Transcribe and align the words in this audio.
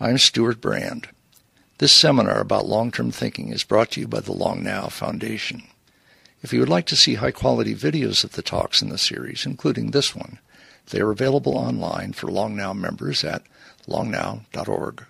I'm 0.00 0.16
Stewart 0.18 0.60
Brand. 0.60 1.08
This 1.78 1.90
seminar 1.90 2.38
about 2.38 2.68
long-term 2.68 3.10
thinking 3.10 3.48
is 3.48 3.64
brought 3.64 3.90
to 3.92 4.00
you 4.00 4.06
by 4.06 4.20
the 4.20 4.30
Long 4.32 4.62
Now 4.62 4.86
Foundation. 4.86 5.64
If 6.40 6.52
you 6.52 6.60
would 6.60 6.68
like 6.68 6.86
to 6.86 6.96
see 6.96 7.14
high-quality 7.14 7.74
videos 7.74 8.22
of 8.22 8.38
the 8.38 8.42
talks 8.42 8.80
in 8.80 8.90
the 8.90 8.98
series, 8.98 9.44
including 9.44 9.90
this 9.90 10.14
one, 10.14 10.38
they 10.90 11.00
are 11.00 11.10
available 11.10 11.58
online 11.58 12.12
for 12.12 12.30
Long 12.30 12.54
Now 12.54 12.72
members 12.72 13.24
at 13.24 13.42
longnow.org. 13.88 15.04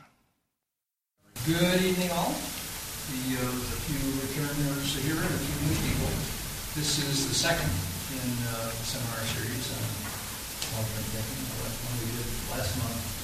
Good 1.44 1.82
evening, 1.82 2.10
all. 2.12 2.32
The, 2.32 3.36
uh, 3.36 3.44
a 3.44 3.80
few 3.84 4.00
returners 4.24 5.04
here 5.04 5.20
and 5.20 5.34
a 5.36 5.42
few 5.44 5.68
new 5.68 5.76
people. 5.84 6.16
This 6.72 6.96
is 7.04 7.28
the 7.28 7.34
second 7.34 7.68
in 7.68 8.30
uh, 8.48 8.72
the 8.72 8.84
seminar 8.88 9.20
series 9.36 9.68
on 9.68 10.80
long-term 10.80 11.04
thinking. 11.12 11.44
The 11.44 11.76
one 11.76 11.96
we 12.00 12.08
did 12.16 12.56
last 12.56 12.72
month 12.80 13.17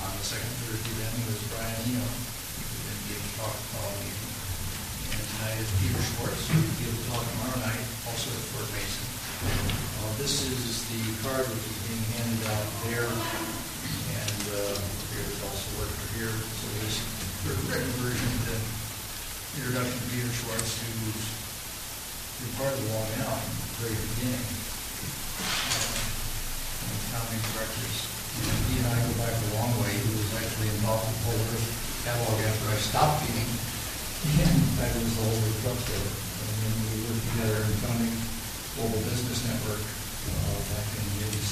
on 0.00 0.12
the 0.16 0.24
second 0.24 0.48
Thursday 0.64 0.94
then 0.96 1.12
was 1.28 1.36
Brian 1.52 1.76
Eno, 1.92 2.00
who 2.00 2.76
then 2.88 2.98
gave 3.12 3.20
a 3.20 3.32
talk 3.36 3.52
following 3.76 4.00
evening. 4.08 4.32
And 5.12 5.20
tonight 5.20 5.60
is 5.60 5.68
Peter 5.76 6.00
Schwartz, 6.00 6.40
who 6.48 6.56
will 6.56 6.76
give 6.80 6.88
a 6.88 7.02
talk 7.12 7.20
tomorrow 7.20 7.60
night, 7.60 7.84
also 8.08 8.32
at 8.32 8.44
Fort 8.56 8.68
Mason. 8.72 9.04
Uh, 9.44 10.12
this 10.16 10.40
is 10.48 10.88
the 10.88 11.00
card 11.20 11.44
which 11.44 11.66
is 11.68 11.78
being 11.84 12.04
handed 12.16 12.42
out 12.48 12.68
there, 12.88 13.08
and 13.08 14.40
uh, 14.56 14.76
here 15.12 15.24
is 15.28 15.40
also 15.44 15.68
worker 15.76 16.08
here. 16.16 16.32
So 16.32 16.64
there's 16.80 16.96
the 17.44 17.52
written 17.68 17.92
version, 18.00 18.24
of 18.24 18.56
the 18.56 19.60
introduction 19.60 19.96
to 20.00 20.06
Peter 20.16 20.32
Schwartz, 20.32 20.80
who's 20.80 21.28
been 22.40 22.52
part 22.56 22.72
of 22.72 22.80
the 22.80 22.88
Long 22.88 23.08
Now 23.20 23.36
from 23.36 23.52
the 23.52 23.68
very 23.84 23.96
beginning. 24.16 24.48
Uh, 25.44 26.00
founding 27.12 27.42
directors. 27.52 28.19
He 28.40 28.80
and 28.80 28.88
I 28.88 28.96
go 29.04 29.12
back 29.20 29.34
a 29.36 29.48
long 29.60 29.72
way. 29.84 29.92
He 29.92 30.10
was 30.16 30.32
actually 30.40 30.72
involved 30.80 31.04
the 31.04 31.16
whole 31.28 31.44
catalog 32.04 32.38
after 32.40 32.66
I 32.72 32.78
stopped 32.80 33.26
being. 33.28 33.50
And 34.40 34.56
that 34.80 34.92
was 34.96 35.12
the 35.16 35.24
Whole 35.24 35.40
Earth 35.44 35.60
Truck 35.64 35.80
Store. 35.80 36.00
And 36.00 36.54
then 36.60 36.74
we 36.80 37.08
worked 37.08 37.24
together 37.32 37.60
in 37.64 37.72
founding 37.84 38.14
Global 38.76 39.00
Business 39.04 39.44
Network 39.48 39.80
uh, 39.80 40.60
back 40.72 40.86
in 40.96 41.04
the 41.08 41.28
80s. 41.28 41.50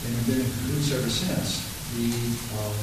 And 0.00 0.16
we've 0.16 0.28
been 0.28 0.40
in 0.44 0.50
cahoots 0.52 0.92
ever 0.96 1.12
since. 1.12 1.64
The 1.96 2.12
um, 2.60 2.80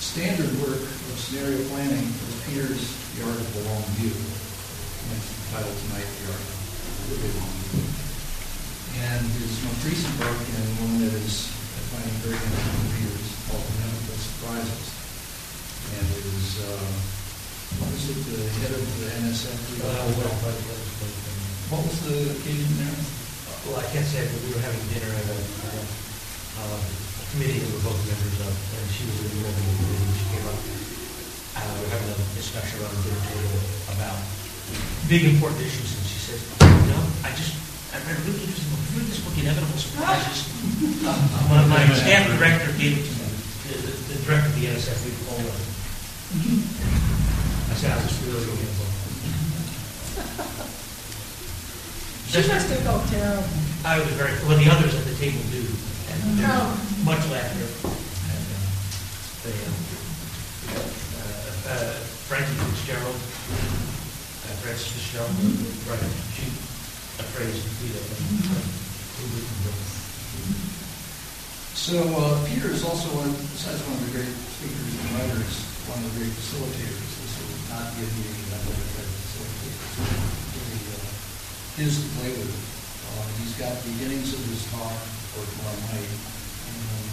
standard 0.00 0.52
work 0.60 0.80
of 0.80 1.14
scenario 1.20 1.60
planning 1.68 2.04
was 2.04 2.36
Peter's 2.48 2.84
The 3.16 3.28
Art 3.28 3.40
of 3.40 3.48
the 3.56 3.62
Long 3.68 3.84
View. 4.00 4.12
And 4.12 5.20
it's 5.20 5.32
titled 5.52 5.76
tonight 5.88 6.04
The 6.04 6.32
Art 6.32 6.40
of 6.40 7.16
the 7.16 7.30
Long 7.40 7.52
View. 7.72 8.05
And 8.96 9.22
his 9.36 9.60
most 9.60 9.84
recent 9.84 10.14
book, 10.16 10.40
and 10.40 10.66
one 10.80 10.96
that 11.04 11.12
is, 11.12 11.52
I 11.52 11.80
find 11.92 12.08
very 12.24 12.40
interesting, 12.40 12.88
Peter's 12.96 13.28
called 13.44 13.66
Inevitable 13.76 14.16
Surprises. 14.16 14.84
And 16.00 16.04
it 16.16 16.24
is, 16.24 16.64
uh, 16.64 16.90
what 17.76 17.92
was 17.92 18.08
it, 18.08 18.18
the 18.24 18.40
head 18.64 18.72
of 18.72 18.80
the 18.80 19.08
NSF? 19.20 19.60
What 21.68 21.82
was 21.84 21.98
the 22.08 22.16
occasion 22.40 22.72
there? 22.80 22.98
Well, 23.68 23.82
I 23.82 23.86
can't 23.92 24.06
say, 24.06 24.22
but 24.24 24.40
we 24.46 24.54
were 24.54 24.64
having 24.64 24.80
dinner 24.94 25.12
at 25.12 25.26
a, 25.28 25.38
at 25.66 25.74
a, 25.76 25.84
uh, 26.56 26.80
committee 27.36 27.58
that 27.60 27.68
we're 27.68 27.90
both 27.90 28.00
members 28.06 28.38
of, 28.48 28.54
and 28.54 28.86
she 28.94 29.04
was 29.04 29.18
of 29.18 29.28
the 29.28 29.44
committee, 29.44 30.08
she 30.14 30.26
came 30.32 30.46
up, 30.48 30.56
uh, 30.56 31.68
we 31.68 31.84
were 31.84 31.92
having 31.92 32.08
a 32.14 32.18
discussion 32.32 32.80
around 32.80 32.96
the 32.96 33.12
dinner 33.12 33.22
table 33.28 33.60
about 33.92 34.16
big 35.10 35.26
important 35.26 35.60
issues, 35.60 35.90
and 36.00 36.04
she 36.06 36.18
said, 36.22 36.40
you 36.64 36.96
know, 36.96 37.02
I 37.26 37.34
just, 37.36 37.65
I 37.96 37.98
read 38.04 38.18
a 38.20 38.22
really 38.28 38.44
interesting 38.44 38.68
book, 38.68 38.84
read 38.92 39.08
this 39.08 39.20
book, 39.24 39.32
Inevitable 39.40 39.80
Surprises. 39.80 40.44
My, 41.48 41.64
my 41.64 41.80
staff 41.96 42.28
director 42.36 42.72
gave 42.76 43.00
it 43.00 43.04
to 43.08 43.12
me, 43.16 43.24
the, 43.64 43.72
the- 43.88 43.96
the 44.12 44.16
director 44.28 44.48
of 44.52 44.54
the 44.60 44.66
NSF, 44.68 44.98
we 45.06 45.12
called 45.24 45.40
her. 45.48 45.56
I 47.72 47.74
said, 47.80 47.90
I 47.94 47.98
was 48.04 48.12
really 48.26 48.42
at 48.42 48.52
the 48.52 48.76
book. 48.76 48.92
She 52.28 52.42
must 52.52 52.68
have 52.68 52.82
felt 52.84 53.06
terrible. 53.08 53.48
I 53.86 53.98
was 54.00 54.08
very, 54.18 54.34
well, 54.44 54.58
the 54.58 54.68
others 54.70 54.92
at 54.98 55.04
the 55.06 55.14
table 55.16 55.40
do, 55.54 55.62
and 55.62 56.18
there 56.36 56.50
Oh. 56.52 56.74
was 56.74 57.04
much 57.06 57.22
laughter. 57.32 57.64
And, 57.86 58.44
uh, 58.52 58.60
they, 59.46 59.54
um, 59.56 59.72
uh, 60.74 61.70
uh, 61.70 61.94
Frankie 62.28 62.50
Fitzgerald, 62.60 63.14
uh, 63.16 64.52
Frances 64.60 64.90
Fitzgerald, 64.90 65.32
right, 65.88 66.02
she 66.34 66.44
appraised 67.18 67.64
Peter. 67.80 68.02
So 71.76 72.02
uh, 72.02 72.34
Peter 72.50 72.74
is 72.74 72.82
also 72.82 73.06
one, 73.14 73.30
besides 73.54 73.78
one 73.86 73.94
of 73.94 74.02
the 74.10 74.12
great 74.18 74.34
speakers 74.58 74.90
and 74.90 75.08
writers, 75.16 75.54
one 75.86 76.02
of 76.02 76.10
the 76.10 76.14
great 76.18 76.34
facilitators. 76.34 76.98
This 76.98 77.32
will 77.38 77.56
not 77.70 77.86
be 77.94 78.02
a 78.02 78.10
meeting 78.10 78.46
that 78.50 78.60
will 78.66 78.74
try 78.90 79.06
to 79.06 79.14
facilitate. 79.22 79.76
It's 79.76 79.96
really 80.56 80.82
uh, 80.92 81.06
his 81.78 81.92
to 82.02 82.08
play 82.18 82.32
with. 82.34 82.50
Uh, 82.50 83.22
he's 83.38 83.54
got 83.54 83.70
the 83.70 83.86
beginnings 83.94 84.34
of 84.34 84.42
his 84.50 84.66
talk 84.74 84.98
for 85.36 85.46
tomorrow 85.46 85.78
night. 85.94 86.10
And, 86.10 86.80
um, 86.90 87.06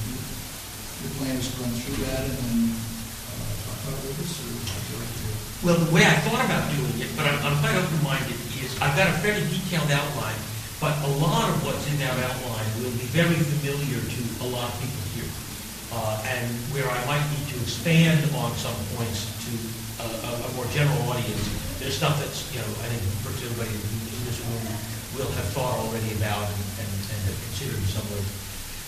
the 1.03 1.11
plan 1.19 1.35
is 1.35 1.51
to 1.51 1.55
run 1.59 1.71
through 1.83 1.99
that 2.07 2.23
and 2.23 2.33
then 2.33 2.59
uh, 2.71 3.53
talk 3.67 3.77
about 3.83 3.99
it 3.99 4.15
with 4.15 4.23
us, 4.23 4.33
or 4.39 4.47
would 4.57 4.63
you 4.63 4.95
like 5.03 5.11
to 5.11 5.19
do? 5.27 5.35
Well, 5.67 5.77
the 5.83 5.91
way 5.91 6.07
I 6.07 6.15
thought 6.23 6.43
about 6.47 6.63
doing 6.71 6.95
it, 7.03 7.11
but 7.19 7.27
I'm, 7.27 7.35
I'm 7.43 7.59
quite 7.59 7.75
open-minded, 7.75 8.39
is 8.62 8.62
I've 8.83 8.99
got 8.99 9.07
a 9.07 9.15
fairly 9.23 9.47
detailed 9.47 9.87
outline, 9.95 10.35
but 10.83 10.91
a 11.07 11.11
lot 11.23 11.47
of 11.47 11.55
what's 11.63 11.87
in 11.87 11.95
that 12.03 12.19
outline 12.19 12.67
will 12.83 12.91
be 12.99 13.07
very 13.15 13.39
familiar 13.55 13.95
to 13.95 14.21
a 14.43 14.47
lot 14.51 14.67
of 14.67 14.75
people 14.83 15.03
here. 15.15 15.31
Uh, 15.95 16.19
and 16.27 16.51
where 16.75 16.83
I 16.91 16.99
might 17.07 17.23
need 17.31 17.47
to 17.55 17.63
expand 17.63 18.19
on 18.35 18.51
some 18.59 18.75
points 18.99 19.31
to 19.47 19.51
a, 20.03 20.07
a, 20.11 20.31
a 20.35 20.49
more 20.59 20.67
general 20.75 20.99
audience, 21.07 21.47
there's 21.79 21.95
stuff 21.95 22.19
that's, 22.19 22.51
you 22.51 22.59
know, 22.59 22.67
I 22.83 22.91
think 22.91 22.99
virtually 23.23 23.55
everybody 23.55 23.71
in 23.71 24.19
this 24.27 24.43
room 24.51 24.67
will 25.15 25.31
have 25.31 25.47
thought 25.55 25.79
already 25.79 26.11
about 26.19 26.43
and, 26.43 26.83
and, 26.83 26.91
and 26.91 27.19
have 27.31 27.39
considered 27.39 27.79
in 27.79 27.87
some 27.87 28.03
way. 28.11 28.19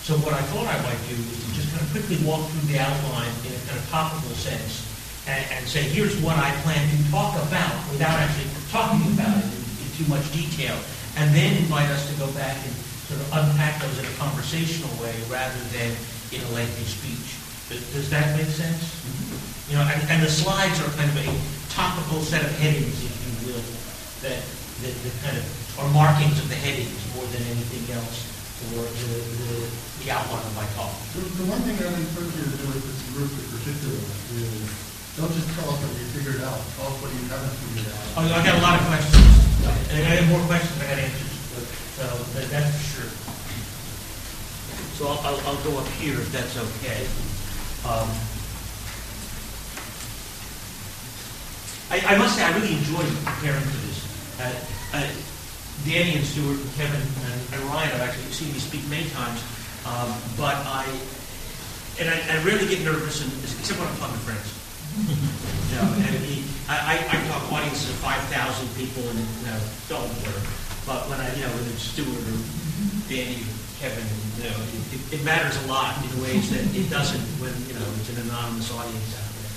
So 0.03 0.19
what 0.27 0.35
I 0.35 0.43
thought 0.51 0.67
I 0.67 0.75
might 0.83 0.99
do 1.07 1.15
is 1.15 1.39
to 1.39 1.47
just 1.55 1.71
kind 1.71 1.79
of 1.79 1.87
quickly 1.95 2.19
walk 2.27 2.43
through 2.51 2.67
the 2.67 2.83
outline 2.83 3.31
in 3.47 3.55
a 3.55 3.61
kind 3.63 3.79
of 3.79 3.87
topical 3.87 4.35
sense 4.35 4.83
and, 5.23 5.39
and 5.55 5.63
say, 5.63 5.87
here's 5.87 6.19
what 6.19 6.35
I 6.35 6.51
plan 6.67 6.83
to 6.83 6.99
talk 7.15 7.39
about 7.47 7.71
without 7.95 8.19
actually 8.19 8.51
talking 8.75 9.15
about 9.15 9.39
it 9.39 9.55
too 9.97 10.07
much 10.11 10.25
detail, 10.31 10.75
and 11.17 11.33
then 11.33 11.55
invite 11.57 11.89
us 11.89 12.03
to 12.11 12.13
go 12.19 12.27
back 12.35 12.55
and 12.55 12.73
sort 13.07 13.21
of 13.21 13.27
unpack 13.33 13.81
those 13.81 13.97
in 13.99 14.05
a 14.05 14.15
conversational 14.19 14.91
way 14.99 15.15
rather 15.31 15.61
than 15.71 15.95
in 16.35 16.41
a 16.41 16.49
lengthy 16.51 16.83
speech. 16.83 17.39
Does, 17.71 17.81
does 17.93 18.09
that 18.11 18.35
make 18.37 18.51
sense? 18.51 18.83
Mm-hmm. 19.01 19.71
You 19.71 19.75
know, 19.79 19.85
and, 19.87 19.99
and 20.11 20.19
the 20.21 20.29
slides 20.29 20.77
are 20.83 20.91
kind 20.93 21.09
of 21.09 21.17
a 21.23 21.29
topical 21.73 22.21
set 22.21 22.43
of 22.43 22.51
headings, 22.61 22.93
if 23.01 23.13
you 23.25 23.31
will, 23.49 23.65
that, 24.21 24.41
that, 24.83 24.93
that 24.93 25.15
kind 25.25 25.37
of 25.37 25.45
are 25.79 25.89
markings 25.91 26.37
of 26.39 26.47
the 26.47 26.55
headings 26.55 26.95
more 27.15 27.25
than 27.33 27.41
anything 27.51 27.83
else 27.95 28.31
for 28.71 28.79
the, 28.79 29.11
the, 29.43 29.67
the 30.03 30.07
outline 30.11 30.45
of 30.45 30.55
my 30.55 30.67
talk. 30.77 30.93
The, 31.13 31.21
the 31.41 31.47
one 31.51 31.59
thing 31.67 31.75
I 31.75 31.89
would 31.91 31.99
encourage 31.99 32.31
you 32.37 32.45
to 32.47 32.57
do 32.57 32.65
with 32.71 32.83
this 32.85 33.01
group 33.11 33.31
in 33.31 33.45
particular 33.51 33.99
is, 34.39 34.84
don't 35.15 35.31
just 35.31 35.47
tell 35.55 35.69
us 35.71 35.79
what 35.79 35.91
you 35.95 36.05
figured 36.11 36.43
out, 36.43 36.59
tell 36.75 36.91
us 36.91 36.97
what 36.99 37.11
you 37.15 37.23
haven't 37.31 37.55
figured 37.71 37.87
Oh, 38.19 38.27
out. 38.27 38.35
I 38.35 38.43
got 38.43 38.55
a 38.59 38.63
lot 38.63 38.75
of 38.79 38.83
questions. 38.91 39.23
And 39.95 40.03
I 40.03 40.11
have 40.19 40.27
more 40.27 40.43
questions 40.45 40.75
than 40.75 40.83
I 40.85 40.89
had 40.91 40.99
answers, 41.07 41.33
but, 41.55 41.65
so 41.95 42.03
that- 42.35 42.49
that's 42.51 42.71
for 42.75 42.83
sure. 42.99 43.11
So 44.99 45.07
I'll, 45.07 45.19
I'll, 45.27 45.39
I'll 45.47 45.63
go 45.63 45.79
up 45.79 45.87
here 45.99 46.19
if 46.19 46.31
that's 46.31 46.55
okay. 46.55 47.07
Um, 47.87 48.07
I, 51.91 52.15
I 52.15 52.17
must 52.17 52.35
say, 52.35 52.43
I 52.43 52.51
really 52.57 52.73
enjoyed 52.75 53.07
preparing 53.23 53.63
for 53.63 53.79
this. 53.87 53.99
Uh, 54.39 54.51
uh, 54.99 55.07
Danny 55.85 56.15
and 56.17 56.25
Stewart 56.25 56.57
and 56.59 56.71
Kevin 56.75 56.99
and, 57.01 57.39
and 57.53 57.61
Ryan 57.71 57.89
have 57.91 58.01
actually 58.01 58.31
seen 58.31 58.51
me 58.51 58.59
speak 58.59 58.83
many 58.89 59.07
times, 59.11 59.39
um, 59.85 60.11
but 60.35 60.55
I, 60.65 60.87
and 61.99 62.09
I, 62.09 62.39
I 62.39 62.43
rarely 62.43 62.67
get 62.67 62.81
nervous, 62.83 63.21
and, 63.23 63.31
except 63.59 63.79
when 63.79 63.87
I'm 63.87 63.97
talking 63.97 64.15
to 64.15 64.21
friends. 64.23 64.47
And 64.95 66.23
he, 66.23 66.47
I, 66.71 67.03
I, 67.03 67.19
talk 67.27 67.51
audiences 67.51 67.89
of 67.89 67.99
5,000 67.99 68.31
people 68.79 69.03
and, 69.03 69.19
you 69.19 69.45
know, 69.51 69.59
worry. 70.23 70.43
But 70.87 71.09
when 71.11 71.19
I, 71.19 71.27
you 71.35 71.43
know, 71.43 71.51
when 71.51 71.67
it's 71.67 71.83
Stewart 71.83 72.15
or 72.15 72.39
Danny 73.11 73.43
or 73.43 73.51
Kevin, 73.75 74.07
you 74.39 74.47
know, 74.47 74.55
it, 74.95 75.19
it, 75.19 75.21
matters 75.27 75.59
a 75.65 75.67
lot 75.67 75.99
in 75.99 76.15
ways 76.23 76.47
that 76.55 76.63
it 76.71 76.87
doesn't 76.87 77.19
when, 77.43 77.51
you 77.67 77.75
know, 77.75 77.83
it's 77.99 78.07
an 78.15 78.23
anonymous 78.23 78.71
audience 78.71 79.11
out 79.19 79.31
there. 79.35 79.51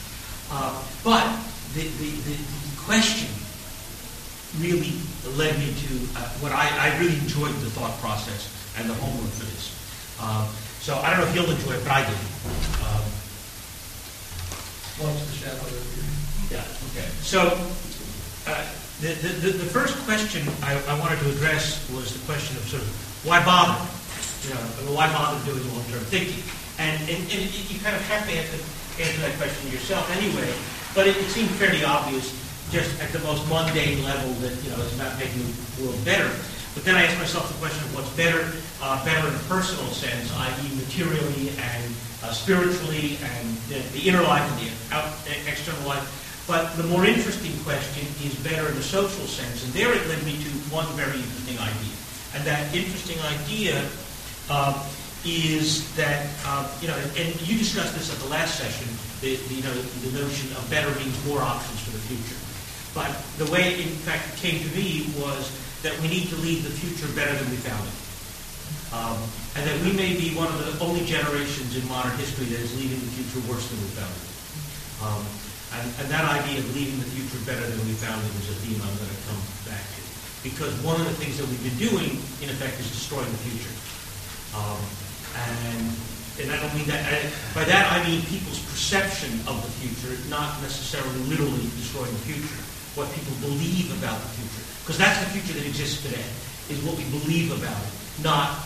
Uh, 0.51 0.73
but 1.07 1.27
the, 1.79 1.87
the, 1.87 2.11
the, 2.27 2.35
the 2.35 2.75
question 2.83 3.31
really 4.59 4.99
led 5.39 5.55
me 5.55 5.71
to 5.71 5.91
uh, 6.19 6.27
what 6.43 6.51
I, 6.51 6.67
I 6.67 6.99
really 6.99 7.15
enjoyed 7.23 7.55
the 7.63 7.71
thought 7.71 7.95
process 8.01 8.51
and 8.75 8.91
the 8.91 8.95
homework 8.95 9.31
for 9.39 9.47
this. 9.47 9.71
Um, 10.19 10.51
so 10.83 10.99
I 10.99 11.15
don't 11.15 11.21
know 11.23 11.31
if 11.31 11.35
you'll 11.35 11.51
enjoy 11.51 11.79
it, 11.79 11.85
but 11.87 11.93
I 11.93 12.03
did. 12.03 12.19
Um, 12.83 13.07
Watch 14.99 15.23
the 15.31 15.37
shadow 15.39 15.63
you. 15.71 15.79
yeah, 16.51 16.67
okay. 16.91 17.07
So, 17.23 17.55
uh, 18.51 18.67
the, 18.99 19.15
the, 19.15 19.55
the 19.63 19.71
first 19.71 19.95
question 20.03 20.43
I, 20.59 20.75
I 20.91 20.99
wanted 20.99 21.23
to 21.23 21.31
address 21.31 21.79
was 21.95 22.11
the 22.11 22.25
question 22.27 22.57
of 22.59 22.67
sort 22.67 22.83
of, 22.83 22.91
why 23.23 23.39
bother? 23.45 23.79
You 24.43 24.59
know, 24.59 24.91
why 24.91 25.07
bother 25.15 25.39
doing 25.47 25.63
long-term 25.71 26.03
thinking? 26.11 26.43
And, 26.83 26.99
and, 27.07 27.23
and 27.31 27.43
you 27.47 27.79
kind 27.79 27.95
of 27.95 28.03
have 28.11 28.27
to 28.27 28.33
answer, 28.35 28.59
answer 28.99 29.21
that 29.23 29.39
question 29.39 29.71
yourself 29.71 30.03
anyway, 30.19 30.51
but 30.99 31.07
it, 31.07 31.15
it 31.15 31.31
seemed 31.31 31.51
fairly 31.63 31.85
obvious 31.85 32.35
just 32.75 32.91
at 32.99 33.15
the 33.15 33.23
most 33.23 33.47
mundane 33.49 34.03
level 34.03 34.35
that, 34.43 34.55
you 34.67 34.71
know, 34.75 34.83
it's 34.83 34.95
about 34.99 35.15
making 35.19 35.47
the 35.47 35.87
world 35.87 36.05
better. 36.05 36.27
But 36.75 36.83
then 36.83 36.95
I 36.99 37.07
asked 37.07 37.19
myself 37.19 37.47
the 37.47 37.59
question 37.63 37.83
of 37.87 37.95
what's 37.95 38.11
better, 38.19 38.51
uh, 38.83 38.99
better 39.05 39.27
in 39.27 39.35
a 39.35 39.45
personal 39.47 39.87
sense, 39.95 40.27
i.e. 40.35 40.67
materially 40.75 41.55
and 41.55 41.95
uh, 42.23 42.33
spiritually 42.33 43.19
and 43.23 43.57
the, 43.69 43.79
the, 43.93 44.09
inner 44.09 44.23
life 44.23 44.43
and 44.51 44.59
the 44.61 44.95
out, 44.95 45.13
external 45.47 45.87
life. 45.87 46.45
But 46.47 46.77
the 46.77 46.85
more 46.85 47.05
interesting 47.05 47.53
question 47.63 48.07
is 48.25 48.35
better 48.41 48.69
in 48.71 48.77
a 48.77 48.83
social 48.83 49.27
sense. 49.27 49.65
And 49.65 49.73
there 49.73 49.93
it 49.93 50.07
led 50.09 50.23
me 50.25 50.33
to 50.33 50.51
one 50.73 50.87
very 50.97 51.19
interesting 51.21 51.59
idea. 51.59 51.95
And 52.35 52.45
that 52.45 52.75
interesting 52.75 53.21
idea 53.21 53.85
uh, 54.51 54.73
is 55.25 55.95
that, 55.97 56.27
uh, 56.47 56.67
you 56.81 56.89
know, 56.89 56.97
and 57.17 57.29
you 57.47 57.59
discussed 57.59 57.95
this 57.95 58.13
at 58.13 58.19
the 58.19 58.29
last 58.29 58.59
session, 58.59 58.89
the, 59.21 59.37
the, 59.37 59.55
you 59.55 59.63
know, 59.63 59.75
the 59.75 60.19
notion 60.19 60.51
of 60.57 60.65
better 60.71 60.89
means 60.99 61.15
more 61.27 61.43
options 61.43 61.81
for 61.83 61.91
the 61.91 62.03
future. 62.09 62.41
But 62.95 63.13
the 63.37 63.51
way, 63.53 63.83
in 63.83 63.89
fact, 63.89 64.33
it 64.33 64.37
came 64.41 64.63
to 64.63 64.71
me 64.75 65.07
was 65.19 65.53
that 65.83 65.99
we 66.01 66.09
need 66.09 66.29
to 66.29 66.37
leave 66.37 66.65
the 66.65 66.71
future 66.71 67.13
better 67.15 67.35
than 67.37 67.51
we 67.51 67.57
found 67.57 67.87
it. 67.87 68.08
Um, 68.89 69.21
and 69.53 69.69
that 69.69 69.77
we 69.85 69.93
may 69.93 70.17
be 70.17 70.33
one 70.33 70.49
of 70.49 70.57
the 70.65 70.73
only 70.81 71.05
generations 71.05 71.77
in 71.77 71.85
modern 71.93 72.17
history 72.17 72.49
that 72.49 72.61
is 72.61 72.73
leaving 72.81 72.97
the 72.97 73.13
future 73.21 73.45
worse 73.45 73.69
than 73.69 73.77
we 73.85 73.89
found 73.93 74.15
it. 74.17 74.29
Um, 75.05 75.23
and, 75.77 75.87
and, 76.01 76.07
that 76.09 76.25
idea 76.25 76.65
of 76.65 76.67
leaving 76.73 76.97
the 76.97 77.11
future 77.13 77.37
better 77.45 77.63
than 77.63 77.79
we 77.85 77.93
found 78.01 78.25
it 78.25 78.33
is 78.41 78.49
a 78.49 78.57
theme 78.65 78.81
I'm 78.81 78.97
going 78.97 79.13
to 79.13 79.23
come 79.29 79.39
back 79.69 79.85
to. 79.85 80.01
Because 80.41 80.73
one 80.81 80.97
of 80.97 81.05
the 81.05 81.13
things 81.21 81.37
that 81.37 81.45
we've 81.45 81.61
been 81.61 81.77
doing, 81.77 82.17
in 82.41 82.49
effect, 82.49 82.81
is 82.81 82.89
destroying 82.89 83.29
the 83.29 83.43
future. 83.45 83.75
Um, 84.57 84.81
and, 85.37 85.85
and 86.41 86.47
I 86.49 86.57
don't 86.57 86.73
mean 86.73 86.89
that, 86.89 87.05
I, 87.05 87.29
by 87.53 87.69
that 87.69 87.93
I 87.93 88.01
mean 88.09 88.25
people's 88.25 88.65
perception 88.73 89.45
of 89.45 89.61
the 89.61 89.73
future, 89.85 90.17
not 90.33 90.57
necessarily 90.65 91.21
literally 91.29 91.69
destroying 91.77 92.11
the 92.11 92.25
future, 92.25 92.63
what 92.97 93.13
people 93.13 93.37
believe 93.45 93.93
about 94.01 94.17
the 94.17 94.33
future. 94.41 94.65
Because 94.81 94.97
that's 94.97 95.21
the 95.21 95.31
future 95.37 95.53
that 95.61 95.69
exists 95.69 96.01
today, 96.01 96.25
is 96.73 96.81
what 96.81 96.97
we 96.97 97.05
believe 97.13 97.53
about 97.53 97.77
it, 97.77 97.93
not, 98.25 98.65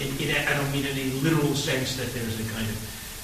I 0.00 0.52
don't 0.56 0.72
mean 0.72 0.86
in 0.88 0.96
a 0.96 1.06
literal 1.20 1.52
sense 1.52 1.96
that 1.96 2.08
there's 2.16 2.40
a 2.40 2.46
kind 2.56 2.64
of, 2.64 2.76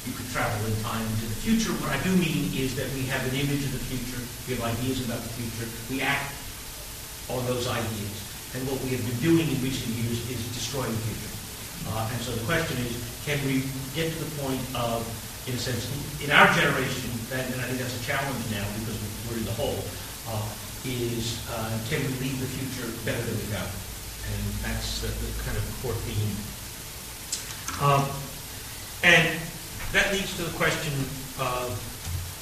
you 0.05 0.13
could 0.13 0.29
travel 0.29 0.61
in 0.69 0.75
time 0.85 1.01
into 1.01 1.27
the 1.29 1.41
future. 1.41 1.73
What 1.81 1.93
I 1.93 2.01
do 2.05 2.13
mean 2.17 2.53
is 2.53 2.77
that 2.77 2.89
we 2.93 3.09
have 3.09 3.25
an 3.25 3.37
image 3.41 3.65
of 3.65 3.73
the 3.73 3.85
future, 3.89 4.21
we 4.45 4.57
have 4.57 4.65
ideas 4.77 5.05
about 5.05 5.21
the 5.25 5.33
future, 5.33 5.67
we 5.89 6.05
act 6.05 6.33
on 7.33 7.41
those 7.49 7.69
ideas. 7.69 8.17
And 8.57 8.65
what 8.69 8.81
we 8.85 8.97
have 8.97 9.05
been 9.05 9.21
doing 9.21 9.49
in 9.49 9.59
recent 9.61 9.93
years 9.97 10.25
is 10.29 10.41
destroying 10.53 10.93
the 10.93 11.05
future. 11.09 11.35
Uh, 11.93 12.11
and 12.13 12.21
so 12.21 12.33
the 12.37 12.45
question 12.45 12.77
is, 12.85 12.97
can 13.25 13.41
we 13.49 13.65
get 13.97 14.13
to 14.13 14.19
the 14.21 14.33
point 14.41 14.61
of, 14.77 15.05
in 15.49 15.57
a 15.57 15.61
sense, 15.61 15.89
in 16.21 16.33
our 16.33 16.49
generation, 16.53 17.13
and 17.33 17.61
I 17.61 17.65
think 17.69 17.81
that's 17.81 17.97
a 17.97 18.05
challenge 18.05 18.45
now 18.53 18.65
because 18.81 18.97
we're 19.29 19.41
in 19.41 19.49
the 19.49 19.57
hole, 19.57 19.81
uh, 20.29 20.49
is 20.85 21.45
uh, 21.53 21.73
can 21.89 22.01
we 22.01 22.13
leave 22.25 22.39
the 22.41 22.49
future 22.49 22.89
better 23.05 23.21
than 23.21 23.37
we 23.37 23.53
it? 23.53 23.73
And 24.29 24.43
that's 24.65 25.01
the, 25.01 25.09
the 25.09 25.31
kind 25.45 25.57
of 25.57 25.65
core 25.81 25.97
theme. 26.05 26.58
Um, 27.81 28.05
and 29.05 29.39
that 29.93 30.13
leads 30.13 30.37
to 30.37 30.43
the 30.43 30.57
question 30.57 30.93
of, 31.39 31.73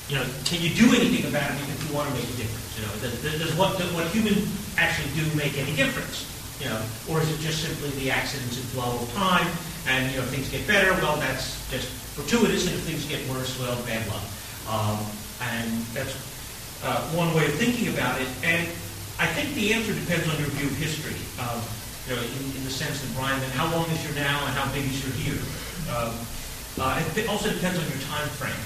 you 0.09 0.17
know, 0.17 0.25
can 0.45 0.63
you 0.63 0.71
do 0.75 0.89
anything 0.95 1.29
about 1.29 1.51
it 1.51 1.61
if 1.69 1.89
you 1.89 1.95
want 1.95 2.09
to 2.09 2.15
make 2.15 2.25
a 2.25 2.37
difference? 2.37 2.73
You 2.79 2.87
know, 2.87 2.93
does, 3.01 3.21
does 3.23 3.55
what, 3.57 3.77
does 3.79 3.93
what 3.93 4.07
humans 4.09 4.49
actually 4.79 5.13
do 5.13 5.25
make 5.37 5.59
any 5.59 5.75
difference? 5.77 6.25
You 6.61 6.73
know, 6.73 6.81
or 7.11 7.21
is 7.21 7.29
it 7.31 7.41
just 7.41 7.63
simply 7.63 7.91
the 8.01 8.11
accidents 8.11 8.57
and 8.57 8.65
flow 8.73 8.97
of 8.97 9.13
time, 9.13 9.47
and 9.89 10.11
you 10.11 10.17
know 10.17 10.25
things 10.25 10.49
get 10.49 10.67
better? 10.67 10.91
Well, 11.05 11.17
that's 11.17 11.69
just 11.71 11.89
fortuitous, 12.17 12.65
and 12.67 12.75
if 12.75 12.81
things 12.81 13.05
get 13.05 13.21
worse, 13.29 13.61
well, 13.61 13.77
bad 13.85 14.01
luck. 14.09 14.25
Um, 14.65 14.97
and 15.43 15.85
that's 15.93 16.17
uh, 16.83 17.05
one 17.13 17.35
way 17.35 17.45
of 17.45 17.53
thinking 17.61 17.93
about 17.93 18.21
it. 18.23 18.29
And 18.43 18.67
I 19.21 19.27
think 19.27 19.55
the 19.55 19.75
answer 19.75 19.93
depends 19.93 20.25
on 20.33 20.39
your 20.41 20.49
view 20.57 20.69
of 20.69 20.77
history. 20.77 21.17
Um, 21.37 21.61
you 22.07 22.15
know, 22.15 22.23
in, 22.23 22.43
in, 22.55 22.63
the 22.63 22.71
sense 22.71 23.03
that 23.03 23.11
Brian, 23.19 23.39
that 23.41 23.51
how 23.51 23.67
long 23.75 23.91
is 23.91 23.99
your 24.07 24.15
now 24.15 24.39
and 24.47 24.55
how 24.55 24.71
big 24.73 24.87
is 24.87 25.03
your 25.03 25.15
here? 25.19 25.43
Um, 25.91 26.15
uh, 26.79 27.03
it 27.19 27.27
also 27.29 27.51
depends 27.51 27.79
on 27.79 27.87
your 27.91 28.03
time 28.07 28.29
frame. 28.39 28.63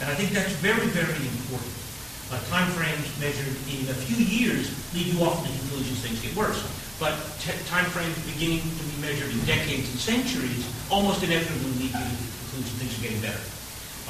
And 0.00 0.12
I 0.12 0.14
think 0.14 0.36
that's 0.36 0.52
very, 0.60 0.86
very 0.92 1.16
important. 1.24 1.72
Uh, 2.28 2.36
time 2.50 2.68
frames 2.76 3.06
measured 3.16 3.48
in 3.70 3.88
a 3.88 3.96
few 3.96 4.20
years 4.20 4.68
lead 4.92 5.06
you 5.08 5.22
often 5.24 5.46
to 5.46 5.58
conclusions 5.64 6.04
things 6.04 6.20
get 6.20 6.36
worse. 6.36 6.60
But 7.00 7.16
time 7.68 7.86
frames 7.92 8.16
beginning 8.28 8.60
to 8.60 8.84
be 8.84 8.96
measured 9.00 9.30
in 9.30 9.40
decades 9.46 9.88
and 9.88 10.00
centuries 10.00 10.66
almost 10.90 11.22
inevitably 11.22 11.86
lead 11.86 11.94
you 11.96 12.04
to 12.12 12.26
conclusions 12.50 12.76
things 12.76 12.92
are 12.98 13.02
getting 13.08 13.22
better. 13.24 13.44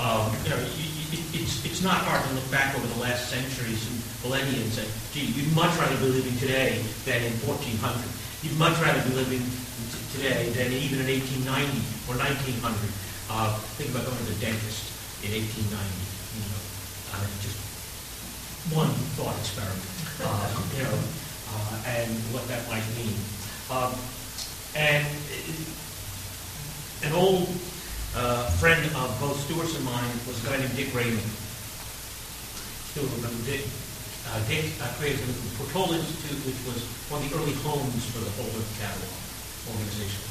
Um, 0.01 0.33
you 0.45 0.51
know, 0.51 0.61
you, 0.77 0.87
you, 0.91 1.07
it's, 1.39 1.65
it's 1.65 1.83
not 1.83 2.03
hard 2.03 2.25
to 2.25 2.31
look 2.35 2.49
back 2.51 2.75
over 2.75 2.87
the 2.87 3.01
last 3.01 3.31
centuries 3.31 3.81
and 3.89 3.97
millennia 4.25 4.61
and 4.61 4.73
say, 4.73 4.85
gee, 5.13 5.33
you'd 5.33 5.55
much 5.55 5.73
rather 5.79 5.97
be 5.97 6.09
living 6.09 6.37
today 6.37 6.85
than 7.05 7.23
in 7.23 7.33
1400. 7.45 8.01
You'd 8.47 8.59
much 8.59 8.79
rather 8.79 9.03
be 9.03 9.17
living 9.17 9.43
t- 9.43 10.07
today 10.15 10.47
than 10.55 10.71
even 10.71 11.03
in 11.03 11.11
1890 11.11 11.67
or 12.07 12.15
1900. 12.15 12.63
Uh, 13.27 13.59
think 13.75 13.91
about 13.91 14.07
going 14.07 14.23
to 14.23 14.31
the 14.31 14.39
dentist 14.39 14.87
in 15.27 15.35
1890. 15.35 15.67
You 15.67 16.47
know, 16.47 16.63
uh, 17.11 17.27
just 17.43 17.59
one 18.71 18.95
thought 19.19 19.35
experiment. 19.43 19.83
Uh, 20.23 20.47
you 20.79 20.87
know, 20.87 20.95
uh, 20.95 21.91
and 21.99 22.07
what 22.31 22.47
that 22.47 22.63
might 22.71 22.87
mean. 22.95 23.19
Um, 23.67 23.99
and 24.79 25.03
an 27.03 27.19
old 27.19 27.51
uh, 28.15 28.47
friend 28.63 28.79
of 28.95 29.11
both 29.19 29.43
Stewart's 29.43 29.75
and 29.75 29.85
mine 29.85 30.07
was 30.23 30.39
a 30.39 30.47
guy 30.47 30.63
named 30.63 30.77
Dick 30.79 30.95
Raymond. 30.95 31.19
Stewart 32.95 33.11
remember 33.11 33.43
Dick. 33.43 33.67
Uh, 34.33 34.43
Dick 34.51 34.75
uh, 34.83 34.91
created 34.99 35.23
the 35.23 35.35
Portola 35.57 35.97
Institute, 35.97 36.43
which 36.43 36.61
was 36.67 36.83
one 37.09 37.23
of 37.23 37.31
the 37.31 37.35
early 37.39 37.55
homes 37.63 38.05
for 38.11 38.19
the 38.19 38.33
Whole 38.35 38.51
Earth 38.59 38.73
Catalog 38.83 39.15
organization. 39.71 40.23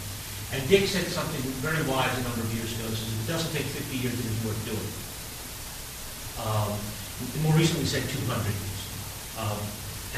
And 0.52 0.62
Dick 0.68 0.88
said 0.88 1.08
something 1.10 1.42
very 1.64 1.82
wise 1.88 2.12
a 2.20 2.24
number 2.24 2.44
of 2.44 2.52
years 2.54 2.70
ago. 2.76 2.88
He 2.92 2.96
says, 2.96 3.12
if 3.12 3.20
it 3.24 3.30
doesn't 3.32 3.54
take 3.56 3.68
50 3.68 3.98
years, 3.98 4.16
it 4.16 4.28
is 4.28 4.40
worth 4.44 4.62
doing. 4.68 4.92
Um, 6.44 6.76
more 7.44 7.56
recently 7.56 7.88
said 7.88 8.04
200 8.04 8.28
years. 8.44 8.82
Um, 9.40 9.60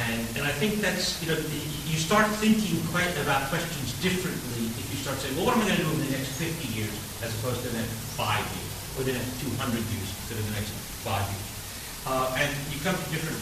and, 0.10 0.22
and 0.38 0.44
I 0.46 0.54
think 0.54 0.78
that's, 0.78 1.18
you 1.22 1.30
know, 1.30 1.38
you 1.90 1.98
start 1.98 2.30
thinking 2.38 2.78
quite 2.94 3.10
about 3.22 3.50
questions 3.50 3.98
differently 4.02 4.70
if 4.70 4.86
you 4.94 5.00
start 5.02 5.18
saying, 5.18 5.34
well, 5.38 5.50
what 5.50 5.58
am 5.58 5.66
I 5.66 5.74
going 5.74 5.82
to 5.82 5.86
do 5.86 5.92
in 5.98 6.02
the 6.06 6.14
next 6.14 6.38
50 6.38 6.54
years 6.78 6.94
as 7.26 7.34
opposed 7.42 7.66
to 7.66 7.70
the 7.74 7.82
next 7.82 7.98
five 8.14 8.46
years 8.46 8.74
or 8.98 9.02
the 9.10 9.18
next 9.18 9.42
200 9.42 9.74
years 9.74 10.10
instead 10.22 10.38
of 10.38 10.46
the 10.54 10.56
next 10.58 10.74
five 11.02 11.26
years? 11.26 11.50
Uh, 12.06 12.30
and 12.38 12.50
you 12.70 12.78
come 12.86 12.94
to 12.94 13.08
different 13.10 13.42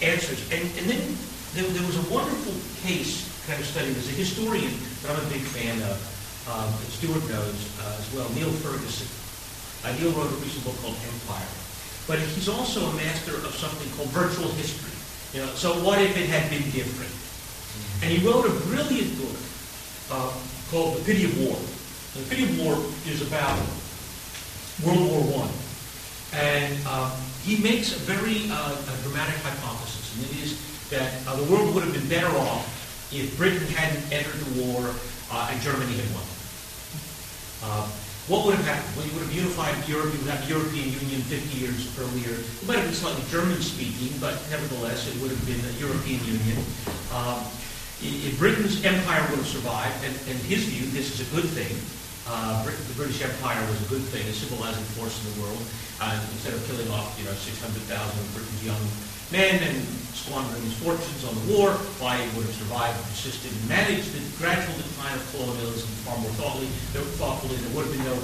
answers. 0.00 0.40
And, 0.48 0.62
and 0.80 0.88
then 0.88 1.02
there, 1.52 1.66
there, 1.68 1.86
was 1.86 1.98
a 1.98 2.06
wonderful 2.08 2.54
case 2.86 3.28
kind 3.46 3.60
of 3.60 3.66
study. 3.66 3.92
There's 3.92 4.08
a 4.08 4.16
historian 4.16 4.72
that 5.02 5.12
I'm 5.12 5.20
a 5.20 5.28
big 5.28 5.44
fan 5.44 5.76
of, 5.84 5.98
um, 6.48 6.70
that 6.72 6.88
Stewart 6.88 7.22
knows 7.28 7.58
uh, 7.84 8.00
as 8.00 8.06
well, 8.14 8.28
Niall 8.32 8.54
Ferguson. 8.64 9.10
Uh, 9.84 9.92
Niall 9.98 10.14
wrote 10.16 10.32
a 10.32 10.38
recent 10.40 10.64
book 10.64 10.78
called 10.80 10.96
Empire. 10.96 11.52
But 12.06 12.18
he's 12.18 12.48
also 12.48 12.82
a 12.86 12.94
master 12.96 13.36
of 13.36 13.54
something 13.54 13.86
called 13.94 14.08
virtual 14.10 14.48
history. 14.58 14.90
You 15.34 15.46
know, 15.46 15.52
so 15.54 15.72
what 15.84 16.00
if 16.00 16.16
it 16.16 16.28
had 16.28 16.50
been 16.50 16.64
different? 16.70 17.12
And 18.02 18.10
he 18.10 18.18
wrote 18.26 18.44
a 18.44 18.54
brilliant 18.66 19.16
book 19.18 19.38
uh, 20.10 20.32
called 20.70 20.98
The 20.98 21.04
Pity 21.04 21.24
of 21.24 21.38
War. 21.40 21.56
The 22.14 22.28
Pity 22.28 22.44
of 22.44 22.58
War 22.60 22.74
is 23.06 23.22
about 23.22 23.56
World 24.84 25.08
War 25.08 25.46
One, 25.46 25.52
and 26.34 26.76
uh, 26.86 27.14
he 27.42 27.62
makes 27.62 27.94
a 27.94 27.98
very 28.00 28.50
uh, 28.50 28.72
a 28.72 28.94
dramatic 29.02 29.36
hypothesis, 29.42 30.14
and 30.14 30.30
it 30.30 30.44
is 30.44 30.58
that 30.90 31.10
uh, 31.26 31.36
the 31.36 31.44
world 31.50 31.74
would 31.74 31.82
have 31.82 31.92
been 31.92 32.08
better 32.08 32.30
off 32.38 32.66
if 33.12 33.36
Britain 33.36 33.66
hadn't 33.74 34.04
entered 34.12 34.38
the 34.46 34.62
war 34.62 34.94
uh, 35.30 35.50
and 35.50 35.60
Germany 35.60 35.92
had 35.92 36.08
won. 36.14 36.24
Uh, 37.62 37.88
what 38.30 38.46
would 38.46 38.54
have 38.54 38.64
happened? 38.64 38.94
Well, 38.96 39.06
you 39.06 39.12
would 39.18 39.26
have 39.26 39.34
unified 39.34 39.74
Europe, 39.88 40.14
you 40.14 40.20
would 40.22 40.30
have 40.30 40.46
the 40.46 40.54
European 40.54 40.94
Union 40.94 41.20
50 41.26 41.58
years 41.58 41.90
earlier. 41.98 42.38
It 42.38 42.66
might 42.70 42.78
have 42.78 42.86
been 42.86 42.94
slightly 42.94 43.24
German-speaking, 43.28 44.14
but 44.22 44.38
nevertheless, 44.46 45.10
it 45.10 45.18
would 45.20 45.34
have 45.34 45.42
been 45.42 45.58
the 45.58 45.74
European 45.82 46.22
Union. 46.22 46.62
Um, 47.10 47.42
if 47.98 48.38
Britain's 48.38 48.84
empire 48.84 49.26
would 49.30 49.42
have 49.42 49.50
survived, 49.50 49.94
and 50.06 50.14
in 50.30 50.38
his 50.46 50.70
view, 50.70 50.86
this 50.94 51.10
is 51.10 51.26
a 51.26 51.28
good 51.34 51.50
thing. 51.50 51.74
Uh, 52.26 52.62
the 52.62 52.94
British 52.94 53.22
Empire 53.22 53.58
was 53.66 53.82
a 53.82 53.88
good 53.90 54.04
thing, 54.14 54.22
a 54.28 54.32
civilizing 54.32 54.84
force 54.94 55.14
in 55.18 55.34
the 55.34 55.36
world. 55.42 55.62
Uh, 55.98 56.14
instead 56.34 56.54
of 56.54 56.62
killing 56.70 56.86
off, 56.94 57.14
you 57.18 57.26
know, 57.26 57.34
600,000 57.34 57.90
of 57.90 58.26
Britain's 58.34 58.62
young 58.62 58.82
men 59.34 59.58
and 59.62 59.82
squandering 60.14 60.62
his 60.62 60.76
fortunes 60.78 61.24
on 61.26 61.34
the 61.34 61.44
war, 61.56 61.74
why 61.98 62.20
he 62.20 62.28
would 62.38 62.46
have 62.46 62.54
survived 62.54 62.94
and 62.94 63.06
persisted 63.10 63.50
and 63.50 63.64
managed 63.66 64.14
the 64.14 64.22
gradual 64.38 64.70
decline 64.78 65.18
of 65.18 65.24
colonialism 65.34 65.90
far 66.06 66.14
more 66.22 66.30
thoughtfully. 66.38 66.70
There, 66.94 67.02
thoughtfully. 67.18 67.56
there 67.58 67.74
would 67.74 67.90
have 67.90 67.94
been 67.96 68.06
no 68.06 68.18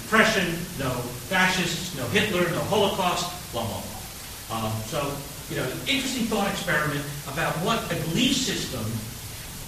depression, 0.00 0.48
no 0.80 0.92
fascists, 1.28 1.92
no 1.96 2.08
Hitler, 2.08 2.48
no 2.56 2.62
Holocaust, 2.72 3.28
blah, 3.52 3.68
blah, 3.68 3.82
blah. 3.84 3.92
Um, 4.52 4.72
so, 4.88 5.00
you 5.52 5.60
know, 5.60 5.68
interesting 5.84 6.24
thought 6.24 6.48
experiment 6.48 7.04
about 7.28 7.52
what 7.64 7.84
a 7.92 7.96
belief 8.08 8.36
system 8.36 8.84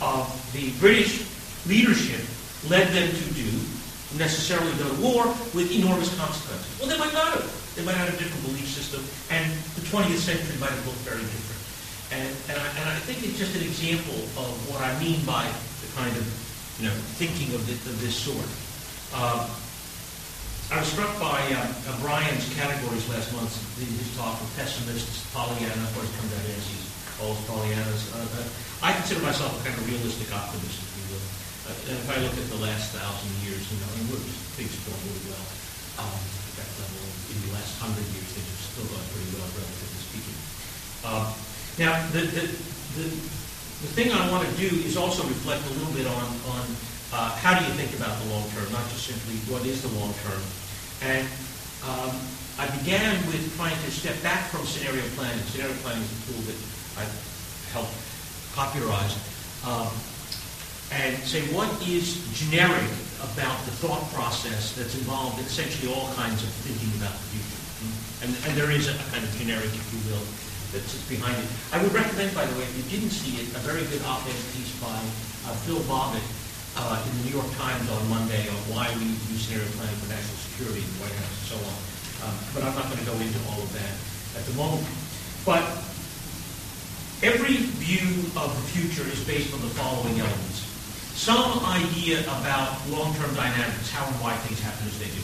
of 0.00 0.24
the 0.52 0.72
British 0.80 1.24
leadership 1.66 2.20
led 2.68 2.88
them 2.92 3.08
to 3.08 3.26
do 3.34 3.48
necessarily 4.18 4.72
go 4.78 4.88
to 4.88 4.98
war 5.00 5.26
with 5.54 5.70
enormous 5.72 6.10
consequences. 6.18 6.68
Well, 6.78 6.88
they 6.88 6.98
might 6.98 7.12
not 7.12 7.34
have. 7.34 7.46
They 7.74 7.82
might 7.82 7.98
have 7.98 8.08
a 8.08 8.16
different 8.16 8.42
belief 8.46 8.70
system, 8.70 9.02
and 9.34 9.50
the 9.74 9.82
20th 9.90 10.22
century 10.22 10.54
might 10.62 10.70
have 10.70 10.86
looked 10.86 11.02
very 11.02 11.22
different. 11.22 11.60
And, 12.14 12.30
and, 12.46 12.56
I, 12.60 12.66
and 12.78 12.86
I 12.94 12.98
think 13.02 13.26
it's 13.26 13.38
just 13.38 13.56
an 13.58 13.64
example 13.66 14.14
of 14.38 14.54
what 14.70 14.78
I 14.78 14.94
mean 15.02 15.18
by 15.26 15.42
the 15.82 15.88
kind 15.98 16.14
of 16.14 16.22
you 16.78 16.86
know, 16.86 16.94
thinking 17.18 17.54
of, 17.54 17.62
this, 17.66 17.78
of 17.86 17.98
this 18.02 18.14
sort. 18.14 18.46
Uh, 19.14 19.46
I 20.72 20.80
was 20.80 20.88
struck 20.90 21.12
by 21.20 21.38
uh, 21.54 21.60
uh, 21.60 22.00
Brian's 22.00 22.50
categories 22.56 23.06
last 23.12 23.30
month 23.36 23.52
in 23.78 23.86
his 23.86 24.10
talk 24.16 24.40
of 24.40 24.48
pessimists, 24.56 25.22
Pollyanna, 25.30 25.70
of 25.70 25.92
course, 25.94 26.10
comes 26.18 26.32
out 26.34 26.46
as 26.50 26.66
he's 26.66 26.84
all 27.22 27.36
Pollyannas. 27.46 28.10
Uh, 28.10 28.26
uh, 28.26 28.48
I 28.82 28.90
consider 28.96 29.22
myself 29.22 29.54
a 29.54 29.60
kind 29.62 29.76
of 29.76 29.86
realistic 29.86 30.34
optimist, 30.34 30.82
if 30.82 30.92
you 30.98 31.04
will. 31.14 31.22
Uh, 31.22 31.53
and 31.64 31.96
if 31.96 32.08
I 32.12 32.20
look 32.20 32.36
at 32.36 32.48
the 32.52 32.60
last 32.60 32.92
thousand 32.92 33.32
years, 33.40 33.64
you 33.72 33.80
know, 33.80 33.88
things 34.60 34.76
going 34.84 35.00
really 35.08 35.32
well 35.32 35.48
um, 36.04 36.12
at 36.12 36.54
that 36.60 36.70
level. 36.76 37.00
In 37.32 37.36
the 37.48 37.52
last 37.56 37.80
hundred 37.80 38.04
years, 38.12 38.28
things 38.36 38.48
are 38.52 38.64
still 38.68 38.88
going 38.92 39.06
pretty 39.16 39.32
well, 39.32 39.48
relatively 39.56 40.00
speaking. 40.04 40.36
Um, 41.08 41.26
now, 41.80 41.92
the, 42.12 42.22
the, 42.28 42.44
the, 43.00 43.06
the 43.08 43.90
thing 43.96 44.12
I 44.12 44.28
want 44.28 44.44
to 44.44 44.52
do 44.60 44.68
is 44.84 45.00
also 45.00 45.24
reflect 45.24 45.64
a 45.64 45.72
little 45.80 45.94
bit 45.96 46.04
on, 46.04 46.28
on 46.52 46.64
uh, 47.16 47.32
how 47.40 47.56
do 47.56 47.64
you 47.64 47.72
think 47.80 47.96
about 47.96 48.12
the 48.22 48.26
long 48.28 48.44
term, 48.52 48.68
not 48.68 48.84
just 48.92 49.08
simply 49.08 49.40
what 49.48 49.64
is 49.64 49.80
the 49.80 49.92
long 49.96 50.12
term. 50.20 50.42
And 51.00 51.24
um, 51.88 52.12
I 52.60 52.68
began 52.78 53.16
with 53.32 53.40
trying 53.56 53.74
to 53.74 53.90
step 53.90 54.20
back 54.22 54.52
from 54.52 54.68
scenario 54.68 55.02
planning. 55.16 55.40
Scenario 55.48 55.74
planning 55.80 56.04
is 56.04 56.12
a 56.12 56.20
tool 56.28 56.42
that 56.44 56.58
I 57.00 57.04
helped 57.72 57.96
popularize. 58.52 59.16
Um, 59.64 59.90
and 60.92 61.16
say 61.24 61.40
what 61.54 61.70
is 61.86 62.20
generic 62.36 62.90
about 63.32 63.56
the 63.64 63.74
thought 63.80 64.04
process 64.12 64.76
that's 64.76 64.94
involved 64.94 65.38
in 65.40 65.46
essentially 65.46 65.88
all 65.92 66.12
kinds 66.14 66.42
of 66.44 66.50
thinking 66.66 66.92
about 67.00 67.12
the 67.12 67.26
future. 67.32 67.60
And, 68.24 68.30
and 68.48 68.52
there 68.56 68.72
is 68.72 68.88
a, 68.88 68.96
kind 69.12 69.24
of 69.24 69.30
generic, 69.36 69.68
if 69.72 69.86
you 69.92 70.00
will, 70.12 70.24
that 70.72 70.82
sits 70.84 71.04
behind 71.08 71.36
it. 71.36 71.48
I 71.72 71.80
would 71.80 71.92
recommend, 71.92 72.34
by 72.34 72.44
the 72.44 72.56
way, 72.56 72.64
if 72.64 72.74
you 72.76 72.86
didn't 72.88 73.12
see 73.12 73.40
it, 73.40 73.48
a 73.56 73.62
very 73.64 73.84
good 73.88 74.02
op-ed 74.04 74.40
piece 74.52 74.72
by 74.80 74.96
uh, 75.48 75.54
Phil 75.64 75.80
Bobbitt 75.88 76.24
uh, 76.76 76.98
in 76.98 77.10
the 77.20 77.22
New 77.30 77.34
York 77.38 77.48
Times 77.54 77.86
on 77.90 78.02
Monday 78.10 78.48
on 78.48 78.58
why 78.72 78.90
we 78.98 79.06
need 79.06 79.20
to 79.20 79.28
do 79.30 79.36
scenario 79.38 79.68
planning 79.78 79.98
for 80.02 80.08
national 80.10 80.38
security 80.50 80.82
in 80.82 80.90
the 80.96 81.00
White 81.06 81.16
House 81.20 81.36
and 81.38 81.48
so 81.54 81.58
on. 81.62 81.76
Um, 82.24 82.34
but 82.56 82.60
I'm 82.64 82.74
not 82.74 82.86
going 82.90 82.98
to 82.98 83.08
go 83.08 83.16
into 83.20 83.40
all 83.52 83.60
of 83.60 83.70
that 83.76 83.94
at 84.40 84.44
the 84.48 84.54
moment. 84.58 84.86
But 85.44 85.62
every 87.22 87.68
view 87.78 88.26
of 88.34 88.50
the 88.50 88.64
future 88.72 89.06
is 89.06 89.20
based 89.28 89.52
on 89.54 89.60
the 89.60 89.72
following 89.78 90.18
elements. 90.18 90.63
Some 91.14 91.64
idea 91.64 92.20
about 92.26 92.76
long-term 92.90 93.34
dynamics, 93.34 93.90
how 93.90 94.04
and 94.04 94.14
why 94.18 94.34
things 94.42 94.60
happen 94.60 94.86
as 94.86 94.98
they 94.98 95.06
do. 95.06 95.22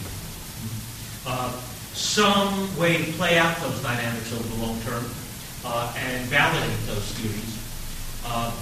Uh, 1.27 1.53
some 1.93 2.71
way 2.79 2.97
to 2.97 3.13
play 3.19 3.37
out 3.39 3.59
those 3.59 3.83
dynamics 3.83 4.33
over 4.33 4.47
the 4.47 4.63
long 4.63 4.79
term 4.87 5.05
uh, 5.67 5.93
and 5.99 6.25
validate 6.31 6.79
those 6.87 7.05
theories. 7.19 7.59
Uh, 8.25 8.55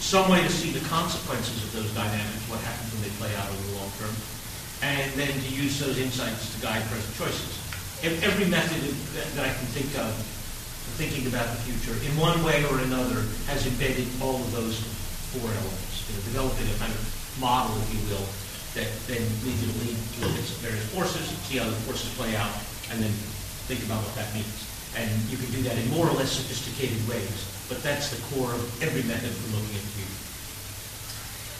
some 0.00 0.30
way 0.30 0.40
to 0.40 0.48
see 0.48 0.70
the 0.70 0.82
consequences 0.88 1.62
of 1.62 1.72
those 1.76 1.92
dynamics, 1.92 2.42
what 2.48 2.60
happens 2.64 2.96
when 2.96 3.02
they 3.04 3.14
play 3.20 3.30
out 3.36 3.46
over 3.52 3.62
the 3.68 3.76
long 3.76 3.92
term, 4.00 4.14
and 4.82 5.12
then 5.20 5.28
to 5.28 5.48
use 5.52 5.78
those 5.78 5.98
insights 5.98 6.54
to 6.54 6.62
guide 6.62 6.82
present 6.88 7.12
choices. 7.20 7.60
Every 8.24 8.46
method 8.46 8.80
that 9.36 9.44
I 9.44 9.52
can 9.52 9.66
think 9.76 9.90
of 10.00 10.14
thinking 10.96 11.26
about 11.26 11.46
the 11.50 11.60
future, 11.68 11.94
in 12.08 12.16
one 12.16 12.42
way 12.42 12.64
or 12.72 12.78
another, 12.80 13.26
has 13.46 13.66
embedded 13.66 14.08
all 14.22 14.36
of 14.40 14.50
those 14.52 14.80
four 15.34 15.48
elements. 15.50 16.08
Know, 16.08 16.20
developing 16.24 16.68
a 16.72 16.76
kind 16.80 16.92
of 16.92 17.02
model, 17.36 17.76
if 17.84 17.90
you 17.92 18.00
will, 18.08 18.24
that 18.76 18.88
then 19.04 19.20
leads 19.44 19.60
you 19.60 19.68
to 19.68 19.76
lead 19.84 19.96
to 19.96 20.18
look 20.24 20.36
at 20.36 20.48
various 20.64 20.86
forces, 20.92 21.28
see 21.44 21.58
how 21.58 21.68
the 21.68 21.76
forces 21.84 22.08
play 22.16 22.32
out, 22.36 22.52
and 22.90 23.02
then 23.02 23.12
think 23.68 23.84
about 23.84 24.00
what 24.00 24.14
that 24.16 24.32
means. 24.32 24.64
And 24.96 25.10
you 25.28 25.36
can 25.36 25.52
do 25.52 25.60
that 25.68 25.76
in 25.76 25.84
more 25.92 26.08
or 26.08 26.16
less 26.16 26.32
sophisticated 26.32 26.96
ways. 27.04 27.44
But 27.68 27.84
that's 27.84 28.08
the 28.08 28.20
core 28.32 28.52
of 28.56 28.64
every 28.80 29.04
method 29.04 29.28
for 29.28 29.48
looking 29.52 29.76
at 29.76 29.84
the 29.84 29.92
future. 30.00 30.18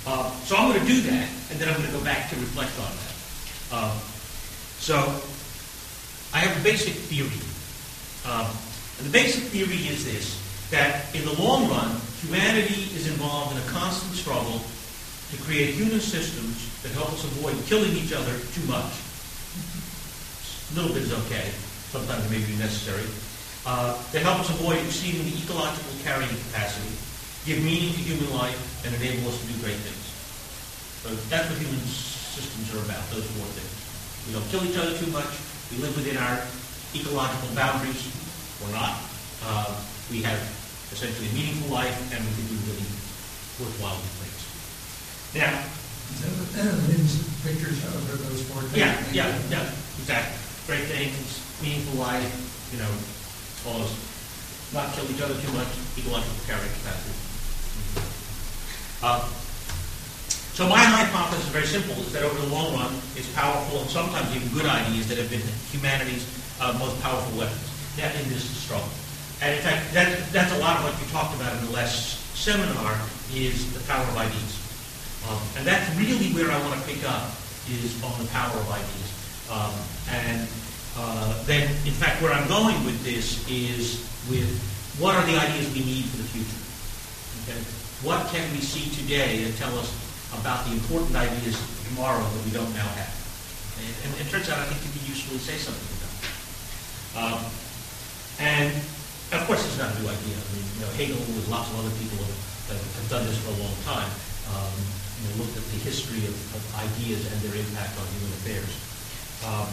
Uh, 0.08 0.32
so 0.48 0.56
I'm 0.56 0.72
going 0.72 0.80
to 0.80 0.88
do 0.88 1.00
that, 1.12 1.28
and 1.52 1.60
then 1.60 1.68
I'm 1.68 1.76
going 1.76 1.92
to 1.92 1.92
go 1.92 2.02
back 2.02 2.30
to 2.30 2.36
reflect 2.36 2.72
on 2.80 2.92
that. 2.96 3.14
Uh, 3.68 3.92
so 4.80 4.96
I 6.32 6.40
have 6.40 6.56
a 6.56 6.64
basic 6.64 6.94
theory. 6.94 7.44
Um, 8.24 8.48
and 8.98 9.06
the 9.06 9.12
basic 9.12 9.44
theory 9.52 9.84
is 9.92 10.04
this, 10.04 10.40
that 10.70 11.14
in 11.14 11.24
the 11.24 11.36
long 11.40 11.68
run, 11.68 12.00
humanity 12.22 12.90
is 12.96 13.08
involved 13.08 13.56
in 13.56 13.62
a 13.62 13.66
constant 13.68 14.14
struggle 14.14 14.60
to 15.30 15.36
create 15.44 15.74
human 15.74 16.00
systems 16.00 16.56
that 16.82 16.92
help 16.92 17.12
us 17.12 17.24
avoid 17.24 17.54
killing 17.66 17.92
each 17.92 18.12
other 18.12 18.32
too 18.54 18.64
much. 18.66 18.92
A 20.72 20.74
little 20.74 20.92
bit 20.92 21.02
is 21.02 21.12
okay. 21.26 21.50
Sometimes 21.90 22.24
it 22.26 22.30
may 22.30 22.44
be 22.44 22.56
necessary 22.58 23.06
uh, 23.68 23.92
help 24.24 24.40
us 24.40 24.48
avoid 24.48 24.80
exceeding 24.80 25.28
the 25.28 25.36
ecological 25.36 25.92
carrying 26.00 26.32
capacity, 26.48 26.88
give 27.44 27.60
meaning 27.60 27.92
to 27.92 28.00
human 28.00 28.32
life, 28.32 28.56
and 28.80 28.96
enable 28.96 29.28
us 29.28 29.36
to 29.40 29.46
do 29.52 29.60
great 29.60 29.76
things. 29.76 30.04
So 31.04 31.12
that's 31.28 31.44
what 31.52 31.60
human 31.60 31.80
systems 31.84 32.72
are 32.72 32.80
about, 32.80 33.04
those 33.12 33.28
four 33.36 33.44
things. 33.52 33.72
We 34.24 34.32
don't 34.32 34.48
kill 34.48 34.64
each 34.64 34.78
other 34.80 34.96
too 34.96 35.12
much. 35.12 35.28
We 35.68 35.84
live 35.84 35.92
within 36.00 36.16
our 36.16 36.40
ecological 36.96 37.52
boundaries, 37.52 38.08
or 38.64 38.72
not. 38.72 38.96
Uh, 39.44 39.68
we 40.08 40.24
have 40.24 40.40
essentially 40.92 41.28
a 41.28 41.34
meaningful 41.34 41.74
life, 41.74 41.96
and 42.12 42.20
we 42.24 42.30
can 42.34 42.46
do 42.48 42.56
really 42.68 42.88
worthwhile 43.60 44.00
things. 44.20 44.42
Now, 45.36 45.52
pictures 47.44 47.84
of 47.84 48.00
those 48.08 48.42
four 48.48 48.62
things. 48.72 48.80
Yeah, 48.80 48.96
yeah, 49.12 49.38
yeah, 49.50 49.72
exactly. 50.00 50.36
Great 50.66 50.86
things, 50.88 51.40
meaningful 51.62 52.00
life, 52.00 52.28
you 52.72 52.78
know, 52.78 52.92
follows 53.64 53.92
not 54.72 54.92
kill 54.92 55.08
each 55.10 55.20
other 55.22 55.34
too 55.40 55.52
much, 55.52 55.68
ecological 55.96 56.36
carrying 56.44 56.72
capacity. 56.80 57.16
Uh, 59.00 59.24
so 60.52 60.68
my 60.68 60.82
hypothesis 60.82 61.46
is 61.46 61.50
very 61.54 61.66
simple, 61.66 61.94
is 62.02 62.12
that 62.12 62.22
over 62.22 62.38
the 62.40 62.52
long 62.52 62.74
run, 62.74 62.92
it's 63.16 63.30
powerful 63.32 63.80
and 63.80 63.88
sometimes 63.88 64.28
even 64.34 64.48
good 64.48 64.66
ideas 64.66 65.08
that 65.08 65.16
have 65.16 65.30
been 65.30 65.40
humanity's 65.70 66.26
uh, 66.60 66.76
most 66.78 67.00
powerful 67.00 67.38
weapons 67.38 67.62
that 67.96 68.14
in 68.20 68.28
this 68.28 68.42
struggle. 68.44 68.90
And 69.40 69.54
in 69.54 69.62
fact, 69.62 69.94
that, 69.94 70.32
that's 70.32 70.52
a 70.52 70.58
lot 70.58 70.78
of 70.78 70.90
what 70.90 70.98
you 70.98 71.06
talked 71.12 71.34
about 71.36 71.54
in 71.58 71.66
the 71.66 71.72
last 71.72 72.18
seminar 72.34 72.98
is 73.32 73.72
the 73.72 73.80
power 73.86 74.02
of 74.02 74.16
ideas. 74.16 74.54
Um, 75.28 75.38
and 75.58 75.66
that's 75.66 75.86
really 75.96 76.32
where 76.34 76.50
I 76.50 76.58
want 76.62 76.80
to 76.80 76.86
pick 76.86 77.04
up 77.08 77.30
is 77.70 78.02
on 78.02 78.18
the 78.18 78.28
power 78.30 78.56
of 78.56 78.66
ideas. 78.70 79.08
Um, 79.50 79.74
and 80.10 80.48
uh, 80.96 81.44
then, 81.44 81.70
in 81.86 81.94
fact, 81.94 82.22
where 82.22 82.32
I'm 82.32 82.48
going 82.48 82.82
with 82.84 83.04
this 83.04 83.46
is 83.48 84.02
with 84.28 84.48
what 84.98 85.14
are 85.14 85.24
the 85.26 85.38
ideas 85.38 85.70
we 85.72 85.84
need 85.84 86.04
for 86.06 86.16
the 86.18 86.28
future? 86.34 86.62
Okay? 87.46 87.60
What 88.02 88.26
can 88.34 88.50
we 88.52 88.58
see 88.58 88.90
today 88.90 89.44
that 89.44 89.54
tell 89.56 89.76
us 89.78 89.94
about 90.34 90.66
the 90.66 90.72
important 90.72 91.14
ideas 91.14 91.54
tomorrow 91.86 92.24
that 92.24 92.44
we 92.44 92.50
don't 92.50 92.72
now 92.74 92.88
have? 92.98 93.14
And, 93.78 93.94
and 94.10 94.26
it 94.26 94.30
turns 94.30 94.50
out 94.50 94.58
I 94.58 94.64
think 94.66 94.82
it 94.82 94.90
can 94.90 94.94
be 94.98 95.06
useful 95.06 95.38
to 95.38 95.42
say 95.42 95.54
something 95.54 95.86
about 95.94 96.14
that. 96.18 96.34
Um, 97.14 97.40
and 98.40 98.74
of 99.32 99.42
course, 99.44 99.60
it's 99.64 99.76
not 99.76 99.92
a 99.92 99.96
new 100.00 100.08
idea. 100.08 100.36
I 100.40 100.48
mean, 100.56 100.66
you 100.76 100.80
know, 100.80 100.90
Hegel 100.96 101.20
and 101.20 101.48
lots 101.52 101.68
of 101.68 101.84
other 101.84 101.92
people 102.00 102.16
have, 102.72 102.80
have 102.80 103.08
done 103.12 103.24
this 103.28 103.36
for 103.44 103.52
a 103.52 103.58
long 103.60 103.76
time. 103.84 104.08
Um, 104.48 104.72
you 105.20 105.24
know, 105.28 105.44
looked 105.44 105.56
at 105.56 105.66
the 105.68 105.80
history 105.84 106.24
of, 106.24 106.36
of, 106.54 106.62
ideas 106.78 107.26
and 107.28 107.36
their 107.42 107.58
impact 107.58 107.98
on 107.98 108.06
human 108.16 108.32
affairs. 108.40 108.72
Um, 109.44 109.68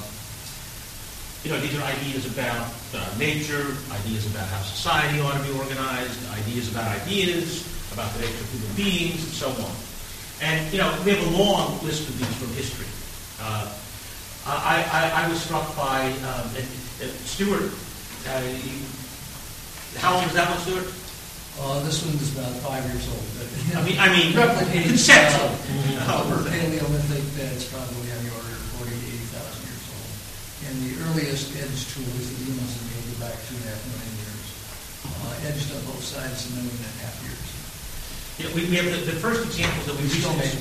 you 1.45 1.53
know, 1.53 1.61
these 1.61 1.77
are 1.77 1.85
ideas 1.85 2.25
about 2.25 2.73
uh, 2.97 3.05
nature, 3.19 3.77
ideas 3.93 4.25
about 4.25 4.49
how 4.49 4.59
society 4.65 5.21
ought 5.21 5.37
to 5.37 5.43
be 5.45 5.53
organized, 5.55 6.17
ideas 6.33 6.71
about 6.71 6.89
ideas, 7.01 7.63
about 7.93 8.11
the 8.15 8.25
nature 8.25 8.41
of 8.41 8.49
human 8.51 8.75
beings, 8.75 9.23
and 9.23 9.33
so 9.33 9.49
on. 9.63 9.71
And, 10.41 10.73
you 10.73 10.79
know, 10.79 10.89
we 11.05 11.11
have 11.11 11.21
a 11.27 11.37
long 11.37 11.79
list 11.85 12.09
of 12.09 12.17
these 12.17 12.35
from 12.35 12.49
history. 12.57 12.89
Uh, 13.39 13.71
I, 14.47 14.83
I, 14.91 15.25
I, 15.25 15.29
was 15.29 15.41
struck 15.41 15.75
by 15.75 16.11
um, 16.25 16.49
Stewart. 17.25 17.71
Uh, 18.27 18.41
how 19.97 20.15
old 20.15 20.25
is 20.25 20.33
that 20.33 20.49
one, 20.49 20.59
Stewart? 20.59 20.87
Uh, 21.55 21.79
this 21.83 22.03
one 22.03 22.15
is 22.15 22.35
about 22.35 22.51
five 22.67 22.83
years 22.91 23.07
old. 23.07 23.23
But, 23.39 23.47
I 23.79 23.81
mean, 23.83 23.97
I 23.99 24.07
mean, 24.11 24.33
replicating 24.35 24.91
conceptual. 24.91 25.55
Uh, 26.03 26.21
over 26.21 26.43
Paleolithic, 26.49 27.23
that's 27.39 27.71
probably 27.71 28.11
on 28.11 28.23
the 28.23 28.31
order 28.35 28.55
and 30.65 30.75
the 30.81 30.97
earliest 31.07 31.53
edge 31.55 31.93
tool 31.93 32.09
is 32.17 32.27
the 32.35 32.51
Demos 32.51 32.73
that 32.73 32.85
made 32.89 33.05
it 33.05 33.19
back 33.21 33.37
two 33.45 33.55
and 33.55 33.63
a 33.63 33.69
half 33.69 33.81
million 33.85 34.13
years. 34.17 34.45
Uh, 35.05 35.47
edged 35.47 35.69
on 35.71 35.81
both 35.85 36.03
sides 36.03 36.49
in 36.49 36.57
a 36.57 36.67
million 36.67 36.73
and 36.73 36.89
a 36.89 37.05
half 37.05 37.15
years. 37.21 37.47
Yeah, 38.41 38.49
we, 38.51 38.65
we 38.67 38.75
have 38.81 38.89
the, 38.89 39.13
the 39.13 39.17
first 39.21 39.45
examples 39.45 39.85
that 39.85 39.95
we 39.95 40.09
still 40.09 40.33
made 40.35 40.57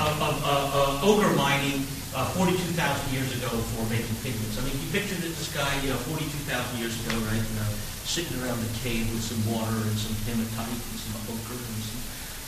of, 0.00 0.12
of 0.18 0.34
uh, 0.42 0.48
uh, 0.48 1.06
ochre 1.06 1.30
mining 1.36 1.84
uh, 2.14 2.24
42,000 2.32 2.72
years 3.12 3.28
ago 3.36 3.52
for 3.74 3.84
making 3.92 4.16
pigments. 4.24 4.56
I 4.56 4.64
mean, 4.64 4.76
you 4.80 4.88
picture 4.88 5.16
this 5.20 5.52
guy, 5.52 5.68
you 5.84 5.92
know, 5.92 6.00
42,000 6.08 6.80
years 6.80 6.96
ago, 7.04 7.16
right, 7.28 7.36
you 7.36 7.56
know, 7.60 7.68
sitting 8.08 8.32
around 8.40 8.56
the 8.64 8.72
cave 8.80 9.04
with 9.12 9.20
some 9.20 9.40
water 9.44 9.76
and 9.76 9.96
some 10.00 10.16
hematite 10.24 10.72
and 10.72 10.98
some 11.04 11.20
ochre 11.28 11.60
and 11.60 11.80
some, 11.84 12.00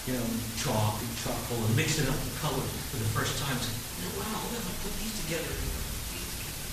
you 0.08 0.12
know, 0.16 0.26
chalk 0.56 0.96
and 0.96 1.12
charcoal 1.20 1.60
and 1.60 1.76
mixing 1.76 2.08
up 2.08 2.16
the 2.16 2.32
colors 2.40 2.72
for 2.88 2.96
the 2.96 3.10
first 3.12 3.36
time. 3.44 3.52
It's 3.60 3.68
wow, 4.16 4.40
look, 4.48 4.64
I 4.64 4.72
put 4.80 4.96
these 4.96 5.12
together. 5.28 5.52
Know, 5.52 5.84
these 6.16 6.30
together. 6.40 6.64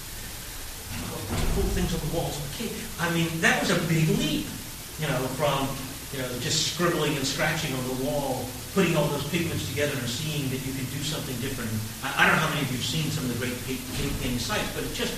Cool 1.60 1.68
things 1.76 1.92
on 1.92 2.00
the 2.08 2.12
walls. 2.16 2.40
Okay, 2.56 2.72
I 3.04 3.12
mean, 3.12 3.28
that 3.44 3.60
was 3.60 3.76
a 3.76 3.80
big 3.92 4.08
leap, 4.16 4.48
you 5.04 5.08
know, 5.12 5.28
from 5.36 5.68
you 6.14 6.20
know 6.22 6.28
just 6.40 6.74
scribbling 6.74 7.16
and 7.16 7.26
scratching 7.26 7.74
on 7.76 7.84
the 7.88 7.98
wall, 8.06 8.46
putting 8.74 8.96
all 8.96 9.08
those 9.08 9.28
pigments 9.28 9.68
together 9.70 9.98
and 9.98 10.08
seeing 10.08 10.50
that 10.50 10.62
you 10.66 10.72
can 10.72 10.86
do 10.94 11.02
something 11.04 11.36
different. 11.44 11.70
I, 12.04 12.24
I 12.24 12.28
don't 12.28 12.36
know 12.36 12.46
how 12.48 12.54
many 12.54 12.62
of 12.62 12.72
you 12.72 12.78
have 12.78 12.86
seen 12.86 13.12
some 13.12 13.26
of 13.26 13.34
the 13.34 13.40
great 13.42 13.58
painting 13.66 14.40
sites, 14.40 14.70
but 14.74 14.84
it 14.86 14.94
just, 14.94 15.16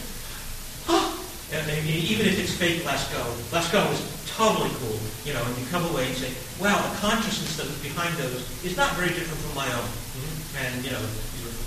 oh, 0.88 1.14
and 1.52 1.66
even 1.86 2.26
if 2.26 2.38
it's 2.38 2.54
fake 2.54 2.86
Lascaux, 2.86 3.26
Lascaux 3.50 3.90
is 3.94 4.02
totally 4.40 4.70
cool, 4.80 4.98
you 5.26 5.34
know, 5.34 5.44
and 5.44 5.58
you 5.58 5.66
come 5.68 5.84
away 5.92 6.08
and 6.08 6.16
say, 6.16 6.32
wow, 6.62 6.78
the 6.78 6.94
consciousness 7.04 7.58
that 7.58 7.66
was 7.66 7.76
behind 7.82 8.16
those 8.16 8.46
is 8.64 8.78
not 8.78 8.94
very 8.96 9.10
different 9.10 9.42
from 9.44 9.56
my 9.58 9.68
own. 9.68 9.90
Mm-hmm. 9.90 10.64
And, 10.64 10.74
you 10.86 10.92
know, 10.94 11.02
these 11.02 11.44
were 11.44 11.58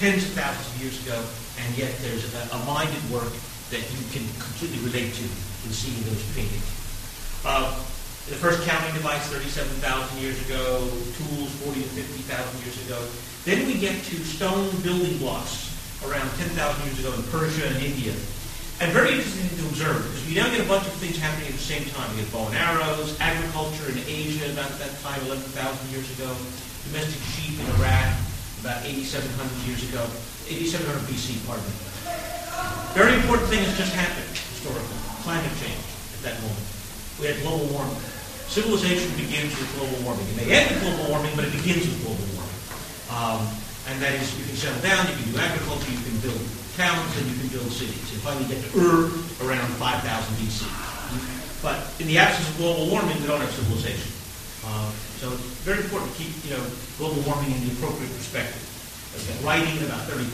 tens 0.00 0.24
of 0.24 0.32
thousands 0.32 0.66
of 0.72 0.76
years 0.80 0.96
ago, 1.04 1.20
and 1.60 1.68
yet 1.76 1.92
there's 2.00 2.26
a, 2.32 2.42
a 2.56 2.58
mind 2.64 2.90
at 2.90 3.04
work 3.12 3.30
that 3.70 3.84
you 3.92 4.02
can 4.10 4.24
completely 4.40 4.80
relate 4.82 5.14
to 5.14 5.22
in 5.22 5.70
seeing 5.70 6.00
those 6.08 6.24
paintings. 6.34 6.66
Uh, 7.44 7.76
the 8.30 8.38
first 8.38 8.62
counting 8.62 8.94
device, 8.94 9.26
37,000 9.26 9.82
years 10.22 10.38
ago, 10.46 10.86
tools, 11.18 11.50
40 11.66 11.82
to 11.82 11.90
50,000 11.98 12.62
years 12.62 12.78
ago. 12.86 13.02
Then 13.42 13.66
we 13.66 13.74
get 13.74 13.98
to 14.06 14.16
stone 14.22 14.70
building 14.86 15.18
blocks 15.18 15.74
around 16.06 16.30
10,000 16.38 16.54
years 16.86 17.02
ago 17.02 17.10
in 17.10 17.26
Persia 17.34 17.66
and 17.66 17.82
India. 17.82 18.14
And 18.78 18.94
very 18.94 19.18
interesting 19.18 19.50
to 19.50 19.66
observe, 19.66 19.98
because 20.06 20.22
we 20.30 20.38
now 20.38 20.46
get 20.46 20.62
a 20.62 20.70
bunch 20.70 20.86
of 20.86 20.94
things 21.02 21.18
happening 21.18 21.50
at 21.50 21.58
the 21.58 21.66
same 21.66 21.84
time. 21.90 22.06
We 22.14 22.22
get 22.22 22.30
bow 22.30 22.46
and 22.46 22.54
arrows, 22.54 23.18
agriculture 23.18 23.90
in 23.90 23.98
Asia 24.06 24.46
about 24.54 24.70
that 24.78 24.94
time, 25.02 25.18
11,000 25.26 25.50
years 25.90 26.06
ago, 26.14 26.30
domestic 26.86 27.20
sheep 27.34 27.58
in 27.58 27.66
Iraq 27.82 28.14
about 28.62 28.86
8,700 28.86 29.26
years 29.66 29.82
ago, 29.90 30.06
8,700 30.46 31.02
BC, 31.10 31.34
pardon 31.50 31.66
me. 31.66 31.74
Very 32.94 33.18
important 33.18 33.50
thing 33.50 33.66
has 33.66 33.74
just 33.74 33.92
happened 33.92 34.30
historically, 34.54 35.02
climate 35.26 35.50
change 35.58 35.82
at 36.14 36.30
that 36.30 36.38
moment 36.46 36.70
we 37.20 37.26
had 37.26 37.42
global 37.42 37.66
warming. 37.66 38.00
Civilization 38.50 39.14
begins 39.14 39.54
with 39.54 39.70
global 39.78 40.02
warming. 40.02 40.26
It 40.34 40.36
may 40.42 40.50
end 40.50 40.74
with 40.74 40.82
global 40.82 41.14
warming, 41.14 41.30
but 41.38 41.46
it 41.46 41.54
begins 41.54 41.86
with 41.86 42.02
global 42.02 42.26
warming. 42.34 42.58
Um, 43.06 43.46
and 43.86 44.02
that 44.02 44.18
is, 44.18 44.26
you 44.34 44.42
can 44.42 44.58
settle 44.58 44.82
down, 44.82 45.06
you 45.06 45.14
can 45.22 45.30
do 45.30 45.38
agriculture, 45.38 45.86
you 45.94 46.02
can 46.02 46.18
build 46.18 46.42
towns, 46.74 47.14
and 47.14 47.30
you 47.30 47.38
can 47.38 47.46
build 47.54 47.70
cities. 47.70 48.02
And 48.10 48.18
finally 48.26 48.50
get 48.50 48.58
to 48.58 48.70
Ur 48.74 49.06
around 49.46 49.70
5000 49.78 50.02
BC. 50.42 50.66
But 51.62 51.78
in 52.02 52.10
the 52.10 52.18
absence 52.18 52.50
of 52.50 52.58
global 52.58 52.90
warming, 52.90 53.22
we 53.22 53.30
don't 53.30 53.38
have 53.38 53.54
civilization. 53.54 54.10
Uh, 54.66 54.90
so 55.22 55.30
it's 55.30 55.62
very 55.62 55.86
important 55.86 56.10
to 56.10 56.16
keep, 56.18 56.34
you 56.42 56.58
know, 56.58 56.64
global 56.98 57.22
warming 57.30 57.54
in 57.54 57.62
the 57.62 57.70
appropriate 57.78 58.10
perspective. 58.18 58.66
Writing 59.46 59.78
about 59.86 60.10
3500 60.10 60.26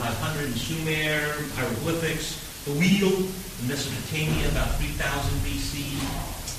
in 0.48 0.56
Sumer, 0.56 1.36
hieroglyphics, 1.52 2.40
the 2.64 2.72
wheel 2.80 3.12
in 3.12 3.64
Mesopotamia 3.68 4.48
about 4.56 4.72
3000 4.80 4.96
BC, 5.44 6.00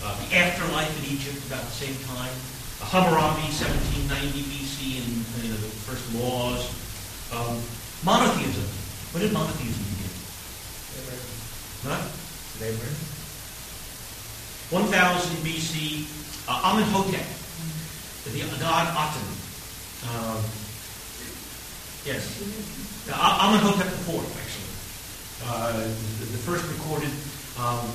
uh, 0.03 0.13
the 0.21 0.35
afterlife 0.35 0.91
in 1.03 1.15
Egypt 1.15 1.37
about 1.47 1.63
the 1.63 1.77
same 1.77 1.95
time. 2.05 2.33
the 2.79 2.85
Hammurabi, 2.85 3.49
1790 3.49 4.41
BC, 4.51 5.01
and 5.01 5.09
you 5.43 5.49
know, 5.49 5.57
the 5.57 5.71
first 5.85 6.05
laws. 6.15 6.69
Um, 7.33 7.61
monotheism. 8.05 8.63
When 9.11 9.23
did 9.23 9.33
monotheism 9.33 9.83
begin? 9.83 10.11
Huh? 11.87 12.17
1000 14.69 15.37
BC, 15.45 16.03
uh, 16.49 16.71
Amenhotep, 16.73 17.25
the 18.25 18.59
god 18.59 18.87
Aten. 18.91 19.27
Um, 20.11 20.43
yes, 22.03 22.27
uh, 23.09 23.47
Amenhotep 23.47 23.87
IV, 23.87 24.25
actually. 24.35 24.67
Uh, 25.45 25.71
the, 26.19 26.25
the, 26.33 26.41
first 26.43 26.67
recorded 26.67 27.11
um, 27.59 27.87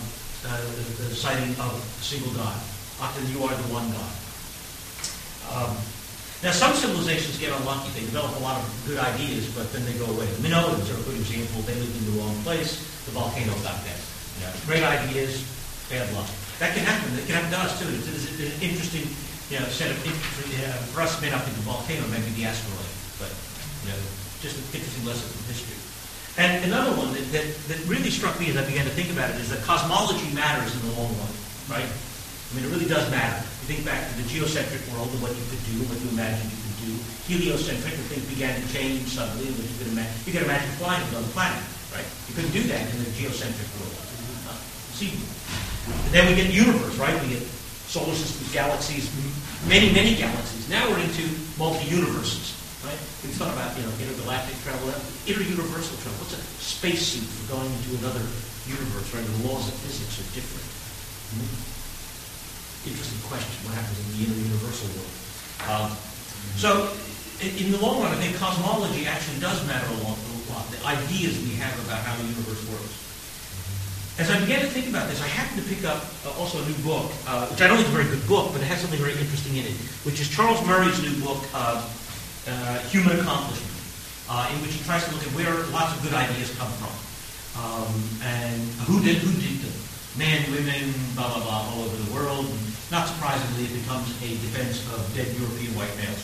uh, 0.47 0.59
the, 0.59 1.07
the, 1.07 1.15
sighting 1.15 1.55
of 1.61 1.73
a 1.75 2.03
single 2.03 2.33
God. 2.35 2.57
Often 3.01 3.31
you 3.31 3.43
are 3.45 3.55
the 3.55 3.69
one 3.71 3.87
God. 3.95 4.13
Um, 5.53 5.73
now, 6.43 6.51
some 6.51 6.75
civilizations 6.75 7.39
get 7.39 7.55
unlucky. 7.55 7.91
They 7.95 8.03
develop 8.03 8.35
a 8.35 8.43
lot 8.43 8.59
of 8.59 8.67
good 8.87 8.99
ideas, 8.99 9.47
but 9.55 9.71
then 9.71 9.87
they 9.87 9.95
go 9.95 10.11
away. 10.11 10.27
The 10.27 10.51
Minoans 10.51 10.91
are 10.91 10.99
a 10.99 11.05
good 11.07 11.19
example. 11.23 11.63
They 11.63 11.79
lived 11.79 11.95
in 11.95 12.05
the 12.11 12.19
wrong 12.19 12.35
place. 12.43 12.83
The 13.07 13.15
volcano 13.15 13.55
got 13.63 13.79
dead. 13.87 14.01
You 14.39 14.47
know, 14.47 14.53
great 14.67 14.83
ideas, 14.83 15.47
bad 15.87 16.11
luck. 16.19 16.27
That 16.59 16.75
can 16.75 16.83
happen. 16.83 17.15
It 17.15 17.27
can 17.31 17.39
happen 17.39 17.55
to 17.55 17.61
us, 17.63 17.79
too. 17.79 17.87
It's, 17.95 18.11
it's 18.11 18.43
an 18.43 18.59
interesting 18.59 19.07
you 19.53 19.61
know, 19.61 19.69
set 19.69 19.93
of, 19.93 20.01
uh, 20.01 20.81
for 20.97 21.05
us, 21.05 21.13
it 21.19 21.21
may 21.21 21.31
not 21.31 21.45
be 21.45 21.53
the 21.53 21.61
volcano, 21.69 22.01
maybe 22.09 22.33
the 22.41 22.49
asteroid, 22.49 22.89
but 23.21 23.29
you 23.85 23.93
know, 23.93 24.01
just 24.41 24.57
an 24.57 24.65
interesting 24.73 25.05
lesson 25.05 25.29
from 25.29 25.45
history. 25.45 25.72
And 26.41 26.65
another 26.65 26.97
one 26.97 27.13
that, 27.13 27.25
that, 27.37 27.45
that, 27.69 27.81
really 27.85 28.09
struck 28.09 28.41
me 28.41 28.49
as 28.49 28.57
I 28.57 28.65
began 28.65 28.89
to 28.89 28.95
think 28.97 29.13
about 29.13 29.29
it 29.37 29.37
is 29.37 29.53
that 29.53 29.61
cosmology 29.69 30.33
matters 30.33 30.73
in 30.73 30.81
the 30.89 30.97
long 30.97 31.13
run, 31.21 31.33
right? 31.69 31.85
I 31.85 32.51
mean, 32.57 32.65
it 32.65 32.73
really 32.73 32.89
does 32.89 33.05
matter. 33.13 33.37
You 33.37 33.67
think 33.69 33.85
back 33.85 34.01
to 34.01 34.15
the 34.17 34.25
geocentric 34.25 34.81
world 34.97 35.13
and 35.13 35.21
what 35.21 35.37
you 35.37 35.45
could 35.53 35.61
do, 35.69 35.85
what 35.93 36.01
you 36.01 36.09
imagined 36.09 36.49
you 36.49 36.61
could 36.65 36.79
do. 36.89 36.93
Heliocentric, 37.29 37.93
and 37.93 38.07
things 38.09 38.25
began 38.33 38.57
to 38.57 38.65
change 38.73 39.13
suddenly, 39.13 39.53
which 39.61 39.69
you 39.69 39.77
could 39.77 39.93
imagine. 39.93 40.17
You 40.25 40.33
could 40.33 40.45
imagine 40.49 40.73
flying 40.81 41.05
to 41.05 41.09
another 41.21 41.33
planet, 41.37 41.61
right? 41.93 42.09
You 42.29 42.33
couldn't 42.33 42.57
do 42.57 42.65
that 42.65 42.81
in 42.81 42.97
the 43.05 43.13
geocentric 43.13 43.69
world. 43.77 43.93
See, 44.97 45.13
and 45.13 46.13
then 46.17 46.25
we 46.29 46.33
get 46.33 46.49
universe, 46.49 46.97
right? 46.97 47.13
We 47.21 47.37
get 47.37 47.45
solar 47.93 48.17
systems, 48.17 48.49
galaxies, 48.57 49.13
many, 49.69 49.93
many 49.93 50.17
galaxies. 50.17 50.65
Now 50.73 50.89
we're 50.89 51.05
into 51.05 51.29
multi-universes 51.61 52.52
right? 53.23 53.31
We 53.31 53.35
thought 53.35 53.55
about, 53.55 53.77
you 53.79 53.87
know, 53.87 53.93
intergalactic 54.03 54.59
travel, 54.63 54.91
interuniversal 55.27 55.95
travel. 56.03 56.19
What's 56.19 56.35
a 56.35 56.43
spacesuit 56.59 57.23
for 57.23 57.55
going 57.55 57.71
into 57.71 57.95
another 58.03 58.23
universe, 58.67 59.15
right? 59.15 59.23
The 59.23 59.47
laws 59.47 59.69
of 59.71 59.75
physics 59.87 60.19
are 60.19 60.29
different. 60.35 60.67
Mm-hmm. 61.39 62.91
Interesting 62.91 63.23
question. 63.31 63.55
What 63.63 63.79
happens 63.79 63.99
in 64.03 64.07
the 64.11 64.19
interuniversal 64.27 64.91
world? 64.99 65.15
Um, 65.71 65.89
so, 66.59 66.91
in, 67.39 67.51
in, 67.55 67.67
the 67.71 67.79
long 67.79 68.03
run, 68.03 68.11
I 68.11 68.19
think 68.19 68.35
cosmology 68.37 69.07
actually 69.07 69.39
does 69.39 69.63
matter 69.67 69.87
a 69.87 69.99
lot. 70.03 70.19
The 70.71 70.85
ideas 70.85 71.39
we 71.47 71.55
have 71.63 71.73
about 71.87 72.03
how 72.03 72.15
the 72.19 72.27
universe 72.29 72.61
works. 72.69 73.03
As 74.19 74.29
I 74.29 74.39
began 74.41 74.61
to 74.61 74.69
think 74.69 74.89
about 74.93 75.09
this, 75.09 75.23
I 75.23 75.27
happened 75.27 75.63
to 75.63 75.69
pick 75.73 75.89
up 75.89 76.05
uh, 76.27 76.37
also 76.37 76.61
a 76.61 76.67
new 76.69 76.77
book, 76.85 77.09
uh, 77.25 77.49
which 77.49 77.63
I 77.63 77.69
don't 77.69 77.81
think 77.81 77.89
is 77.89 77.95
a 77.95 77.97
very 77.97 78.11
good 78.13 78.29
book, 78.29 78.53
but 78.53 78.61
it 78.61 78.69
has 78.69 78.85
something 78.85 79.01
very 79.01 79.17
interesting 79.17 79.57
in 79.57 79.65
it, 79.65 79.73
which 80.05 80.21
is 80.21 80.29
Charles 80.29 80.61
Murray's 80.67 81.01
new 81.01 81.17
book, 81.25 81.41
uh, 81.55 81.81
uh, 82.49 82.79
human 82.91 83.19
accomplishment, 83.21 83.71
uh, 84.29 84.51
in 84.51 84.59
which 84.63 84.75
he 84.75 84.81
tries 84.85 85.05
to 85.07 85.11
look 85.15 85.23
at 85.23 85.33
where 85.35 85.55
lots 85.71 85.95
of 85.95 86.03
good 86.03 86.15
ideas 86.15 86.51
come 86.59 86.71
from. 86.81 86.95
Um, 87.53 87.93
and 88.25 88.61
who 88.89 89.03
did 89.05 89.21
who 89.21 89.33
did 89.37 89.61
them? 89.61 89.77
Men, 90.17 90.41
women, 90.51 90.93
blah 91.15 91.29
blah 91.29 91.43
blah, 91.45 91.69
all 91.73 91.85
over 91.85 91.97
the 91.97 92.11
world. 92.13 92.49
And 92.49 92.63
not 92.91 93.09
surprisingly, 93.09 93.69
it 93.69 93.75
becomes 93.85 94.09
a 94.25 94.29
defense 94.41 94.83
of 94.93 95.01
dead 95.15 95.29
European 95.37 95.77
white 95.77 95.93
males. 96.01 96.21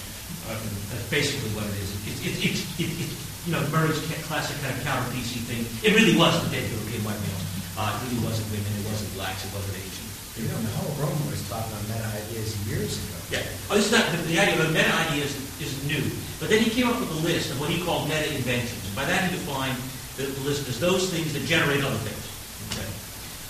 Uh, 0.48 0.56
that's 0.88 1.04
basically 1.12 1.52
what 1.52 1.68
it 1.68 1.76
is. 1.76 1.92
It's 2.08 2.20
it, 2.24 2.34
it, 2.40 2.54
it, 2.80 3.08
you 3.44 3.52
know 3.52 3.60
Murray's 3.68 4.00
classic 4.24 4.56
kind 4.64 4.72
of 4.72 4.80
counter 4.84 5.08
PC 5.12 5.44
thing. 5.44 5.64
It 5.84 5.92
really 5.96 6.16
was 6.16 6.32
the 6.44 6.50
dead 6.52 6.64
European 6.72 7.04
white 7.04 7.20
males. 7.20 7.44
Uh, 7.76 7.92
it 7.92 7.98
really 8.08 8.24
wasn't 8.24 8.48
women. 8.50 8.72
It 8.80 8.86
wasn't 8.88 9.12
blacks. 9.14 9.44
It 9.44 9.52
wasn't. 9.52 9.87
You 10.38 10.46
know, 10.46 10.58
the 10.62 10.70
whole 10.78 10.94
room 11.02 11.18
was 11.26 11.42
talking 11.50 11.74
on 11.74 11.82
meta 11.90 12.06
ideas 12.14 12.54
years 12.70 12.94
ago. 12.94 13.18
Yeah. 13.34 13.42
Oh, 13.66 13.74
this 13.74 13.90
is 13.90 13.92
not, 13.92 14.06
the, 14.14 14.22
the 14.30 14.38
idea 14.38 14.54
of 14.62 14.70
meta 14.70 14.94
ideas 15.10 15.34
is 15.58 15.74
new. 15.82 15.98
But 16.38 16.46
then 16.46 16.62
he 16.62 16.70
came 16.70 16.86
up 16.86 17.02
with 17.02 17.10
a 17.10 17.20
list 17.26 17.50
of 17.50 17.58
what 17.58 17.74
he 17.74 17.82
called 17.82 18.06
meta 18.06 18.30
inventions. 18.30 18.78
And 18.86 18.94
by 18.94 19.04
that 19.10 19.26
he 19.26 19.34
defined 19.34 19.74
the, 20.14 20.30
the 20.30 20.44
list 20.46 20.70
as 20.70 20.78
those 20.78 21.10
things 21.10 21.34
that 21.34 21.42
generate 21.42 21.82
other 21.82 21.98
things. 22.06 22.22
Okay. 22.70 22.86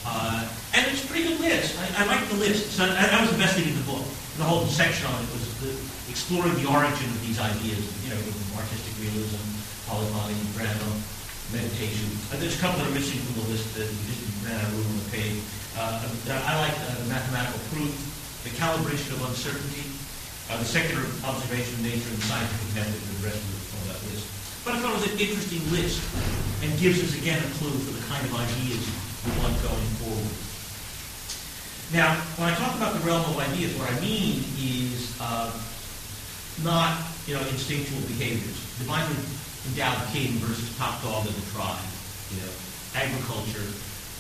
Uh, 0.09 0.49
and 0.73 0.89
it's 0.89 1.05
a 1.05 1.09
pretty 1.13 1.29
good 1.29 1.41
list. 1.45 1.77
I, 1.77 2.01
I 2.01 2.09
like 2.09 2.25
the 2.33 2.41
list. 2.41 2.73
So 2.73 2.89
I, 2.89 3.05
I 3.13 3.21
was 3.21 3.37
investing 3.37 3.69
in 3.69 3.77
the 3.77 3.85
book. 3.85 4.09
The 4.41 4.49
whole 4.49 4.65
section 4.65 5.05
on 5.13 5.21
it 5.21 5.29
was 5.29 5.45
the, 5.61 5.77
exploring 6.09 6.57
the 6.57 6.73
origin 6.73 7.05
of 7.13 7.21
these 7.21 7.37
ideas, 7.37 7.85
you 8.01 8.17
know, 8.17 8.21
artistic 8.57 8.97
realism, 8.97 9.45
polyphony, 9.85 10.41
grammar, 10.57 10.95
meditation. 11.53 12.09
And 12.33 12.41
there's 12.41 12.57
a 12.57 12.61
couple 12.65 12.81
that 12.81 12.89
are 12.89 12.97
missing 12.97 13.21
from 13.29 13.45
the 13.45 13.47
list 13.53 13.77
that 13.77 13.85
just 13.85 14.25
ran 14.45 14.57
out 14.57 14.69
of 14.69 14.79
room 14.79 14.89
on 14.89 14.99
the 15.05 15.11
page. 15.13 15.41
Uh, 15.79 15.95
I 16.27 16.59
like 16.59 16.75
uh, 16.75 17.07
mathematical 17.07 17.63
proof, 17.71 17.95
the 18.43 18.51
calibration 18.59 19.15
of 19.15 19.31
uncertainty, 19.31 19.87
uh, 20.51 20.59
the 20.59 20.67
secular 20.67 21.07
observation 21.23 21.71
of 21.79 21.87
nature, 21.87 22.11
and 22.11 22.19
scientific 22.27 22.83
method, 22.83 22.99
and 22.99 23.15
the 23.23 23.31
rest 23.31 23.39
of 23.39 23.79
on 23.79 23.83
that 23.95 24.01
list. 24.11 24.27
But 24.67 24.75
I 24.75 24.83
thought 24.83 24.99
it 24.99 25.07
was 25.07 25.11
an 25.15 25.23
interesting 25.23 25.63
list 25.71 26.03
and 26.67 26.75
gives 26.83 26.99
us 26.99 27.15
again 27.15 27.39
a 27.39 27.51
clue 27.63 27.71
for 27.87 27.95
the 27.95 28.03
kind 28.11 28.27
of 28.27 28.35
ideas 28.35 28.83
we 29.23 29.31
want 29.39 29.55
going 29.63 29.91
forward. 30.03 30.35
Now, 31.95 32.11
when 32.43 32.51
I 32.51 32.59
talk 32.59 32.75
about 32.75 32.99
the 32.99 33.03
realm 33.07 33.23
of 33.31 33.39
ideas, 33.39 33.71
what 33.79 33.87
I 33.87 33.95
mean 34.03 34.43
is 34.59 35.15
uh, 35.23 35.55
not 36.67 37.07
you 37.31 37.39
know 37.39 37.45
instinctual 37.55 38.03
behaviors. 38.19 38.59
Divinely 38.83 39.15
endowed 39.71 40.03
king 40.11 40.43
versus 40.43 40.75
top 40.75 40.99
dog 41.07 41.23
of 41.23 41.39
the 41.39 41.47
tribe. 41.55 41.87
You 42.35 42.43
know, 42.43 42.51
agriculture 42.99 43.71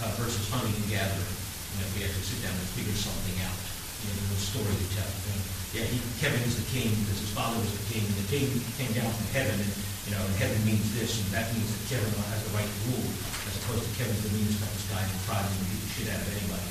uh, 0.06 0.14
versus 0.22 0.46
hunting 0.54 0.70
and 0.70 0.86
gathering 0.86 1.37
you 1.72 1.76
know, 1.82 1.88
we 1.96 2.04
actually 2.06 2.26
sit 2.26 2.40
down 2.44 2.54
and 2.54 2.68
figure 2.72 2.94
something 2.96 3.36
out. 3.44 3.58
you 4.04 4.12
know, 4.14 4.24
the 4.32 4.40
story 4.40 4.72
they 4.72 4.88
tell. 4.94 5.10
You 5.28 5.58
yeah, 5.76 5.84
he, 5.84 6.00
Kevin 6.16 6.40
is 6.48 6.56
the 6.56 6.68
king 6.72 6.88
because 7.04 7.20
his 7.20 7.32
father 7.36 7.60
was 7.60 7.68
the 7.68 7.86
king, 7.92 8.00
and 8.00 8.16
the 8.24 8.28
king 8.32 8.48
came 8.80 8.92
down 8.96 9.12
from 9.12 9.28
heaven, 9.36 9.52
and 9.52 9.72
you 10.08 10.16
know, 10.16 10.22
and 10.24 10.34
heaven 10.40 10.56
means 10.64 10.88
this, 10.96 11.20
and 11.20 11.28
that 11.36 11.52
means 11.52 11.68
that 11.68 11.82
Kevin 11.92 12.08
has 12.32 12.40
the 12.48 12.52
right 12.56 12.64
to 12.64 12.80
rule, 12.88 13.04
as 13.04 13.52
opposed 13.60 13.84
to 13.84 13.92
Kevin's 14.00 14.24
the 14.24 14.32
meanest 14.32 14.64
toughest 14.64 14.88
guy 14.88 15.04
in 15.04 15.12
the 15.12 15.22
tribe 15.28 15.44
and 15.44 15.68
beat 15.68 15.82
the 15.84 15.90
shit 15.92 16.08
out 16.08 16.24
of 16.24 16.28
anybody. 16.32 16.68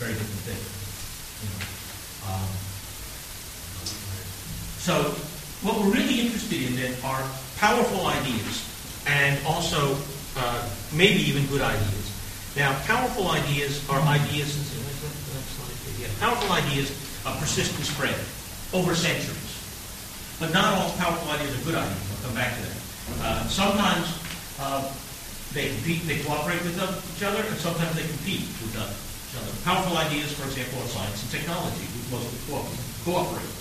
Very 0.00 0.16
different 0.16 0.44
thing. 0.48 0.62
You 1.44 1.48
know. 1.52 1.62
Um, 2.32 2.50
so 4.80 4.94
what 5.60 5.76
we're 5.76 5.92
really 5.92 6.24
interested 6.24 6.62
in 6.64 6.76
then 6.76 6.96
are 7.04 7.20
powerful 7.60 8.06
ideas 8.06 8.64
and 9.06 9.36
also 9.44 9.96
uh, 10.36 10.64
maybe 10.92 11.20
even 11.28 11.44
good 11.46 11.60
ideas. 11.60 12.07
Now, 12.58 12.74
powerful 12.90 13.30
ideas 13.30 13.78
are 13.86 14.02
ideas, 14.02 14.50
yeah, 15.94 16.10
powerful 16.18 16.50
ideas 16.50 16.90
uh, 17.22 17.38
persist 17.38 17.70
and 17.78 17.86
spread 17.86 18.18
over 18.74 18.98
centuries. 18.98 19.54
But 20.42 20.50
not 20.50 20.74
all 20.74 20.90
powerful 20.98 21.30
ideas 21.38 21.54
are 21.54 21.62
good 21.62 21.78
ideas. 21.78 22.02
I'll 22.10 22.26
come 22.26 22.34
back 22.34 22.58
to 22.58 22.62
that. 22.66 22.78
Uh, 23.22 23.46
sometimes 23.46 24.10
uh, 24.58 24.82
they 25.54 25.70
compete, 25.70 26.02
they 26.10 26.18
cooperate 26.26 26.58
with 26.66 26.74
each 26.74 27.22
other, 27.22 27.46
and 27.46 27.54
sometimes 27.62 27.94
they 27.94 28.02
compete 28.02 28.42
with 28.58 28.74
each 28.74 28.82
other. 28.82 29.54
Powerful 29.62 29.94
ideas, 29.94 30.34
for 30.34 30.50
example, 30.50 30.82
are 30.82 30.90
science 30.90 31.22
and 31.22 31.30
technology, 31.30 31.86
which 31.94 32.10
mostly 32.10 32.42
cooperate. 33.06 33.54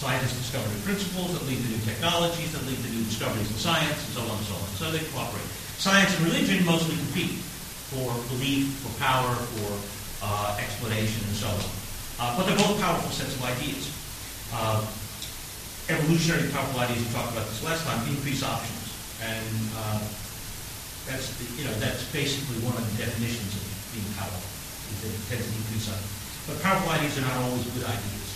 Scientists 0.00 0.40
discover 0.40 0.64
new 0.72 0.80
principles 0.88 1.36
that 1.36 1.44
lead 1.44 1.60
to 1.60 1.68
new 1.68 1.84
technologies, 1.84 2.48
that 2.56 2.64
lead 2.64 2.80
to 2.80 2.88
new 2.96 3.04
discoveries 3.04 3.44
in 3.52 3.60
science, 3.60 4.00
and 4.08 4.12
so 4.16 4.24
on 4.24 4.40
and 4.40 4.46
so 4.48 4.56
on. 4.56 4.68
So 4.80 4.84
they 4.88 5.04
cooperate. 5.12 5.44
Science 5.76 6.16
and 6.16 6.32
religion 6.32 6.64
mostly 6.64 6.96
compete 6.96 7.44
for 7.92 8.10
belief, 8.34 8.82
for 8.82 8.90
power, 8.98 9.30
for 9.30 9.70
uh, 10.26 10.58
explanation, 10.58 11.22
and 11.30 11.36
so 11.38 11.46
on. 11.46 11.70
Uh, 12.18 12.34
but 12.34 12.42
they're 12.48 12.58
both 12.58 12.80
powerful 12.82 13.10
sets 13.14 13.36
of 13.38 13.42
ideas. 13.46 13.92
Uh, 14.50 14.82
evolutionary 15.86 16.50
powerful 16.50 16.82
ideas, 16.82 16.98
we 16.98 17.10
talked 17.14 17.30
about 17.30 17.46
this 17.46 17.62
last 17.62 17.86
time, 17.86 18.02
increase 18.10 18.42
options. 18.42 18.90
And 19.22 19.54
uh, 19.78 20.02
that's, 21.06 21.30
the, 21.38 21.46
you 21.62 21.64
know, 21.68 21.74
that's 21.78 22.02
basically 22.10 22.58
one 22.66 22.74
of 22.74 22.82
the 22.82 23.06
definitions 23.06 23.54
of 23.54 23.62
being 23.94 24.08
powerful, 24.18 24.42
is 24.90 24.98
that 25.06 25.12
it 25.14 25.22
tends 25.30 25.46
to 25.46 25.54
increase 25.62 25.86
options. 25.86 26.14
But 26.50 26.58
powerful 26.66 26.90
ideas 26.90 27.14
are 27.22 27.26
not 27.30 27.38
always 27.46 27.62
good 27.70 27.86
ideas. 27.86 28.28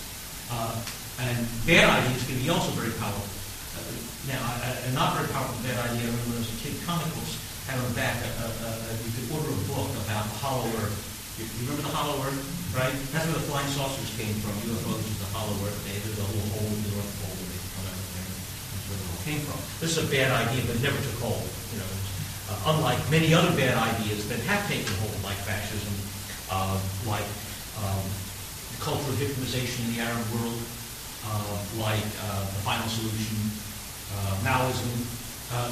Uh, 0.46 0.78
and 1.26 1.38
bad 1.66 1.90
ideas 1.90 2.22
can 2.22 2.38
be 2.38 2.46
also 2.54 2.70
very 2.78 2.94
powerful. 3.02 3.26
Uh, 3.74 3.82
now, 4.30 4.40
a, 4.62 4.68
a, 4.86 4.90
not 4.94 5.18
very 5.18 5.26
powerful 5.34 5.58
bad 5.66 5.78
idea, 5.90 6.06
I 6.06 6.10
remember 6.10 6.38
when 6.38 6.38
I 6.38 6.46
was 6.46 6.54
a 6.54 6.58
kid, 6.62 6.78
comic 6.86 7.10
books 7.18 7.49
had 7.70 7.78
on 7.86 7.94
back, 7.94 8.18
uh, 8.18 8.42
uh, 8.42 8.66
uh, 8.66 8.98
you 8.98 9.10
could 9.14 9.30
order 9.30 9.46
a 9.46 9.60
book 9.70 9.94
about 10.02 10.26
the 10.26 10.38
hollow 10.42 10.66
earth. 10.82 10.98
You, 11.38 11.46
you 11.46 11.70
remember 11.70 11.86
the 11.86 11.94
hollow 11.94 12.18
earth, 12.26 12.42
right? 12.74 12.90
That's 13.14 13.30
where 13.30 13.38
the 13.38 13.46
flying 13.46 13.70
saucers 13.70 14.10
came 14.18 14.34
from. 14.42 14.58
UFOs 14.66 15.06
is 15.06 15.18
the 15.22 15.30
hollow 15.30 15.54
earth. 15.62 15.78
They, 15.86 15.94
did 16.02 16.18
a 16.18 16.26
little 16.26 16.50
hole 16.50 16.66
in 16.66 16.82
the 16.82 16.90
North 16.98 17.14
Pole 17.22 17.30
where 17.30 17.46
they 17.46 17.62
come 17.78 17.86
out 17.86 17.94
of 17.94 18.08
there. 18.18 18.26
That's 18.26 18.84
where 18.90 18.98
it 18.98 19.06
all 19.06 19.22
came 19.22 19.40
from. 19.46 19.58
This 19.78 19.90
is 19.94 19.98
a 20.02 20.08
bad 20.10 20.34
idea, 20.34 20.66
but 20.66 20.82
never 20.82 20.98
took 20.98 21.18
hold. 21.22 21.46
You 21.70 21.78
know, 21.78 21.90
uh, 22.50 22.74
unlike 22.74 22.98
many 23.06 23.30
other 23.30 23.54
bad 23.54 23.78
ideas 23.78 24.26
that 24.26 24.42
have 24.50 24.66
taken 24.66 24.90
hold, 24.98 25.14
like 25.22 25.38
fascism, 25.46 25.94
uh, 26.50 26.74
like 27.06 27.28
um, 27.86 28.02
cultural 28.82 29.14
victimization 29.14 29.86
in 29.86 29.94
the 29.94 30.00
Arab 30.02 30.26
world, 30.34 30.58
uh, 31.22 31.54
like 31.78 32.02
uh, 32.26 32.42
the 32.50 32.60
final 32.66 32.90
solution, 32.90 33.38
uh, 34.18 34.42
Maoism. 34.42 34.90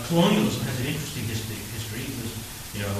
colonialism 0.06 0.62
has 0.62 0.78
an 0.78 0.86
interesting 0.94 1.26
history, 1.26 1.58
because, 2.04 2.32
you 2.74 2.82
know, 2.82 2.94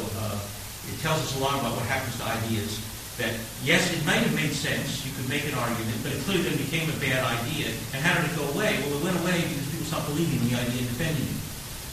it 0.89 0.97
tells 1.01 1.21
us 1.21 1.37
a 1.37 1.41
lot 1.41 1.61
about 1.61 1.77
what 1.77 1.87
happens 1.87 2.17
to 2.19 2.25
ideas 2.25 2.81
that, 3.19 3.35
yes, 3.67 3.91
it 3.91 3.99
might 4.07 4.23
have 4.23 4.33
made 4.35 4.55
sense, 4.55 5.03
you 5.03 5.11
could 5.19 5.27
make 5.27 5.43
an 5.51 5.55
argument, 5.59 5.99
but 6.07 6.15
it 6.15 6.23
clearly 6.23 6.47
then 6.47 6.57
became 6.57 6.87
a 6.87 6.99
bad 7.03 7.19
idea. 7.27 7.75
And 7.91 7.99
how 7.99 8.15
did 8.15 8.31
it 8.31 8.35
go 8.39 8.47
away? 8.55 8.79
Well, 8.87 9.03
it 9.03 9.05
went 9.11 9.19
away 9.27 9.43
because 9.43 9.67
people 9.75 9.87
stopped 9.91 10.07
believing 10.07 10.39
in 10.39 10.55
the 10.55 10.57
idea 10.57 10.87
and 10.87 10.91
defending 10.95 11.27
it. 11.27 11.39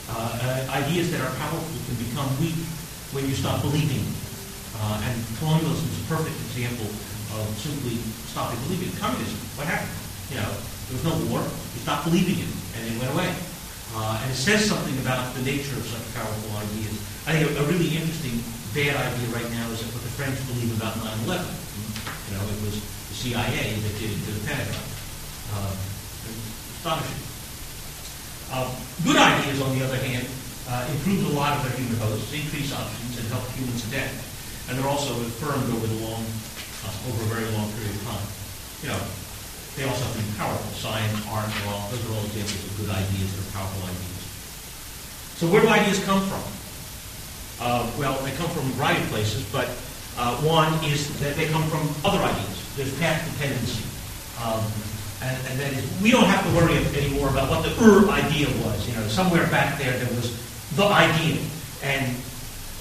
Uh, 0.06 0.70
uh, 0.70 0.86
ideas 0.86 1.10
that 1.10 1.26
are 1.26 1.34
powerful 1.42 1.66
can 1.90 1.98
become 1.98 2.30
weak 2.38 2.54
when 3.10 3.26
you 3.26 3.34
stop 3.34 3.66
believing. 3.66 4.06
Uh, 4.78 5.02
and 5.02 5.18
colonialism 5.42 5.90
is 5.90 5.98
a 5.98 6.08
perfect 6.14 6.38
example 6.54 6.94
of 7.42 7.50
simply 7.58 7.98
stopping 8.30 8.62
believing. 8.70 8.94
Communism, 9.02 9.42
what 9.58 9.66
happened? 9.66 9.98
You 10.30 10.46
know, 10.46 10.52
there 10.54 10.96
was 11.02 11.06
no 11.10 11.16
war. 11.34 11.42
You 11.42 11.80
stopped 11.82 12.06
believing 12.06 12.38
in 12.38 12.46
it, 12.46 12.62
and 12.78 12.82
it 12.86 12.96
went 13.02 13.12
away. 13.18 13.34
Uh, 13.96 14.20
and 14.20 14.28
it 14.28 14.36
says 14.36 14.68
something 14.68 14.92
about 15.00 15.32
the 15.40 15.44
nature 15.48 15.72
of 15.80 15.88
such 15.88 16.04
powerful 16.20 16.52
ideas. 16.60 17.00
I 17.24 17.40
think 17.40 17.48
a, 17.48 17.64
a, 17.64 17.66
really 17.72 17.96
interesting 17.96 18.44
bad 18.76 18.92
idea 18.92 19.28
right 19.32 19.48
now 19.56 19.72
is 19.72 19.80
what 19.88 20.04
the 20.04 20.12
French 20.20 20.36
believe 20.52 20.76
about 20.76 21.00
9/11. 21.00 21.48
You 21.48 22.32
know, 22.36 22.44
it 22.44 22.60
was 22.68 22.76
the 22.84 23.16
CIA 23.16 23.80
that 23.80 23.94
did 23.96 24.12
it 24.12 24.20
to 24.20 24.32
the 24.36 24.44
Pentagon. 24.44 24.84
Uh, 25.56 25.72
astonishing. 26.76 27.24
Uh, 28.52 28.68
good 29.08 29.16
ideas, 29.16 29.64
on 29.64 29.72
the 29.80 29.82
other 29.88 29.98
hand, 29.98 30.28
uh, 30.68 30.92
improve 30.92 31.32
a 31.32 31.34
lot 31.34 31.56
of 31.56 31.64
their 31.64 31.80
human 31.80 31.96
hosts, 32.04 32.30
increase 32.36 32.76
options, 32.76 33.16
and 33.16 33.26
help 33.32 33.48
humans 33.56 33.80
adapt. 33.88 34.14
And 34.68 34.78
they're 34.78 34.92
also 34.92 35.16
affirmed 35.24 35.72
over 35.72 35.88
the 35.88 36.00
long, 36.04 36.22
uh, 36.84 37.10
over 37.10 37.20
a 37.26 37.30
very 37.32 37.48
long 37.56 37.72
period 37.80 37.96
of 37.96 38.04
time. 38.04 38.28
You 38.84 38.90
know, 38.92 39.02
they 39.76 39.84
also 39.84 40.04
have 40.04 40.16
to 40.16 40.24
be 40.24 40.38
powerful. 40.38 40.72
Science, 40.80 41.20
art, 41.28 41.52
law, 41.68 41.88
those 41.92 42.00
are 42.08 42.14
all 42.16 42.26
examples 42.32 42.64
of 42.64 42.72
good 42.80 42.92
ideas 42.96 43.28
that 43.36 43.40
are 43.44 43.52
powerful 43.60 43.84
ideas. 43.84 44.24
So 45.36 45.52
where 45.52 45.62
do 45.62 45.68
ideas 45.68 46.00
come 46.08 46.24
from? 46.32 46.44
Uh, 47.60 47.84
well, 48.00 48.16
they 48.24 48.32
come 48.40 48.50
from 48.52 48.68
a 48.68 48.74
variety 48.80 49.04
of 49.04 49.10
places, 49.10 49.44
but 49.52 49.68
uh, 50.16 50.40
one 50.44 50.72
is 50.88 51.12
that 51.20 51.36
they 51.36 51.48
come 51.48 51.64
from 51.68 51.84
other 52.08 52.24
ideas. 52.24 52.56
There's 52.76 52.92
path 53.00 53.20
dependency. 53.36 53.84
Um, 54.40 54.64
and, 55.24 55.36
and 55.48 55.60
that 55.60 55.72
is, 55.74 55.84
we 56.02 56.12
don't 56.12 56.28
have 56.28 56.44
to 56.48 56.52
worry 56.56 56.76
anymore 56.96 57.30
about 57.30 57.50
what 57.50 57.64
the 57.64 57.72
er 57.80 58.08
idea 58.12 58.48
was. 58.64 58.88
You 58.88 58.96
know, 58.96 59.08
somewhere 59.08 59.48
back 59.48 59.78
there 59.80 59.98
there 59.98 60.12
was 60.16 60.36
the 60.76 60.86
idea 60.86 61.40
and 61.84 62.16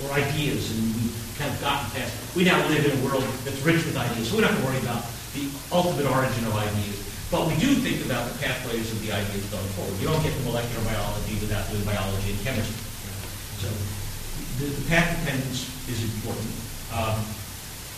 or 0.02 0.12
ideas, 0.12 0.70
and 0.74 0.94
we've 0.94 1.34
kind 1.38 1.50
of 1.54 1.60
gotten 1.60 1.90
past. 1.90 2.14
We 2.34 2.44
now 2.44 2.58
live 2.68 2.84
in 2.86 2.98
a 2.98 3.04
world 3.04 3.22
that's 3.44 3.60
rich 3.62 3.84
with 3.86 3.96
ideas, 3.96 4.30
so 4.30 4.36
we 4.36 4.42
don't 4.42 4.50
have 4.50 4.60
to 4.60 4.66
worry 4.66 4.78
about 4.78 5.06
the 5.34 5.50
ultimate 5.74 6.06
origin 6.06 6.46
of 6.46 6.54
ideas. 6.54 7.02
But 7.34 7.50
we 7.50 7.58
do 7.58 7.74
think 7.82 8.06
about 8.06 8.30
the 8.30 8.38
pathways 8.38 8.86
of 8.94 9.02
the 9.02 9.10
ideas 9.10 9.42
going 9.50 9.66
forward. 9.74 9.98
You 9.98 10.06
don't 10.06 10.22
get 10.22 10.30
to 10.30 10.42
molecular 10.46 10.86
biology 10.86 11.34
without 11.42 11.66
doing 11.66 11.82
biology 11.82 12.30
and 12.30 12.40
chemistry. 12.46 12.78
So 13.58 13.68
the, 14.62 14.70
the 14.70 14.84
path 14.86 15.18
dependence 15.18 15.66
is 15.90 15.98
important. 16.14 16.46
Um, 16.94 17.18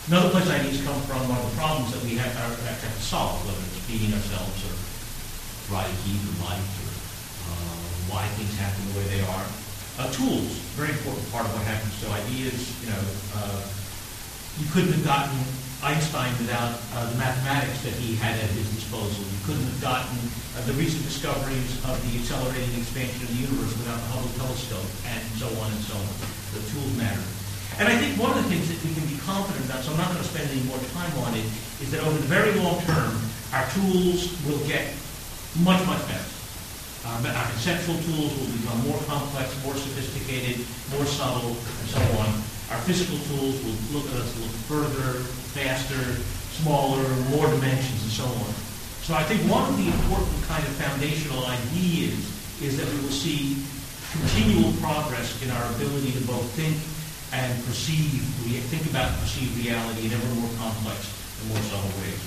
another 0.09 0.33
place 0.33 0.49
ideas 0.49 0.81
come 0.88 0.96
from 1.05 1.20
are 1.29 1.42
the 1.42 1.53
problems 1.61 1.92
that 1.92 2.01
we 2.01 2.16
have, 2.16 2.33
are, 2.33 2.57
have 2.64 2.81
to 2.81 3.03
solve, 3.05 3.44
whether 3.44 3.61
it's 3.61 3.85
feeding 3.85 4.16
ourselves 4.16 4.57
or 4.64 4.75
providing 5.68 6.01
heat 6.09 6.22
or 6.25 6.49
light 6.49 6.64
or 6.81 6.90
uh, 7.53 7.85
why 8.09 8.25
things 8.40 8.57
happen 8.57 8.81
the 8.88 9.05
way 9.05 9.07
they 9.20 9.22
are. 9.37 9.46
Uh, 10.01 10.09
tools, 10.16 10.64
very 10.81 10.96
important 10.96 11.29
part 11.29 11.44
of 11.44 11.53
what 11.53 11.64
happens 11.68 11.92
to 12.01 12.09
ideas. 12.09 12.72
You 12.81 12.88
know, 12.88 13.05
uh, 13.37 13.61
you 14.57 14.64
couldn't 14.72 14.96
have 14.96 15.05
gotten 15.05 15.37
Einstein 15.84 16.32
without 16.40 16.72
uh, 16.96 17.04
the 17.12 17.16
mathematics 17.20 17.84
that 17.84 17.92
he 18.00 18.16
had 18.16 18.32
at 18.32 18.50
his 18.56 18.68
disposal. 18.72 19.20
You 19.20 19.40
couldn't 19.44 19.68
have 19.68 19.80
gotten 19.80 20.16
uh, 20.56 20.64
the 20.64 20.72
recent 20.80 21.04
discoveries 21.04 21.76
of 21.84 22.00
the 22.08 22.16
accelerating 22.16 22.72
expansion 22.80 23.20
of 23.20 23.28
the 23.28 23.40
universe 23.44 23.76
without 23.76 24.00
the 24.00 24.10
Hubble 24.16 24.32
telescope, 24.40 24.88
and 25.04 25.20
so 25.36 25.46
on 25.60 25.68
and 25.68 25.82
so 25.84 25.94
on. 25.94 26.14
The 26.56 26.64
tools 26.72 26.92
matter. 26.96 27.24
And 27.76 27.92
I 27.92 27.94
think 28.00 28.16
one 28.16 28.32
of 28.32 28.40
the 28.40 28.48
things 28.48 28.72
that 28.72 28.80
we 28.80 28.96
can 28.96 29.04
be 29.04 29.20
confident 29.20 29.68
about, 29.68 29.84
so 29.84 29.92
I'm 29.92 30.00
not 30.00 30.08
going 30.16 30.24
to 30.24 30.30
spend 30.32 30.48
any 30.48 30.64
more 30.64 30.80
time 30.96 31.12
on 31.28 31.36
it, 31.36 31.44
is 31.84 31.92
that 31.92 32.00
over 32.00 32.16
the 32.16 32.30
very 32.30 32.56
long 32.56 32.80
term, 32.88 33.12
our 33.52 33.68
tools 33.76 34.32
will 34.48 34.64
get 34.64 34.96
much, 35.60 35.84
much 35.84 36.00
better. 36.08 36.30
Our, 37.04 37.20
our 37.20 37.48
conceptual 37.52 38.00
tools 38.08 38.32
will 38.32 38.48
become 38.48 38.80
more 38.88 38.98
complex, 39.04 39.52
more 39.60 39.76
sophisticated, 39.76 40.64
more 40.96 41.04
subtle, 41.04 41.52
and 41.52 41.86
so 41.92 42.00
on. 42.16 42.32
Our 42.70 42.83
physical 42.83 43.14
tools 43.31 43.55
will 43.62 43.79
look 43.94 44.11
at 44.11 44.18
us 44.18 44.31
little 44.35 44.59
further, 44.66 45.22
faster, 45.55 46.02
smaller, 46.59 47.07
more 47.31 47.46
dimensions, 47.46 48.02
and 48.02 48.11
so 48.11 48.26
on. 48.26 48.50
So 49.07 49.14
I 49.14 49.22
think 49.22 49.46
one 49.46 49.62
of 49.70 49.79
the 49.79 49.87
important 49.87 50.35
kind 50.50 50.66
of 50.66 50.74
foundational 50.74 51.46
ideas 51.46 52.18
is 52.59 52.74
that 52.74 52.90
we 52.90 52.98
will 53.07 53.14
see 53.14 53.62
continual 54.11 54.74
progress 54.83 55.31
in 55.46 55.50
our 55.55 55.66
ability 55.79 56.11
to 56.18 56.22
both 56.26 56.42
think 56.59 56.74
and 57.31 57.55
perceive, 57.70 58.18
we 58.42 58.59
think 58.66 58.83
about 58.90 59.14
and 59.14 59.18
perceive 59.22 59.46
reality 59.62 60.11
in 60.11 60.12
ever 60.14 60.31
more 60.35 60.50
complex 60.59 61.07
and 61.38 61.55
more 61.55 61.62
subtle 61.70 61.94
ways. 62.02 62.18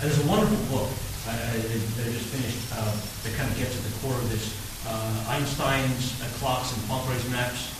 And 0.00 0.12
there's 0.12 0.20
a 0.20 0.28
wonderful 0.28 0.60
book 0.68 0.92
uh, 1.24 1.32
that 1.32 2.04
I 2.04 2.12
just 2.12 2.28
finished 2.28 2.60
uh, 2.76 2.92
that 3.24 3.32
kind 3.40 3.48
of 3.48 3.56
gets 3.56 3.72
at 3.72 3.84
the 3.88 3.94
core 4.04 4.20
of 4.20 4.28
this. 4.28 4.52
Uh, 4.84 5.32
Einstein's 5.32 6.12
uh, 6.20 6.28
Clocks 6.40 6.76
and 6.76 6.80
Poincaré's 6.84 7.24
Maps 7.32 7.77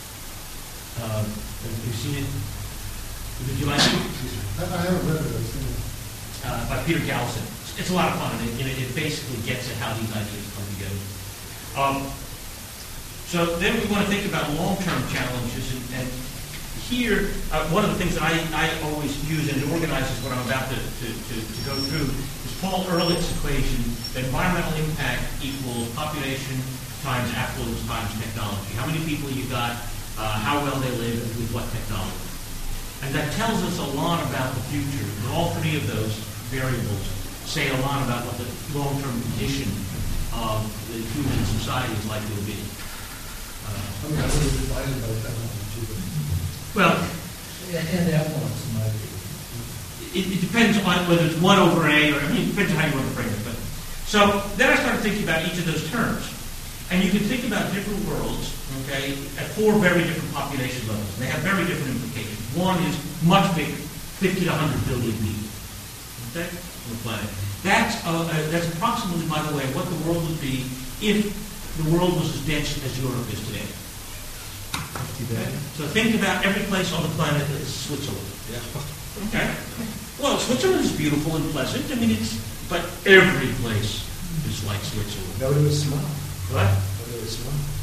uh, 1.03 1.23
have 1.23 1.87
you 1.87 1.93
seen 1.93 2.23
it? 2.23 2.29
Did 3.47 3.59
you 3.61 3.67
like? 3.67 3.81
I, 3.81 4.67
I 4.67 4.81
haven't 4.87 5.07
read 5.07 5.23
it, 5.23 5.31
I've 5.31 5.47
seen 5.47 5.63
it. 5.63 5.79
Uh, 6.47 6.69
by 6.69 6.83
Peter 6.85 7.01
Galison. 7.01 7.47
It's 7.79 7.91
a 7.91 7.95
lot 7.95 8.11
of 8.11 8.19
fun, 8.19 8.35
and 8.35 8.51
it, 8.59 8.79
it 8.79 8.95
basically 8.95 9.39
gets 9.47 9.71
at 9.71 9.77
how 9.79 9.95
these 9.95 10.11
ideas 10.11 10.47
come 10.55 10.67
together. 10.75 11.03
Um, 11.79 11.97
so 13.31 13.59
then 13.63 13.79
we 13.79 13.87
want 13.87 14.07
to 14.07 14.11
think 14.11 14.27
about 14.27 14.51
long-term 14.55 15.03
challenges, 15.15 15.67
and, 15.75 16.03
and 16.03 16.09
here, 16.89 17.29
uh, 17.53 17.69
one 17.69 17.85
of 17.85 17.93
the 17.93 17.99
things 18.01 18.17
that 18.17 18.25
I, 18.25 18.41
I 18.57 18.73
always 18.89 19.13
use 19.29 19.53
and 19.53 19.61
it 19.61 19.69
organizes 19.69 20.17
what 20.25 20.33
I'm 20.33 20.41
about 20.49 20.73
to, 20.73 20.79
to, 20.81 21.07
to, 21.13 21.35
to 21.37 21.61
go 21.69 21.77
through 21.77 22.09
is 22.09 22.53
Paul 22.65 22.89
Ehrlich's 22.89 23.29
equation, 23.37 23.85
that 24.17 24.25
environmental 24.25 24.73
impact 24.81 25.21
equals 25.45 25.93
population 25.93 26.57
times 27.05 27.29
affluence 27.37 27.85
times 27.85 28.09
technology. 28.17 28.73
How 28.81 28.89
many 28.89 29.05
people 29.05 29.29
you 29.29 29.45
got, 29.53 29.77
uh, 30.19 30.39
how 30.43 30.61
well 30.63 30.77
they 30.83 30.91
live, 30.99 31.17
and 31.23 31.33
with 31.39 31.51
what 31.55 31.65
technology. 31.71 32.27
And 33.07 33.15
that 33.15 33.33
tells 33.39 33.63
us 33.63 33.79
a 33.79 33.89
lot 33.95 34.21
about 34.29 34.55
the 34.55 34.65
future. 34.75 35.07
And 35.07 35.33
all 35.33 35.55
three 35.63 35.79
of 35.79 35.87
those 35.87 36.13
variables 36.51 37.07
say 37.47 37.71
a 37.71 37.79
lot 37.87 38.03
about 38.05 38.27
what 38.27 38.37
the 38.37 38.49
long-term 38.77 39.15
condition 39.33 39.71
of 40.35 40.67
the 40.91 40.99
human 41.15 41.39
society 41.57 41.95
is 41.95 42.05
likely 42.11 42.35
to 42.35 42.45
be. 42.45 42.59
Uh, 43.65 43.73
I 43.73 44.05
mean, 44.11 44.19
I 44.19 44.27
would 44.27 44.55
divided 44.59 44.99
by 45.01 45.31
one 45.33 45.59
well, 46.75 46.95
And 46.95 48.09
that 48.13 48.29
one's 48.31 48.75
my 48.75 48.87
view. 48.93 50.21
it, 50.21 50.37
it 50.37 50.41
depends 50.41 50.79
on 50.79 51.09
whether 51.09 51.25
it's 51.25 51.41
one 51.41 51.59
over 51.59 51.89
A 51.89 52.13
or, 52.13 52.21
I 52.21 52.29
mean, 52.33 52.45
it 52.45 52.51
depends 52.55 52.73
on 52.73 52.79
how 52.79 52.87
you 52.87 52.95
want 52.95 53.09
to 53.09 53.15
frame 53.15 53.29
it. 53.29 53.43
But 53.45 53.57
so 54.07 54.45
then 54.57 54.71
I 54.71 54.77
started 54.77 55.01
thinking 55.01 55.25
about 55.25 55.45
each 55.49 55.59
of 55.59 55.67
those 55.67 55.91
terms. 55.91 56.29
And 56.91 57.03
you 57.03 57.11
can 57.11 57.21
think 57.21 57.45
about 57.47 57.73
different 57.73 58.05
worlds, 58.09 58.55
okay, 58.89 59.13
at 59.37 59.53
four 59.53 59.77
very 59.77 60.03
different 60.09 60.33
population 60.33 60.89
levels. 60.89 61.13
They 61.21 61.29
have 61.29 61.45
very 61.45 61.69
different 61.69 62.01
implications. 62.01 62.41
One 62.57 62.81
is 62.89 62.97
much 63.23 63.45
bigger, 63.53 63.77
50 63.77 64.49
to 64.49 64.51
100 64.51 64.89
billion 64.89 65.13
people, 65.21 65.49
okay, 66.33 66.49
on 66.49 66.89
the 66.97 67.01
planet. 67.05 67.31
That's, 67.61 68.01
uh, 68.09 68.25
uh, 68.25 68.51
that's 68.51 68.73
approximately, 68.73 69.29
by 69.29 69.43
the 69.45 69.53
way, 69.53 69.69
what 69.77 69.85
the 69.93 70.01
world 70.09 70.25
would 70.25 70.41
be 70.41 70.65
if 71.05 71.29
the 71.77 71.87
world 71.93 72.17
was 72.17 72.33
as 72.33 72.41
dense 72.49 72.81
as 72.83 72.97
Europe 72.97 73.29
is 73.29 73.45
today. 73.47 73.69
Okay? 75.29 75.51
So 75.77 75.85
think 75.91 76.15
about 76.15 76.47
every 76.47 76.63
place 76.71 76.95
on 76.95 77.03
the 77.03 77.13
planet 77.19 77.43
that 77.43 77.61
is 77.61 77.69
Switzerland. 77.69 78.25
Okay? 79.29 79.51
Well, 80.23 80.39
Switzerland 80.39 80.85
is 80.85 80.93
beautiful 80.93 81.37
and 81.37 81.45
pleasant. 81.51 81.91
I 81.91 82.01
mean, 82.01 82.15
it's, 82.15 82.39
but 82.71 82.83
every 83.07 83.53
place 83.63 84.07
is 84.47 84.65
like 84.65 84.81
Switzerland. 84.81 85.41
Nobody 85.41 85.63
would 85.67 85.75
smile. 85.75 86.07
What? 86.55 86.98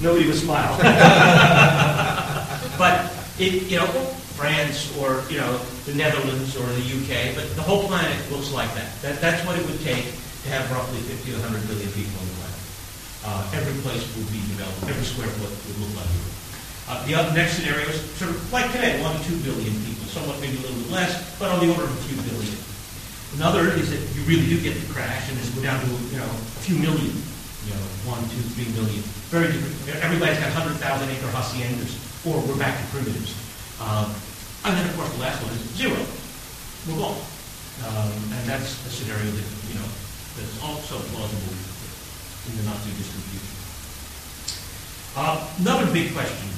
Nobody 0.01 0.27
would 0.27 0.36
smile. 0.36 0.77
Nobody 0.77 0.89
would 0.89 0.99
smile. 0.99 2.75
but 2.77 3.12
it, 3.39 3.71
you 3.71 3.77
know, 3.79 3.88
France 4.36 4.91
or 4.99 5.23
you 5.31 5.39
know 5.39 5.58
the 5.88 5.95
Netherlands 5.95 6.55
or 6.60 6.67
the 6.67 6.86
UK, 6.99 7.36
but 7.36 7.47
the 7.55 7.63
whole 7.63 7.88
planet 7.88 8.19
looks 8.31 8.51
like 8.51 8.67
that. 8.75 8.91
that 9.01 9.21
that's 9.21 9.45
what 9.47 9.58
it 9.58 9.63
would 9.65 9.79
take 9.79 10.03
to 10.43 10.47
have 10.51 10.67
roughly 10.71 10.99
50 10.99 11.31
to 11.31 11.38
100 11.39 11.67
billion 11.71 11.91
people 11.95 12.15
on 12.19 12.27
the 12.27 12.36
planet. 12.43 12.62
Uh, 13.25 13.58
every 13.58 13.75
place 13.81 14.03
would 14.19 14.27
be 14.29 14.43
developed. 14.51 14.84
Every 14.86 15.08
square 15.08 15.31
foot 15.39 15.49
would 15.49 15.77
look 15.81 15.93
like 15.97 16.12
it. 16.12 16.36
Uh, 16.86 17.01
the 17.10 17.15
other, 17.15 17.34
next 17.34 17.58
scenario 17.58 17.88
is 17.89 17.97
sort 18.21 18.29
of 18.29 18.38
like 18.53 18.69
today, 18.69 19.01
one 19.01 19.17
to 19.17 19.21
two 19.25 19.39
billion 19.41 19.73
people, 19.89 20.05
somewhat 20.05 20.38
maybe 20.38 20.60
a 20.60 20.62
little 20.62 20.77
bit 20.86 20.91
less, 20.91 21.17
but 21.39 21.49
on 21.49 21.58
the 21.58 21.71
order 21.73 21.89
of 21.89 21.95
a 21.95 22.01
few 22.05 22.19
billion. 22.29 22.53
Another 23.41 23.73
is 23.73 23.89
that 23.89 23.99
you 24.13 24.21
really 24.29 24.45
do 24.45 24.62
get 24.62 24.77
the 24.77 24.86
crash, 24.93 25.25
and 25.31 25.39
it's 25.39 25.49
go 25.55 25.63
down 25.65 25.81
to 25.81 25.89
you 26.13 26.21
know 26.21 26.29
a 26.29 26.62
few 26.62 26.77
million, 26.77 27.10
one, 28.05 28.21
two, 28.29 28.41
three 28.53 28.69
million. 28.77 29.01
Very 29.33 29.49
different. 29.49 30.01
Everybody's 30.05 30.37
got 30.37 30.53
hundred 30.53 30.77
thousand 30.77 31.09
acre 31.09 31.29
haciendas, 31.33 31.97
or 32.25 32.37
we're 32.45 32.57
back 32.57 32.77
to 32.77 32.85
primitives. 32.93 33.33
Um, 33.81 34.13
and 34.65 34.77
then 34.77 34.85
of 34.89 34.93
course 34.97 35.11
the 35.17 35.21
last 35.21 35.41
one 35.41 35.53
is 35.53 35.61
zero. 35.73 35.97
We're 36.85 37.01
gone, 37.01 37.17
um, 37.89 38.13
and 38.37 38.43
that's 38.45 38.77
a 38.85 38.91
scenario 38.93 39.29
that 39.29 39.47
you 39.69 39.75
know 39.81 39.89
that's 40.37 40.55
also 40.61 41.01
plausible 41.13 41.53
in 42.49 42.53
the 42.61 42.63
not 42.69 42.77
too 42.85 42.93
distant 42.93 43.25
future. 43.33 43.57
Uh, 45.17 45.41
another 45.63 45.89
big 45.89 46.13
question 46.13 46.49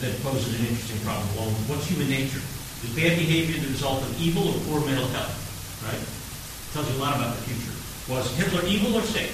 that 0.00 0.14
poses 0.22 0.56
an 0.56 0.66
interesting 0.66 1.00
problem. 1.04 1.26
Well, 1.36 1.50
what's 1.68 1.84
human 1.84 2.08
nature? 2.08 2.40
Is 2.82 2.90
bad 2.96 3.18
behavior 3.18 3.60
the 3.60 3.68
result 3.70 4.02
of 4.02 4.10
evil 4.20 4.48
or 4.48 4.56
poor 4.66 4.80
mental 4.86 5.06
health? 5.12 5.36
Right? 5.84 6.00
Tells 6.72 6.88
you 6.88 6.96
a 6.98 7.02
lot 7.02 7.16
about 7.16 7.36
the 7.36 7.42
future. 7.46 7.74
Was 8.10 8.30
Hitler 8.34 8.66
evil 8.66 8.96
or 8.96 9.02
sick? 9.02 9.30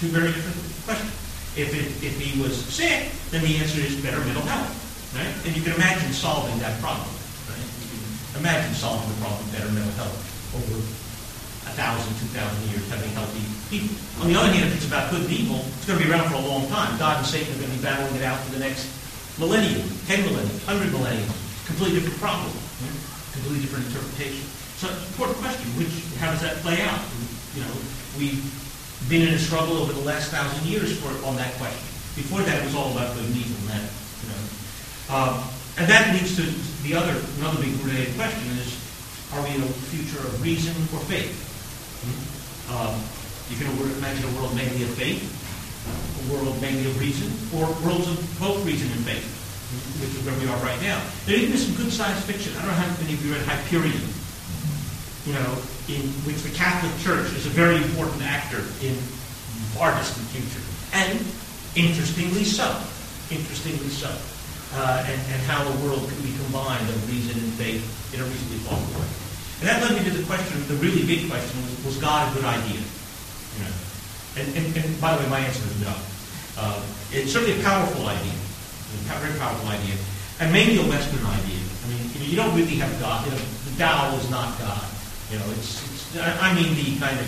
Two 0.00 0.08
very 0.12 0.28
different 0.32 0.60
questions. 0.84 1.12
If, 1.56 1.72
it, 1.72 1.88
if 2.04 2.20
he 2.20 2.36
was 2.42 2.52
sick, 2.52 3.08
then 3.32 3.40
the 3.40 3.56
answer 3.56 3.80
is 3.80 3.96
better 4.04 4.20
mental 4.20 4.44
health. 4.44 4.68
Right? 5.16 5.32
And 5.48 5.56
you 5.56 5.62
can 5.64 5.72
imagine 5.72 6.12
solving 6.12 6.58
that 6.60 6.76
problem. 6.84 7.08
Right? 7.48 7.64
You 7.80 7.88
can 7.88 8.40
imagine 8.44 8.74
solving 8.76 9.08
the 9.08 9.18
problem 9.24 9.40
better 9.56 9.72
mental 9.72 9.96
health 9.96 10.20
over 10.52 10.76
a 10.76 11.72
thousand, 11.74 12.12
two 12.20 12.30
thousand 12.36 12.60
years, 12.68 12.84
having 12.92 13.08
healthy 13.16 13.42
people. 13.72 13.96
On 14.20 14.28
the 14.28 14.36
other 14.36 14.52
hand, 14.52 14.68
if 14.68 14.76
it's 14.76 14.86
about 14.86 15.10
good 15.10 15.24
and 15.24 15.32
evil, 15.32 15.64
it's 15.80 15.88
going 15.88 15.98
to 15.98 16.04
be 16.04 16.12
around 16.12 16.28
for 16.28 16.36
a 16.36 16.44
long 16.44 16.68
time. 16.68 16.94
God 17.00 17.24
and 17.24 17.26
Satan 17.26 17.56
are 17.56 17.60
going 17.64 17.72
to 17.72 17.76
be 17.76 17.82
battling 17.82 18.14
it 18.20 18.22
out 18.22 18.38
for 18.44 18.52
the 18.52 18.60
next 18.60 18.86
millennium, 19.40 19.88
ten 20.06 20.22
millennium, 20.28 20.60
hundred 20.68 20.92
millennium. 20.92 21.28
Completely 21.64 21.98
different 21.98 22.20
problem, 22.20 22.52
right? 22.84 23.00
completely 23.32 23.64
different 23.66 23.84
interpretation. 23.90 24.44
So 24.78 24.88
it's 24.92 25.00
an 25.00 25.08
important 25.12 25.40
question. 25.40 25.66
Which, 25.76 25.92
how 26.20 26.30
does 26.30 26.40
that 26.44 26.60
play 26.60 26.80
out? 26.84 27.00
You 27.56 27.64
know, 27.64 27.74
we've 28.20 28.44
been 29.08 29.22
in 29.26 29.34
a 29.34 29.38
struggle 29.38 29.76
over 29.78 29.92
the 29.92 30.02
last 30.02 30.30
thousand 30.30 30.66
years 30.66 30.98
for 30.98 31.08
on 31.26 31.36
that 31.36 31.54
question. 31.54 31.86
Before 32.18 32.40
that, 32.42 32.58
it 32.58 32.64
was 32.64 32.74
all 32.74 32.90
about 32.90 33.14
the 33.14 33.22
and 33.22 33.36
evil. 33.36 33.60
And 33.70 33.84
you 33.86 34.28
know, 34.32 34.42
um, 35.14 35.32
and 35.78 35.86
that 35.86 36.14
leads 36.14 36.34
to 36.36 36.44
the 36.82 36.96
other 36.96 37.14
another 37.38 37.60
big 37.62 37.76
related 37.84 38.14
question 38.16 38.46
is: 38.58 38.74
Are 39.34 39.42
we 39.44 39.54
in 39.54 39.62
a 39.62 39.70
future 39.92 40.18
of 40.18 40.42
reason 40.42 40.74
or 40.90 41.00
faith? 41.06 41.34
Um, 42.72 42.98
you 43.46 43.54
can 43.54 43.70
imagine 43.98 44.26
a 44.26 44.32
world 44.40 44.54
mainly 44.56 44.82
of 44.82 44.90
faith, 44.98 45.22
a 45.22 46.24
world 46.32 46.58
mainly 46.60 46.90
of 46.90 46.98
reason, 46.98 47.30
or 47.54 47.70
worlds 47.86 48.08
of 48.10 48.18
both 48.40 48.58
reason 48.66 48.90
and 48.90 49.06
faith, 49.06 49.22
which 50.02 50.10
is 50.10 50.22
where 50.26 50.34
we 50.42 50.50
are 50.50 50.58
right 50.66 50.80
now. 50.82 50.98
There 51.26 51.36
even 51.38 51.54
is 51.54 51.62
some 51.62 51.76
good 51.78 51.92
science 51.92 52.24
fiction. 52.26 52.56
I 52.58 52.66
don't 52.66 52.74
know 52.74 52.82
how 52.82 52.90
many 52.98 53.14
of 53.14 53.22
you 53.22 53.34
read 53.34 53.46
Hyperion, 53.46 54.02
you 55.26 55.34
know, 55.34 55.58
in 55.90 56.06
which 56.22 56.40
the 56.46 56.54
Catholic 56.54 56.94
Church 57.02 57.26
is 57.34 57.46
a 57.46 57.50
very 57.50 57.76
important 57.76 58.22
actor 58.22 58.62
in 58.80 58.94
far 59.74 59.90
distant 59.98 60.26
future. 60.30 60.62
And 60.94 61.18
interestingly 61.74 62.46
so. 62.46 62.70
Interestingly 63.28 63.90
so. 63.90 64.08
Uh, 64.78 65.02
and, 65.02 65.20
and 65.34 65.40
how 65.50 65.66
the 65.66 65.74
world 65.82 66.06
can 66.06 66.20
be 66.22 66.30
combined 66.46 66.86
of 66.88 66.96
reason 67.10 67.34
and 67.42 67.52
faith 67.58 67.82
in 68.14 68.22
a 68.22 68.24
reasonably 68.24 68.62
plausible 68.70 69.02
way. 69.02 69.10
And 69.60 69.66
that 69.66 69.82
led 69.82 69.98
me 69.98 70.02
to 70.06 70.14
the 70.14 70.24
question, 70.30 70.62
the 70.68 70.78
really 70.78 71.02
big 71.02 71.26
question 71.26 71.58
was, 71.62 71.74
was 71.84 71.96
God 71.98 72.30
a 72.30 72.34
good 72.34 72.46
idea? 72.46 72.80
You 72.80 73.60
know? 73.66 73.74
and, 74.36 74.46
and, 74.52 74.66
and 74.76 75.00
by 75.00 75.16
the 75.16 75.24
way, 75.24 75.30
my 75.30 75.40
answer 75.40 75.64
is 75.64 75.80
no. 75.80 75.94
Uh, 76.56 76.80
it's 77.10 77.32
certainly 77.32 77.58
a 77.58 77.62
powerful 77.64 78.06
idea, 78.06 78.36
a 78.36 79.18
very 79.18 79.38
powerful 79.38 79.68
idea, 79.68 79.96
and 80.40 80.52
mainly 80.52 80.76
a 80.78 80.86
Western 80.86 81.24
idea. 81.24 81.60
I 81.82 81.86
mean, 81.88 82.30
you 82.30 82.36
don't 82.36 82.54
really 82.54 82.76
have 82.76 82.92
God. 83.00 83.24
You 83.24 83.32
know, 83.32 83.42
the 83.64 83.74
Tao 83.78 84.14
is 84.16 84.28
not 84.30 84.58
God. 84.58 84.84
You 85.30 85.38
know, 85.42 85.48
it's, 85.58 85.82
it's 85.90 86.22
I 86.22 86.54
mean 86.54 86.70
the 86.78 86.98
kind 87.02 87.18
of, 87.18 87.26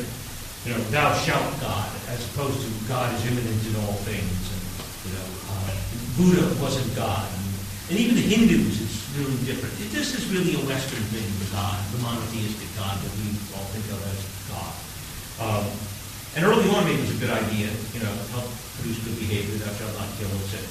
you 0.63 0.71
know, 0.71 0.81
thou 0.95 1.11
shalt 1.27 1.51
God, 1.59 1.91
as 2.15 2.23
opposed 2.31 2.63
to 2.63 2.69
God 2.87 3.11
is 3.15 3.27
immanent 3.27 3.59
in 3.67 3.75
all 3.83 3.99
things. 4.07 4.39
And, 4.55 4.63
you 5.03 5.13
know, 5.19 5.27
uh, 5.51 5.75
Buddha 6.15 6.47
wasn't 6.63 6.87
God. 6.95 7.27
And, 7.27 7.47
and 7.91 7.97
even 7.99 8.15
the 8.15 8.23
Hindus, 8.23 8.79
it's 8.79 8.99
really 9.19 9.35
different. 9.43 9.75
It, 9.83 9.91
this 9.91 10.15
is 10.15 10.31
really 10.31 10.55
a 10.55 10.63
Western 10.63 11.03
thing, 11.11 11.27
the 11.43 11.51
God, 11.51 11.75
the 11.91 11.99
monotheistic 11.99 12.71
God 12.79 12.95
that 13.03 13.13
we 13.19 13.35
all 13.59 13.67
think 13.75 13.87
of 13.91 13.99
as 13.99 14.21
God. 14.47 14.73
Um, 15.43 15.67
and 16.39 16.47
early 16.47 16.71
on, 16.71 16.87
maybe 16.87 17.03
it 17.03 17.11
was 17.11 17.19
a 17.19 17.23
good 17.23 17.35
idea, 17.35 17.67
you 17.95 18.01
know, 18.05 18.15
help 18.31 18.47
produce 18.79 19.03
good 19.03 19.19
behavior, 19.19 19.59
thou 19.59 19.75
shalt 19.75 19.91
not 19.99 20.07
kill, 20.23 20.31
etc. 20.47 20.63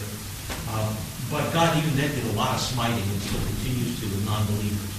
Um, 0.72 0.96
but 1.28 1.44
God 1.52 1.76
even 1.76 1.92
then 2.00 2.08
did 2.16 2.24
a 2.32 2.36
lot 2.40 2.56
of 2.56 2.62
smiting 2.64 3.04
and 3.04 3.20
still 3.20 3.44
continues 3.44 4.00
to 4.00 4.08
with 4.08 4.24
non-believers. 4.24 4.94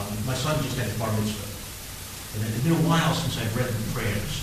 Um, 0.00 0.08
my 0.24 0.32
son 0.32 0.56
just 0.64 0.80
had 0.80 0.88
a 0.88 0.96
bar 0.96 1.12
mitzvah. 1.12 1.53
And 2.34 2.42
it's 2.50 2.64
been 2.66 2.74
a 2.74 2.86
while 2.88 3.14
since 3.14 3.38
I've 3.38 3.54
read 3.56 3.70
the 3.70 3.86
prayers. 3.94 4.42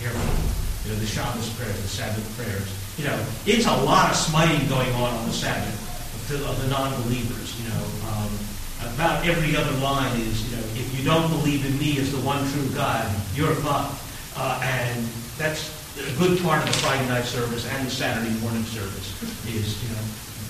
Carefully. 0.00 0.58
You 0.86 0.94
know, 0.94 1.00
the 1.00 1.10
Shabbos 1.10 1.50
prayers, 1.58 1.76
the 1.82 1.88
Sabbath 1.88 2.24
prayers. 2.38 2.64
You 2.96 3.04
know, 3.04 3.18
it's 3.44 3.66
a 3.66 3.76
lot 3.84 4.10
of 4.10 4.16
smiting 4.16 4.64
going 4.68 4.88
on 4.96 5.12
on 5.12 5.26
the 5.26 5.36
Sabbath 5.36 5.68
of 5.68 6.22
the, 6.32 6.48
of 6.48 6.56
the 6.62 6.68
non-believers. 6.72 7.60
You 7.60 7.68
know, 7.68 7.84
um, 8.08 8.32
about 8.94 9.26
every 9.26 9.56
other 9.56 9.76
line 9.84 10.16
is, 10.20 10.48
you 10.48 10.56
know, 10.56 10.64
if 10.78 10.88
you 10.96 11.04
don't 11.04 11.28
believe 11.28 11.66
in 11.66 11.76
me 11.78 11.98
as 11.98 12.10
the 12.10 12.22
one 12.24 12.40
true 12.52 12.68
God, 12.74 13.04
you're 13.34 13.54
fucked. 13.60 14.00
Uh, 14.36 14.60
and 14.62 15.04
that's 15.36 15.74
a 15.98 16.14
good 16.16 16.40
part 16.40 16.62
of 16.62 16.70
the 16.70 16.78
Friday 16.78 17.06
night 17.08 17.24
service 17.24 17.66
and 17.68 17.86
the 17.86 17.90
Saturday 17.90 18.32
morning 18.40 18.62
service 18.64 19.12
is, 19.50 19.82
you 19.82 19.90
know, 19.90 20.04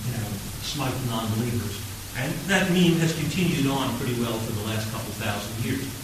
you 0.05 0.13
know, 0.13 0.29
smite 0.61 0.93
non-believers. 1.09 1.81
And 2.17 2.31
that 2.47 2.69
meme 2.71 2.99
has 3.01 3.17
continued 3.17 3.67
on 3.67 3.91
pretty 3.97 4.19
well 4.21 4.37
for 4.37 4.53
the 4.53 4.65
last 4.69 4.91
couple 4.91 5.09
thousand 5.17 5.65
years. 5.65 5.98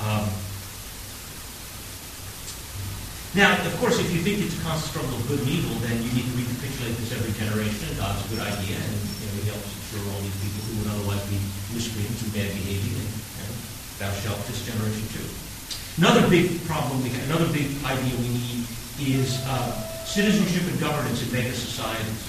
Um, 0.00 0.24
now, 3.36 3.54
of 3.62 3.74
course, 3.78 4.00
if 4.00 4.10
you 4.10 4.24
think 4.26 4.42
it's 4.42 4.58
a 4.58 4.62
constant 4.66 4.90
struggle 4.90 5.14
of 5.14 5.22
good 5.30 5.38
and 5.44 5.48
evil, 5.48 5.76
then 5.86 6.02
you 6.02 6.10
need 6.10 6.26
to 6.26 6.34
recapitulate 6.34 6.98
this 6.98 7.14
every 7.14 7.30
generation. 7.38 7.86
God's 7.94 8.26
a 8.26 8.28
good 8.34 8.42
idea, 8.42 8.74
and 8.74 8.96
you 9.22 9.26
know, 9.28 9.34
he 9.38 9.44
helps 9.46 9.70
ensure 9.70 10.02
all 10.10 10.20
these 10.24 10.34
people 10.42 10.60
who 10.66 10.72
would 10.82 10.90
otherwise 10.98 11.22
be 11.30 11.38
miscreants 11.70 12.26
and 12.26 12.32
bad 12.34 12.50
behaving, 12.50 12.96
and 12.98 13.06
you 13.06 13.44
know, 13.46 13.54
thou 14.02 14.10
shalt 14.24 14.40
this 14.50 14.66
generation 14.66 15.06
too. 15.14 15.28
Another 16.00 16.26
big 16.26 16.58
problem 16.64 17.02
we 17.04 17.14
another 17.30 17.46
big 17.52 17.70
idea 17.84 18.14
we 18.18 18.30
need 18.34 18.64
is 18.98 19.38
uh, 19.46 19.78
citizenship 20.02 20.66
and 20.66 20.80
governance 20.80 21.22
in 21.22 21.30
mega 21.30 21.52
societies. 21.52 22.26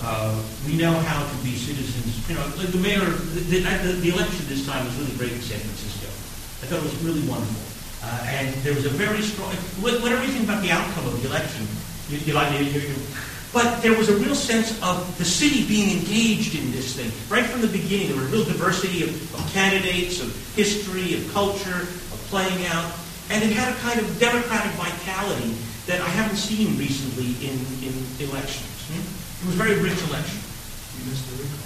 Uh, 0.00 0.40
we 0.66 0.76
know 0.76 0.92
how 1.10 1.20
to 1.26 1.36
be 1.44 1.54
citizens. 1.54 2.28
You 2.28 2.36
know, 2.36 2.48
the 2.48 2.78
mayor, 2.78 3.04
the, 3.04 3.60
the, 3.60 3.92
the 4.00 4.08
election 4.08 4.46
this 4.48 4.66
time 4.66 4.84
was 4.84 4.96
really 4.96 5.16
great 5.18 5.32
in 5.32 5.42
San 5.42 5.58
Francisco. 5.60 6.01
I 6.62 6.66
thought 6.66 6.78
it 6.78 6.86
was 6.86 7.02
really 7.02 7.26
wonderful. 7.26 7.58
Uh, 8.06 8.26
and 8.30 8.54
there 8.62 8.74
was 8.74 8.86
a 8.86 8.94
very 8.94 9.22
strong, 9.22 9.50
whatever 9.82 10.22
you 10.24 10.30
think 10.30 10.44
about 10.44 10.62
the 10.62 10.70
outcome 10.70 11.06
of 11.06 11.20
the 11.20 11.28
election, 11.28 11.66
you, 12.08 12.18
you 12.18 12.32
like, 12.34 12.50
you, 12.58 12.64
you, 12.66 12.94
but 13.52 13.82
there 13.82 13.96
was 13.96 14.08
a 14.08 14.16
real 14.16 14.34
sense 14.34 14.80
of 14.82 15.06
the 15.18 15.24
city 15.24 15.66
being 15.68 15.98
engaged 15.98 16.54
in 16.54 16.72
this 16.72 16.96
thing. 16.96 17.12
Right 17.28 17.44
from 17.44 17.60
the 17.60 17.68
beginning, 17.68 18.08
there 18.08 18.16
was 18.16 18.32
a 18.32 18.34
real 18.34 18.44
diversity 18.44 19.02
of, 19.04 19.12
of 19.34 19.44
candidates, 19.52 20.22
of 20.22 20.32
history, 20.56 21.14
of 21.14 21.30
culture, 21.32 21.84
of 21.84 22.18
playing 22.30 22.64
out. 22.66 22.90
And 23.30 23.44
it 23.44 23.52
had 23.52 23.72
a 23.72 23.76
kind 23.78 24.00
of 24.00 24.06
democratic 24.18 24.72
vitality 24.72 25.54
that 25.86 26.00
I 26.00 26.08
haven't 26.08 26.38
seen 26.38 26.78
recently 26.78 27.36
in, 27.46 27.58
in 27.84 27.92
elections. 28.26 28.70
Hmm? 28.88 29.02
It 29.02 29.46
was 29.46 29.54
a 29.54 29.62
very 29.62 29.78
rich 29.82 30.00
election. 30.08 30.40
You 30.98 31.10
missed 31.10 31.28
the. 31.28 31.61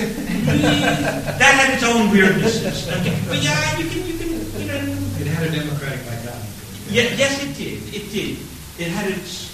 that 1.38 1.52
had 1.60 1.74
its 1.74 1.84
own 1.84 2.08
weirdnesses. 2.08 2.88
Okay. 3.00 3.16
But 3.28 3.42
yeah, 3.42 3.78
you 3.78 3.88
can, 3.88 4.06
you 4.06 4.16
can, 4.16 4.28
you 4.60 4.66
know. 4.66 4.80
It 5.20 5.26
had 5.26 5.46
a 5.46 5.52
democratic 5.52 6.00
vitality. 6.00 6.48
Yeah, 6.88 7.12
yes, 7.20 7.42
it 7.44 7.52
did. 7.56 7.84
It 7.94 8.10
did. 8.10 8.38
It 8.78 8.88
had 8.88 9.10
its 9.10 9.52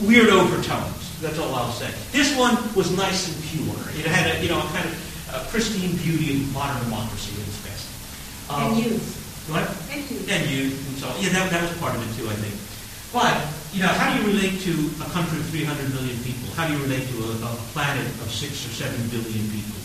weird 0.00 0.30
overtones. 0.30 1.20
That's 1.20 1.38
all 1.38 1.54
I'll 1.54 1.72
say. 1.72 1.92
This 2.10 2.36
one 2.36 2.56
was 2.74 2.90
nice 2.96 3.28
and 3.28 3.36
pure. 3.52 3.76
It 3.94 4.08
had 4.08 4.34
a, 4.34 4.42
you 4.42 4.48
know, 4.48 4.58
a 4.58 4.68
kind 4.72 4.88
of 4.88 4.94
uh, 5.30 5.44
pristine 5.50 5.96
beauty 6.00 6.40
of 6.40 6.52
modern 6.54 6.82
democracy 6.84 7.36
at 7.36 7.46
its 7.46 7.60
best. 7.62 7.86
And 8.50 8.76
youth. 8.80 9.46
What? 9.52 9.68
And 9.92 10.00
youth. 10.08 10.30
And 10.32 10.50
youth 10.50 10.88
and 10.88 10.96
so 10.98 11.08
on. 11.08 11.20
Yeah, 11.20 11.28
that, 11.36 11.50
that 11.50 11.62
was 11.62 11.76
part 11.78 11.94
of 11.94 12.00
it 12.00 12.10
too, 12.16 12.28
I 12.28 12.34
think. 12.40 12.56
But, 13.12 13.36
you 13.76 13.84
know, 13.84 13.92
how 13.92 14.08
do 14.08 14.24
you 14.24 14.32
relate 14.32 14.64
to 14.64 14.72
a 15.04 15.08
country 15.12 15.36
of 15.36 15.44
300 15.52 15.92
million 15.92 16.16
people? 16.24 16.48
How 16.56 16.66
do 16.66 16.72
you 16.72 16.80
relate 16.80 17.04
to 17.12 17.16
a, 17.28 17.32
a 17.44 17.52
planet 17.76 18.08
of 18.24 18.32
6 18.32 18.40
or 18.40 18.72
7 18.72 18.88
billion 19.12 19.44
people? 19.52 19.81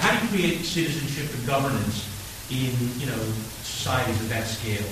How 0.00 0.16
do 0.16 0.24
you 0.24 0.28
create 0.32 0.64
citizenship 0.64 1.28
and 1.28 1.44
governance 1.46 2.08
in, 2.48 2.72
you 2.96 3.04
know, 3.04 3.20
societies 3.60 4.16
of 4.24 4.28
that 4.32 4.48
scale? 4.48 4.88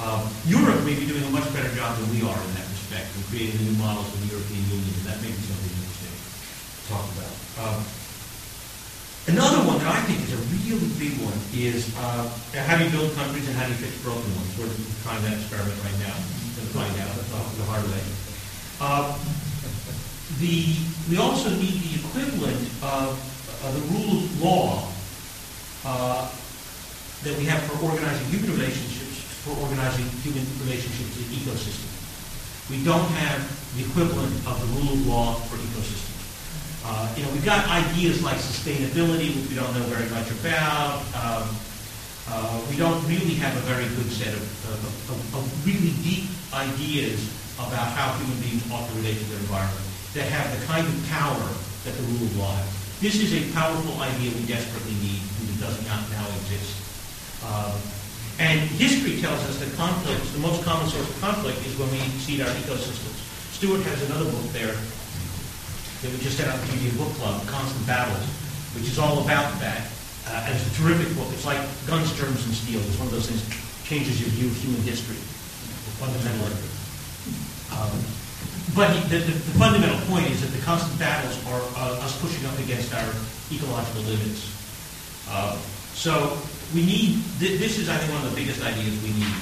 Um, 0.00 0.24
Europe 0.48 0.80
may 0.88 0.96
be 0.96 1.04
doing 1.04 1.20
a 1.20 1.32
much 1.36 1.44
better 1.52 1.68
job 1.76 2.00
than 2.00 2.08
we 2.08 2.24
are 2.24 2.38
in 2.38 2.50
that 2.56 2.64
respect 2.72 3.12
in 3.12 3.20
creating 3.28 3.60
new 3.60 3.76
models 3.76 4.08
of 4.08 4.18
the 4.24 4.32
European 4.32 4.64
Union, 4.72 4.88
and 4.88 5.06
that 5.10 5.20
may 5.20 5.28
be 5.28 5.42
something 5.44 5.68
interesting 5.68 6.16
to 6.16 6.80
talk 6.88 7.04
about. 7.12 7.34
Um, 7.60 7.78
another 9.36 9.60
one 9.68 9.76
that 9.84 9.90
I 9.92 10.00
think 10.08 10.24
is 10.24 10.32
a 10.32 10.40
really 10.64 10.88
big 10.96 11.20
one 11.20 11.36
is 11.52 11.92
uh, 12.00 12.24
how 12.64 12.80
do 12.80 12.88
you 12.88 12.92
build 12.94 13.12
countries 13.20 13.44
and 13.50 13.54
how 13.58 13.68
do 13.68 13.76
you 13.76 13.80
fix 13.84 13.92
broken 14.00 14.32
ones? 14.32 14.48
We're 14.56 14.72
trying 15.04 15.20
that 15.28 15.36
experiment 15.36 15.76
right 15.84 15.98
now. 16.00 16.16
To 16.58 16.74
find 16.74 16.90
out 16.98 17.14
the 17.14 17.64
hard 17.70 17.84
way. 17.86 18.02
Uh, 18.80 19.14
the, 20.40 20.74
we 21.08 21.16
also 21.16 21.50
need 21.50 21.78
the 21.86 22.02
equivalent 22.02 22.58
of 22.82 23.14
the 23.66 23.82
rule 23.90 24.22
of 24.22 24.42
law 24.42 24.88
uh, 25.84 26.30
that 27.24 27.36
we 27.38 27.44
have 27.44 27.62
for 27.66 27.84
organizing 27.84 28.26
human 28.30 28.54
relationships, 28.54 29.18
for 29.42 29.58
organizing 29.58 30.06
human 30.22 30.46
relationships 30.62 31.18
in 31.18 31.26
ecosystems. 31.42 31.90
We 32.70 32.84
don't 32.84 33.08
have 33.18 33.42
the 33.74 33.82
equivalent 33.82 34.34
of 34.46 34.54
the 34.60 34.68
rule 34.78 34.92
of 34.94 35.06
law 35.06 35.34
for 35.50 35.56
ecosystems. 35.56 36.18
Uh, 36.84 37.08
you 37.16 37.22
know, 37.24 37.30
we've 37.32 37.44
got 37.44 37.66
ideas 37.68 38.22
like 38.22 38.36
sustainability, 38.36 39.34
which 39.34 39.50
we 39.50 39.56
don't 39.56 39.72
know 39.74 39.84
very 39.90 40.08
much 40.10 40.30
about. 40.40 41.02
Um, 41.18 41.50
uh, 42.30 42.60
we 42.70 42.76
don't 42.76 43.00
really 43.08 43.34
have 43.40 43.56
a 43.56 43.64
very 43.64 43.88
good 43.96 44.10
set 44.12 44.32
of, 44.32 44.44
of, 44.68 44.80
of, 45.10 45.18
of, 45.36 45.66
really 45.66 45.96
deep 46.04 46.28
ideas 46.52 47.24
about 47.56 47.88
how 47.96 48.12
human 48.20 48.38
beings 48.40 48.62
ought 48.70 48.86
to 48.88 48.94
relate 49.00 49.16
to 49.16 49.24
their 49.32 49.40
environment 49.40 49.84
that 50.12 50.28
have 50.28 50.46
the 50.52 50.64
kind 50.66 50.86
of 50.86 50.94
power 51.08 51.48
that 51.84 51.96
the 51.96 52.04
rule 52.12 52.28
of 52.28 52.36
law 52.36 52.52
has. 52.52 52.77
This 52.98 53.22
is 53.22 53.30
a 53.30 53.46
powerful 53.54 53.94
idea 54.02 54.34
we 54.34 54.42
desperately 54.42 54.98
need, 54.98 55.22
and 55.22 55.46
it 55.54 55.62
does 55.62 55.78
not 55.86 56.02
now 56.10 56.26
exist. 56.42 56.74
Um, 57.46 57.78
and 58.42 58.58
history 58.74 59.22
tells 59.22 59.38
us 59.46 59.62
that 59.62 59.70
conflicts, 59.78 60.34
the 60.34 60.42
most 60.42 60.66
common 60.66 60.90
source 60.90 61.06
of 61.06 61.14
conflict 61.22 61.62
is 61.62 61.78
when 61.78 61.86
we 61.94 62.02
exceed 62.02 62.42
our 62.42 62.50
ecosystems. 62.58 63.22
Stewart 63.54 63.86
has 63.86 64.02
another 64.10 64.26
book 64.26 64.50
there 64.50 64.74
that 64.74 66.10
we 66.10 66.18
just 66.18 66.42
had 66.42 66.50
out 66.50 66.58
the 66.58 66.74
Media 66.74 66.90
Book 66.98 67.14
Club, 67.22 67.38
Constant 67.46 67.86
Battles, 67.86 68.26
which 68.74 68.90
is 68.90 68.98
all 68.98 69.22
about 69.22 69.46
that. 69.62 69.86
Uh, 70.26 70.50
and 70.50 70.58
it's 70.58 70.66
a 70.66 70.74
terrific 70.82 71.06
book. 71.14 71.30
It's 71.30 71.46
like 71.46 71.62
guns, 71.86 72.10
germs, 72.18 72.42
and 72.50 72.54
steel. 72.54 72.82
It's 72.82 72.98
one 72.98 73.06
of 73.06 73.14
those 73.14 73.30
things 73.30 73.46
that 73.46 73.54
changes 73.86 74.18
your 74.18 74.30
view 74.34 74.50
of 74.50 74.58
human 74.58 74.82
history, 74.82 75.22
fundamentally. 76.02 76.50
Um, 77.70 77.94
but 78.78 78.94
the, 79.10 79.18
the, 79.18 79.34
the, 79.34 79.58
fundamental 79.58 79.98
point 80.06 80.30
is 80.30 80.38
that 80.38 80.54
the 80.54 80.62
constant 80.62 80.94
battles 81.02 81.34
are 81.50 81.58
uh, 81.74 82.06
us 82.06 82.14
pushing 82.22 82.46
up 82.46 82.54
against 82.62 82.94
our 82.94 83.10
ecological 83.50 84.06
limits. 84.06 84.54
Uh, 85.26 85.58
so 85.98 86.38
we 86.70 86.86
need, 86.86 87.18
th- 87.42 87.58
this 87.58 87.82
is, 87.82 87.90
I 87.90 87.98
think, 87.98 88.14
one 88.14 88.22
of 88.22 88.30
the 88.30 88.38
biggest 88.38 88.62
ideas 88.62 88.94
we 89.02 89.18
need. 89.18 89.34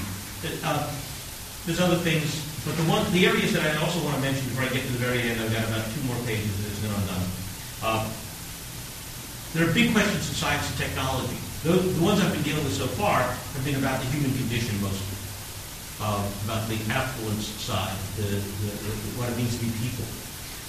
Uh, 0.65 0.89
there's 1.69 1.85
other 1.85 2.01
things, 2.01 2.33
but 2.65 2.81
the 2.81 2.89
one, 2.89 3.05
the 3.13 3.29
areas 3.29 3.53
that 3.53 3.61
I 3.61 3.77
also 3.85 4.01
want 4.09 4.17
to 4.17 4.23
mention 4.25 4.41
before 4.49 4.65
I 4.65 4.73
get 4.73 4.89
to 4.89 4.93
the 4.97 5.05
very 5.05 5.21
end, 5.29 5.37
I've 5.37 5.53
got 5.53 5.69
about 5.69 5.85
two 5.93 6.01
more 6.09 6.17
pages 6.25 6.49
this, 6.65 6.81
then 6.81 6.97
I'm 6.97 7.05
done. 7.05 7.27
Uh, 7.85 8.09
there 9.53 9.69
are 9.69 9.73
big 9.77 9.93
questions 9.93 10.33
in 10.33 10.35
science 10.35 10.65
and 10.65 10.81
technology. 10.81 11.37
The, 11.61 11.77
the 11.77 12.01
ones 12.01 12.25
I've 12.25 12.33
been 12.33 12.41
dealing 12.41 12.65
with 12.65 12.73
so 12.73 12.89
far 12.89 13.21
have 13.21 13.65
been 13.69 13.77
about 13.77 14.01
the 14.01 14.09
human 14.17 14.33
condition 14.33 14.81
mostly, 14.81 15.16
uh, 16.01 16.21
about 16.45 16.69
the 16.69 16.77
affluence 16.93 17.47
side, 17.61 17.97
the, 18.17 18.29
the, 18.29 18.71
what 19.17 19.29
it 19.31 19.37
means 19.37 19.57
to 19.59 19.65
be 19.65 19.73
people. 19.81 20.05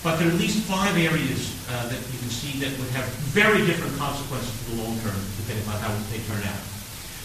But 0.04 0.18
there 0.18 0.30
are 0.30 0.32
at 0.32 0.40
least 0.40 0.63
five 0.63 0.96
areas 0.96 1.52
uh, 1.68 1.90
that 1.90 2.00
you 2.00 2.18
can 2.22 2.32
see 2.32 2.60
that 2.63 2.72
would 2.80 2.92
have 2.96 3.06
very 3.34 3.66
different 3.66 3.98
consequences 3.98 4.54
for 4.63 4.76
the 4.76 4.84
long 4.84 4.96
term, 5.02 5.18
depending 5.42 5.68
on 5.68 5.76
how 5.82 5.92
they 6.13 6.22
turn 6.30 6.40
out. 6.48 6.63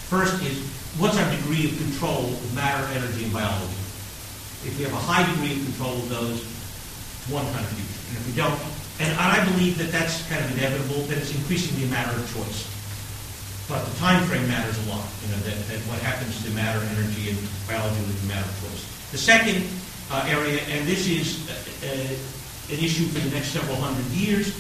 First 0.08 0.42
is, 0.42 0.58
what's 0.98 1.16
our 1.16 1.28
degree 1.30 1.70
of 1.70 1.76
control 1.78 2.32
of 2.32 2.48
matter, 2.54 2.82
energy, 2.96 3.24
and 3.24 3.32
biology? 3.32 3.80
If 4.64 4.74
we 4.78 4.84
have 4.84 4.92
a 4.92 5.04
high 5.04 5.22
degree 5.36 5.60
of 5.60 5.64
control 5.68 5.94
of 6.00 6.08
those, 6.08 6.40
it's 6.42 7.28
one 7.30 7.46
future. 7.46 8.00
And 8.08 8.16
if 8.18 8.24
we 8.26 8.34
don't, 8.34 8.58
and 9.00 9.12
I 9.20 9.44
believe 9.52 9.78
that 9.78 9.92
that's 9.92 10.26
kind 10.28 10.44
of 10.44 10.50
inevitable, 10.56 11.02
that 11.06 11.18
it's 11.18 11.34
increasingly 11.34 11.84
a 11.84 11.90
matter 11.90 12.12
of 12.16 12.24
choice. 12.34 12.71
But 13.68 13.86
the 13.86 13.96
time 13.98 14.22
frame 14.26 14.46
matters 14.48 14.74
a 14.86 14.90
lot, 14.90 15.06
you 15.22 15.30
know, 15.30 15.40
that, 15.46 15.56
that 15.70 15.80
what 15.86 15.98
happens 16.02 16.42
to 16.44 16.50
matter, 16.50 16.82
energy, 16.98 17.30
and 17.30 17.38
biology 17.66 17.94
be 18.02 18.26
matter 18.26 18.50
choice. 18.58 18.82
The 19.12 19.18
second 19.18 19.62
uh, 20.10 20.26
area, 20.26 20.60
and 20.66 20.86
this 20.86 21.06
is 21.06 21.46
uh, 21.48 21.54
uh 21.86 22.74
an 22.74 22.78
issue 22.78 23.04
for 23.10 23.18
the 23.18 23.30
next 23.34 23.50
several 23.52 23.76
hundred 23.76 24.06
years, 24.14 24.54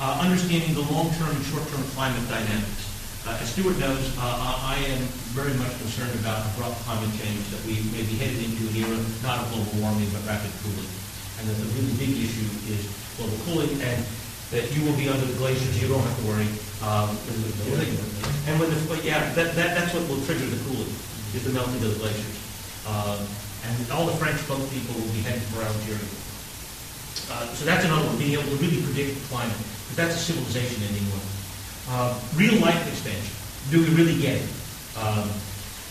uh, 0.00 0.22
understanding 0.22 0.72
the 0.72 0.86
long-term 0.88 1.28
and 1.28 1.44
short-term 1.50 1.82
climate 1.92 2.22
dynamics. 2.30 2.86
As 3.28 3.52
Stewart 3.52 3.76
knows, 3.76 4.00
I 4.16 4.80
am 4.88 5.04
very 5.36 5.52
much 5.60 5.76
concerned 5.84 6.16
about 6.16 6.48
abrupt 6.54 6.80
climate 6.88 7.12
change, 7.20 7.44
that 7.52 7.60
we 7.68 7.84
may 7.92 8.00
be 8.08 8.16
headed 8.16 8.40
into 8.40 8.64
an 8.72 8.88
era 8.88 8.96
not 9.20 9.44
of 9.44 9.52
global 9.52 9.84
warming 9.84 10.08
but 10.16 10.24
rapid 10.24 10.48
cooling. 10.64 10.88
And 11.36 11.44
that 11.44 11.56
the 11.60 11.68
really 11.76 11.92
big 12.00 12.16
issue 12.24 12.48
is 12.72 12.88
global 13.20 13.36
cooling, 13.44 13.68
and 13.84 14.00
that 14.50 14.72
you 14.72 14.84
will 14.84 14.96
be 14.96 15.08
under 15.08 15.24
the 15.24 15.36
glaciers, 15.36 15.80
you 15.80 15.88
don't 15.88 16.00
have 16.00 16.18
to 16.20 16.26
worry. 16.26 16.48
Um, 16.80 17.12
and 18.46 18.60
when 18.60 18.70
the, 18.70 18.80
yeah, 19.04 19.32
that, 19.34 19.54
that, 19.54 19.76
that's 19.76 19.92
what 19.92 20.08
will 20.08 20.24
trigger 20.24 20.46
the 20.46 20.56
cooling, 20.64 20.88
is 21.36 21.44
the 21.44 21.52
melting 21.52 21.82
of 21.84 21.92
the 21.92 22.00
glaciers. 22.00 22.38
Um, 22.88 23.20
and 23.68 23.74
all 23.92 24.06
the 24.06 24.16
French 24.16 24.40
boat 24.48 24.64
people 24.70 24.94
will 24.96 25.12
be 25.12 25.20
heading 25.20 25.44
for 25.52 25.60
Algeria. 25.60 26.00
Uh, 27.28 27.44
so 27.52 27.66
that's 27.66 27.84
another 27.84 28.06
one, 28.06 28.16
being 28.16 28.32
able 28.32 28.48
to 28.48 28.56
really 28.56 28.80
predict 28.80 29.20
the 29.20 29.24
climate. 29.28 29.58
But 29.92 29.96
that's 30.00 30.16
a 30.16 30.22
civilization-ending 30.32 31.04
one. 31.12 31.26
Uh, 31.90 32.16
real 32.36 32.56
life 32.60 32.80
extension. 32.88 33.34
Do 33.68 33.84
we 33.84 33.92
really 33.92 34.16
get 34.16 34.40
it? 34.40 34.48
Um, 34.96 35.28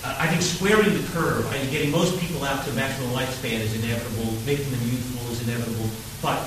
I 0.05 0.27
think 0.27 0.41
squaring 0.41 0.93
the 0.93 1.05
curve, 1.09 1.45
I 1.47 1.57
think 1.57 1.71
getting 1.71 1.91
most 1.91 2.17
people 2.19 2.43
out 2.43 2.65
to 2.65 2.73
maximum 2.73 3.11
lifespan 3.11 3.59
is 3.59 3.75
inevitable, 3.83 4.31
making 4.45 4.69
them 4.71 4.81
youthful 4.87 5.31
is 5.31 5.41
inevitable. 5.45 5.89
But 6.21 6.41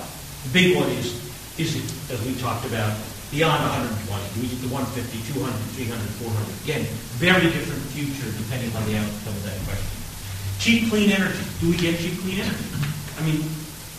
the 0.45 0.51
big 0.51 0.77
one 0.77 0.89
is, 0.91 1.30
is 1.61 1.77
it, 1.77 1.85
as 2.09 2.17
we 2.25 2.33
talked 2.41 2.65
about, 2.65 2.97
beyond 3.29 3.61
120? 4.09 4.09
Do 4.33 4.41
we 4.41 4.49
get 4.49 4.65
to 4.65 4.69
150, 4.73 5.37
200, 5.37 5.53
300, 5.77 6.01
400? 6.25 6.65
Again, 6.65 6.83
very 7.21 7.53
different 7.53 7.85
future 7.93 8.33
depending 8.41 8.73
on 8.73 8.83
the 8.89 8.97
outcome 8.97 9.37
of 9.37 9.45
that 9.45 9.61
question. 9.69 9.93
Cheap, 10.57 10.89
clean 10.89 11.13
energy. 11.13 11.45
Do 11.61 11.69
we 11.69 11.77
get 11.77 12.01
cheap, 12.01 12.17
clean 12.25 12.41
energy? 12.41 12.65
I 13.17 13.21
mean, 13.29 13.45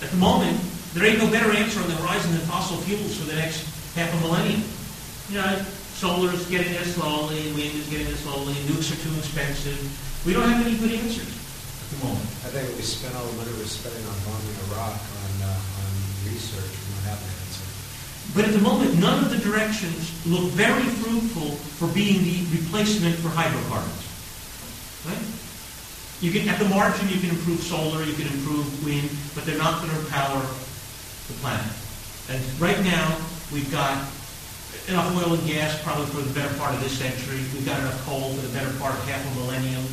at 0.01 0.09
the 0.09 0.17
moment, 0.17 0.57
there 0.97 1.05
ain't 1.05 1.21
no 1.21 1.29
better 1.29 1.53
answer 1.53 1.79
on 1.79 1.87
the 1.87 1.97
horizon 2.01 2.33
than 2.33 2.41
fossil 2.49 2.81
fuels 2.81 3.13
for 3.21 3.29
the 3.29 3.37
next 3.37 3.61
half 3.93 4.09
a 4.09 4.17
millennium. 4.25 4.65
You 5.29 5.37
know, 5.37 5.61
solar 6.01 6.33
is 6.33 6.41
getting 6.49 6.73
there 6.73 6.83
slowly, 6.83 7.53
wind 7.53 7.77
is 7.77 7.85
getting 7.93 8.09
there 8.09 8.17
slowly, 8.25 8.57
nukes 8.65 8.89
are 8.89 8.99
too 9.05 9.13
expensive. 9.21 9.77
We 10.25 10.33
don't 10.33 10.49
have 10.49 10.65
any 10.65 10.77
good 10.81 10.97
answers 10.97 11.29
at 11.29 11.87
the 11.93 11.99
moment. 12.09 12.25
I 12.41 12.49
think 12.49 12.73
we 12.73 12.81
spent 12.81 13.13
all 13.13 13.25
the 13.29 13.37
money 13.37 13.53
we're 13.53 13.69
spending 13.69 14.01
on 14.09 14.17
bombing 14.25 14.57
Iraq 14.73 14.97
on, 14.97 15.31
uh, 15.45 15.81
on 15.85 15.91
research. 16.25 16.73
We 16.73 16.89
don't 16.97 17.05
have 17.13 17.21
an 17.21 17.29
answer. 17.29 17.40
But 18.33 18.45
at 18.45 18.53
the 18.53 18.63
moment, 18.63 18.97
none 18.97 19.23
of 19.23 19.29
the 19.29 19.37
directions 19.37 20.07
look 20.25 20.51
very 20.55 20.83
fruitful 21.03 21.51
for 21.75 21.87
being 21.91 22.23
the 22.23 22.47
replacement 22.55 23.15
for 23.15 23.27
hydrocarbons. 23.27 24.07
Right? 25.03 25.19
You 26.23 26.31
can, 26.31 26.47
at 26.47 26.59
the 26.59 26.69
margin, 26.69 27.09
you 27.09 27.19
can 27.19 27.31
improve 27.31 27.59
solar, 27.59 28.03
you 28.03 28.13
can 28.13 28.27
improve 28.31 28.69
wind, 28.85 29.09
but 29.35 29.43
they're 29.43 29.57
not 29.57 29.81
going 29.83 29.91
to 29.91 30.05
power 30.11 30.39
the 31.27 31.33
planet. 31.43 31.73
And 32.29 32.39
right 32.61 32.79
now, 32.85 33.17
we've 33.51 33.69
got 33.71 33.99
enough 34.87 35.11
oil 35.17 35.33
and 35.33 35.45
gas 35.47 35.81
probably 35.83 36.05
for 36.07 36.21
the 36.21 36.33
better 36.33 36.53
part 36.55 36.73
of 36.73 36.79
this 36.81 36.95
century. 36.95 37.43
We've 37.51 37.65
got 37.65 37.79
enough 37.79 37.99
coal 38.05 38.31
for 38.31 38.47
the 38.47 38.53
better 38.53 38.71
part 38.79 38.93
of 38.93 39.03
half 39.09 39.19
a 39.19 39.39
millennium. 39.41 39.83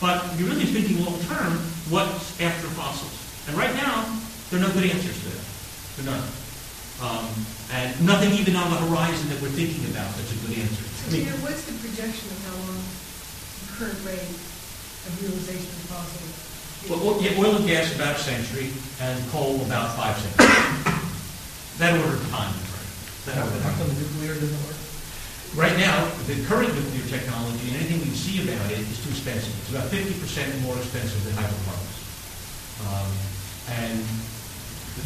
But 0.00 0.22
you're 0.38 0.48
really 0.48 0.66
thinking 0.66 1.02
long 1.04 1.18
term, 1.26 1.58
what's 1.90 2.38
after 2.40 2.68
fossils? 2.76 3.18
And 3.48 3.56
right 3.56 3.74
now, 3.74 4.04
there 4.50 4.60
are 4.60 4.68
no 4.68 4.72
good 4.72 4.84
answers 4.84 5.16
to 5.16 5.28
that. 5.32 5.42
There 5.96 6.14
are 6.14 6.18
none. 6.18 6.43
Um, 7.02 7.26
and 7.74 7.90
nothing 8.06 8.30
even 8.38 8.54
on 8.54 8.70
the 8.70 8.78
horizon 8.86 9.28
that 9.34 9.42
we're 9.42 9.50
thinking 9.50 9.82
about 9.90 10.06
that's 10.14 10.30
a 10.30 10.38
good 10.46 10.58
answer. 10.62 10.84
I 10.86 11.10
mean, 11.10 11.24
Peter, 11.26 11.36
what's 11.42 11.66
the 11.66 11.74
projection 11.82 12.30
of 12.30 12.38
how 12.46 12.54
long 12.64 12.78
the 12.78 13.66
current 13.74 13.98
rate 14.06 14.30
of 14.30 15.10
realization 15.18 15.66
is 15.74 15.86
possible? 15.90 16.30
Well, 16.86 17.00
oil- 17.02 17.20
yeah, 17.20 17.34
oil 17.40 17.56
and 17.58 17.66
gas 17.66 17.90
about 17.96 18.14
a 18.16 18.22
century, 18.22 18.70
and 19.02 19.18
coal 19.34 19.58
about 19.66 19.96
five 19.98 20.14
centuries. 20.22 20.54
That 21.82 21.98
order 21.98 22.14
of 22.14 22.24
time, 22.30 22.54
right? 22.54 22.90
That 23.26 23.42
order 23.42 23.56
of 23.58 23.62
How 23.66 23.74
time. 23.74 23.78
come 23.82 23.88
the 23.90 23.98
nuclear 23.98 24.38
doesn't 24.38 24.62
work? 24.62 24.78
Right 25.58 25.74
now, 25.78 26.06
the 26.30 26.38
current 26.46 26.70
nuclear 26.78 27.06
technology, 27.10 27.74
and 27.74 27.82
anything 27.82 28.00
we 28.06 28.14
see 28.14 28.38
about 28.46 28.70
it, 28.70 28.78
is 28.86 29.02
too 29.02 29.10
expensive. 29.10 29.50
It's 29.66 29.70
about 29.74 29.90
fifty 29.90 30.14
percent 30.22 30.46
more 30.62 30.78
expensive 30.78 31.18
than 31.26 31.34
hydrocarbons. 31.34 31.96
Um, 32.86 33.10
And 33.82 33.98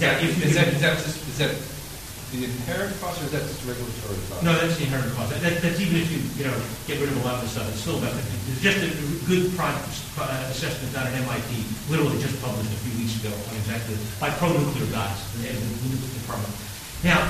that, 0.05 0.20
if. 0.22 0.36
Is 0.45 0.53
that, 0.55 0.68
is 0.68 0.80
that 0.84 0.99
just, 1.01 1.16
is 1.32 1.39
that 1.39 1.55
the 2.33 2.45
inherent 2.45 2.93
cost 3.01 3.20
or 3.22 3.24
is 3.26 3.33
that 3.33 3.43
just 3.49 3.64
regulatory 3.64 4.20
cost? 4.29 4.43
No, 4.45 4.53
that's 4.53 4.76
the 4.76 4.85
inherent 4.85 5.12
cost. 5.16 5.31
That- 5.33 5.41
That, 5.43 5.62
that's 5.62 5.81
even 5.81 5.97
if 5.97 6.09
you, 6.12 6.20
you 6.37 6.45
know, 6.45 6.57
get 6.87 7.01
rid 7.01 7.09
of 7.09 7.16
a 7.16 7.24
lot 7.24 7.41
of 7.41 7.43
the 7.43 7.49
stuff, 7.49 7.68
it's 7.72 7.81
still 7.81 7.97
about, 7.99 8.12
it's 8.12 8.61
just 8.61 8.79
a 8.85 8.91
good 9.24 9.55
project, 9.57 9.89
uh, 10.20 10.47
assessment 10.53 10.93
done 10.93 11.07
at 11.09 11.14
MIT, 11.24 11.51
literally 11.89 12.20
just 12.20 12.37
published 12.43 12.68
a 12.68 12.81
few 12.85 12.95
weeks 13.01 13.16
ago 13.22 13.33
on 13.33 13.55
exactly, 13.57 13.97
by 14.20 14.29
pro-nuclear 14.37 14.87
guys, 14.93 15.16
the, 15.41 15.49
the 15.49 15.89
nuclear 15.89 16.12
department. 16.20 16.53
Now, 17.03 17.22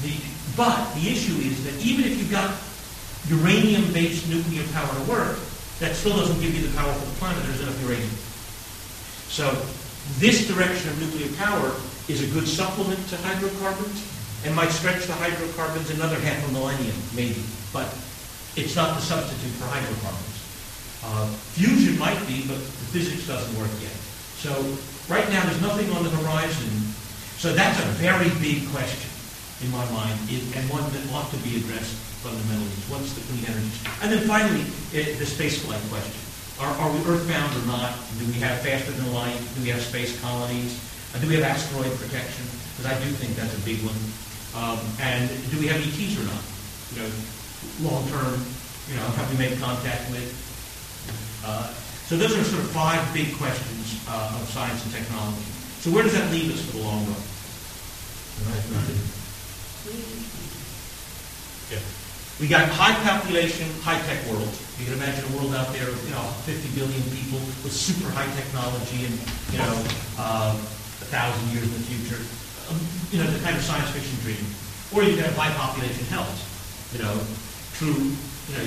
the, 0.00 0.16
but 0.56 0.80
the 0.96 1.04
issue 1.08 1.36
is 1.44 1.60
that 1.68 1.76
even 1.84 2.04
if 2.08 2.16
you've 2.16 2.30
got 2.32 2.56
uranium-based 3.28 4.28
nuclear 4.28 4.64
power 4.72 4.88
to 4.96 5.04
work, 5.10 5.36
that 5.80 5.94
still 5.96 6.16
doesn't 6.16 6.40
give 6.40 6.54
you 6.54 6.66
the 6.66 6.74
power 6.76 6.92
for 6.92 7.04
the 7.04 7.16
planet, 7.20 7.42
there's 7.44 7.60
enough 7.60 7.80
uranium. 7.84 8.10
So 9.28 9.50
this 10.18 10.48
direction 10.48 10.88
of 10.90 11.00
nuclear 11.00 11.28
power 11.36 11.72
is 12.10 12.26
a 12.26 12.34
good 12.34 12.48
supplement 12.48 12.98
to 13.08 13.16
hydrocarbons 13.18 14.02
and 14.44 14.54
might 14.54 14.70
stretch 14.70 15.06
the 15.06 15.12
hydrocarbons 15.12 15.90
another 15.90 16.18
half 16.18 16.42
a 16.48 16.52
millennium, 16.52 16.96
maybe. 17.14 17.42
But 17.72 17.86
it's 18.56 18.74
not 18.74 18.98
the 18.98 19.02
substitute 19.02 19.54
for 19.62 19.70
hydrocarbons. 19.70 20.36
Uh, 21.06 21.26
fusion 21.54 21.98
might 21.98 22.18
be, 22.26 22.44
but 22.50 22.58
the 22.58 22.86
physics 22.90 23.26
doesn't 23.26 23.54
work 23.56 23.70
yet. 23.80 23.94
So 24.42 24.50
right 25.08 25.24
now, 25.30 25.44
there's 25.46 25.62
nothing 25.62 25.88
on 25.92 26.02
the 26.02 26.10
horizon. 26.10 26.68
So 27.38 27.52
that's 27.52 27.78
a 27.78 27.88
very 28.02 28.28
big 28.42 28.68
question 28.74 29.08
in 29.62 29.70
my 29.70 29.84
mind, 29.92 30.18
and 30.28 30.64
one 30.68 30.84
that 30.92 31.04
ought 31.12 31.30
to 31.30 31.40
be 31.44 31.56
addressed 31.56 31.94
fundamentally. 32.24 32.74
What's 32.88 33.12
the 33.12 33.24
clean 33.28 33.44
energy? 33.48 33.80
And 34.02 34.12
then 34.12 34.24
finally, 34.26 34.64
eh, 34.92 35.16
the 35.16 35.28
spaceflight 35.28 35.80
question. 35.88 36.20
Are, 36.60 36.72
are 36.76 36.90
we 36.92 37.00
earthbound 37.08 37.56
or 37.56 37.64
not? 37.64 37.96
Do 38.18 38.26
we 38.26 38.36
have 38.44 38.60
faster 38.60 38.92
than 38.92 39.12
light? 39.12 39.40
Do 39.56 39.62
we 39.62 39.68
have 39.68 39.80
space 39.80 40.20
colonies? 40.20 40.76
Uh, 41.14 41.18
do 41.18 41.28
we 41.28 41.34
have 41.34 41.44
asteroid 41.44 41.90
protection? 41.98 42.46
Because 42.76 42.86
I 42.86 42.94
do 43.02 43.10
think 43.18 43.34
that's 43.34 43.54
a 43.54 43.62
big 43.66 43.82
one. 43.82 43.98
Um, 44.54 44.78
and 45.00 45.30
do 45.50 45.58
we 45.58 45.66
have 45.66 45.78
ETs 45.78 46.18
or 46.18 46.26
not? 46.26 46.42
You 46.94 47.02
know, 47.02 47.10
long 47.82 48.06
term, 48.10 48.38
you 48.88 48.96
know, 48.96 49.06
have 49.18 49.30
we 49.30 49.38
made 49.38 49.58
contact 49.58 50.10
with? 50.10 50.30
Uh, 51.44 51.72
so 52.06 52.16
those 52.16 52.34
are 52.36 52.42
sort 52.44 52.62
of 52.62 52.70
five 52.70 52.98
big 53.14 53.34
questions 53.38 54.02
uh, 54.08 54.38
of 54.40 54.48
science 54.50 54.82
and 54.84 54.92
technology. 54.92 55.46
So 55.80 55.90
where 55.90 56.02
does 56.02 56.12
that 56.14 56.30
leave 56.32 56.52
us 56.52 56.62
for 56.66 56.78
the 56.78 56.82
long 56.82 57.06
run? 57.06 57.22
Yeah. 61.70 61.78
We 62.40 62.48
got 62.48 62.68
high 62.70 62.96
population, 63.04 63.68
high-tech 63.84 64.26
world. 64.26 64.48
You 64.78 64.86
can 64.86 64.94
imagine 64.94 65.22
a 65.28 65.36
world 65.36 65.54
out 65.54 65.72
there 65.72 65.86
you 65.88 66.10
know, 66.10 66.24
50 66.48 66.74
billion 66.74 67.02
people 67.12 67.38
with 67.62 67.72
super 67.72 68.08
high 68.10 68.28
technology 68.34 69.04
and, 69.06 69.14
you 69.52 69.58
know, 69.58 69.76
uh, 70.18 70.56
thousand 71.10 71.44
years 71.50 71.66
in 71.66 71.74
the 71.74 71.86
future. 71.90 72.22
Um, 72.70 72.78
you 73.10 73.18
know, 73.18 73.28
the 73.28 73.42
kind 73.42 73.58
of 73.58 73.62
science 73.62 73.90
fiction 73.90 74.14
dream. 74.22 74.42
Or 74.94 75.02
you 75.02 75.18
can 75.18 75.26
have 75.26 75.36
high 75.36 75.52
population 75.54 76.06
health. 76.10 76.30
You 76.94 77.02
know, 77.02 77.14
true, 77.78 78.14
you 78.50 78.54
know, 78.54 78.64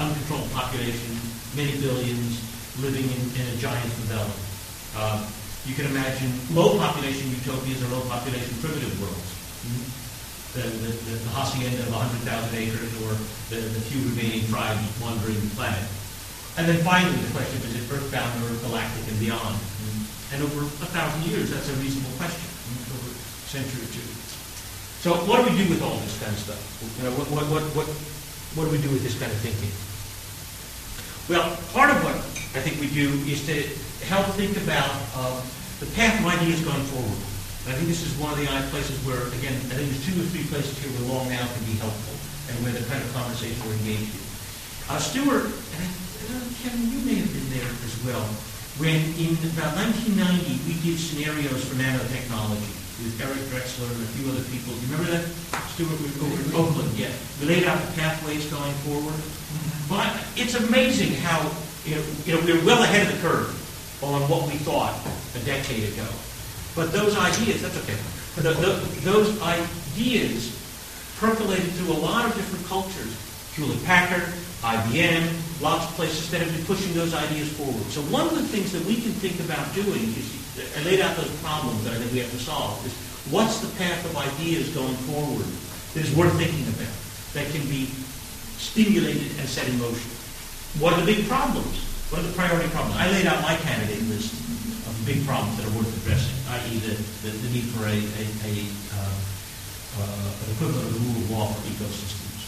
uncontrolled 0.00 0.48
population, 0.52 1.16
many 1.56 1.76
billions 1.80 2.40
living 2.80 3.04
in, 3.04 3.22
in 3.36 3.44
a 3.52 3.56
giant 3.56 3.92
favela. 4.04 4.32
Uh, 4.96 5.24
you 5.66 5.74
can 5.74 5.86
imagine 5.92 6.32
low 6.52 6.78
population 6.78 7.28
utopias 7.32 7.82
or 7.84 7.88
low 7.92 8.04
population 8.08 8.54
primitive 8.60 8.94
worlds 9.00 9.38
the, 10.54 10.64
the, 10.64 10.90
the 10.90 11.14
the 11.22 11.30
hacienda 11.30 11.82
of 11.84 11.92
100,000 11.92 12.24
acres 12.56 12.92
or 13.04 13.12
the, 13.52 13.60
the 13.60 13.80
few 13.92 14.00
remaining 14.10 14.48
tribes 14.48 14.80
wandering 15.00 15.36
the 15.36 15.52
planet. 15.52 15.84
And 16.56 16.66
then 16.66 16.80
finally, 16.82 17.14
the 17.20 17.30
question 17.30 17.60
is 17.68 17.76
it 17.76 17.86
earthbound 17.92 18.42
or 18.42 18.50
galactic 18.66 19.06
and 19.06 19.18
beyond? 19.20 19.54
And 20.32 20.44
over 20.44 20.60
a 20.60 20.88
thousand 20.92 21.24
years, 21.24 21.50
that's 21.50 21.68
a 21.72 21.76
reasonable 21.80 22.12
question, 22.20 22.44
over 22.92 23.08
a 23.08 23.16
century 23.48 23.80
or 23.80 23.90
two. 23.90 24.04
So 25.00 25.14
what 25.24 25.40
do 25.40 25.48
we 25.48 25.56
do 25.56 25.70
with 25.72 25.80
all 25.80 25.96
this 26.04 26.18
kind 26.20 26.34
of 26.34 26.40
stuff? 26.42 26.60
You 27.00 27.08
know, 27.08 27.14
what, 27.16 27.30
what, 27.32 27.46
what, 27.48 27.64
what, 27.72 27.88
what 28.58 28.64
do 28.66 28.70
we 28.74 28.82
do 28.82 28.90
with 28.92 29.00
this 29.00 29.16
kind 29.16 29.30
of 29.30 29.38
thinking? 29.40 29.72
Well, 31.32 31.48
part 31.72 31.94
of 31.94 32.02
what 32.04 32.16
I 32.56 32.60
think 32.60 32.80
we 32.80 32.92
do 32.92 33.08
is 33.24 33.46
to 33.48 33.56
help 34.10 34.26
think 34.36 34.56
about 34.60 34.90
uh, 35.16 35.40
the 35.80 35.88
path 35.96 36.18
of 36.20 36.26
ideas 36.28 36.60
going 36.60 36.82
forward. 36.92 37.20
And 37.64 37.72
I 37.72 37.74
think 37.78 37.88
this 37.88 38.02
is 38.04 38.12
one 38.18 38.32
of 38.32 38.40
the 38.40 38.48
places 38.72 38.96
where, 39.04 39.28
again, 39.38 39.52
I 39.70 39.76
think 39.76 39.92
there's 39.92 40.04
two 40.08 40.16
or 40.18 40.26
three 40.32 40.44
places 40.48 40.74
here 40.80 40.88
where 40.98 41.14
long 41.14 41.28
now 41.28 41.44
can 41.44 41.64
be 41.68 41.76
helpful 41.78 42.16
and 42.48 42.56
where 42.64 42.72
the 42.72 42.82
kind 42.88 43.00
of 43.00 43.08
conversation 43.12 43.56
we're 43.64 43.76
engaged 43.84 44.12
in. 44.12 44.24
Uh, 44.88 44.96
Stewart, 44.96 45.46
and 45.52 45.80
I, 45.84 45.88
uh, 46.32 46.42
Kevin, 46.64 46.88
you 46.90 47.00
may 47.04 47.20
have 47.20 47.28
been 47.28 47.48
there 47.54 47.70
as 47.70 47.94
well, 48.02 48.24
when 48.78 49.02
in 49.18 49.34
about 49.54 49.74
1990 49.74 50.62
we 50.70 50.74
did 50.86 50.98
scenarios 50.98 51.64
for 51.66 51.74
nanotechnology 51.74 52.70
with 53.02 53.18
Eric 53.22 53.42
Drexler 53.50 53.90
and 53.90 54.02
a 54.02 54.10
few 54.14 54.30
other 54.30 54.42
people. 54.50 54.74
Do 54.74 54.80
you 54.86 54.92
remember 54.94 55.10
that, 55.18 55.26
Stewart, 55.74 55.98
we 55.98 56.10
over 56.22 56.42
in 56.42 56.54
Oakland? 56.54 56.90
Yeah. 56.98 57.10
We 57.40 57.46
laid 57.46 57.64
out 57.64 57.78
the 57.82 57.92
pathways 57.98 58.46
going 58.46 58.74
forward. 58.86 59.14
But 59.90 60.14
it's 60.36 60.54
amazing 60.54 61.14
how, 61.22 61.42
you 61.86 61.96
know, 62.34 62.40
we're 62.44 62.64
well 62.64 62.82
ahead 62.82 63.06
of 63.06 63.14
the 63.14 63.20
curve 63.28 63.50
on 64.02 64.22
what 64.30 64.46
we 64.46 64.58
thought 64.62 64.94
a 65.34 65.38
decade 65.44 65.92
ago. 65.94 66.06
But 66.74 66.92
those 66.92 67.16
ideas, 67.18 67.62
that's 67.62 67.76
okay. 67.82 67.96
The- 68.36 68.54
the- 68.54 69.00
those 69.02 69.40
ideas 69.42 70.52
percolated 71.18 71.72
through 71.74 71.92
a 71.94 71.98
lot 71.98 72.26
of 72.26 72.34
different 72.34 72.66
cultures. 72.68 73.10
Hewlett 73.56 73.82
Packard, 73.84 74.32
IBM, 74.62 75.62
lots 75.62 75.86
of 75.86 75.94
places 75.94 76.30
that 76.30 76.42
have 76.42 76.50
been 76.50 76.64
pushing 76.66 76.92
those 76.94 77.14
ideas 77.14 77.46
forward. 77.54 77.82
So 77.94 78.02
one 78.10 78.26
of 78.26 78.34
the 78.34 78.42
things 78.42 78.72
that 78.72 78.82
we 78.84 78.98
can 78.98 79.14
think 79.22 79.38
about 79.38 79.62
doing 79.74 80.02
is, 80.18 80.26
I 80.76 80.82
laid 80.82 80.98
out 81.00 81.16
those 81.16 81.30
problems 81.38 81.84
that 81.84 81.94
I 81.94 81.98
think 82.02 82.10
we 82.10 82.18
have 82.18 82.30
to 82.34 82.42
solve, 82.42 82.82
is 82.82 82.94
what's 83.30 83.62
the 83.62 83.70
path 83.78 84.02
of 84.10 84.16
ideas 84.18 84.74
going 84.74 84.98
forward 85.06 85.46
that 85.94 86.02
is 86.02 86.10
worth 86.14 86.34
thinking 86.34 86.66
about, 86.74 86.90
that 87.38 87.46
can 87.54 87.62
be 87.70 87.86
stimulated 88.58 89.30
and 89.38 89.46
set 89.46 89.68
in 89.70 89.78
motion? 89.78 90.10
What 90.82 90.94
are 90.94 91.00
the 91.00 91.06
big 91.06 91.30
problems? 91.30 91.78
What 92.10 92.20
are 92.22 92.26
the 92.26 92.34
priority 92.34 92.68
problems? 92.74 92.98
I 92.98 93.10
laid 93.14 93.30
out 93.30 93.38
my 93.42 93.54
candidate 93.62 94.02
list 94.10 94.34
of 94.90 94.92
big 95.06 95.22
problems 95.22 95.54
that 95.62 95.70
are 95.70 95.74
worth 95.78 95.90
addressing, 96.02 96.34
i.e. 96.58 96.82
the, 96.82 96.98
the, 97.22 97.30
the 97.30 97.50
need 97.54 97.70
for 97.70 97.86
a, 97.86 97.94
a, 97.94 98.24
a 98.42 98.54
uh, 98.90 99.18
uh, 99.98 100.30
an 100.44 100.50
equivalent 100.54 100.86
of 100.86 100.94
the 100.94 101.00
rule 101.00 101.18
of 101.22 101.30
law 101.30 101.46
for 101.46 101.62
ecosystems. 101.70 102.42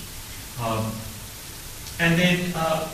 Um, 0.63 0.93
and 2.01 2.17
then 2.17 2.53
uh, 2.57 2.89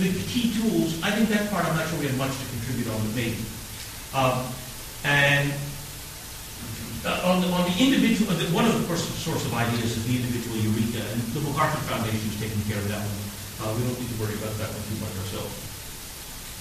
the, 0.00 0.08
the 0.08 0.24
key 0.32 0.48
tools, 0.56 0.96
I 1.04 1.12
think 1.12 1.28
that 1.28 1.52
part 1.52 1.68
I'm 1.68 1.76
not 1.76 1.84
sure 1.92 2.00
we 2.00 2.08
have 2.08 2.16
much 2.16 2.32
to 2.32 2.46
contribute 2.56 2.88
on, 2.88 2.96
the 3.04 3.12
maybe. 3.12 3.44
Um, 4.16 4.48
and 5.04 5.52
uh, 7.04 7.28
on, 7.28 7.44
the, 7.44 7.48
on 7.52 7.68
the 7.68 7.76
individual, 7.76 8.32
uh, 8.32 8.40
the, 8.40 8.48
one 8.56 8.64
of 8.64 8.72
the 8.80 8.84
first 8.88 9.04
source 9.20 9.44
of 9.44 9.52
ideas 9.52 9.92
is 9.92 10.02
the 10.08 10.16
individual 10.16 10.56
eureka, 10.56 11.04
and 11.12 11.20
the 11.36 11.44
MacArthur 11.44 11.84
Foundation 11.84 12.24
is 12.32 12.36
taking 12.40 12.64
care 12.64 12.80
of 12.80 12.88
that 12.88 13.04
one. 13.04 13.20
Uh, 13.60 13.76
we 13.76 13.84
don't 13.84 13.98
need 14.00 14.08
to 14.08 14.18
worry 14.20 14.36
about 14.40 14.56
that 14.56 14.72
one 14.72 14.84
too 14.88 14.98
much 15.04 15.12
ourselves. 15.20 15.52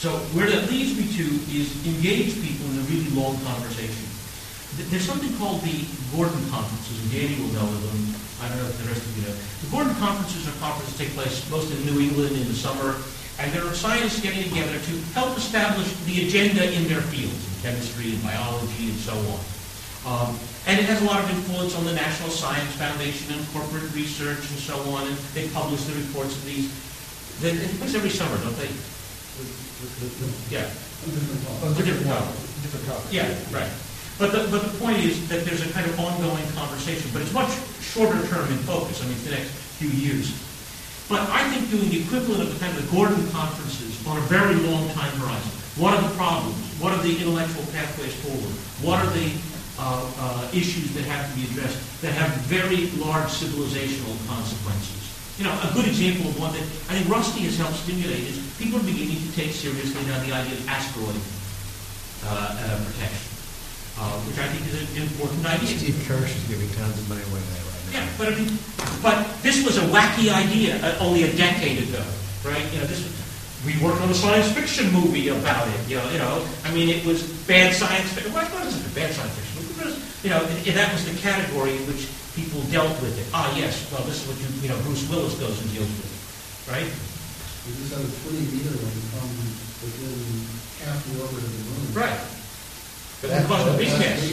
So 0.03 0.15
where 0.35 0.47
that 0.51 0.67
leads 0.67 0.99
me 0.99 1.07
to 1.15 1.25
is 1.51 1.71
engage 1.87 2.35
people 2.43 2.67
in 2.71 2.79
a 2.79 2.85
really 2.91 3.11
long 3.15 3.39
conversation. 3.47 4.07
There's 4.91 5.07
something 5.07 5.31
called 5.39 5.63
the 5.63 5.87
Gordon 6.11 6.39
Conferences, 6.51 6.95
and 7.03 7.07
Danny 7.11 7.35
will 7.39 7.51
know 7.55 7.67
them. 7.67 8.19
I 8.41 8.47
don't 8.47 8.57
know 8.59 8.67
if 8.71 8.77
the 8.79 8.87
rest 8.87 9.03
of 9.03 9.11
you 9.19 9.23
know. 9.27 9.35
The 9.35 9.69
Gordon 9.71 9.95
Conferences 9.99 10.47
are 10.47 10.55
conferences 10.63 10.95
that 10.97 11.03
take 11.03 11.13
place 11.15 11.43
mostly 11.51 11.75
in 11.75 11.83
New 11.91 11.99
England 11.99 12.35
in 12.39 12.47
the 12.47 12.55
summer, 12.55 12.95
and 13.39 13.51
there 13.51 13.65
are 13.67 13.75
scientists 13.75 14.21
getting 14.23 14.43
together 14.47 14.79
to 14.79 14.93
help 15.13 15.37
establish 15.37 15.91
the 16.07 16.27
agenda 16.27 16.63
in 16.71 16.87
their 16.87 17.01
fields, 17.11 17.35
in 17.35 17.53
chemistry 17.71 18.15
and 18.15 18.23
biology 18.23 18.95
and 18.95 18.99
so 18.99 19.15
on. 19.15 19.39
Um, 20.07 20.39
and 20.67 20.79
it 20.79 20.85
has 20.87 21.01
a 21.01 21.05
lot 21.05 21.19
of 21.23 21.27
influence 21.35 21.75
on 21.75 21.83
the 21.83 21.91
National 21.93 22.29
Science 22.31 22.71
Foundation 22.79 23.35
and 23.35 23.43
corporate 23.51 23.91
research 23.91 24.39
and 24.39 24.59
so 24.59 24.79
on, 24.95 25.07
and 25.07 25.17
they 25.35 25.47
publish 25.51 25.83
the 25.83 25.95
reports 25.99 26.31
of 26.35 26.45
these. 26.45 26.71
They 27.43 27.51
they 27.51 27.67
take 27.67 27.77
place 27.79 27.95
every 27.95 28.09
summer, 28.11 28.35
don't 28.39 28.55
they? 28.55 28.71
Yeah. 30.51 30.67
Different 31.03 31.75
Different 31.75 32.07
topics. 32.07 32.07
topics. 32.07 32.61
Different 32.63 32.85
topics. 32.87 33.11
Yeah, 33.11 33.27
right. 33.51 33.71
But 34.19 34.31
the, 34.35 34.47
but 34.51 34.63
the 34.67 34.75
point 34.79 34.99
is 34.99 35.27
that 35.29 35.45
there's 35.47 35.63
a 35.63 35.71
kind 35.71 35.87
of 35.87 35.95
ongoing 35.99 36.43
conversation, 36.51 37.09
but 37.13 37.21
it's 37.21 37.31
much 37.31 37.51
shorter 37.93 38.21
term 38.27 38.45
in 38.51 38.57
focus, 38.69 39.01
I 39.01 39.07
mean, 39.07 39.17
the 39.25 39.31
next 39.31 39.49
few 39.81 39.89
years. 39.89 40.29
But 41.09 41.25
I 41.33 41.41
think 41.49 41.73
doing 41.73 41.89
the 41.89 42.05
equivalent 42.05 42.45
of 42.45 42.53
the 42.53 42.59
kind 42.61 42.77
of 42.77 42.85
Gordon 42.93 43.25
conferences 43.33 43.97
on 44.05 44.17
a 44.17 44.25
very 44.29 44.53
long 44.69 44.85
time 44.93 45.09
horizon. 45.17 45.53
What 45.81 45.97
are 45.97 46.03
the 46.05 46.13
problems? 46.13 46.53
What 46.77 46.93
are 46.93 47.01
the 47.01 47.09
intellectual 47.09 47.65
pathways 47.73 48.13
forward? 48.21 48.53
What 48.85 49.01
are 49.01 49.09
the 49.17 49.33
uh, 49.81 50.05
uh, 50.05 50.53
issues 50.53 50.93
that 50.93 51.09
have 51.09 51.25
to 51.25 51.33
be 51.33 51.49
addressed 51.49 51.81
that 52.05 52.13
have 52.13 52.29
very 52.45 52.93
large 53.01 53.33
civilizational 53.33 54.13
consequences? 54.29 55.01
You 55.41 55.49
know, 55.49 55.55
a 55.65 55.71
good 55.73 55.87
example 55.87 56.29
of 56.29 56.37
one 56.37 56.53
that 56.53 56.61
I 56.93 56.99
think 56.99 57.09
Rusty 57.09 57.47
has 57.49 57.57
helped 57.57 57.81
stimulate 57.81 58.27
is 58.29 58.37
people 58.61 58.77
are 58.77 58.85
beginning 58.85 59.17
to 59.17 59.29
take 59.33 59.49
seriously 59.49 60.03
now 60.05 60.19
the 60.21 60.35
idea 60.35 60.53
of 60.53 60.67
asteroid 60.67 61.17
uh, 62.27 62.53
uh, 62.53 62.85
protection, 62.85 63.25
uh, 63.97 64.19
which 64.29 64.37
I 64.37 64.45
think 64.51 64.67
is 64.67 64.77
an 64.77 65.09
important 65.09 65.41
idea. 65.47 65.73
Steve 65.73 65.97
Kirsch 66.05 66.37
is 66.37 66.43
giving 66.45 66.69
tons 66.77 66.99
of 66.99 67.09
money 67.09 67.23
away. 67.33 67.68
Yeah, 67.91 68.07
but 68.17 68.27
I 68.29 68.35
mean, 68.35 68.57
but 69.01 69.25
this 69.41 69.65
was 69.65 69.77
a 69.77 69.85
wacky 69.89 70.29
idea 70.31 70.77
uh, 70.83 70.97
only 71.01 71.23
a 71.23 71.31
decade 71.35 71.89
ago, 71.89 72.03
right? 72.45 72.65
You 72.73 72.79
know, 72.79 72.85
this 72.85 73.01
we 73.65 73.75
worked 73.83 73.99
on 74.01 74.09
a 74.09 74.15
science 74.15 74.51
fiction 74.51 74.91
movie 74.93 75.27
about 75.27 75.67
it. 75.67 75.79
You 75.89 75.97
know, 75.97 76.09
you 76.11 76.19
know, 76.19 76.47
I 76.63 76.71
mean, 76.71 76.87
it 76.87 77.03
was 77.05 77.23
bad 77.43 77.75
science 77.75 78.07
fiction. 78.13 78.31
Well, 78.31 78.45
it 78.47 78.53
wasn't 78.53 78.87
a 78.87 78.95
bad 78.95 79.11
science 79.11 79.35
fiction 79.35 79.55
movie, 79.59 79.73
it 79.75 79.85
was, 79.85 80.23
you 80.23 80.29
know, 80.29 80.39
and 80.39 80.75
that 80.79 80.93
was 80.93 81.03
the 81.03 81.15
category 81.19 81.75
in 81.75 81.83
which 81.83 82.07
people 82.39 82.61
dealt 82.71 82.95
with 83.03 83.19
it. 83.19 83.27
Ah, 83.33 83.51
yes, 83.57 83.83
well, 83.91 84.03
this 84.07 84.23
is 84.23 84.25
what 84.31 84.39
you, 84.39 84.47
you 84.63 84.69
know, 84.71 84.79
Bruce 84.87 85.03
Willis 85.09 85.35
goes 85.35 85.59
and 85.59 85.67
deals 85.75 85.91
with, 85.91 86.07
it, 86.07 86.71
right? 86.71 86.87
We 87.67 87.75
just 87.83 87.91
have 87.91 88.05
a 88.05 88.11
twenty 88.23 88.47
meter 88.47 88.71
one 88.79 88.95
come 89.11 89.33
within 89.83 90.47
half 90.87 91.03
the 91.03 91.19
orbit 91.19 91.43
of 91.43 91.51
the 91.51 91.63
moon. 91.67 91.91
Right. 91.91 92.21
But 93.19 93.35
it 93.35 93.43
caused 93.43 93.67
a 93.67 93.75
big 93.75 93.91
mess. 93.99 94.23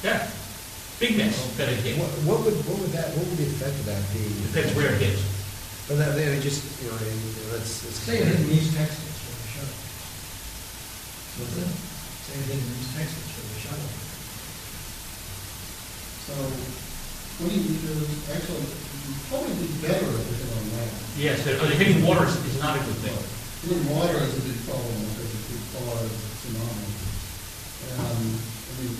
Yeah, 0.00 0.24
big 0.98 1.16
mess 1.16 1.34
that 1.56 1.70
it 1.70 1.82
did. 1.82 1.98
What, 1.98 2.10
what 2.26 2.42
would, 2.44 2.58
what 2.66 2.78
would 2.82 2.90
that, 2.94 3.14
what 3.14 3.22
would 3.26 3.38
the 3.38 3.46
effect 3.46 3.74
of 3.78 3.86
that 3.86 4.02
be? 4.10 4.26
Depends 4.50 4.74
where 4.74 4.90
it 4.94 4.98
hits. 4.98 5.22
But 5.86 5.96
that, 6.02 6.18
they 6.18 6.26
just, 6.44 6.66
you 6.82 6.90
know, 6.90 6.98
I 6.98 7.06
mean, 7.06 7.16
let's, 7.54 7.86
let's. 7.86 8.02
Say 8.04 8.20
it 8.20 8.28
in 8.28 8.44
East 8.52 8.76
Texas 8.76 8.98
with 9.00 9.40
a 9.40 9.48
shuttle. 9.56 9.78
What's 11.38 11.54
that? 11.56 11.70
Say 12.28 12.36
it 12.44 12.50
in 12.52 12.60
East 12.60 12.92
Texas 12.92 13.24
with 13.24 13.56
a 13.56 13.60
shuttle. 13.62 13.88
So 16.28 16.34
twenty 17.40 17.56
meters, 17.64 18.04
actually, 18.28 18.68
you'd 18.68 19.22
probably 19.32 19.56
be 19.64 19.70
better 19.80 20.12
if 20.12 20.28
it 20.28 20.44
on 20.52 20.76
land. 20.76 20.92
Yes, 21.16 21.40
but 21.40 21.72
the 21.72 21.78
hitting 21.78 22.04
water 22.04 22.28
is, 22.28 22.36
is 22.44 22.60
not 22.60 22.76
a 22.76 22.84
good 22.84 23.00
thing. 23.00 23.16
Hitting 23.64 23.80
water 23.88 24.20
is 24.28 24.36
a 24.36 24.44
big 24.44 24.60
problem 24.68 24.92
because 25.08 25.30
it 25.32 25.40
could 25.48 25.64
cause 25.72 26.12
tsunami. 26.44 26.84
And, 27.96 28.04
I 28.04 28.72
mean, 28.76 28.92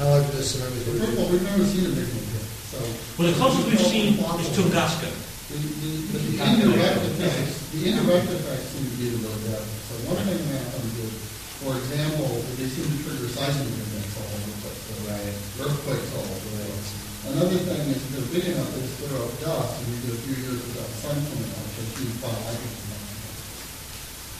How 0.00 0.08
large 0.16 0.24
are 0.32 0.32
the 0.32 0.40
tsunamis? 0.40 0.80
First 0.96 1.12
of 1.12 1.18
all, 1.20 1.28
we've 1.28 1.44
never 1.44 1.60
seen 1.68 1.84
a 1.84 1.92
big 1.92 2.08
one 2.08 2.24
yet, 2.32 2.48
so. 2.72 2.80
Well, 3.20 3.28
the 3.28 3.36
closest 3.36 3.68
we've 3.68 3.84
seen 3.84 4.16
is 4.16 4.48
Tunguska. 4.56 5.12
The, 5.52 5.60
the, 5.60 5.90
the 6.08 6.32
indirect 6.40 7.04
effects, 7.04 7.68
the 7.76 7.80
indirect 7.84 8.32
effects 8.32 8.64
seem 8.72 8.88
to 8.88 8.94
be 8.96 9.12
the 9.12 9.20
real 9.20 9.36
depth. 9.44 9.68
So 9.92 9.92
one 10.08 10.24
thing 10.24 10.40
that 10.40 10.64
happens 10.72 10.94
is, 11.04 11.12
for 11.60 11.76
example, 11.76 12.32
they 12.56 12.64
seem 12.72 12.88
to 12.88 12.96
trigger 13.04 13.28
seismic 13.28 13.68
events 13.76 14.16
all 14.16 14.30
over 14.32 14.48
the 14.48 14.56
place, 14.64 14.80
so 14.88 14.92
Right. 15.04 15.36
earthquakes 15.68 16.08
all 16.16 16.24
over 16.24 16.48
the 16.48 16.64
place. 16.64 16.88
Another 17.36 17.60
thing 17.60 17.82
is, 17.92 18.00
if 18.00 18.08
they're 18.16 18.30
big 18.40 18.46
enough, 18.56 18.72
they 18.72 18.86
stir 18.88 19.12
up 19.20 19.32
dust, 19.44 19.84
and 19.84 19.86
you 19.92 19.96
get 20.08 20.16
a 20.16 20.20
few 20.24 20.36
years 20.48 20.64
without 20.64 20.88
sun 20.96 21.16
coming 21.28 21.50
out, 21.52 21.68
which 21.76 22.08
is 22.08 22.16
fire 22.24 22.40
hydrogen. 22.48 22.88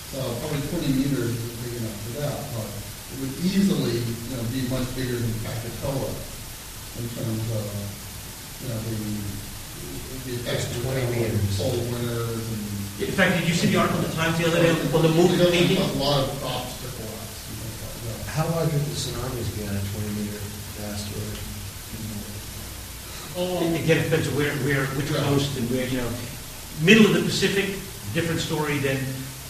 So 0.09 0.19
probably 0.41 0.63
twenty 0.73 0.91
meters 1.05 1.37
is 1.37 1.53
big 1.61 1.85
enough 1.85 1.99
for 2.01 2.13
that, 2.25 2.39
but 2.57 2.69
it 3.11 3.17
would 3.21 3.35
easily, 3.43 3.99
you 3.99 4.31
know, 4.33 4.43
be 4.55 4.63
much 4.71 4.87
bigger 4.95 5.19
than 5.19 5.33
Krakatoa 5.43 6.11
in 7.01 7.07
terms 7.15 7.45
of, 7.55 7.65
you 8.63 8.69
know, 8.71 8.79
the, 8.87 8.97
the 10.31 10.35
effects 10.39 10.71
of 10.71 10.83
20 10.85 11.07
meters. 11.11 11.59
cold 11.59 11.81
winters 11.91 12.41
and. 12.41 12.63
In 13.01 13.17
fact, 13.17 13.41
did 13.41 13.49
you 13.49 13.55
see 13.57 13.73
the 13.73 13.81
article 13.81 14.05
in 14.05 14.11
the 14.11 14.17
Times 14.17 14.37
the 14.37 14.45
other 14.47 14.61
day 14.61 14.71
on 14.71 15.03
the 15.03 15.09
moon 15.17 15.33
It 15.33 15.41
doesn't 15.41 15.57
painting? 15.57 15.81
cause 15.81 15.97
A 15.97 15.99
lot 15.99 16.21
of 16.21 16.29
crops 16.41 16.77
to 16.85 16.89
collapse 17.01 17.49
and 17.49 17.57
things 17.65 17.79
like 17.81 17.97
that. 18.13 18.29
How 18.29 18.45
large 18.53 18.69
would 18.77 18.85
the 18.85 18.93
tsunamis 18.93 19.49
be 19.57 19.65
on 19.65 19.73
a 19.73 19.83
twenty 19.89 20.13
meter 20.21 20.41
asteroid? 20.85 21.41
Again, 23.41 23.99
it 23.99 24.05
depends 24.05 24.29
on 24.29 24.37
where, 24.37 24.53
where, 24.69 24.85
which 24.99 25.09
coast 25.09 25.57
and 25.57 25.71
where, 25.71 25.87
you 25.87 25.97
know, 25.97 26.11
middle 26.83 27.07
of 27.07 27.15
the 27.15 27.23
Pacific, 27.23 27.79
different 28.13 28.41
story 28.41 28.79
than 28.79 28.97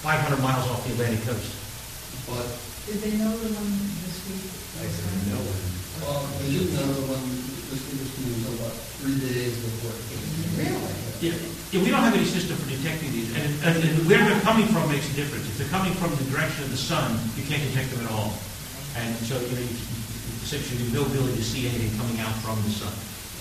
500 0.04 0.38
miles 0.42 0.68
off 0.70 0.86
the 0.86 0.92
Atlantic 0.92 1.24
coast. 1.26 1.50
But, 2.28 2.46
Did 2.86 2.98
they 3.04 3.14
know 3.20 3.32
the 3.32 3.50
one 3.54 3.70
this 4.04 4.18
week? 4.28 4.46
I 4.80 4.86
don't 4.88 5.24
know. 5.30 5.42
Well, 6.00 6.24
they 6.40 6.48
didn't 6.48 6.72
know 6.74 6.88
the 6.88 7.06
one, 7.12 7.26
this 7.68 7.82
week 7.92 8.00
was 8.00 8.12
until 8.16 8.54
about 8.56 8.76
three 8.98 9.18
days 9.20 9.54
before 9.60 9.92
it 9.92 10.02
came. 10.08 10.24
Really? 10.56 10.94
Yeah, 11.20 11.36
yeah, 11.70 11.80
we 11.84 11.88
don't 11.92 12.00
have 12.02 12.16
any 12.16 12.24
system 12.24 12.56
for 12.56 12.66
detecting 12.66 13.12
these, 13.12 13.28
and, 13.36 13.52
and 13.68 13.76
and 13.76 13.94
where 14.08 14.24
they're 14.24 14.40
coming 14.40 14.64
from 14.72 14.88
makes 14.88 15.04
a 15.12 15.14
difference. 15.14 15.44
If 15.52 15.60
they're 15.60 15.74
coming 15.74 15.92
from 16.00 16.16
the 16.16 16.24
direction 16.32 16.64
of 16.64 16.72
the 16.72 16.80
sun, 16.80 17.20
you 17.36 17.44
can't 17.44 17.60
detect 17.70 17.92
them 17.92 18.00
at 18.02 18.10
all. 18.10 18.32
And 18.96 19.12
so, 19.28 19.36
you 19.38 19.52
know, 19.54 19.62
you, 19.62 19.76
you 19.76 20.32
essentially 20.42 20.80
have 20.82 20.92
no 20.96 21.04
ability 21.04 21.36
to 21.36 21.44
see 21.44 21.68
anything 21.68 21.92
coming 22.00 22.18
out 22.24 22.32
from 22.40 22.56
the 22.64 22.72
sun. 22.72 22.90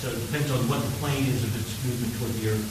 So 0.04 0.12
it 0.12 0.20
depends 0.28 0.52
on 0.52 0.60
what 0.68 0.84
the 0.84 0.92
plane 1.00 1.26
is 1.26 1.42
of 1.42 1.52
its 1.56 1.72
movement 1.88 2.12
toward 2.20 2.36
the 2.38 2.54
Earth. 2.54 2.68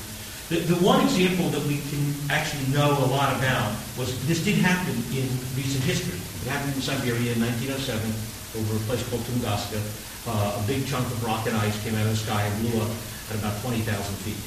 The, 0.53 0.65
the 0.65 0.81
one 0.85 1.01
example 1.05 1.49
that 1.53 1.65
we 1.69 1.81
can 1.93 2.01
actually 2.31 2.65
know 2.73 2.89
a 2.89 3.09
lot 3.13 3.37
about 3.37 3.73
was, 4.01 4.13
this 4.29 4.45
did 4.45 4.57
happen 4.61 4.97
in 5.13 5.29
recent 5.57 5.85
history. 5.85 6.17
It 6.43 6.49
happened 6.49 6.75
in 6.75 6.83
Siberia 6.83 7.35
in 7.35 7.41
1907 7.43 7.99
over 8.63 8.77
a 8.79 8.83
place 8.87 9.03
called 9.11 9.23
Tunguska. 9.27 9.81
Uh, 10.27 10.61
a 10.61 10.63
big 10.67 10.87
chunk 10.87 11.07
of 11.07 11.25
rock 11.25 11.47
and 11.47 11.57
ice 11.57 11.75
came 11.83 11.95
out 11.95 12.05
of 12.07 12.15
the 12.15 12.21
sky 12.21 12.43
and 12.43 12.55
blew 12.63 12.81
up 12.83 12.91
at 13.31 13.37
about 13.41 13.57
20,000 13.63 13.83
feet 14.23 14.39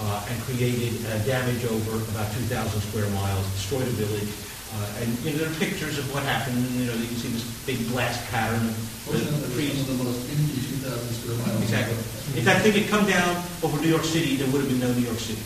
uh, 0.00 0.26
and 0.30 0.36
created 0.42 0.94
uh, 1.06 1.18
damage 1.24 1.64
over 1.66 2.02
about 2.10 2.30
2,000 2.34 2.50
square 2.90 3.08
miles, 3.14 3.46
destroyed 3.54 3.86
a 3.86 3.94
village. 3.94 4.30
Uh, 4.74 5.00
and 5.02 5.08
you 5.22 5.30
know, 5.30 5.38
there 5.38 5.50
are 5.50 5.60
pictures 5.62 5.98
of 5.98 6.06
what 6.12 6.22
happened. 6.26 6.58
You 6.74 6.90
know, 6.90 6.94
you 6.98 7.06
can 7.06 7.16
see 7.16 7.30
this 7.30 7.46
big 7.62 7.78
blast 7.94 8.18
pattern 8.30 8.74
of 8.74 9.12
the, 9.14 9.54
trees. 9.54 9.78
of 9.86 9.86
the 9.86 10.02
most 10.02 10.18
empty 10.26 10.58
two 10.66 10.82
thousand 10.82 11.14
square 11.14 11.38
miles. 11.46 11.62
Exactly. 11.62 11.94
If 12.34 12.42
that 12.42 12.62
thing 12.62 12.74
had 12.74 12.90
come 12.90 13.06
down 13.06 13.38
over 13.62 13.78
New 13.78 13.92
York 13.92 14.02
City, 14.02 14.34
there 14.34 14.50
would 14.50 14.66
have 14.66 14.70
been 14.70 14.82
no 14.82 14.90
New 14.90 15.06
York 15.06 15.22
City. 15.22 15.42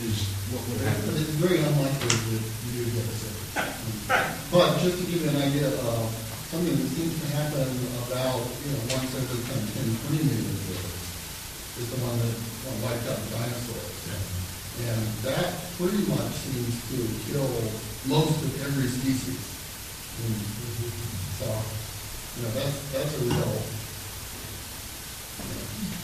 Is 0.00 0.32
what 0.48 0.64
would 0.64 0.80
have 0.80 0.96
But 1.04 1.20
it's 1.20 1.36
very 1.36 1.60
unlikely 1.60 2.08
that 2.08 2.40
you 2.72 2.88
would 2.88 2.94
get 2.96 3.04
a. 3.04 3.39
But 3.54 4.78
just 4.82 4.98
to 4.98 5.04
give 5.06 5.22
you 5.22 5.30
an 5.30 5.42
idea 5.42 5.68
of 5.70 6.10
something 6.50 6.74
that 6.74 6.90
seems 6.90 7.14
to 7.22 7.26
happen 7.38 7.66
about, 8.06 8.42
you 8.66 8.70
know, 8.74 8.82
once 8.94 9.10
every 9.14 9.38
kind 9.46 9.62
of 9.62 9.70
10, 9.70 10.18
20 10.18 10.26
million 10.26 10.54
years, 10.66 11.00
is 11.78 11.86
the 11.94 11.98
one 12.02 12.18
that 12.18 12.34
uh, 12.34 12.74
wiped 12.82 13.06
out 13.06 13.18
the 13.18 13.30
dinosaurs. 13.30 13.90
And 14.80 15.02
that 15.28 15.54
pretty 15.76 16.02
much 16.08 16.32
seems 16.46 16.74
to 16.90 16.98
kill 17.30 17.46
most 18.08 18.42
of 18.42 18.50
every 18.64 18.88
species. 18.88 19.38
And 19.38 20.34
So, 21.38 21.46
you 21.46 22.42
know, 22.42 22.52
that's, 22.56 22.78
that's 22.92 23.12
a 23.14 23.22
real 23.28 23.54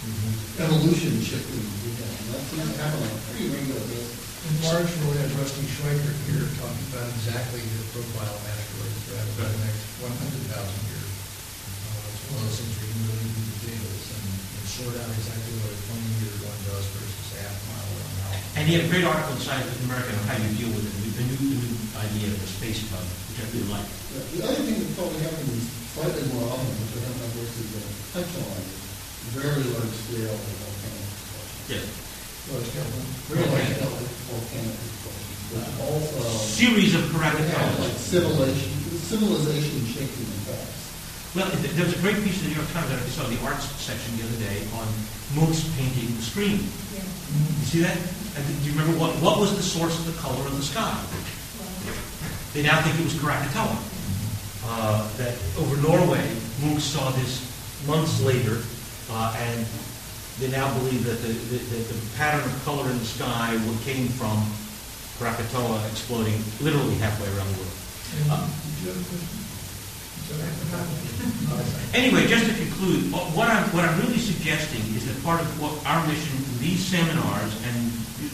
you 0.06 0.12
know, 0.60 0.64
evolution 0.64 1.20
shifting. 1.20 1.64
And 1.66 2.34
that 2.34 2.42
seems 2.52 2.68
to 2.68 2.82
happen 2.82 3.00
on 3.02 3.10
a 3.10 3.20
pretty 3.32 3.48
regular 3.48 3.80
basis. 3.90 4.25
In 4.44 4.54
March, 4.62 4.86
we'll 5.02 5.16
have 5.18 5.32
Rusty 5.40 5.64
Schweickart 5.66 6.18
here 6.28 6.46
talking 6.60 6.86
about 6.92 7.08
exactly 7.18 7.64
the 7.64 7.82
profile 7.90 8.30
of 8.36 8.44
asteroids 8.46 9.00
rather 9.10 9.32
than 9.40 9.50
the 9.56 9.62
next 9.66 9.82
one 10.04 10.14
hundred 10.22 10.44
thousand 10.52 10.80
years. 10.86 11.10
Uh, 11.10 12.10
It's 12.14 12.24
one 12.30 12.38
of 12.38 12.46
those 12.46 12.58
things 12.62 12.72
where 12.78 12.86
you 12.86 12.94
can 12.94 13.02
really 13.10 13.30
do 13.32 13.42
the 13.42 13.58
tables 13.66 14.04
and 14.14 14.26
and 14.30 14.64
sort 14.70 14.94
out 15.02 15.10
exactly 15.10 15.52
what 15.58 15.70
a 15.74 15.78
twenty 15.90 16.06
meter 16.20 16.36
one 16.46 16.60
does 16.68 16.84
versus 16.94 17.26
a 17.34 17.38
half 17.42 17.56
mile 17.74 17.88
or 17.90 18.02
a 18.06 18.12
mile. 18.22 18.38
And 18.54 18.62
he 18.68 18.72
had 18.78 18.82
a 18.86 18.90
great 18.92 19.06
article 19.08 19.34
in 19.34 19.42
Scientific 19.42 19.80
American 19.88 20.14
on 20.14 20.24
how 20.30 20.36
you 20.38 20.50
deal 20.54 20.70
with 20.70 20.84
it, 20.84 20.94
the 20.94 21.24
new, 21.26 21.38
the 21.42 21.58
new 21.66 21.74
idea 21.98 22.26
of 22.30 22.38
the 22.38 22.50
space 22.50 22.86
tug, 22.86 23.02
which 23.02 23.40
I 23.42 23.44
really 23.50 23.66
like. 23.72 23.88
Yeah, 24.14 24.22
The 24.30 24.40
other 24.46 24.60
thing 24.62 24.76
that 24.78 24.90
probably 24.94 25.20
happens 25.26 25.64
slightly 25.90 26.22
more 26.30 26.46
often, 26.54 26.70
which 26.86 27.02
I 27.02 27.08
haven't 27.08 27.34
noticed, 27.34 27.56
is 27.66 27.68
the 27.74 27.82
potentialized, 28.14 28.74
very 29.34 29.64
large 29.74 29.90
scale 30.06 30.38
volcanic 30.38 31.02
explosions. 31.02 31.66
Yes. 31.66 31.86
Well, 32.46 32.60
it's 32.62 32.70
got 32.74 32.86
one. 32.86 33.06
Very 33.26 33.42
large 33.50 33.66
scale 33.74 33.90
volcanic 34.30 34.78
explosions, 34.78 35.80
also 35.82 36.22
Series 36.46 36.94
of 36.94 37.10
have 37.10 37.22
like 37.22 37.42
Krakatoa. 37.42 37.90
civilization, 37.98 38.70
civilization 39.02 39.82
shaking 39.90 40.26
effects. 40.46 41.34
Well, 41.34 41.50
th- 41.50 41.74
there 41.74 41.84
was 41.84 41.94
a 41.98 42.02
great 42.02 42.22
piece 42.22 42.38
in 42.42 42.48
the 42.48 42.50
New 42.54 42.60
York 42.62 42.70
Times 42.72 42.88
that 42.90 43.02
I 43.02 43.06
saw 43.10 43.26
in 43.26 43.34
the 43.34 43.42
arts 43.44 43.66
section 43.82 44.14
the 44.16 44.24
other 44.30 44.38
day 44.40 44.62
on 44.78 44.86
Munch's 45.34 45.66
painting 45.76 46.14
The 46.16 46.22
Scream. 46.22 46.58
Yeah. 46.94 47.02
You 47.02 47.66
see 47.66 47.80
that? 47.82 47.98
And 48.38 48.42
do 48.62 48.70
you 48.70 48.72
remember 48.78 48.94
what, 48.98 49.10
what 49.20 49.38
was 49.42 49.56
the 49.56 49.62
source 49.62 49.98
of 49.98 50.06
the 50.06 50.16
color 50.22 50.40
of 50.46 50.54
the 50.56 50.62
sky? 50.62 50.94
Well, 50.94 51.98
They 52.54 52.62
now 52.62 52.80
think 52.82 52.94
it 52.98 53.04
was 53.04 53.18
Krakatoa. 53.18 53.74
Uh, 54.68 55.06
that 55.18 55.34
over 55.58 55.76
Norway, 55.82 56.24
Munch 56.62 56.82
saw 56.82 57.10
this 57.18 57.42
months 57.86 58.20
later, 58.22 58.62
uh, 59.10 59.34
and 59.38 59.66
they 60.40 60.48
now 60.48 60.72
believe 60.78 61.04
that 61.04 61.18
the, 61.22 61.32
the, 61.32 61.58
that 61.58 61.84
the 61.88 61.98
pattern 62.16 62.44
of 62.44 62.52
color 62.64 62.90
in 62.90 62.98
the 62.98 63.04
sky 63.04 63.56
came 63.84 64.08
from 64.08 64.36
Krakatoa 65.18 65.80
exploding 65.88 66.36
literally 66.60 66.94
halfway 66.96 67.28
around 67.32 67.48
the 67.56 67.58
world. 67.64 67.76
And 68.20 68.30
Uh, 68.32 68.44
Did 68.44 68.84
you 68.84 68.92
have 68.92 69.00
a 69.00 69.04
question? 69.08 69.42
Anyway, 71.94 72.26
just 72.26 72.44
to 72.44 72.52
conclude, 72.52 73.08
what 73.12 73.48
I'm, 73.48 73.64
what 73.72 73.84
I'm 73.86 73.96
really 74.02 74.18
suggesting 74.18 74.82
is 74.98 75.06
that 75.06 75.16
part 75.24 75.40
of 75.40 75.48
what 75.62 75.72
our 75.86 76.04
mission 76.06 76.36
in 76.36 76.58
these 76.58 76.84
seminars 76.84 77.54
and 77.64 77.76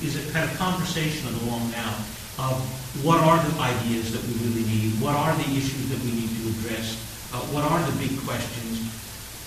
is 0.03 0.17
a 0.19 0.25
kind 0.33 0.49
of 0.49 0.57
conversation 0.59 1.29
along 1.47 1.71
now 1.71 1.95
of 2.41 2.59
what 3.05 3.21
are 3.21 3.39
the 3.39 3.55
ideas 3.61 4.11
that 4.11 4.23
we 4.25 4.35
really 4.43 4.65
need, 4.67 4.99
what 4.99 5.15
are 5.15 5.37
the 5.37 5.49
issues 5.55 5.89
that 5.93 6.01
we 6.03 6.11
need 6.17 6.33
to 6.33 6.43
address, 6.59 6.97
uh, 7.33 7.39
what 7.55 7.63
are 7.63 7.79
the 7.87 7.95
big 8.03 8.17
questions 8.25 8.62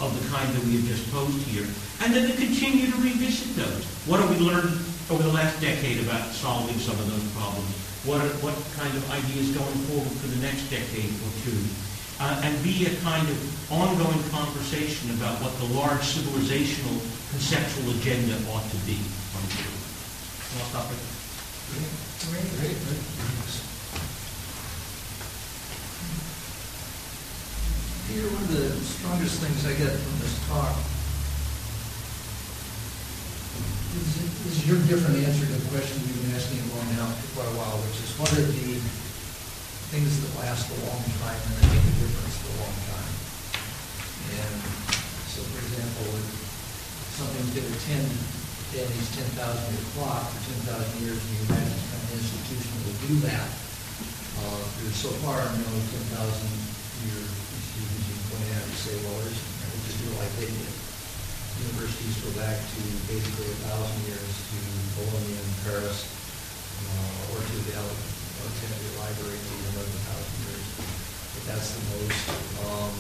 of 0.01 0.11
the 0.11 0.23
kind 0.29 0.47
that 0.51 0.63
we 0.65 0.77
have 0.79 0.85
just 0.85 1.07
posed 1.11 1.39
here, 1.47 1.67
and 2.03 2.13
then 2.13 2.29
to 2.29 2.35
continue 2.35 2.91
to 2.91 2.97
revisit 2.99 3.55
those. 3.55 3.83
What 4.07 4.19
have 4.19 4.29
we 4.29 4.39
learned 4.43 4.75
over 5.09 5.23
the 5.23 5.33
last 5.33 5.59
decade 5.61 6.03
about 6.03 6.31
solving 6.31 6.77
some 6.79 6.97
of 6.99 7.07
those 7.07 7.25
problems? 7.33 7.69
What 8.03 8.21
are, 8.21 8.33
what 8.45 8.55
kind 8.77 8.93
of 8.93 9.01
ideas 9.11 9.55
going 9.55 9.79
forward 9.89 10.11
for 10.19 10.27
the 10.27 10.41
next 10.41 10.69
decade 10.69 11.09
or 11.23 11.31
two? 11.43 11.57
uh, 12.19 12.41
and 12.43 12.63
be 12.63 12.85
a 12.85 12.95
kind 13.01 13.27
of 13.27 13.71
ongoing 13.71 14.21
conversation 14.31 15.11
about 15.11 15.41
what 15.41 15.51
the 15.59 15.67
large 15.75 15.99
civilizational 15.99 16.95
conceptual 17.31 17.91
agenda 17.99 18.35
ought 18.51 18.63
to 18.71 18.77
be. 18.87 18.95
And 18.95 19.43
I'll 20.61 20.69
stop 20.71 20.87
it. 20.91 20.99
Peter, 28.05 28.29
one 28.37 28.45
of 28.45 28.53
the 28.53 28.69
strongest 28.85 29.41
things 29.41 29.65
I 29.65 29.73
get 29.81 29.89
from 29.89 30.15
this 30.21 30.37
talk 30.45 30.77
is, 33.97 34.09
is 34.45 34.57
your 34.69 34.77
different 34.85 35.25
answer 35.25 35.41
to 35.41 35.57
the 35.57 35.69
question 35.73 36.05
we've 36.05 36.21
been 36.21 36.37
asking 36.37 36.61
along 36.69 36.85
now 37.01 37.09
for 37.09 37.41
quite 37.41 37.49
a 37.49 37.55
while, 37.57 37.81
which 37.81 37.97
is 38.05 38.13
what 38.21 38.29
are 38.29 38.45
the 38.45 38.77
things 39.89 40.21
that 40.21 40.31
last 40.37 40.69
a 40.69 40.77
long 40.85 41.01
time 41.17 41.33
and 41.33 41.53
that 41.57 41.65
make 41.73 41.81
a 41.81 41.95
difference 41.97 42.35
for 42.45 42.51
a 42.53 42.57
long 42.61 42.77
time? 42.93 43.13
And 44.37 44.53
so, 45.33 45.41
for 45.49 45.65
example, 45.65 46.05
if 46.13 46.29
something 47.17 47.45
to 47.57 47.61
attend 47.73 48.05
Danny's 48.69 49.09
10,000 49.17 49.33
year 49.33 49.85
clock 49.97 50.29
for 50.29 50.41
10,000 50.77 51.01
years, 51.01 51.17
and 51.17 51.31
you 51.33 51.41
imagine 51.49 51.73
of 51.73 52.21
institution 52.21 52.69
will 52.85 52.99
do 53.09 53.13
that, 53.33 53.49
uh, 54.45 54.61
there's 54.77 54.93
so 54.93 55.09
far 55.25 55.41
no 55.41 55.73
10,000 56.13 56.21
year 57.09 57.34
can 58.75 58.83
point 58.83 58.83
out 58.83 58.83
and 58.83 58.83
say, 58.83 58.95
well, 59.07 59.15
there's, 59.23 59.39
we'll 59.39 59.83
just 59.87 59.97
do 60.03 60.07
it 60.11 60.17
like 60.19 60.33
they 60.39 60.51
did. 60.51 60.73
Universities 61.55 62.15
go 62.19 62.31
back 62.35 62.59
to 62.59 62.81
basically 63.07 63.47
a 63.47 63.57
thousand 63.71 63.99
years 64.11 64.27
to 64.27 64.59
Bologna 64.99 65.39
and 65.39 65.49
Paris, 65.63 66.03
uh, 66.83 67.31
or 67.31 67.39
to 67.39 67.55
the 67.63 67.73
Alexandria 67.79 68.91
Library, 68.99 69.39
maybe 69.39 69.65
another 69.71 69.99
thousand 70.03 70.35
years. 70.51 70.67
But 71.31 71.43
that's 71.47 71.69
the 71.71 71.83
most, 71.95 72.19
um, 72.67 72.91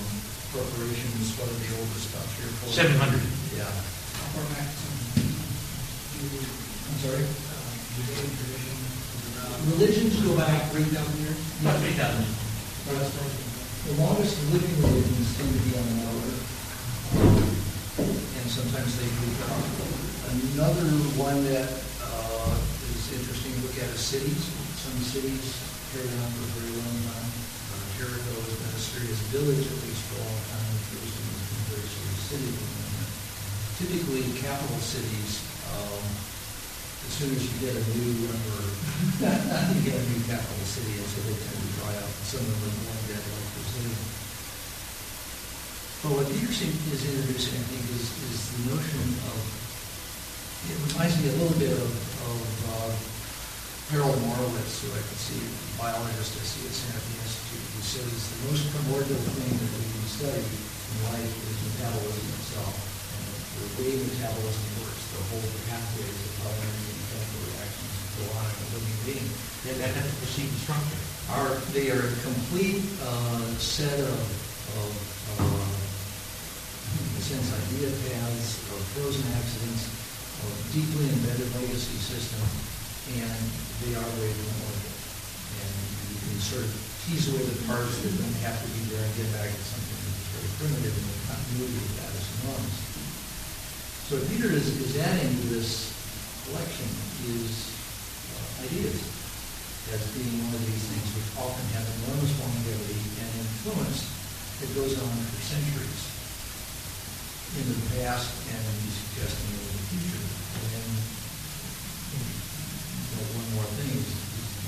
corporations, 0.55 1.35
what 1.35 1.51
are 1.51 1.59
the 1.59 1.71
oldest 1.83 2.15
about 2.15 2.23
three 2.39 2.47
or 2.47 2.55
four? 2.63 2.71
700. 2.71 3.19
Yeah. 3.59 3.67
I'm 6.87 6.99
sorry? 7.03 7.27
Religions 9.75 10.15
go 10.23 10.37
back 10.37 10.71
three 10.71 10.83
thousand 10.83 11.19
years? 11.19 11.35
About 11.61 11.79
3,000. 11.79 13.44
The 13.85 14.01
longest 14.01 14.33
living 14.49 14.81
religions 14.81 15.37
tend 15.37 15.45
to 15.53 15.61
be 15.61 15.77
on 15.77 15.85
the 15.85 16.09
order, 16.09 16.37
and 17.21 18.45
sometimes 18.49 18.97
they 18.97 19.05
move 19.05 19.37
up. 19.45 19.61
Another 20.57 20.89
one 21.21 21.45
that 21.53 21.69
uh, 22.01 22.49
is 22.97 23.13
interesting 23.13 23.53
to 23.53 23.61
look 23.61 23.77
at 23.77 23.85
is 23.93 24.01
cities. 24.01 24.41
Some 24.81 24.97
cities 25.05 25.53
carry 25.93 26.09
on 26.17 26.29
for 26.33 26.43
a 26.43 26.51
very 26.65 26.73
long 26.81 26.97
time. 27.13 27.29
Jericho 27.95 28.33
has 28.41 28.57
been 28.57 28.73
a 28.73 28.81
serious 28.81 29.21
village 29.29 29.63
at 29.69 29.77
least 29.85 30.03
for 30.11 30.17
a 30.17 30.25
long 30.27 30.43
time, 30.49 30.65
Jerusalem 30.89 31.31
has 31.31 31.45
a 31.45 31.61
very 31.71 31.87
serious 31.87 32.21
city. 32.25 32.53
Typically, 33.79 34.25
capital 34.41 34.81
cities, 34.81 35.45
um, 35.71 36.03
as 37.05 37.11
soon 37.21 37.31
as 37.37 37.39
you 37.39 37.55
get 37.61 37.77
a 37.77 37.83
new 37.95 38.33
number, 38.33 38.59
you 39.77 39.79
get 39.85 39.95
a 39.95 40.05
new 40.09 40.21
capital 40.25 40.65
city, 40.65 40.97
and 40.97 41.07
so 41.07 41.21
they 41.23 41.37
tend 41.37 41.53
to 41.53 41.69
dry 41.79 41.93
up. 42.01 42.09
Some 42.25 42.43
of 42.43 42.57
them 42.65 42.75
are 42.89 43.01
dead 43.07 43.21
like 43.21 43.23
Brazil. 43.23 43.34
But 46.05 46.21
what 46.21 46.29
Peterson 46.29 46.69
is 46.93 47.01
introducing, 47.01 47.57
I 47.57 47.65
think, 47.65 47.81
is, 47.97 48.05
is 48.29 48.37
the 48.53 48.77
notion 48.77 49.09
of, 49.25 49.41
it 50.69 50.77
reminds 50.93 51.17
me 51.17 51.33
a 51.33 51.35
little 51.41 51.57
bit 51.57 51.73
of, 51.73 51.89
of 52.29 52.39
uh, 52.77 52.93
Harold 53.89 54.13
Morowitz, 54.21 54.85
who 54.85 54.93
I 54.93 55.01
can 55.01 55.17
see, 55.17 55.41
biologist 55.81 56.37
I 56.37 56.45
see 56.45 56.61
at 56.69 56.77
Santa 56.77 57.01
Fe 57.01 57.25
Institute, 57.25 57.65
who 57.73 57.81
says 57.81 58.05
the 58.05 58.39
most 58.53 58.69
primordial 58.69 59.17
thing 59.17 59.49
that 59.49 59.71
we 59.81 59.85
can 59.97 60.05
study 60.05 60.45
in 60.45 60.95
life 61.09 61.25
is 61.25 61.57
metabolism 61.73 62.37
itself. 62.37 62.77
And 63.17 63.25
the 63.25 63.69
way 63.81 63.97
metabolism 63.97 64.85
works, 64.85 65.09
the 65.09 65.25
whole 65.33 65.49
pathways 65.73 66.21
of 66.21 66.33
how 66.45 66.53
energy 66.53 66.85
and 66.85 67.01
chemical 67.17 67.41
reactions 67.49 67.93
go 68.13 68.25
on 68.29 68.45
in 68.45 68.61
a 68.61 68.67
living 68.77 68.97
being 69.09 69.27
That, 69.65 69.75
that, 69.81 69.89
that's 69.97 70.05
the 70.05 70.17
perceived 70.21 70.53
structure. 70.69 71.01
are, 71.33 71.57
they 71.73 71.89
are 71.89 72.05
a 72.05 72.13
complete 72.21 72.85
uh, 73.01 73.41
set 73.57 73.97
of, 74.05 74.21
of 74.77 74.93
a 75.33 75.54
sense, 77.25 77.49
idea 77.57 77.89
paths, 78.05 78.61
of 78.69 78.77
frozen 78.93 79.25
accidents, 79.33 79.89
of 80.45 80.53
deeply 80.77 81.09
embedded 81.09 81.49
legacy 81.57 81.97
systems, 81.97 82.53
and 83.17 83.41
they 83.81 83.97
are 83.97 84.09
very 84.21 84.29
memorable. 84.29 84.93
And 85.57 85.73
you 86.05 86.17
can 86.21 86.37
sort 86.37 86.69
of 86.69 86.71
tease 87.01 87.25
away 87.33 87.41
the 87.49 87.57
parts 87.65 87.97
that 88.05 88.13
don't 88.13 88.39
have 88.45 88.61
to 88.61 88.69
be 88.77 88.93
there 88.93 89.01
and 89.01 89.13
get 89.17 89.25
back 89.33 89.49
to 89.49 89.63
something 89.65 89.97
that's 90.05 90.37
very 90.37 90.49
primitive, 90.61 90.93
and 90.93 91.07
the 91.09 91.21
continuity 91.25 91.81
of 91.81 91.93
that 91.97 92.13
is 92.13 92.27
enormous. 92.45 92.77
So 94.05 94.13
Peter 94.29 94.49
is, 94.53 94.69
is 94.85 94.93
adding 95.01 95.33
to 95.33 95.45
this 95.49 95.97
collection 96.45 96.85
is 97.25 97.73
uh, 98.37 98.69
ideas 98.69 99.01
as 99.97 100.01
being 100.13 100.45
one 100.45 100.53
of 100.53 100.61
these 100.61 100.85
things 100.93 101.09
which 101.17 101.29
often 101.41 101.65
have 101.73 101.89
enormous 102.05 102.37
longevity 102.37 103.01
and 103.17 103.29
influence 103.33 104.13
that 104.61 104.69
goes 104.77 104.93
on 105.01 105.09
for 105.09 105.41
centuries 105.41 106.14
in 107.53 107.65
the 107.69 107.79
past 107.95 108.33
and 108.49 108.63
he's 108.83 108.97
suggesting 108.97 109.53
in 109.53 109.63
the 109.69 109.83
future. 109.93 110.23
And 110.75 110.91
you 112.11 112.19
know, 113.15 113.25
one 113.37 113.49
more 113.55 113.69
thing 113.79 113.93
is 113.95 114.09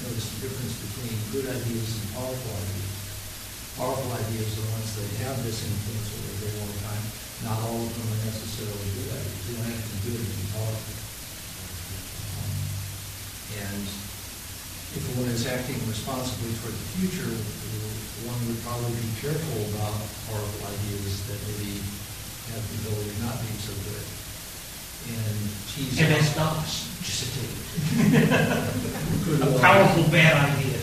notice 0.05 0.27
the 0.37 0.47
difference 0.47 0.75
between 0.87 1.15
good 1.33 1.47
ideas 1.51 1.89
and 1.99 2.05
powerful 2.15 2.53
ideas. 2.53 2.93
Powerful 3.75 4.09
ideas 4.13 4.49
are 4.57 4.63
the 4.63 4.73
ones 4.73 4.89
that 4.97 5.09
have 5.27 5.37
this 5.43 5.61
influence 5.67 6.07
over 6.15 6.29
a 6.31 6.37
very 6.47 6.55
long 6.63 6.75
time. 6.85 7.05
Not 7.45 7.57
all 7.69 7.77
of 7.85 7.91
them 7.93 8.07
are 8.09 8.23
necessarily 8.25 8.89
good 8.97 9.09
ideas. 9.13 9.41
They 9.45 9.53
don't 9.53 9.69
have 9.69 9.83
to 9.83 9.91
be 9.91 9.99
good 10.07 10.17
to 10.17 10.33
be 10.33 10.45
powerful. 10.55 10.95
Um, 12.41 12.53
And 13.67 13.85
if 14.97 15.03
one 15.19 15.29
is 15.29 15.45
acting 15.45 15.77
responsibly 15.85 16.55
toward 16.57 16.73
the 16.73 16.87
future, 16.97 17.29
one 18.25 18.39
would 18.49 18.57
probably 18.65 18.97
be 18.97 19.13
careful 19.21 19.59
about 19.75 19.93
powerful 20.25 20.61
ideas 20.73 21.21
that 21.29 21.37
maybe 21.45 21.77
have 22.53 22.63
the 22.67 22.75
ability 22.87 23.09
of 23.11 23.17
not 23.23 23.35
being 23.43 23.59
so 23.59 23.73
good. 23.87 24.05
And 25.07 25.37
tease 25.71 25.95
MS 25.99 26.35
out. 26.37 26.55
DOS, 26.59 26.73
just 27.03 27.23
a 27.23 27.27
take. 27.35 27.55
Could, 29.23 29.39
A 29.43 29.59
powerful 29.59 30.03
bad 30.11 30.35
idea. 30.51 30.79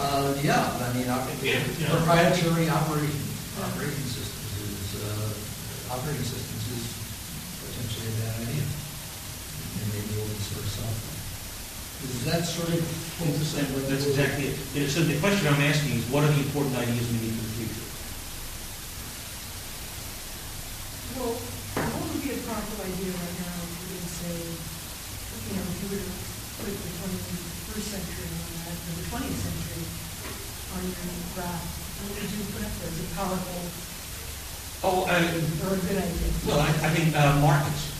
Uh, 0.00 0.34
yeah, 0.42 0.64
I 0.80 0.92
mean, 0.96 1.08
op- 1.10 1.28
Yeah, 1.44 1.60
yeah. 1.78 1.90
proprietary 1.92 2.66
operation, 2.68 3.20
operating 3.62 4.08
systems 4.08 4.50
is, 4.64 4.96
uh, 5.04 5.94
operating 5.94 6.24
systems 6.24 6.64
is 6.74 6.84
potentially 7.62 8.08
a 8.08 8.16
bad 8.24 8.34
idea. 8.48 8.64
And 8.64 9.86
maybe 9.92 10.10
open 10.18 10.40
source 10.40 10.72
software. 10.80 11.20
Is 12.00 12.24
that 12.32 12.42
sort 12.48 12.72
of 12.72 12.80
quintessent 13.20 13.68
what 13.76 13.84
That's 13.92 14.06
exactly 14.08 14.56
it. 14.56 14.88
So 14.88 15.04
the 15.04 15.20
question 15.20 15.46
I'm 15.46 15.60
asking 15.60 16.00
is, 16.00 16.04
what 16.08 16.24
are 16.24 16.32
the 16.32 16.40
important 16.48 16.74
ideas 16.80 17.04
we 17.12 17.20
need 17.28 17.36
for 17.36 17.44
the 17.44 17.54
future? 17.60 17.86
Well, 21.16 21.34
what 21.36 22.02
would 22.10 22.22
be 22.22 22.30
a 22.34 22.40
powerful 22.46 22.78
idea 22.86 23.10
right 23.14 23.36
now 23.42 23.56
if 23.66 23.72
you 23.80 23.88
would 23.98 24.10
say, 24.10 24.34
you 24.36 25.52
know, 25.58 25.66
if 25.66 25.78
you 25.82 25.86
were 25.90 26.02
to 26.02 26.12
put 26.60 26.70
the 26.70 26.90
twenty-first 27.00 27.86
century 27.90 28.28
on 28.30 28.50
that, 28.62 28.76
or 28.76 28.92
the 29.00 29.04
twentieth 29.10 29.38
century 29.40 29.84
on 30.76 30.80
your 30.86 31.28
graph, 31.34 31.64
what 32.00 32.14
would 32.14 32.30
you 32.30 32.42
put 32.54 32.62
up 32.62 32.74
there 32.78 32.90
as 32.90 32.98
a 33.00 33.06
powerful 33.16 33.60
Oh, 34.80 35.04
uh, 35.04 35.68
or 35.68 35.76
a 35.76 35.80
good 35.84 35.98
idea? 36.00 36.28
Well, 36.48 36.56
I, 36.64 36.72
I 36.72 36.90
think 36.96 37.12
uh, 37.12 37.36
markets, 37.44 37.92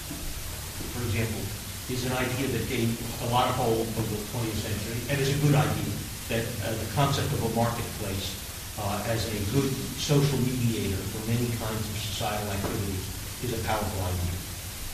for 0.96 1.04
example, 1.04 1.44
is 1.92 2.08
an 2.08 2.16
idea 2.16 2.48
that 2.56 2.64
gained 2.72 2.96
a 3.20 3.28
lot 3.28 3.52
of 3.52 3.54
hold 3.60 3.84
over 3.84 4.08
the 4.16 4.24
20th 4.32 4.64
century, 4.64 4.96
and 5.12 5.20
is 5.20 5.28
a 5.36 5.40
good 5.44 5.52
idea, 5.60 5.92
that 6.32 6.44
uh, 6.64 6.72
the 6.72 6.88
concept 6.96 7.28
of 7.36 7.44
a 7.44 7.52
marketplace 7.52 8.32
uh, 8.78 9.02
as 9.10 9.26
a 9.26 9.38
good 9.50 9.70
social 9.98 10.38
mediator 10.38 11.00
for 11.10 11.20
many 11.26 11.48
kinds 11.58 11.82
of 11.82 11.94
societal 11.98 12.46
activities 12.54 13.02
is 13.42 13.50
a 13.56 13.60
powerful 13.66 14.00
idea, 14.06 14.36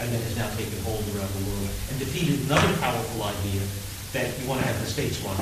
and 0.01 0.07
that 0.15 0.23
has 0.25 0.37
now 0.39 0.49
taken 0.57 0.79
hold 0.87 1.03
around 1.13 1.29
the 1.37 1.45
world, 1.51 1.69
and 1.91 1.99
defeated 1.99 2.41
another 2.47 2.73
powerful 2.81 3.21
idea 3.27 3.61
that 4.15 4.31
you 4.41 4.47
want 4.49 4.63
to 4.63 4.67
have 4.67 4.79
the 4.81 4.89
states 4.89 5.21
run, 5.27 5.37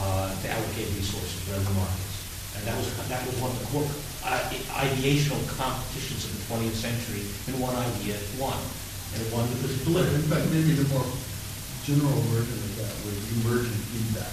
uh, 0.00 0.32
to 0.42 0.46
allocate 0.48 0.88
resources 0.96 1.38
rather 1.52 1.62
than 1.62 1.76
markets. 1.76 2.08
And 2.56 2.66
that 2.66 2.76
was, 2.76 2.88
that 3.08 3.22
was 3.28 3.36
one 3.38 3.52
of 3.52 3.58
the 3.62 3.68
core 3.70 3.88
uh, 4.26 4.40
ideational 4.80 5.40
competitions 5.54 6.24
of 6.24 6.32
the 6.34 6.42
20th 6.50 6.76
century, 6.76 7.24
and 7.48 7.56
one 7.60 7.76
idea 7.76 8.16
won. 8.40 8.56
And 9.12 9.22
it 9.22 9.28
won 9.32 9.44
because 9.54 9.74
it 9.76 9.84
But 9.84 9.92
delivered. 9.92 10.14
in 10.18 10.26
fact, 10.28 10.46
maybe 10.54 10.72
the 10.76 10.88
more 10.92 11.04
general 11.84 12.20
version 12.32 12.58
of 12.58 12.72
that 12.80 12.94
was 13.04 13.16
emergent 13.42 13.76
feedback. 13.92 14.30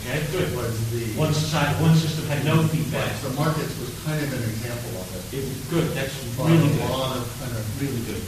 Okay, 0.00 0.22
good. 0.32 0.54
Was 0.56 0.74
the. 0.92 1.02
One 1.18 1.34
society, 1.34 1.74
one 1.82 1.94
system 1.96 2.24
had 2.26 2.44
no 2.44 2.62
feedback. 2.68 3.10
the 3.22 3.30
markets 3.30 3.74
was 3.80 3.90
kind 4.06 4.22
of 4.22 4.30
an 4.32 4.42
example 4.48 5.00
of 5.02 5.06
it. 5.18 5.22
It 5.38 5.44
was 5.44 5.58
good, 5.70 5.86
that's 5.96 6.14
But 6.38 6.46
really 6.46 6.66
a 6.66 6.70
good, 6.78 6.90
lot 6.90 7.16
of 7.18 7.24
kind 7.42 7.52
of, 7.52 7.62
really 7.82 8.00
good. 8.06 8.22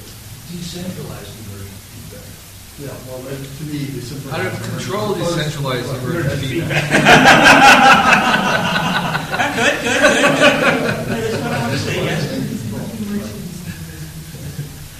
Decentralized 0.53 1.33
emergent 1.49 1.81
feedback. 1.89 2.29
yeah, 2.83 2.93
well, 3.09 3.25
and 3.25 3.41
to 3.41 3.63
me, 3.73 3.79
the 3.95 4.03
simple. 4.03 4.31
How 4.31 4.43
to 4.43 4.51
control 4.53 5.15
decentralized 5.17 5.89
emergent 5.89 6.41
feedback. 6.43 6.85
Good, 9.53 9.77
good, 9.83 9.97
good, 10.03 10.13
good. 10.13 10.43
That's 11.09 11.41
what 11.41 11.53
I 11.53 11.59
want 11.63 11.73
to 11.73 11.79
say, 11.79 12.05
yes. 12.05 12.23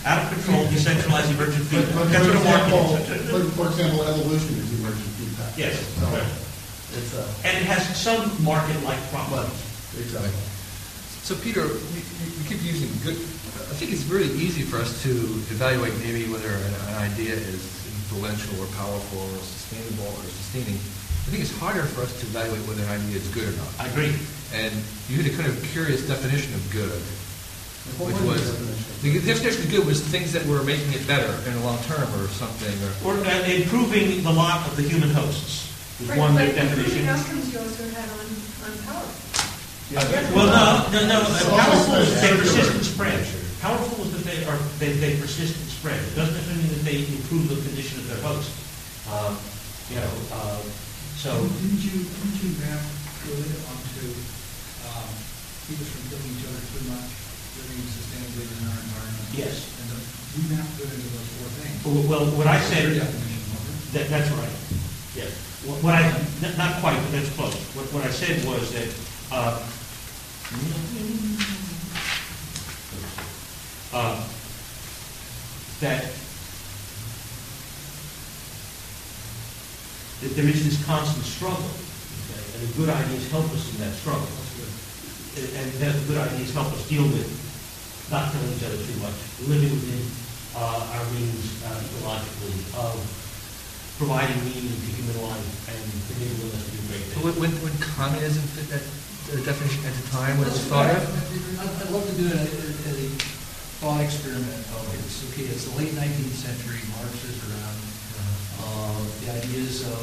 Out 0.05 0.19
of 0.25 0.33
control, 0.35 0.67
decentralized 0.67 1.31
emergent 1.31 1.63
But, 1.71 1.85
feedback. 1.85 1.95
but 1.95 2.11
That's 2.11 2.27
for 2.27 2.33
what 2.33 2.43
a 2.43 2.45
market 2.49 3.13
example, 3.13 3.15
is. 3.15 3.31
for, 3.31 3.41
for 3.55 3.67
example, 3.71 4.03
evolution 4.03 4.55
is 4.59 4.69
emergent 4.81 5.11
feedback. 5.21 5.53
Yes, 5.59 5.79
So, 6.01 6.07
right. 6.07 6.27
It's 6.97 7.15
a, 7.17 7.25
And 7.47 7.57
it 7.59 7.67
has 7.67 7.83
some 7.97 8.29
market-like 8.45 9.01
but, 9.13 9.29
properties. 9.29 9.97
exactly. 9.99 10.31
So 11.23 11.35
Peter, 11.39 11.63
we, 11.67 11.99
we 12.03 12.27
we 12.37 12.43
keep 12.51 12.63
using 12.67 12.91
good, 13.07 13.15
I 13.71 13.75
think 13.79 13.93
it's 13.93 14.05
really 14.11 14.31
easy 14.37 14.63
for 14.63 14.79
us 14.79 15.03
to 15.07 15.11
evaluate 15.55 15.95
maybe 16.03 16.27
whether 16.31 16.51
an, 16.51 16.75
an 16.93 16.97
idea 17.13 17.35
is 17.35 17.63
influential 18.11 18.59
or 18.61 18.67
powerful 18.75 19.23
or 19.23 19.39
sustainable 19.41 20.11
or 20.19 20.25
sustaining. 20.29 20.77
I 20.77 21.31
think 21.31 21.43
it's 21.47 21.55
harder 21.63 21.87
for 21.95 22.03
us 22.03 22.13
to 22.21 22.27
evaluate 22.27 22.61
whether 22.67 22.83
an 22.83 22.91
idea 23.01 23.17
is 23.23 23.29
good 23.31 23.47
or 23.49 23.57
not. 23.57 23.71
I 23.79 23.87
agree. 23.89 24.13
And 24.53 24.75
you 25.09 25.23
had 25.23 25.31
a 25.31 25.35
kind 25.39 25.47
of 25.49 25.57
curious 25.73 26.03
definition 26.07 26.53
of 26.59 26.63
good, 26.75 27.01
What 27.97 28.13
which 28.13 28.21
was 28.27 28.43
was, 28.43 28.59
the 28.59 28.67
definition? 28.67 29.23
the 29.23 29.33
definition 29.33 29.63
of 29.63 29.71
good 29.71 29.87
was 29.87 30.03
things 30.03 30.33
that 30.35 30.45
were 30.45 30.61
making 30.67 30.93
it 30.93 31.07
better 31.07 31.31
in 31.49 31.55
the 31.55 31.63
long 31.65 31.79
term 31.87 32.05
or 32.21 32.27
something, 32.35 32.75
or, 33.07 33.15
Or 33.15 33.23
uh, 33.25 33.47
improving 33.47 34.21
the 34.27 34.33
lot 34.35 34.67
of 34.69 34.75
the 34.77 34.83
human 34.83 35.09
hosts 35.15 35.72
is 36.03 36.09
Right, 36.11 36.19
one 36.19 36.35
but 36.35 36.51
definition. 36.55 36.79
including 36.83 37.09
outcomes 37.09 37.47
you 37.53 37.59
also 37.63 37.85
had 37.95 38.09
on, 38.11 38.27
on 38.67 38.73
power. 38.87 39.07
Well, 40.33 40.49
no, 40.49 40.89
no, 40.89 41.01
no, 41.07 41.19
uh, 41.21 41.39
So- 41.39 41.57
powerful 41.57 41.95
is 42.01 42.21
they 42.21 42.33
persist 42.37 42.71
and 42.75 42.85
spread. 42.85 43.21
Powerful 43.61 44.05
is 44.07 44.11
that 44.17 44.25
they 44.27 44.43
are, 44.49 44.59
they, 44.81 44.93
they 44.99 45.15
persist 45.21 45.55
and 45.55 45.69
spread. 45.71 46.01
It 46.03 46.17
doesn't 46.17 46.35
mean 46.57 46.67
that 46.73 46.83
they 46.83 47.05
improve 47.07 47.47
the 47.53 47.61
condition 47.63 48.01
of 48.01 48.09
their 48.09 48.23
host. 48.27 48.51
Um, 49.07 49.37
You 49.93 50.01
know, 50.01 50.15
uh, 50.33 50.57
so, 51.21 51.31
Didn't 51.37 51.85
you, 51.85 52.07
didn't 52.09 52.39
you 52.41 52.51
map 52.65 52.81
good 53.29 53.45
onto, 53.69 54.05
um, 54.89 55.05
keep 55.69 55.77
us 55.85 55.91
from 55.93 56.03
killing 56.09 56.33
each 56.33 56.47
other 56.49 56.63
too 56.73 56.83
much, 56.89 57.13
living 57.61 57.83
sustainably 57.93 58.47
in 58.49 58.63
our 58.73 58.79
environment? 58.81 59.27
yes. 59.37 59.69
And 59.79 59.87
the, 59.93 59.99
you 60.01 60.43
mapped 60.57 60.73
good 60.81 60.89
into 60.89 61.09
those 61.13 61.29
four 61.37 61.51
things. 61.61 61.77
Well, 62.09 62.25
what 62.41 62.47
I 62.49 62.57
said, 62.65 62.89
Your 62.97 63.05
definition, 63.05 63.45
wasn't 63.53 63.77
it? 63.77 63.93
that, 63.93 64.07
that's 64.09 64.31
right. 64.33 64.57
Yes. 65.15 65.31
What 65.63 65.79
what 65.83 65.95
I, 65.95 66.03
not 66.59 66.81
quite, 66.81 66.99
but 66.99 67.13
that's 67.13 67.31
close. 67.37 67.55
What, 67.79 67.87
what 67.95 68.03
I 68.03 68.11
said 68.11 68.43
was 68.43 68.75
that, 68.75 68.91
uh, 69.31 69.63
uh, 73.95 74.19
that 75.79 76.03
that 80.23 80.35
there 80.35 80.49
is 80.51 80.65
this 80.67 80.85
constant 80.85 81.27
struggle, 81.27 81.63
okay, 81.63 82.43
and 82.59 82.67
the 82.67 82.71
good 82.75 82.91
ideas 82.91 83.31
help 83.31 83.47
us 83.55 83.71
in 83.75 83.87
that 83.87 83.95
struggle. 83.95 84.27
And 85.33 85.73
that 85.79 85.95
the 85.95 86.05
good 86.11 86.19
ideas 86.19 86.53
help 86.53 86.75
us 86.75 86.89
deal 86.89 87.07
with 87.07 87.31
not 88.11 88.33
killing 88.35 88.53
each 88.53 88.67
other 88.67 88.83
too 88.83 88.99
much, 88.99 89.15
living 89.47 89.71
within 89.71 90.03
uh, 90.59 90.91
our 90.91 91.05
means 91.15 91.63
uh, 91.65 91.71
ecologically, 91.71 92.61
providing 93.99 94.37
meaning 94.45 94.73
to 94.73 94.89
human 94.97 95.17
life 95.23 95.49
and 95.69 95.83
enabling 96.17 96.53
us 96.57 96.65
to 96.67 96.71
do 96.75 96.81
great 96.89 97.05
So 97.13 97.21
things. 97.21 97.25
when, 97.25 97.35
when, 97.41 97.53
when 97.63 97.75
communism 97.83 98.43
fit 98.57 98.67
that 98.73 98.83
uh, 98.83 99.39
definition 99.47 99.81
at 99.87 99.95
the 99.95 100.07
time 100.11 100.35
when 100.39 100.49
it 100.49 100.55
was 100.57 100.65
thought 100.67 100.91
of? 100.91 101.03
I'd 101.61 101.71
I'd 101.87 101.91
love 101.95 102.05
to 102.09 102.17
do 102.19 102.27
a, 102.33 102.43
a 102.43 102.93
a 102.93 103.07
thought 103.83 104.01
experiment 104.03 104.63
of 104.79 104.83
this. 104.95 105.23
Okay, 105.33 105.47
it's 105.51 105.67
the 105.71 105.75
late 105.79 105.95
nineteenth 105.95 106.35
century, 106.35 106.79
Marx 106.99 107.15
is 107.27 107.39
around. 107.47 107.79
Uh, 108.63 109.03
The 109.23 109.29
ideas 109.43 109.87
of 109.87 110.03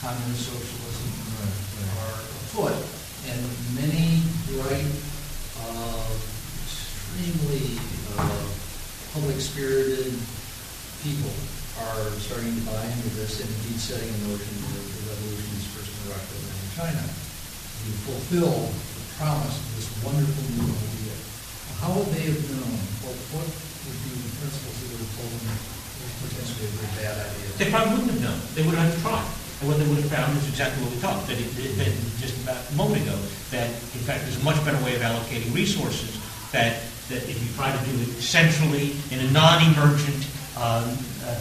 communist 0.00 0.48
socialism 0.48 1.08
are 2.00 2.16
afoot, 2.44 2.76
and 3.28 3.40
many 3.76 4.24
bright, 4.52 4.88
uh, 5.64 6.08
extremely 6.64 7.76
uh, 8.16 8.48
public-spirited 9.12 10.12
people 11.04 11.32
are 11.88 12.12
starting 12.20 12.52
to 12.52 12.62
buy 12.68 12.84
into 12.84 13.10
this 13.16 13.40
and 13.40 13.48
indeed 13.48 13.80
setting 13.80 14.08
in 14.08 14.20
motion 14.28 14.52
the 14.68 14.80
the 14.80 15.02
revolutions 15.08 15.64
first 15.72 15.88
in 15.88 16.12
Russia 16.12 16.34
and 16.36 16.44
then 16.44 16.58
in 16.60 16.70
China. 16.76 17.02
You 17.88 17.92
fulfill 18.04 18.56
the 18.68 19.04
promise 19.16 19.56
of 19.56 19.68
this 19.80 19.88
wonderful 20.04 20.44
new 20.60 20.68
idea. 20.68 21.16
How 21.80 21.96
would 21.96 22.12
they 22.12 22.28
have 22.28 22.40
known, 22.52 22.76
what, 23.00 23.16
what 23.32 23.48
would 23.48 24.00
be 24.04 24.12
the 24.12 24.32
principles 24.36 24.76
that 24.76 24.88
would 24.92 25.00
have 25.00 25.14
told 25.16 25.32
them 25.32 25.48
was 25.48 26.12
potentially 26.28 26.68
a 26.68 26.72
very 26.76 26.92
bad 27.00 27.16
idea? 27.24 27.48
They 27.56 27.68
probably 27.72 27.90
wouldn't 27.96 28.12
have 28.12 28.22
known. 28.24 28.40
They 28.52 28.64
would 28.68 28.76
have 28.76 28.92
tried. 29.00 29.24
And 29.60 29.68
what 29.68 29.76
they 29.80 29.88
would 29.88 30.00
have 30.04 30.12
found 30.12 30.36
is 30.36 30.44
exactly 30.48 30.84
what 30.84 30.92
we 30.92 31.00
talked, 31.00 31.28
that 31.28 31.40
it, 31.40 31.48
that 31.80 31.92
just 32.20 32.36
about 32.44 32.60
a 32.60 32.74
moment 32.76 33.04
ago, 33.04 33.16
that 33.52 33.68
in 33.68 34.02
fact 34.04 34.28
there's 34.28 34.40
a 34.40 34.44
much 34.44 34.60
better 34.64 34.80
way 34.84 34.96
of 34.96 35.00
allocating 35.04 35.52
resources, 35.56 36.16
that, 36.52 36.84
that 37.08 37.24
if 37.28 37.36
you 37.40 37.48
try 37.56 37.72
to 37.72 37.80
do 37.88 37.92
it 38.04 38.12
centrally, 38.20 38.96
in 39.12 39.20
a 39.24 39.28
non-emergent, 39.32 40.20
uh, 40.60 40.94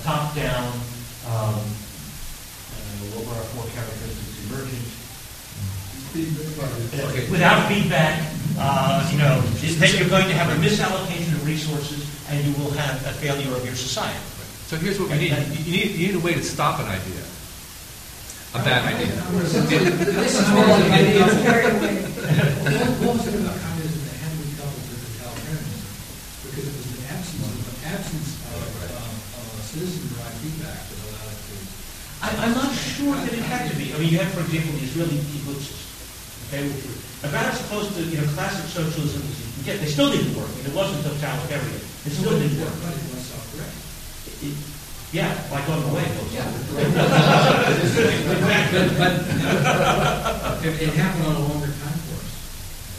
top-down, 0.03 0.71
um, 1.27 1.59
uh, 1.59 1.59
what 3.13 3.27
were 3.27 3.35
our 3.35 3.47
four 3.53 3.65
characteristics, 3.75 4.39
emergent, 4.47 4.85
Okay. 6.09 7.29
without 7.29 7.67
feedback, 7.69 8.17
uh, 8.57 9.05
you 9.11 9.17
know, 9.19 9.39
then 9.77 9.93
you're 9.99 10.09
going 10.09 10.25
to 10.25 10.33
have 10.33 10.49
a 10.49 10.57
misallocation 10.57 11.33
of 11.37 11.45
resources, 11.45 12.01
and 12.31 12.41
you 12.43 12.51
will 12.57 12.71
have 12.71 12.95
a 13.05 13.13
failure 13.21 13.53
of 13.55 13.63
your 13.63 13.75
society. 13.75 14.17
So 14.65 14.75
here's 14.77 14.99
what 14.99 15.09
we 15.11 15.17
need. 15.17 15.37
You 15.65 15.71
need, 15.71 15.91
you 15.93 16.07
need 16.07 16.15
a 16.15 16.19
way 16.19 16.33
to 16.33 16.41
stop 16.43 16.79
an 16.79 16.87
idea. 16.87 17.21
A 18.57 18.59
bad 18.65 18.81
idea. 18.89 19.13
This 19.37 20.33
is 20.33 20.47
more 20.49 20.65
like 20.65 20.81
an 20.85 20.93
idea. 20.97 21.21
What 21.29 21.37
what 23.05 23.13
was 23.21 23.27
it 23.29 23.37
about 23.45 23.57
communism 23.61 24.01
that 24.09 24.17
had 24.17 24.33
to 24.33 24.37
be 24.41 24.49
coupled 24.57 24.81
with 24.89 25.05
totalitarianism? 25.13 25.85
Because 26.49 26.65
it 26.65 26.73
was 26.73 26.89
the 26.89 27.05
absence 27.13 27.45
of, 27.45 27.53
the 27.61 27.85
absence 27.85 28.29
of, 28.49 28.65
um, 28.89 29.13
of 29.37 29.58
citizen-derived 29.69 30.37
feedback 30.41 30.79
that 30.89 30.97
allowed 31.05 31.29
it 31.29 31.39
to. 31.45 31.55
I- 32.25 32.37
I'm 32.45 32.53
not 32.57 32.71
sure 32.73 33.15
that 33.15 33.31
it 33.33 33.43
had 33.45 33.69
to 33.71 33.75
be. 33.77 33.93
I 33.93 33.97
mean, 34.01 34.09
you 34.09 34.17
have, 34.19 34.31
for 34.33 34.41
example, 34.41 34.73
the 34.77 34.85
Israeli 34.85 35.17
kibbutz, 35.29 35.69
okay, 36.49 36.65
which 36.67 36.83
were 36.85 36.97
about 37.29 37.53
as 37.53 37.59
close 37.69 37.87
to, 37.95 38.01
you 38.03 38.17
know, 38.19 38.27
classic 38.33 38.65
socialism 38.71 39.21
as 39.21 39.35
you 39.39 39.45
can 39.55 39.63
get. 39.65 39.75
They 39.83 39.91
still 39.91 40.09
didn't 40.11 40.33
work, 40.35 40.49
and 40.57 40.65
it 40.67 40.73
wasn't 40.73 41.03
totalitarian. 41.05 41.81
It 42.05 42.11
still 42.15 42.33
didn't 42.39 42.57
work. 42.63 42.73
But 42.81 42.95
it 42.95 43.05
was 43.13 43.23
self-correct. 43.27 43.75
Yeah, 45.11 45.33
like 45.51 45.65
going 45.65 45.83
away. 45.89 46.05
Yeah. 46.31 46.45
Exactly. 48.29 48.85
But, 48.93 49.13
but 49.25 50.65
it, 50.65 50.73
it 50.85 50.93
happened 50.93 51.25
on 51.25 51.35
a 51.35 51.43
longer 51.49 51.71
time 51.81 51.97
course, 52.07 52.29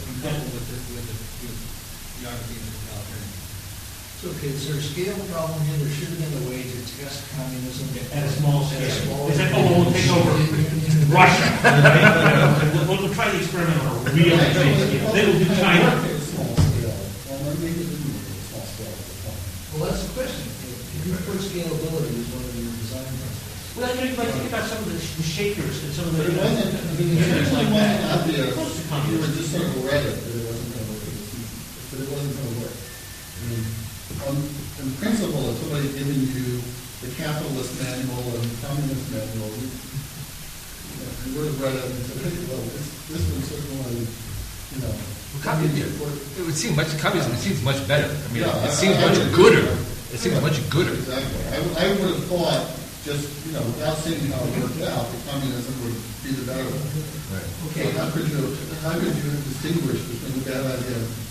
when 0.05 0.15
coupled 0.19 0.51
with 0.53 0.65
the, 0.69 0.77
with 0.91 1.05
the, 1.07 1.15
with 1.47 1.55
geography 2.19 2.55
and 2.59 2.67
totalitarianism. 2.67 3.47
So, 4.10 4.10
okay, 4.25 4.47
is 4.53 4.67
there 4.69 4.77
a 4.77 4.81
scale 4.81 5.17
problem 5.33 5.59
here? 5.65 5.77
There 5.81 5.89
should 5.93 6.09
have 6.13 6.21
been 6.21 6.35
a 6.45 6.49
way 6.49 6.61
to 6.63 6.77
test 6.99 7.25
communism. 7.33 7.87
At 8.13 8.23
a 8.27 8.31
small 8.37 8.63
scale. 8.65 8.89
small 8.89 9.27
Is 9.29 9.37
that, 9.37 9.51
oh, 9.55 9.65
we'll 9.65 9.91
take 9.91 10.09
over 10.13 10.31
Russia, 11.09 11.47
right? 11.65 11.81
You 11.81 12.77
know, 12.77 12.85
We'll, 12.87 13.01
we'll 13.07 13.13
try 13.13 13.29
the 13.31 13.39
experiment 13.41 13.77
on 13.81 14.05
a 14.05 14.11
real 14.13 14.37
big 14.37 14.53
scale. 14.53 15.11
Then 15.15 15.23
we'll 15.31 15.39
do 15.41 15.49
China. 15.57 15.89
Small 16.21 16.53
scale, 16.53 16.93
well, 17.29 17.39
maybe 17.61 17.81
it 17.81 17.89
didn't 17.89 18.13
work 18.13 18.21
at 18.21 18.37
a 18.37 18.45
small 18.51 18.65
scale 18.67 18.93
at 18.93 18.99
the 19.01 19.17
time. 19.25 19.39
Well, 19.73 19.83
that's 19.89 20.03
the 20.05 20.13
question. 20.13 20.45
If 20.51 21.01
you 21.07 21.13
put 21.25 21.39
scalability 21.41 22.13
as 22.21 22.27
one 22.35 22.43
of 22.45 22.53
your 22.61 22.71
design 22.77 23.07
principles. 23.09 23.49
Well, 23.79 23.89
you 23.95 24.11
know, 24.11 24.15
but 24.21 24.27
think 24.35 24.47
about 24.51 24.65
some 24.69 24.83
of 24.83 24.89
the 24.91 24.99
the 25.01 25.23
shakers 25.25 25.75
and 25.87 25.91
some 25.97 26.05
of 26.11 26.13
the. 26.19 26.21
But 26.21 26.29
it 26.29 26.37
wasn't, 26.37 26.75
I 26.77 26.93
mean, 26.99 27.09
it 27.17 27.25
certainly 27.25 27.67
wasn't 27.73 28.05
obvious, 28.11 28.53
Close 28.53 28.69
to 28.75 28.83
you 28.83 28.85
were 28.85 28.91
communism. 28.91 29.33
just 29.33 29.49
sort 29.55 29.65
of 29.65 29.81
read 29.81 30.03
it, 30.05 30.15
that 30.21 30.33
it 30.35 30.43
wasn't 30.45 30.69
gonna 30.77 30.91
work, 30.91 31.15
but 31.89 31.97
it 32.03 32.09
wasn't 32.11 32.35
gonna 32.37 32.55
work. 32.61 32.75
I 32.77 33.43
mean, 33.49 33.63
on, 34.27 34.35
in 34.81 34.89
principle, 35.01 35.41
if 35.49 35.57
somebody 35.61 35.87
had 35.89 35.95
given 35.97 36.19
you 36.21 36.61
the 37.01 37.09
capitalist 37.17 37.71
manual 37.81 38.21
and 38.37 38.43
the 38.45 38.57
communist 38.65 39.05
manual, 39.11 39.49
you, 39.57 39.67
you 39.71 40.95
know, 41.01 41.11
you 41.25 41.29
would 41.37 41.47
have 41.49 41.59
read 41.61 41.75
it 41.77 41.85
and 41.85 42.01
said, 42.05 42.17
hey, 42.21 42.35
well, 42.49 42.61
this, 42.75 42.87
this 43.09 43.23
one 43.31 43.41
certainly, 43.45 44.05
you 44.75 44.79
know. 44.85 44.93
Communism, 45.41 45.89
it 46.37 46.43
would 46.45 46.53
seem 46.57 46.75
much, 46.75 46.91
communism 46.99 47.33
seems 47.39 47.63
much 47.63 47.79
better. 47.87 48.05
I 48.11 48.27
mean, 48.33 48.43
Yeah, 48.43 48.51
I- 48.51 48.67
it 48.67 48.75
seems 48.75 48.97
I- 48.97 49.01
I 49.01 49.09
much 49.09 49.17
would 49.17 49.33
gooder. 49.33 49.65
It 50.11 50.19
seems 50.19 50.37
much 50.43 50.59
gooder. 50.69 50.93
Exactly. 50.93 51.41
I, 51.55 51.57
would- 51.63 51.77
I 51.77 51.85
would 51.97 52.11
have 52.19 52.25
thought 52.27 52.61
just, 53.07 53.25
you 53.47 53.53
know, 53.55 53.63
without 53.63 53.97
seeing 54.03 54.19
how 54.29 54.43
it 54.43 54.53
worked 54.61 54.83
out, 54.91 55.07
the 55.09 55.17
communism 55.31 55.73
would 55.87 55.97
be 56.21 56.35
the 56.37 56.45
better 56.45 56.67
one. 56.67 56.85
Right. 57.33 57.47
So 57.73 57.97
how 57.97 58.11
could 58.11 58.27
you, 58.29 58.43
how 58.83 58.93
could 58.99 59.15
you 59.15 59.31
distinguish 59.49 60.03
between 60.05 60.33
the 60.37 60.51
bad 60.51 60.61
idea 60.67 60.99
and 60.99 61.07
See, 61.07 61.30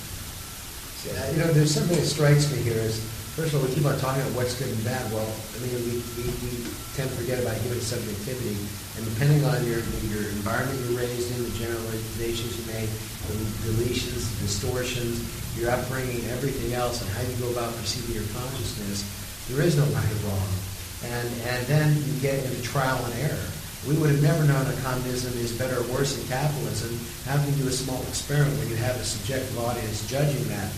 You 1.01 1.41
know, 1.41 1.49
there's 1.57 1.73
something 1.73 1.97
that 1.97 2.05
strikes 2.05 2.53
me 2.53 2.61
here 2.61 2.77
is, 2.77 3.01
first 3.33 3.57
of 3.57 3.61
all, 3.61 3.65
we 3.65 3.73
keep 3.73 3.89
on 3.89 3.97
talking 4.05 4.21
about 4.21 4.37
what's 4.37 4.53
good 4.61 4.69
and 4.69 4.85
bad. 4.85 5.01
Well, 5.09 5.25
I 5.25 5.57
mean, 5.65 5.73
we, 5.89 5.97
we, 6.21 6.29
we 6.45 6.53
tend 6.93 7.09
to 7.09 7.17
forget 7.17 7.41
about 7.41 7.57
human 7.65 7.81
subjectivity. 7.81 8.61
And 9.01 9.09
depending 9.09 9.41
on 9.49 9.65
your, 9.65 9.81
your 10.13 10.29
environment 10.37 10.77
you're 10.85 11.01
raised 11.01 11.33
in, 11.33 11.41
the 11.41 11.57
generalizations 11.57 12.53
you 12.53 12.69
make, 12.69 12.93
the 13.33 13.37
deletions, 13.65 14.29
distortions, 14.45 15.25
your 15.57 15.73
upbringing, 15.73 16.21
everything 16.37 16.77
else, 16.77 17.01
and 17.01 17.09
how 17.17 17.25
you 17.25 17.33
go 17.41 17.49
about 17.49 17.73
perceiving 17.81 18.21
your 18.21 18.29
consciousness, 18.37 19.01
there 19.49 19.65
is 19.65 19.81
no 19.81 19.89
right 19.97 20.05
or 20.05 20.21
wrong. 20.29 20.53
And, 21.09 21.29
and 21.49 21.61
then 21.65 21.97
you 21.97 22.13
get 22.21 22.45
into 22.45 22.61
trial 22.61 23.01
and 23.09 23.15
error. 23.25 23.49
We 23.89 23.97
would 23.97 24.13
have 24.13 24.21
never 24.21 24.45
known 24.45 24.69
that 24.69 24.77
communism 24.85 25.33
is 25.41 25.57
better 25.57 25.81
or 25.81 25.89
worse 25.97 26.13
than 26.13 26.29
capitalism. 26.29 26.93
Can 27.25 27.41
you 27.57 27.65
do 27.65 27.69
a 27.69 27.73
small 27.73 28.05
experiment 28.05 28.53
where 28.61 28.69
you 28.69 28.77
have 28.77 29.01
a 29.01 29.05
subjective 29.09 29.57
audience 29.65 30.05
judging 30.05 30.45
that? 30.53 30.69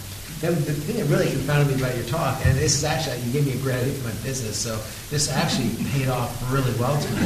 The 0.40 0.56
thing 0.56 0.96
that 0.96 1.06
really 1.06 1.30
confounded 1.30 1.68
me 1.76 1.80
about 1.80 1.94
your 1.94 2.04
talk, 2.06 2.44
and 2.44 2.58
this 2.58 2.74
is 2.74 2.82
actually, 2.82 3.20
you 3.22 3.30
gave 3.32 3.46
me 3.46 3.52
a 3.54 3.62
great 3.62 3.76
idea 3.78 3.94
for 3.94 4.08
my 4.08 4.14
business, 4.26 4.58
so 4.58 4.74
this 5.08 5.30
actually 5.30 5.70
paid 5.94 6.08
off 6.08 6.34
really 6.50 6.72
well 6.82 6.98
to 6.98 7.08
me. 7.14 7.22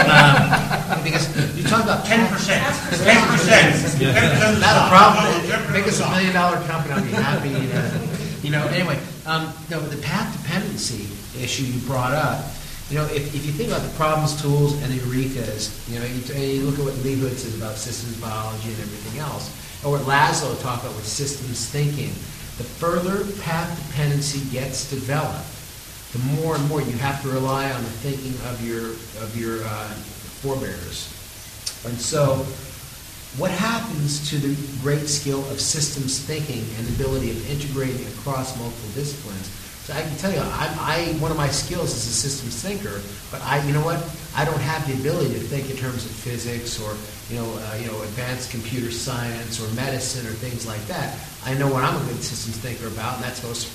Um, 0.00 1.04
because 1.04 1.28
you 1.56 1.62
talked 1.68 1.84
about 1.84 2.06
Ten 2.06 2.24
percent, 2.32 2.64
ten 3.04 3.20
percent. 3.28 3.76
10%. 3.76 3.98
that's 4.00 4.60
not 4.60 4.86
a 4.86 4.88
problem. 4.88 5.72
Make 5.72 5.86
us 5.86 6.00
a 6.00 6.08
million 6.08 6.32
dollar 6.32 6.56
company. 6.66 6.94
I'll 6.94 7.02
be 7.04 7.10
happy. 7.12 7.52
uh, 7.76 8.42
You 8.42 8.50
know. 8.52 8.64
Anyway, 8.68 8.98
um, 9.26 9.52
no, 9.68 9.80
the 9.80 10.00
path 10.00 10.32
dependency 10.40 11.08
issue 11.42 11.64
you 11.64 11.78
brought 11.86 12.12
up. 12.14 12.40
You 12.88 12.96
know, 12.96 13.04
if, 13.12 13.34
if 13.34 13.44
you 13.44 13.52
think 13.52 13.68
about 13.68 13.82
the 13.82 13.92
problems, 13.96 14.40
tools, 14.40 14.72
and 14.82 14.92
the 14.92 14.98
eurekas, 15.04 15.74
you 15.92 15.98
know, 15.98 16.06
you, 16.06 16.22
you 16.40 16.62
look 16.64 16.78
at 16.78 16.84
what 16.86 16.96
Lee 17.04 17.16
Hood 17.16 17.36
says 17.36 17.56
about 17.58 17.76
systems 17.76 18.16
biology 18.20 18.70
and 18.70 18.78
everything 18.80 19.18
else, 19.20 19.50
or 19.84 19.92
what 19.98 20.02
Laszlo 20.02 20.54
talked 20.62 20.84
about 20.84 20.94
with 20.96 21.04
systems 21.06 21.68
thinking. 21.68 22.14
The 22.58 22.64
further 22.64 23.24
path 23.42 23.68
dependency 23.86 24.40
gets 24.50 24.88
developed, 24.88 25.44
the 26.12 26.40
more 26.40 26.56
and 26.56 26.68
more 26.68 26.80
you 26.80 26.96
have 26.96 27.20
to 27.22 27.28
rely 27.28 27.70
on 27.70 27.82
the 27.82 27.90
thinking 28.00 28.32
of 28.48 28.66
your 28.66 28.92
of 29.22 29.36
your 29.38 29.62
uh, 29.64 29.88
forebears. 30.40 31.12
And 31.84 32.00
so, 32.00 32.46
what 33.36 33.50
happens 33.50 34.30
to 34.30 34.38
the 34.38 34.56
great 34.80 35.06
skill 35.06 35.40
of 35.50 35.60
systems 35.60 36.18
thinking 36.18 36.64
and 36.78 36.86
the 36.86 36.94
ability 36.96 37.30
of 37.30 37.50
integrating 37.50 38.06
across 38.18 38.56
multiple 38.58 38.90
disciplines? 38.94 39.52
So 39.84 39.92
I 39.94 40.00
can 40.02 40.16
tell 40.16 40.32
you, 40.32 40.40
I, 40.40 40.66
I 40.80 41.20
one 41.20 41.30
of 41.30 41.36
my 41.36 41.48
skills 41.48 41.94
is 41.94 42.08
a 42.08 42.16
systems 42.16 42.60
thinker, 42.60 43.02
but 43.30 43.40
I, 43.44 43.62
you 43.66 43.72
know 43.72 43.84
what? 43.84 44.02
I 44.34 44.44
don't 44.44 44.60
have 44.60 44.86
the 44.88 44.94
ability 44.94 45.34
to 45.34 45.40
think 45.40 45.70
in 45.70 45.76
terms 45.76 46.04
of 46.04 46.10
physics 46.10 46.80
or 46.80 46.96
you 47.28 47.38
know, 47.38 47.46
uh, 47.58 47.76
you 47.76 47.86
know, 47.86 48.00
advanced 48.02 48.50
computer 48.50 48.90
science 48.90 49.60
or 49.60 49.68
medicine 49.74 50.26
or 50.26 50.32
things 50.32 50.66
like 50.66 50.84
that. 50.86 51.18
I 51.46 51.54
know 51.54 51.70
what 51.70 51.84
I'm 51.84 51.94
a 51.94 52.04
good 52.10 52.18
systems 52.26 52.58
thinker 52.58 52.90
about, 52.90 53.16
and 53.16 53.24
that's 53.24 53.38
most 53.46 53.70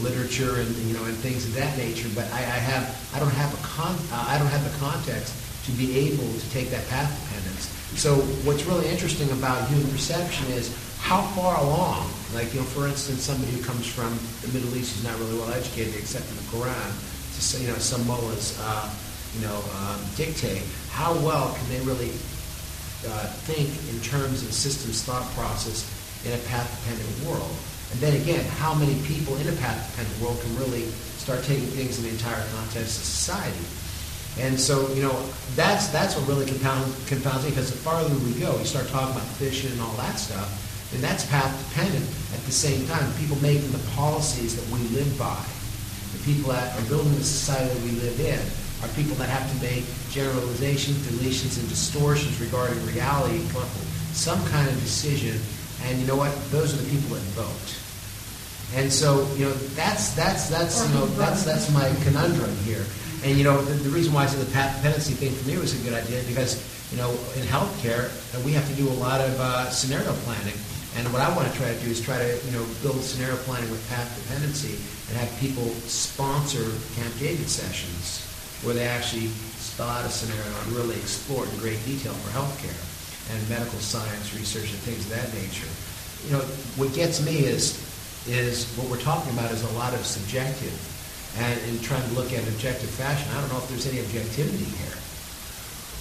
literature 0.00 0.56
and 0.56 0.72
you 0.88 0.96
know 0.96 1.04
and 1.04 1.12
things 1.20 1.44
of 1.44 1.52
that 1.52 1.76
nature. 1.76 2.08
But 2.16 2.24
I, 2.32 2.40
I 2.40 2.60
have 2.64 2.88
I 3.12 3.20
don't 3.20 3.36
have 3.36 3.52
a 3.52 3.60
con 3.60 3.92
uh, 4.08 4.24
I 4.24 4.40
don't 4.40 4.48
have 4.48 4.64
the 4.64 4.72
context 4.80 5.36
to 5.68 5.70
be 5.76 5.92
able 6.08 6.24
to 6.24 6.50
take 6.50 6.72
that 6.72 6.88
path 6.88 7.12
dependence. 7.28 7.68
So 8.00 8.16
what's 8.48 8.64
really 8.64 8.88
interesting 8.88 9.28
about 9.36 9.68
human 9.68 9.84
perception 9.92 10.48
is 10.56 10.72
how 10.96 11.20
far 11.36 11.60
along, 11.60 12.08
like 12.32 12.54
you 12.56 12.60
know, 12.60 12.66
for 12.72 12.88
instance, 12.88 13.20
somebody 13.20 13.52
who 13.52 13.60
comes 13.68 13.84
from 13.84 14.16
the 14.40 14.48
Middle 14.56 14.72
East 14.72 14.96
who's 14.96 15.04
not 15.04 15.18
really 15.20 15.36
well 15.36 15.52
educated 15.52 15.92
except 16.00 16.24
in 16.32 16.36
the 16.40 16.48
Quran, 16.48 16.88
to 16.88 17.40
say, 17.44 17.60
you 17.60 17.68
know, 17.68 17.76
some 17.76 18.00
mullahs, 18.06 18.56
uh, 18.64 18.88
you 19.36 19.44
know, 19.44 19.60
um, 19.76 20.00
dictate, 20.16 20.64
how 20.88 21.12
well 21.20 21.52
can 21.52 21.68
they 21.68 21.84
really 21.84 22.16
uh, 23.04 23.28
think 23.44 23.68
in 23.92 24.00
terms 24.00 24.40
of 24.40 24.52
systems 24.56 25.04
thought 25.04 25.28
process 25.36 25.84
in 26.24 26.32
a 26.32 26.40
path-dependent 26.48 27.08
world? 27.26 27.56
And 27.92 27.98
then 28.00 28.14
again, 28.20 28.44
how 28.62 28.74
many 28.74 28.94
people 29.02 29.36
in 29.38 29.48
a 29.48 29.56
path-dependent 29.58 30.20
world 30.22 30.40
can 30.40 30.54
really 30.56 30.86
start 31.18 31.42
taking 31.42 31.66
things 31.74 31.98
in 31.98 32.04
the 32.04 32.10
entire 32.10 32.42
context 32.54 32.98
of 32.98 33.04
society? 33.04 33.64
And 34.38 34.58
so, 34.58 34.86
you 34.94 35.02
know, 35.02 35.16
that's 35.56 35.88
that's 35.88 36.14
what 36.14 36.28
really 36.28 36.46
confounds 36.46 36.86
me 37.42 37.50
because 37.50 37.70
the 37.70 37.78
farther 37.82 38.14
we 38.22 38.32
go, 38.38 38.56
we 38.56 38.64
start 38.64 38.86
talking 38.88 39.10
about 39.10 39.26
fishing 39.42 39.72
and 39.72 39.80
all 39.80 39.92
that 39.98 40.16
stuff, 40.22 40.48
and 40.94 41.02
that's 41.02 41.26
path 41.26 41.50
dependent. 41.68 42.06
At 42.32 42.42
the 42.46 42.54
same 42.54 42.86
time, 42.86 43.02
people 43.18 43.36
making 43.42 43.70
the 43.72 43.82
policies 43.98 44.54
that 44.54 44.66
we 44.70 44.78
live 44.94 45.10
by, 45.18 45.42
the 46.14 46.22
people 46.22 46.54
that 46.54 46.78
are 46.78 46.86
building 46.86 47.12
the 47.18 47.26
society 47.26 47.74
that 47.74 47.82
we 47.82 47.90
live 47.98 48.20
in, 48.22 48.38
are 48.86 48.88
people 48.94 49.18
that 49.18 49.28
have 49.28 49.44
to 49.50 49.56
make 49.60 49.84
generalizations, 50.14 50.96
deletions, 51.10 51.58
and 51.58 51.68
distortions 51.68 52.40
regarding 52.40 52.78
reality, 52.86 53.42
come 53.50 53.66
up 53.66 53.72
with 53.74 53.90
some 54.14 54.40
kind 54.46 54.68
of 54.68 54.74
decision. 54.80 55.36
And 55.84 55.98
you 55.98 56.06
know 56.06 56.16
what? 56.16 56.32
Those 56.50 56.74
are 56.74 56.82
the 56.82 56.90
people 56.90 57.16
that 57.16 57.24
vote. 57.34 57.80
And 58.74 58.92
so, 58.92 59.26
you 59.34 59.46
know, 59.46 59.54
that's 59.74 60.14
that's 60.14 60.48
that's 60.48 60.86
you 60.86 60.94
know 60.94 61.06
that's 61.18 61.44
that's 61.44 61.72
my 61.74 61.90
conundrum 62.04 62.54
here. 62.62 62.84
And 63.24 63.36
you 63.36 63.44
know, 63.44 63.60
the, 63.62 63.74
the 63.74 63.90
reason 63.90 64.12
why 64.12 64.24
I 64.24 64.26
said 64.26 64.44
the 64.46 64.52
path 64.52 64.76
dependency 64.76 65.14
thing 65.14 65.32
for 65.32 65.48
me 65.48 65.58
was 65.58 65.74
a 65.74 65.82
good 65.84 65.94
idea 65.94 66.22
because 66.28 66.62
you 66.92 66.98
know, 66.98 67.10
in 67.34 67.42
healthcare, 67.46 68.10
uh, 68.34 68.40
we 68.44 68.52
have 68.52 68.66
to 68.68 68.74
do 68.74 68.88
a 68.88 68.96
lot 69.02 69.20
of 69.20 69.38
uh, 69.40 69.70
scenario 69.70 70.12
planning. 70.26 70.58
And 70.98 71.06
what 71.12 71.22
I 71.22 71.34
want 71.34 71.50
to 71.50 71.54
try 71.58 71.72
to 71.72 71.80
do 71.80 71.90
is 71.90 72.00
try 72.00 72.18
to 72.18 72.30
you 72.46 72.52
know 72.52 72.64
build 72.82 73.02
scenario 73.02 73.36
planning 73.46 73.70
with 73.70 73.82
path 73.90 74.10
dependency 74.22 74.78
and 75.10 75.18
have 75.18 75.30
people 75.38 75.66
sponsor 75.86 76.62
Camp 76.94 77.14
David 77.18 77.48
sessions 77.48 78.26
where 78.62 78.74
they 78.74 78.86
actually 78.86 79.28
spot 79.58 80.04
a 80.04 80.10
scenario 80.10 80.46
and 80.62 80.72
really 80.72 80.96
explore 80.96 81.46
it 81.46 81.52
in 81.54 81.58
great 81.58 81.82
detail 81.86 82.12
for 82.12 82.30
healthcare 82.36 82.89
and 83.30 83.38
medical 83.48 83.78
science 83.78 84.34
research 84.34 84.70
and 84.72 84.80
things 84.80 85.04
of 85.06 85.12
that 85.12 85.28
nature. 85.36 85.68
You 86.26 86.38
know, 86.38 86.44
what 86.80 86.92
gets 86.94 87.24
me 87.24 87.44
is 87.44 87.78
is 88.28 88.68
what 88.76 88.88
we're 88.88 89.00
talking 89.00 89.32
about 89.32 89.50
is 89.50 89.64
a 89.64 89.72
lot 89.80 89.94
of 89.94 90.04
subjective 90.04 90.76
and 91.38 91.56
in 91.70 91.80
trying 91.80 92.02
to 92.02 92.12
look 92.14 92.32
at 92.32 92.42
objective 92.48 92.90
fashion. 92.90 93.30
I 93.32 93.40
don't 93.40 93.48
know 93.52 93.58
if 93.58 93.68
there's 93.68 93.86
any 93.86 94.00
objectivity 94.00 94.64
here. 94.64 94.96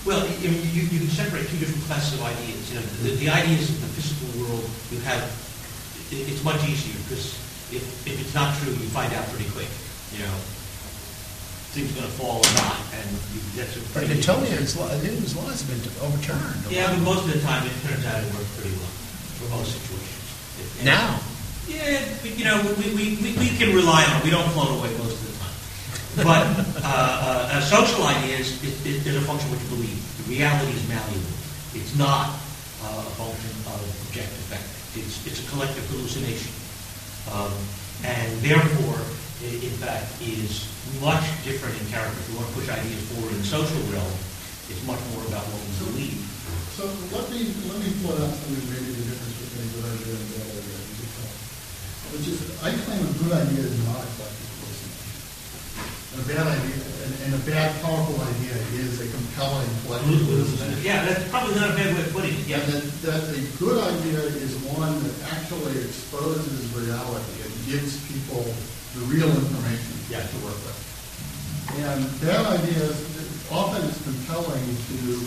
Well, 0.08 0.26
you, 0.40 0.50
you, 0.72 0.88
you 0.90 1.00
can 1.04 1.12
separate 1.12 1.48
two 1.48 1.60
different 1.60 1.84
classes 1.86 2.20
of 2.20 2.26
ideas. 2.26 2.72
You 2.72 2.80
know, 2.80 2.86
the, 3.04 3.12
the 3.20 3.30
ideas 3.30 3.70
in 3.70 3.80
the 3.84 3.92
physical 3.94 4.32
world, 4.42 4.66
you 4.92 5.00
have, 5.04 5.22
it, 6.12 6.28
it's 6.28 6.44
much 6.44 6.60
easier 6.68 6.96
because 7.04 7.36
if, 7.70 7.84
if 8.08 8.16
it's 8.16 8.34
not 8.34 8.56
true, 8.58 8.72
you 8.72 8.88
find 8.90 9.12
out 9.14 9.28
pretty 9.28 9.50
quick. 9.52 9.70
You 10.16 10.24
know, 10.26 10.36
things 11.76 11.92
are 11.94 12.02
going 12.02 12.10
to 12.12 12.18
fall 12.18 12.38
or 12.42 12.52
not, 12.58 12.78
and 12.98 13.06
you, 13.34 13.40
that's 13.56 13.76
a 13.78 13.82
But 13.94 14.06
pretty 14.06 14.16
Newtonian's 14.22 14.74
law, 14.78 14.90
Newton's 15.02 15.36
laws 15.38 15.62
been 15.64 15.80
overturned. 16.02 16.60
Yeah, 16.70 16.90
but 16.90 17.00
most 17.06 17.26
of 17.28 17.34
the 17.34 17.42
time 17.42 17.66
it 17.66 17.74
turns 17.86 18.06
out 18.06 18.24
it 18.24 18.30
works 18.34 18.50
pretty 18.58 18.74
well 18.78 18.94
for 19.38 19.48
most 19.56 19.72
situations. 19.78 20.84
Now, 20.84 21.20
Yeah, 21.70 22.02
but, 22.22 22.34
you 22.38 22.44
know, 22.46 22.58
we, 22.82 22.90
we, 22.98 23.06
we, 23.22 23.30
we 23.38 23.50
can 23.62 23.76
rely 23.76 24.04
on 24.04 24.18
it. 24.20 24.24
We 24.26 24.32
don't 24.34 24.50
float 24.58 24.74
away 24.80 24.90
most 24.98 25.16
of 25.22 25.26
the 25.30 25.36
time. 25.38 25.56
But 26.26 26.44
uh, 26.82 27.54
uh, 27.54 27.60
a 27.60 27.62
social 27.62 28.04
idea 28.10 28.38
is, 28.42 28.58
is, 28.66 29.06
is 29.06 29.16
a 29.16 29.22
function 29.22 29.48
of 29.54 29.56
what 29.56 29.62
you 29.64 29.70
believe. 29.78 30.00
The 30.26 30.34
reality 30.36 30.74
is 30.74 30.84
malleable. 30.90 31.38
It's 31.78 31.94
not 31.96 32.34
uh, 32.82 33.06
a 33.06 33.14
function 33.16 33.54
of 33.70 33.80
objective 34.10 34.42
fact. 34.50 34.66
It's, 34.98 35.22
it's 35.28 35.46
a 35.46 35.48
collective 35.54 35.86
hallucination. 35.94 36.50
Um, 37.32 37.54
and 38.04 38.34
therefore, 38.42 38.98
i- 39.46 39.62
in 39.62 39.76
fact, 39.78 40.10
is 40.20 40.66
much 40.98 41.26
different 41.46 41.78
in 41.78 41.86
character. 41.94 42.18
If 42.18 42.34
you 42.34 42.36
want 42.42 42.50
to 42.50 42.56
push 42.58 42.68
ideas 42.70 43.02
forward 43.14 43.32
in 43.38 43.40
the 43.42 43.50
social 43.50 43.82
realm, 43.94 44.16
it's 44.70 44.84
much 44.90 45.02
more 45.14 45.24
about 45.30 45.46
what 45.50 45.62
we 45.62 45.72
believe. 45.86 46.20
So 46.74 46.90
let 47.14 47.30
me, 47.30 47.54
let 47.70 47.78
me 47.78 47.90
point 48.02 48.18
out 48.22 48.34
something 48.34 48.66
maybe 48.74 48.90
the 48.98 49.06
difference 49.06 49.36
between 49.38 49.66
a 49.66 49.72
good 49.76 49.86
idea 49.86 50.14
and 50.16 50.24
a 50.24 50.30
bad 50.34 50.48
idea. 50.50 50.80
Which 52.10 52.26
is, 52.26 52.42
I 52.66 52.74
claim 52.74 53.06
a 53.06 53.14
good 53.22 53.34
idea 53.38 53.70
is 53.70 53.78
not 53.86 54.02
a 54.02 54.10
collective 54.18 54.50
hallucination. 54.50 55.14
And 56.10 56.18
a 56.18 56.26
bad 56.26 56.46
idea, 56.58 56.82
and, 57.06 57.12
and 57.22 57.32
a 57.38 57.44
bad 57.46 57.70
powerful 57.86 58.18
idea 58.18 58.58
is 58.82 58.98
a 58.98 59.08
compelling 59.14 59.70
collective 59.86 60.10
mm-hmm. 60.10 60.42
hallucination. 60.42 60.82
Yeah, 60.82 61.06
that's 61.06 61.22
probably 61.30 61.54
not 61.54 61.70
a 61.70 61.78
bad 61.78 61.94
way 61.94 62.02
of 62.02 62.10
putting 62.10 62.34
it. 62.34 62.50
And 62.50 62.66
that, 62.74 62.86
that 63.06 63.22
a 63.30 63.42
good 63.62 63.78
idea 63.78 64.26
is 64.42 64.58
one 64.74 64.98
that 65.06 65.16
actually 65.38 65.78
exposes 65.86 66.66
reality 66.74 67.46
and 67.46 67.54
gives 67.70 68.02
people 68.10 68.42
the 68.96 69.02
real 69.06 69.30
information 69.30 69.94
Yeah. 70.10 70.26
to 70.26 70.38
work 70.46 70.58
with. 70.66 70.78
And 71.86 72.04
that 72.26 72.46
idea 72.46 72.84
is 72.90 72.98
often 73.52 73.86
it's 73.88 74.02
compelling 74.04 74.66
to, 74.90 75.22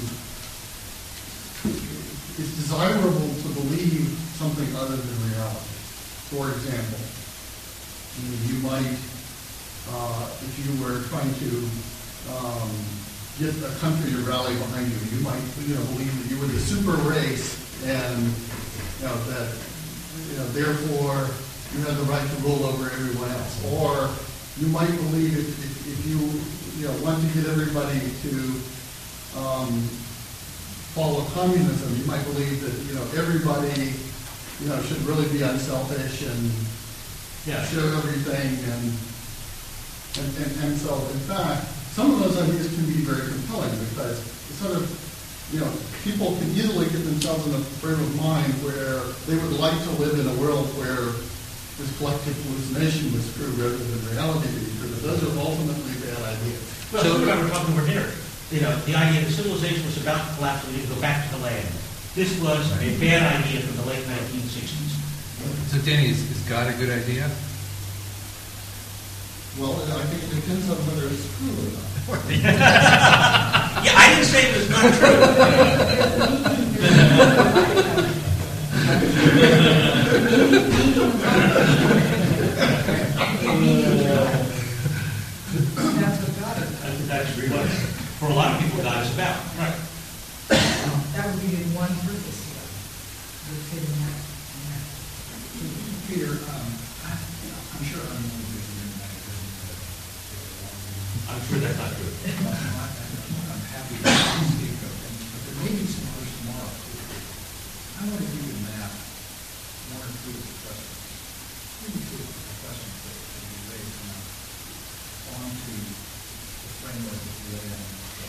it's 2.38 2.54
desirable 2.56 3.28
to 3.42 3.48
believe 3.60 4.08
something 4.38 4.66
other 4.76 4.96
than 4.96 5.16
reality. 5.30 5.70
For 6.34 6.50
example, 6.50 6.98
you 8.18 8.32
you 8.50 8.56
might, 8.62 8.98
uh, 9.92 10.26
if 10.42 10.52
you 10.64 10.82
were 10.82 11.02
trying 11.08 11.32
to 11.34 11.50
um, 12.34 12.70
get 13.38 13.54
a 13.62 13.72
country 13.78 14.10
to 14.10 14.18
rally 14.26 14.54
behind 14.56 14.90
you, 14.90 14.98
you 15.16 15.22
might, 15.24 15.40
you 15.66 15.74
know, 15.74 15.84
believe 15.94 16.12
that 16.22 16.28
you 16.34 16.40
were 16.40 16.46
the 16.46 16.58
super 16.60 16.96
race 17.08 17.56
and, 17.84 18.22
you 19.00 19.06
know, 19.06 19.16
that, 19.30 19.48
you 20.30 20.36
know, 20.38 20.46
therefore 20.52 21.28
you 21.74 21.80
have 21.84 21.96
the 21.96 22.04
right 22.04 22.22
to 22.22 22.36
rule 22.42 22.64
over 22.66 22.84
everyone 22.86 23.30
else. 23.30 23.64
Or 23.72 24.10
you 24.60 24.68
might 24.68 24.90
believe 25.08 25.32
if, 25.38 25.48
if, 25.64 25.72
if 25.88 26.06
you 26.06 26.18
you 26.80 26.88
know, 26.88 26.94
want 27.04 27.20
to 27.20 27.28
get 27.32 27.48
everybody 27.48 28.00
to 28.00 28.32
um, 29.38 29.70
follow 30.92 31.24
communism. 31.32 31.96
You 31.96 32.04
might 32.04 32.22
believe 32.24 32.60
that, 32.60 32.74
you 32.84 32.94
know, 32.94 33.04
everybody, 33.16 33.92
you 34.60 34.68
know, 34.68 34.80
should 34.82 35.00
really 35.08 35.28
be 35.32 35.42
unselfish 35.42 36.22
and 36.22 36.50
Yeah. 37.46 37.64
share 37.66 37.88
everything 37.96 38.60
and, 38.70 38.84
and, 40.20 40.30
and, 40.36 40.52
and 40.64 40.72
so, 40.78 40.94
in 40.94 41.20
fact, 41.24 41.64
some 41.96 42.12
of 42.12 42.20
those 42.20 42.36
ideas 42.36 42.68
can 42.74 42.86
be 42.86 43.00
very 43.04 43.26
compelling 43.32 43.72
because 43.90 44.20
it's 44.20 44.58
sort 44.60 44.76
of, 44.76 44.84
you 45.52 45.60
know, 45.60 45.70
people 46.04 46.36
can 46.36 46.50
easily 46.52 46.86
get 46.92 47.04
themselves 47.04 47.46
in 47.48 47.54
a 47.54 47.62
frame 47.80 48.00
of 48.00 48.12
mind 48.20 48.52
where 48.64 49.00
they 49.26 49.36
would 49.40 49.58
like 49.58 49.76
to 49.82 49.90
live 49.96 50.18
in 50.20 50.26
a 50.28 50.36
world 50.40 50.66
where 50.76 51.12
this 51.82 51.98
collective 51.98 52.38
hallucination 52.46 53.10
was 53.10 53.26
true 53.34 53.50
rather 53.58 53.74
than 53.74 53.98
reality 54.14 54.46
being 54.54 54.70
true, 54.78 54.86
but 54.94 55.02
those 55.02 55.18
are 55.26 55.34
ultimately 55.42 55.98
bad 55.98 56.22
ideas. 56.22 56.62
Well, 56.94 57.02
so, 57.02 57.18
I 57.18 57.34
were 57.42 57.50
talking 57.50 57.74
over 57.74 57.82
dinner. 57.82 58.06
You 58.54 58.62
know, 58.62 58.70
the 58.86 58.94
idea 58.94 59.26
that 59.26 59.32
civilization 59.34 59.82
was 59.82 59.98
about 59.98 60.22
to 60.22 60.34
collapse 60.38 60.62
and 60.62 60.70
we 60.72 60.78
need 60.78 60.86
to 60.86 60.94
go 60.94 61.00
back 61.00 61.26
to 61.26 61.34
the 61.34 61.42
land. 61.42 61.66
This 62.14 62.38
was 62.38 62.70
a 62.78 62.94
bad 63.02 63.42
idea 63.42 63.66
from 63.66 63.82
the 63.82 63.86
late 63.90 64.04
1960s. 64.06 64.94
So 65.74 65.78
Danny, 65.82 66.10
is, 66.10 66.22
is 66.30 66.38
God 66.46 66.68
a 66.70 66.76
good 66.78 66.90
idea? 66.90 67.26
Well, 69.58 69.74
I 69.74 70.06
think 70.06 70.22
it 70.22 70.30
depends 70.38 70.70
on 70.70 70.76
whether 70.86 71.08
it's 71.10 71.26
true 71.36 71.50
or 71.50 71.66
not. 71.74 71.90
Yeah, 73.82 73.94
I 73.96 74.14
didn't 74.14 74.26
say 74.26 74.42
it 74.46 74.54
was 74.58 74.68
not 74.70 74.82
That's 78.82 78.98
what 86.18 86.34
God 86.40 86.58
is. 86.58 87.06
That's 87.06 87.30
what, 87.48 87.66
for 88.18 88.26
a 88.26 88.34
lot 88.34 88.54
of 88.54 88.60
people, 88.60 88.82
God 88.82 89.06
is 89.06 89.14
about. 89.14 89.38
Right. 89.56 89.78
That 91.14 91.30
would 91.30 91.40
be 91.42 91.54
the 91.54 91.62
one 91.78 91.94
purpose, 92.02 92.42
that. 92.50 94.18
Peter, 96.08 96.32
um, 96.32 96.66
I, 97.06 97.14
I'm 97.14 97.84
sure 97.86 98.02
I'm 98.02 98.24
I'm 101.30 101.40
sure 101.46 101.58
that's 101.62 101.78
not 101.78 101.90
true. 101.94 102.10
I'm 103.46 103.62
happy 103.70 103.94
to 103.94 104.10
speak 104.50 104.74
of, 104.82 104.90
but 105.30 105.40
there 105.46 105.56
may 105.62 105.70
be 105.78 105.86
some. 105.86 106.11
I 108.02 108.04
want 108.10 108.18
to 108.18 108.26
give 108.34 108.42
you 108.50 108.58
map, 108.66 108.90
one 109.94 110.02
or 110.02 110.10
two 110.10 110.34
of 110.34 110.42
the 110.42 110.56
questions, 110.66 110.98
maybe 111.86 112.02
two 112.02 112.18
of 112.18 112.34
the 112.34 112.54
questions 112.66 112.94
that 112.98 113.14
that 113.14 113.42
you 113.46 113.60
raised 113.70 113.94
now, 114.10 114.18
onto 115.38 115.70
the 115.70 116.70
framework 116.82 117.14
of 117.22 117.30
the 117.30 117.62
UN. 117.62 117.78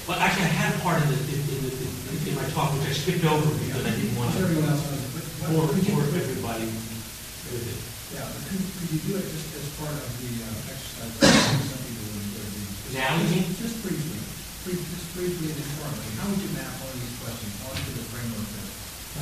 Well, 0.05 0.19
actually, 0.21 0.45
I 0.45 0.55
had 0.61 0.77
part 0.85 1.01
of 1.01 1.09
it 1.09 1.25
in, 1.25 1.41
in, 1.57 1.61
in, 1.73 1.89
in 2.21 2.33
my 2.37 2.45
talk, 2.53 2.69
which 2.77 2.85
I 2.85 2.93
skipped 2.93 3.25
over 3.25 3.49
because 3.49 3.81
I 3.81 3.97
didn't 3.97 4.13
want 4.13 4.29
to 4.37 4.45
Everyone 4.45 4.69
else 4.69 4.85
knows, 4.85 5.09
but 5.09 5.25
bore, 5.49 5.65
what- 5.65 5.73
could 5.73 5.81
you- 5.89 5.97
bore 5.97 6.05
everybody 6.21 6.69
with 6.69 7.65
it. 7.65 7.79
Yeah, 8.13 8.29
but 8.29 8.41
could, 8.45 8.61
could 8.77 8.89
you 8.93 9.01
do 9.09 9.11
it 9.17 9.25
just 9.25 9.57
as 9.57 9.65
part 9.81 9.97
of 9.97 10.05
the 10.21 10.31
uh, 10.37 10.69
exercise? 10.69 11.17
Some 11.17 11.81
people 11.81 12.13
would 12.13 12.21
enjoy 12.29 12.45
doing. 12.45 12.93
Now, 12.93 13.17
you? 13.25 13.41
Just 13.57 13.81
briefly, 13.81 14.21
brief- 14.69 14.85
just 14.93 15.07
briefly 15.17 15.49
and 15.49 15.57
informally, 15.57 16.13
how 16.21 16.29
would 16.29 16.37
you 16.45 16.53
map 16.53 16.77
all 16.77 16.93
these 16.93 17.17
questions 17.17 17.57
onto 17.65 17.89
the 17.97 18.05
framework 18.13 18.62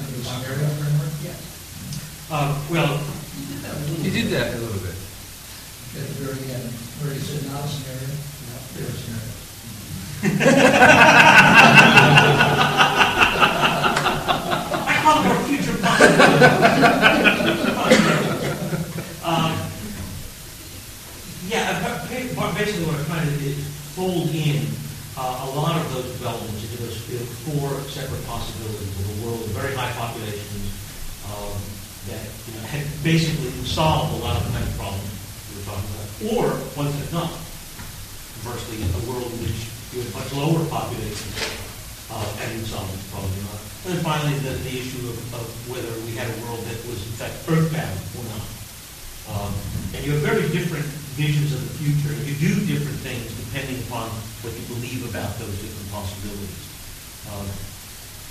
of? 0.02 0.08
Onto 0.08 0.18
the 0.18 0.24
scenario 0.26 0.68
framework? 0.82 1.14
Yes. 1.24 1.40
Uh, 2.32 2.56
well, 2.72 2.94
You 2.98 3.46
did 3.54 3.62
that 3.64 3.76
a 3.76 3.80
little 3.80 3.96
bit. 4.04 4.04
that 4.32 4.54
a 4.56 4.58
little 4.58 4.80
bit. 4.82 4.96
At 5.92 6.08
the 6.08 6.16
very 6.24 6.52
end, 6.54 6.70
where 7.04 7.14
you 7.14 7.20
said 7.20 7.44
not 7.52 7.66
a 7.66 7.68
scenario, 7.68 8.08
there 8.76 8.88
a 8.88 8.96
scenario. 8.96 9.30
I 13.64 15.00
call 15.04 15.22
it 15.22 15.28
our 15.28 15.44
future 15.48 15.78
possibilities. 15.82 17.68
Um, 19.24 19.54
Yeah, 21.48 21.78
ba- 21.84 22.08
ba- 22.36 22.54
basically 22.58 22.86
what 22.86 22.96
I'm 22.98 23.06
trying 23.06 23.28
to 23.30 23.38
do 23.38 23.46
is 23.50 23.68
fold 23.96 24.30
in 24.34 24.66
uh, 25.22 25.46
a 25.46 25.50
lot 25.54 25.78
of 25.78 25.86
those 25.94 26.10
developments 26.18 26.66
those 26.82 26.98
you 27.06 27.22
four 27.46 27.70
separate 27.86 28.26
possibilities 28.26 28.90
of 28.98 29.06
a 29.06 29.16
world 29.22 29.38
of 29.46 29.54
very 29.54 29.78
high 29.78 29.94
populations 29.94 30.74
um, 31.30 31.54
that 32.10 32.26
you 32.50 32.58
know, 32.58 32.66
had 32.66 32.82
basically 33.06 33.54
solved 33.62 34.18
a 34.18 34.20
lot 34.26 34.34
of 34.34 34.50
the 34.50 34.52
kind 34.58 34.66
of 34.66 34.74
problems 34.82 35.14
we 35.54 35.62
were 35.62 35.68
talking 35.70 35.90
about, 35.94 36.10
or 36.34 36.46
ones 36.74 36.98
that 36.98 37.14
not. 37.14 37.30
Conversely, 38.42 38.82
a 38.82 39.02
world 39.06 39.30
in 39.30 39.46
which 39.46 39.62
you 39.94 40.02
have 40.02 40.10
much 40.18 40.34
lower 40.34 40.66
populations 40.74 41.38
uh, 42.10 42.42
and 42.42 42.58
problem 43.14 43.30
or 43.30 43.46
not. 43.54 43.62
And 43.86 43.88
then 43.94 44.02
finally, 44.02 44.34
the, 44.42 44.58
the 44.66 44.74
issue 44.74 45.06
of, 45.06 45.18
of 45.38 45.46
whether 45.70 45.94
we 46.10 46.18
had 46.18 46.26
a 46.26 46.38
world 46.42 46.66
that 46.66 46.82
was 46.90 46.98
in 46.98 47.14
fact 47.22 47.38
earthbound 47.46 47.98
or 48.18 48.26
not. 48.26 48.46
Um, 49.30 49.54
and 49.94 50.02
you 50.02 50.18
have 50.18 50.26
very 50.26 50.50
different 50.50 50.90
visions 51.22 51.54
of 51.54 51.62
the 51.62 51.74
future, 51.78 52.10
and 52.18 52.26
you 52.26 52.34
do 52.42 52.50
different 52.66 52.98
things 53.06 53.30
depending 53.46 53.78
upon 53.86 54.10
what 54.42 54.50
you 54.58 54.66
believe 54.74 55.06
about 55.06 55.38
those 55.38 55.54
different 55.62 55.86
possibilities. 55.94 56.66
Um, 57.30 57.46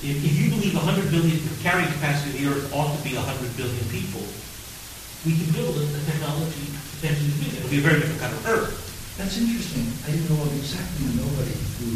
if, 0.03 0.19
if 0.19 0.35
you 0.35 0.51
believe 0.51 0.75
100 0.75 1.07
billion, 1.15 1.39
the 1.39 1.55
carrying 1.63 1.87
capacity 1.95 2.35
of 2.35 2.37
the 2.43 2.47
Earth 2.51 2.67
ought 2.75 2.91
to 2.91 3.03
be 3.07 3.15
100 3.15 3.23
billion 3.55 3.85
people, 3.95 4.27
we 5.23 5.39
can 5.39 5.47
build 5.55 5.79
a, 5.79 5.85
a 5.87 6.01
technology 6.03 6.67
potentially 6.99 7.31
to 7.31 7.39
do 7.39 7.47
that. 7.55 7.59
It'll 7.63 7.71
be 7.71 7.79
a 7.79 7.87
very 7.87 8.03
different 8.03 8.19
kind 8.27 8.35
of 8.35 8.43
Earth. 8.51 8.75
That's 9.15 9.39
interesting. 9.39 9.87
I 10.03 10.11
didn't 10.11 10.27
know 10.27 10.43
of 10.43 10.51
exactly 10.59 11.15
nobody 11.15 11.55
who 11.79 11.95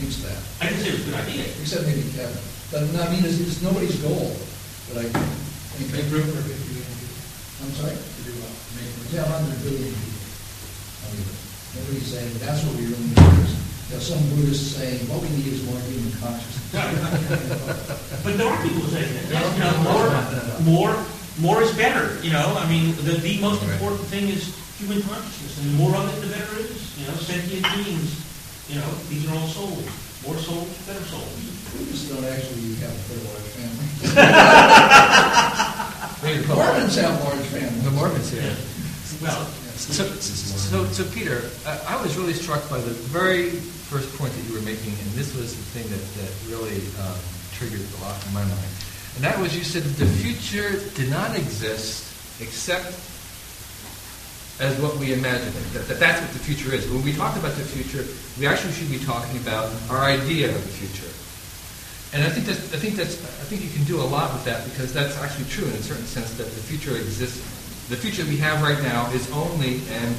thinks 0.00 0.24
that, 0.24 0.40
I 0.64 0.72
didn't 0.72 0.80
say 0.80 0.96
it 0.96 0.96
was 0.96 1.04
a 1.04 1.08
good 1.12 1.20
idea. 1.28 1.44
except 1.60 1.84
maybe 1.84 2.08
Kevin. 2.16 2.40
But, 2.72 2.88
no, 2.96 3.04
I 3.04 3.12
mean, 3.12 3.20
it's, 3.26 3.36
it's 3.36 3.60
nobody's 3.60 4.00
goal, 4.00 4.32
but 4.88 5.04
I 5.04 5.12
think. 5.12 5.28
Make 5.90 6.06
room 6.14 6.22
for 6.30 6.44
fifty 6.46 6.78
million 6.78 6.94
people 7.00 7.16
I'm 7.64 7.72
sorry? 7.74 7.96
to 7.96 8.20
do 8.22 8.32
what? 8.38 8.54
Make 8.78 8.92
room. 8.92 9.08
Yeah, 9.10 9.26
hundred 9.26 9.58
billion 9.66 9.90
people. 9.90 10.11
I 11.72 11.74
mean, 11.76 11.84
nobody's 11.88 12.06
saying, 12.12 12.32
that's 12.38 12.62
what 12.64 12.74
we 12.76 12.84
really 12.86 13.08
need. 13.08 13.18
is- 13.44 13.56
You 13.88 13.94
know, 13.96 14.00
some 14.04 14.22
Buddhists 14.32 14.76
saying, 14.76 15.00
what 15.08 15.20
we 15.24 15.28
need 15.36 15.46
is 15.52 15.60
more 15.68 15.80
human 15.88 16.12
consciousness. 16.20 16.60
But 18.24 18.32
there 18.38 18.48
are 18.48 18.60
people 18.64 18.84
saying 18.88 19.12
that. 19.12 19.24
Yes, 19.28 19.44
you 19.56 19.64
know, 19.64 19.76
more, 19.84 20.08
more, 20.64 20.92
more 21.40 21.60
is 21.62 21.72
better. 21.76 22.16
You 22.24 22.32
know, 22.32 22.54
I 22.56 22.64
mean, 22.68 22.94
the, 23.04 23.12
the 23.20 23.36
most 23.40 23.60
Right. 23.62 23.72
important 23.76 24.06
thing 24.08 24.28
is 24.28 24.48
human 24.80 25.02
consciousness, 25.04 25.58
and 25.60 25.68
the 25.72 25.76
more 25.76 25.92
of 25.96 26.08
it, 26.08 26.16
the 26.24 26.28
better 26.32 26.54
it 26.60 26.70
is. 26.72 26.80
You 27.00 27.06
know, 27.08 27.14
sentient 27.20 27.64
beings. 27.76 28.16
You 28.72 28.76
know, 28.80 28.88
these 29.12 29.24
are 29.28 29.34
all 29.36 29.48
souls. 29.48 29.84
More 30.24 30.36
souls, 30.40 30.68
better 30.88 31.04
souls. 31.04 31.28
Buddhists 31.76 32.08
don't 32.08 32.24
actually 32.24 32.72
have 32.80 32.94
a 32.96 33.02
very 33.12 33.20
large 33.28 33.48
family. 33.58 33.88
Maybe 36.22 36.42
the 36.46 36.54
Mormons 36.54 36.94
have 36.96 37.20
large 37.24 37.46
families. 37.52 37.82
The 37.84 37.90
Mormons, 37.90 38.32
yeah. 38.32 38.54
Well, 39.20 39.46
So, 39.82 40.04
so, 40.04 40.84
so 40.86 41.04
Peter, 41.10 41.42
I 41.66 41.98
I 41.98 42.02
was 42.02 42.16
really 42.16 42.34
struck 42.34 42.68
by 42.70 42.78
the 42.78 42.94
very 43.10 43.50
first 43.90 44.14
point 44.16 44.32
that 44.32 44.44
you 44.46 44.54
were 44.54 44.62
making, 44.62 44.94
and 44.94 45.10
this 45.18 45.34
was 45.34 45.56
the 45.56 45.66
thing 45.74 45.84
that, 45.90 46.00
that 46.22 46.32
really 46.46 46.80
um, 47.02 47.18
triggered 47.52 47.82
a 47.82 47.98
lot 48.04 48.16
in 48.26 48.32
my 48.32 48.44
mind. 48.44 48.72
And 49.16 49.24
that 49.24 49.38
was 49.38 49.56
you 49.56 49.64
said 49.64 49.82
that 49.82 49.98
the 49.98 50.08
future 50.22 50.80
did 50.94 51.10
not 51.10 51.36
exist 51.36 52.08
except 52.40 52.94
as 54.60 54.78
what 54.80 54.96
we 54.96 55.12
imagine 55.12 55.48
it, 55.48 55.66
that, 55.74 55.88
that 55.88 55.98
that's 55.98 56.20
what 56.20 56.30
the 56.30 56.38
future 56.38 56.72
is. 56.72 56.88
When 56.88 57.02
we 57.02 57.12
talk 57.12 57.36
about 57.36 57.52
the 57.58 57.64
future, 57.64 58.06
we 58.38 58.46
actually 58.46 58.72
should 58.72 58.90
be 58.90 59.00
talking 59.00 59.36
about 59.42 59.72
our 59.90 60.04
idea 60.06 60.48
of 60.48 60.62
the 60.62 60.74
future. 60.78 61.10
And 62.14 62.22
I 62.24 62.30
think 62.30 62.46
that's, 62.46 62.72
I 62.72 62.78
think 62.78 62.94
that's, 62.94 63.18
I 63.18 63.44
think 63.48 63.64
you 63.64 63.70
can 63.70 63.84
do 63.84 64.00
a 64.00 64.06
lot 64.06 64.32
with 64.32 64.44
that 64.44 64.64
because 64.68 64.92
that's 64.92 65.16
actually 65.18 65.48
true 65.48 65.64
in 65.64 65.72
a 65.72 65.82
certain 65.82 66.04
sense 66.04 66.32
that 66.36 66.44
the 66.44 66.62
future 66.68 66.96
exists. 66.96 67.40
The 67.88 67.96
future 67.96 68.24
we 68.24 68.36
have 68.38 68.62
right 68.62 68.80
now 68.82 69.10
is 69.12 69.30
only 69.32 69.80
and 69.90 70.14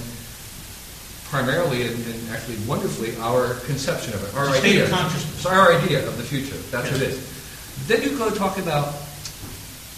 primarily 1.25 1.87
and, 1.87 1.95
and 2.05 2.29
actually 2.29 2.57
wonderfully 2.67 3.15
our 3.17 3.55
conception 3.65 4.13
of 4.13 4.23
it, 4.23 4.35
our 4.35 4.49
It's 4.55 4.63
idea. 4.63 4.85
It's 4.85 5.45
our 5.45 5.73
idea 5.73 6.07
of 6.07 6.17
the 6.17 6.23
future. 6.23 6.55
That's 6.69 6.91
what 6.91 7.01
it 7.01 7.09
is. 7.09 7.87
Then 7.87 8.03
you 8.03 8.15
go 8.17 8.29
talk 8.29 8.59
about 8.59 8.93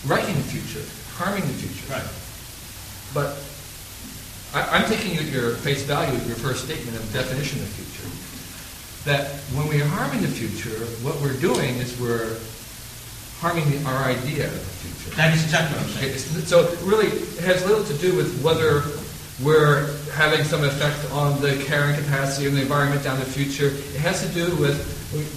writing 0.06 0.36
the 0.36 0.48
future, 0.48 0.86
harming 1.18 1.42
the 1.42 1.54
future. 1.60 1.92
right. 1.92 2.08
But 3.14 3.36
I, 4.54 4.78
I'm 4.78 4.88
taking 4.90 5.18
at 5.18 5.26
your 5.26 5.56
face 5.56 5.84
value 5.84 6.16
of 6.16 6.26
your 6.26 6.38
first 6.38 6.64
statement 6.64 6.96
of 6.96 7.04
definition 7.12 7.60
of 7.60 7.68
future. 7.68 8.08
That 9.04 9.28
when 9.54 9.68
we 9.68 9.82
are 9.82 9.88
harming 9.88 10.22
the 10.22 10.30
future, 10.30 10.86
what 11.04 11.20
we're 11.22 11.38
doing 11.40 11.76
is 11.78 12.00
we're 12.00 12.38
harming 13.46 13.70
the, 13.70 13.78
our 13.88 14.06
idea 14.06 14.48
of 14.48 14.54
the 14.54 14.60
future. 14.82 15.16
That 15.18 15.32
is 15.36 15.44
exactly 15.44 15.78
what 15.78 15.86
I'm 15.86 15.94
saying. 15.94 16.10
it's- 16.18 16.48
So 16.50 16.62
it 16.66 16.80
really 16.82 17.08
it 17.08 17.44
has 17.46 17.64
little 17.70 17.84
to 17.86 17.94
do 18.02 18.16
with 18.18 18.42
whether 18.42 18.82
we're 19.44 19.86
having 20.14 20.44
some 20.46 20.64
effect 20.64 20.98
on 21.12 21.40
the 21.42 21.62
carrying 21.68 21.96
capacity 22.02 22.48
of 22.48 22.54
the 22.56 22.62
environment 22.62 23.04
down 23.04 23.20
the 23.20 23.26
future. 23.26 23.68
It 23.68 24.00
has 24.02 24.22
to 24.26 24.30
do 24.34 24.56
with 24.58 24.82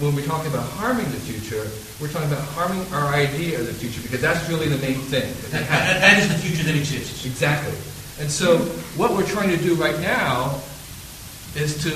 when 0.01 0.15
we 0.17 0.23
talk 0.25 0.47
about 0.47 0.65
harming 0.81 1.05
the 1.11 1.21
future, 1.21 1.69
we're 2.01 2.09
talking 2.09 2.33
about 2.33 2.45
harming 2.57 2.81
our 2.95 3.13
idea 3.13 3.61
of 3.61 3.67
the 3.67 3.75
future 3.75 4.01
because 4.01 4.23
that's 4.23 4.49
really 4.49 4.69
the 4.69 4.79
main 4.79 5.01
thing. 5.13 5.29
That, 5.53 5.69
that- 5.69 6.01
that 6.01 6.19
is 6.19 6.29
the 6.33 6.39
future 6.39 6.65
that 6.65 6.77
exists. 6.77 7.27
Exactly. 7.27 7.77
And 8.21 8.31
so 8.31 8.57
what 8.97 9.13
we're 9.13 9.27
trying 9.29 9.51
to 9.51 9.59
do 9.63 9.75
right 9.75 9.99
now 10.01 10.59
is 11.55 11.77
to 11.85 11.93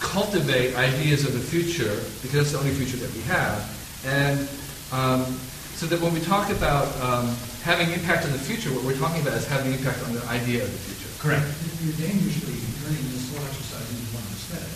cultivate 0.00 0.74
ideas 0.76 1.24
of 1.24 1.32
the 1.32 1.40
future 1.40 1.96
because 2.20 2.32
that's 2.44 2.52
the 2.52 2.58
only 2.58 2.72
future 2.72 2.98
that 2.98 3.12
we 3.14 3.22
have. 3.22 3.56
And 4.04 4.38
um, 4.94 5.26
so 5.74 5.86
that 5.90 5.98
when 6.00 6.14
we 6.14 6.20
talk 6.22 6.50
about 6.54 6.86
um, 7.02 7.34
having 7.66 7.90
impact 7.90 8.24
on 8.24 8.30
the 8.32 8.38
future, 8.38 8.70
what 8.70 8.84
we're 8.86 8.96
talking 8.96 9.20
about 9.26 9.34
is 9.34 9.46
having 9.50 9.74
impact 9.74 9.98
on 10.06 10.14
the 10.14 10.22
idea 10.30 10.62
of 10.62 10.70
the 10.70 10.78
future. 10.86 11.10
Correct. 11.18 11.42
You're 11.82 11.98
dangerously 11.98 12.54
turning 12.78 13.02
this 13.10 13.26
thought 13.34 13.42
exercise 13.50 13.88
into 13.90 14.06
one 14.14 14.22
of 14.22 14.32
aesthetic. 14.38 14.70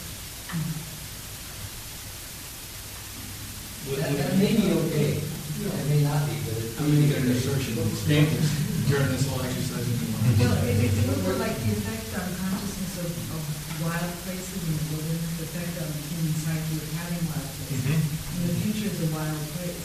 That, 3.89 4.13
that 4.21 4.33
may 4.37 4.53
be 4.53 4.69
okay, 4.91 5.17
it 5.23 5.87
may 5.89 6.03
not 6.05 6.21
be, 6.29 6.37
but 6.45 6.61
it. 6.61 6.77
I'm 6.77 6.93
going 6.93 7.03
to 7.03 7.09
get 7.09 7.25
an 7.25 7.33
assertion 7.33 7.73
that's 7.81 8.05
dangerous, 8.05 8.51
turn 8.91 9.09
this 9.09 9.25
whole 9.25 9.41
exercise 9.41 9.87
into 9.89 10.05
one 10.13 10.21
of 10.29 10.35
Well, 10.37 10.53
aesthetic. 10.61 10.93
if 10.93 10.93
it 10.99 11.07
looked 11.09 11.41
like 11.41 11.57
the 11.57 11.71
effect 11.73 12.05
on 12.21 12.27
consciousness 12.37 12.95
of, 13.01 13.09
of 13.33 13.43
wild 13.81 14.13
places 14.29 14.61
in 14.61 14.77
the 14.77 14.85
wilderness, 14.93 15.25
the 15.41 15.45
effect 15.49 15.73
on 15.81 15.89
the 15.89 16.03
human 16.05 16.35
psyche 16.37 16.75
of 16.85 16.89
having 17.01 17.23
wild 17.33 17.49
places. 17.49 17.81
Mhm. 17.81 17.97
And 17.97 18.43
the 18.45 18.57
future 18.61 18.89
is 18.93 18.99
a 19.01 19.09
wild 19.09 19.41
place, 19.57 19.78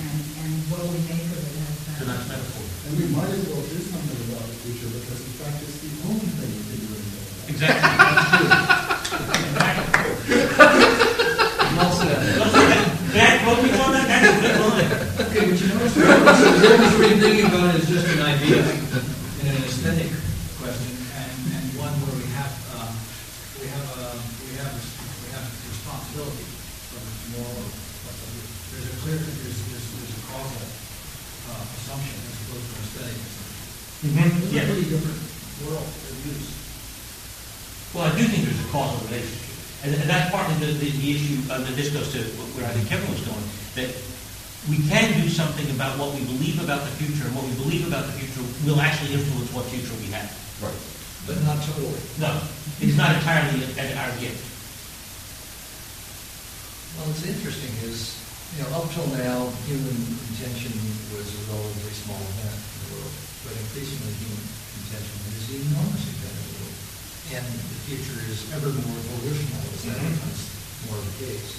and, 0.00 0.20
and 0.40 0.52
what 0.72 0.80
we 0.88 0.98
make 1.08 1.28
of 1.28 1.40
it 1.40 1.54
has 1.60 1.76
It's 1.84 2.00
a 2.00 2.08
nice 2.08 2.24
metaphor. 2.28 2.64
And 2.88 2.92
we 2.96 3.04
might 3.12 3.28
as 3.28 3.44
well 3.52 3.60
do 3.60 3.78
something 3.84 4.20
about 4.32 4.48
the 4.48 4.56
future 4.64 4.88
because 4.88 5.20
in 5.20 5.34
fact 5.36 5.60
it's 5.60 5.78
the 5.84 5.90
only 6.08 6.28
thing 6.40 6.50
we 6.56 6.64
can 6.64 6.80
do 6.80 6.96
anything 6.96 7.20
about. 7.20 7.52
Exactly. 7.52 8.80
Well 11.80 11.92
said. 11.96 12.18
That, 13.10 13.42
what 13.42 13.58
we 13.62 13.70
want, 13.74 13.98
that's 14.06 14.22
a 14.22 14.38
good 14.38 14.58
line. 14.62 14.86
Okay, 15.18 15.50
but 15.50 15.58
you 15.58 15.66
notice, 15.66 15.96
what 15.98 16.78
we're 16.78 16.98
really 16.98 17.18
thinking 17.18 17.46
about 17.50 17.74
is 17.74 17.88
just 17.90 18.06
an 18.06 18.22
idea 18.22 18.62
and 18.62 19.46
an 19.50 19.66
aesthetic 19.66 20.14
question, 20.62 20.94
and, 21.18 21.30
and 21.58 21.64
one 21.74 21.90
where 22.06 22.14
we 22.14 22.26
have, 22.38 22.54
um, 22.78 22.94
we 23.58 23.66
have, 23.66 23.86
uh, 23.98 24.14
we 24.46 24.54
have, 24.62 24.70
we 24.78 25.28
have 25.34 25.46
responsibility 25.74 26.46
from 26.94 27.02
moral, 27.34 27.66
there's 27.66 28.86
a 28.86 28.96
clear, 29.02 29.18
there's, 29.18 29.38
there's, 29.42 29.58
there's 29.58 29.58
a 29.58 29.69
causal, 30.32 30.64
uh, 31.50 31.64
assumption 31.78 32.16
as 32.24 32.36
opposed 32.46 32.66
to 32.66 32.74
an 32.74 32.82
aesthetic 32.86 33.16
assumption. 33.18 34.10
Mhm, 34.10 34.28
It's 34.42 34.52
a 34.52 34.54
yeah. 34.54 34.64
pretty 34.70 34.86
different 34.88 35.20
world 35.66 35.86
of 35.86 36.14
use. 36.26 36.48
Well, 37.92 38.06
I 38.06 38.12
do 38.16 38.22
think 38.30 38.46
there's 38.46 38.62
a 38.62 38.70
causal 38.70 38.98
relationship. 39.10 39.50
And, 39.82 39.94
and 39.96 40.08
that's 40.08 40.30
partly 40.30 40.54
the, 40.60 40.72
the, 40.76 40.88
the 40.92 41.08
issue, 41.16 41.40
uh, 41.50 41.58
that 41.64 41.74
this 41.74 41.88
goes 41.90 42.12
to 42.12 42.20
where 42.54 42.68
I 42.68 42.72
think 42.76 42.88
Kevin 42.88 43.08
was 43.10 43.24
going, 43.24 43.44
that 43.80 43.88
we 44.68 44.76
can 44.92 45.16
do 45.20 45.28
something 45.32 45.64
about 45.72 45.96
what 45.98 46.12
we 46.12 46.20
believe 46.28 46.60
about 46.62 46.84
the 46.84 46.92
future, 47.00 47.24
and 47.24 47.34
what 47.34 47.48
we 47.48 47.54
believe 47.64 47.88
about 47.88 48.04
the 48.06 48.12
future 48.12 48.44
will 48.68 48.76
actually 48.80 49.16
influence 49.16 49.48
what 49.56 49.64
future 49.72 49.96
we 50.04 50.12
have. 50.12 50.28
Right. 50.60 50.76
But 51.26 51.40
not 51.48 51.64
totally. 51.64 51.96
No, 52.20 52.28
it's 52.80 52.96
not 52.96 53.16
entirely 53.16 53.64
at 53.80 53.96
our 53.96 54.12
gift. 54.20 54.44
Well, 57.00 57.08
what's 57.08 57.24
interesting 57.24 57.72
is, 57.88 58.19
you 58.56 58.62
know, 58.62 58.70
up 58.82 58.90
till 58.90 59.06
now, 59.14 59.46
human 59.66 59.96
intention 60.34 60.72
was 61.14 61.26
a 61.28 61.40
relatively 61.54 61.94
small 61.94 62.18
event 62.18 62.56
in 62.58 62.78
the 62.82 62.88
world, 62.98 63.12
but 63.46 63.52
increasingly 63.54 64.14
human 64.18 64.42
intention 64.82 65.16
is 65.38 65.44
an 65.54 65.58
enormous 65.70 66.04
event 66.10 66.34
in 66.34 66.44
the 66.50 66.54
world. 66.58 66.76
And 67.30 67.44
the 67.46 67.78
future 67.86 68.18
is 68.26 68.38
ever 68.58 68.70
more 68.74 69.00
volitional 69.14 69.62
as 69.70 69.82
that 69.86 69.98
Mhm. 70.02 70.10
becomes 70.18 70.40
more 70.90 70.98
the 70.98 71.14
case. 71.22 71.50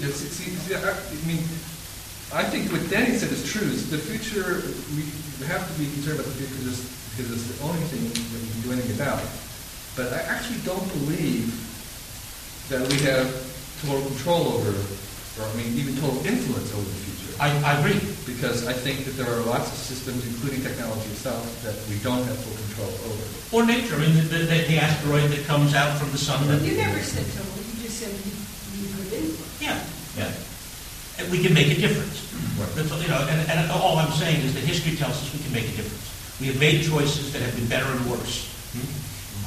Yeah, 0.00 0.12
see, 0.14 0.30
see, 0.32 0.74
I, 0.74 0.92
I 0.92 1.26
mean, 1.26 1.42
I 2.32 2.44
think 2.44 2.70
what 2.72 2.88
Danny 2.88 3.18
said 3.18 3.32
is 3.32 3.44
true. 3.44 3.66
Is 3.68 3.90
the 3.90 3.98
future, 3.98 4.62
we 4.96 5.02
we 5.40 5.46
have 5.46 5.64
to 5.66 5.74
be 5.78 5.86
concerned 5.92 6.20
about 6.20 6.32
the 6.32 6.38
future 6.44 6.62
just 6.64 6.82
because 7.16 7.30
it's 7.32 7.46
the 7.56 7.62
only 7.64 7.82
thing 7.92 8.04
that 8.10 8.40
we 8.42 8.48
can 8.48 8.60
do 8.62 8.72
anything 8.72 8.94
about. 8.96 9.20
But 9.96 10.12
I 10.12 10.20
actually 10.34 10.60
don't 10.64 10.86
believe 11.00 11.52
that 12.70 12.86
we 12.92 12.98
have 13.10 13.28
total 13.82 14.02
control 14.10 14.48
over, 14.58 14.74
or 15.40 15.46
I 15.46 15.54
mean, 15.56 15.72
even 15.78 15.94
total 15.96 16.18
influence 16.26 16.70
over 16.74 16.82
the 16.84 17.00
future. 17.06 17.32
I, 17.40 17.48
I 17.62 17.78
agree. 17.80 17.98
Because 18.26 18.66
I 18.66 18.72
think 18.74 19.04
that 19.06 19.14
there 19.16 19.30
are 19.30 19.40
lots 19.46 19.70
of 19.70 19.78
systems, 19.78 20.26
including 20.26 20.60
technology 20.62 21.08
itself, 21.14 21.42
that 21.64 21.74
we 21.90 21.98
don't 22.02 22.22
have 22.26 22.38
full 22.42 22.54
control 22.66 22.92
over. 23.10 23.24
Or 23.54 23.64
nature, 23.66 23.96
I 23.96 24.06
mean, 24.06 24.14
the, 24.28 24.44
the, 24.46 24.58
the 24.68 24.78
asteroid 24.78 25.30
that 25.30 25.46
comes 25.46 25.74
out 25.74 25.96
from 25.98 26.10
the 26.12 26.18
sun. 26.18 26.46
that- 26.48 26.62
You 26.62 26.76
never 26.76 27.00
said 27.00 27.24
total, 27.32 27.56
you 27.64 27.82
just 27.86 27.98
said 27.98 28.12
you, 28.12 28.34
you 28.82 28.86
could 28.94 29.10
influence. 29.12 29.62
Yeah, 29.62 29.78
yeah. 30.18 30.30
And 31.18 31.30
we 31.32 31.42
can 31.42 31.54
make 31.54 31.70
a 31.72 31.78
difference. 31.80 32.22
Right. 32.60 32.68
That's, 32.74 32.90
all- 32.92 33.00
you 33.02 33.08
know, 33.08 33.22
and, 33.30 33.40
and 33.50 33.70
all 33.72 33.98
I'm 33.98 34.12
saying 34.12 34.44
is 34.44 34.54
that 34.54 34.62
history 34.62 34.94
tells 34.96 35.14
us 35.18 35.32
we 35.34 35.40
can 35.42 35.52
make 35.52 35.66
a 35.66 35.74
difference. 35.78 36.06
We 36.38 36.46
have 36.52 36.60
made 36.60 36.84
choices 36.84 37.32
that 37.32 37.42
have 37.42 37.54
been 37.56 37.66
better 37.66 37.86
and 37.90 38.02
worse. 38.10 38.46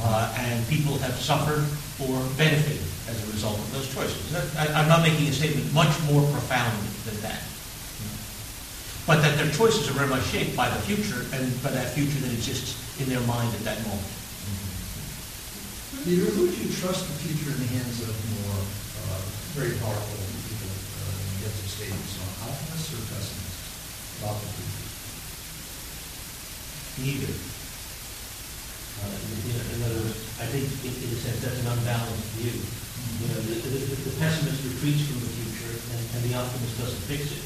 Uh, 0.03 0.33
and 0.39 0.67
people 0.67 0.97
have 0.97 1.13
suffered 1.15 1.63
or 2.01 2.17
benefited 2.35 2.81
as 3.09 3.17
a 3.23 3.31
result 3.31 3.57
of 3.57 3.71
those 3.73 3.87
choices. 3.93 4.35
I, 4.55 4.67
I'm 4.73 4.87
not 4.87 5.01
making 5.01 5.27
a 5.27 5.33
statement 5.33 5.71
much 5.73 5.91
more 6.11 6.21
profound 6.31 6.77
than 7.05 7.17
that. 7.21 7.41
But 9.07 9.21
that 9.25 9.37
their 9.37 9.49
choices 9.51 9.89
are 9.89 9.97
very 9.97 10.07
much 10.07 10.23
shaped 10.29 10.55
by 10.55 10.69
the 10.69 10.81
future 10.85 11.25
and 11.33 11.49
by 11.63 11.71
that 11.71 11.89
future 11.89 12.19
that 12.21 12.31
exists 12.31 12.77
in 13.01 13.09
their 13.09 13.21
mind 13.25 13.49
at 13.55 13.63
that 13.65 13.81
moment. 13.87 14.11
Peter, 16.05 16.25
would 16.33 16.53
you 16.57 16.69
trust 16.81 17.05
the 17.05 17.17
future 17.21 17.53
in 17.53 17.61
the 17.61 17.71
hands 17.77 18.01
of 18.01 18.13
more 18.33 18.57
uh, 18.57 19.21
very 19.53 19.77
powerful 19.77 20.17
people 20.49 20.65
uh, 20.65 21.13
in 21.13 21.45
get 21.45 21.53
some 21.53 21.69
statements 21.69 22.17
on 22.17 22.49
optimists 22.49 22.89
or 22.89 23.05
pessimists 23.05 24.17
about 24.17 24.37
the 24.41 24.49
future? 24.49 24.89
Neither. 27.05 27.33
Uh, 28.97 29.13
you 29.13 29.53
know, 29.53 29.65
in 29.65 29.79
other 29.93 30.01
words, 30.09 30.25
I 30.41 30.49
think 30.49 30.65
in, 30.85 30.93
in 31.05 31.09
a 31.13 31.19
sense 31.21 31.37
that's 31.37 31.61
an 31.61 31.69
unbalanced 31.69 32.33
view. 32.41 32.57
You 33.21 33.27
know, 33.29 33.39
the, 33.45 33.55
the, 33.61 33.79
the 34.09 34.13
pessimist 34.17 34.65
retreats 34.65 35.05
from 35.05 35.21
the 35.21 35.31
future 35.37 35.73
and, 35.93 36.01
and 36.17 36.21
the 36.25 36.33
optimist 36.41 36.73
doesn't 36.81 37.03
fix 37.05 37.29
it. 37.29 37.43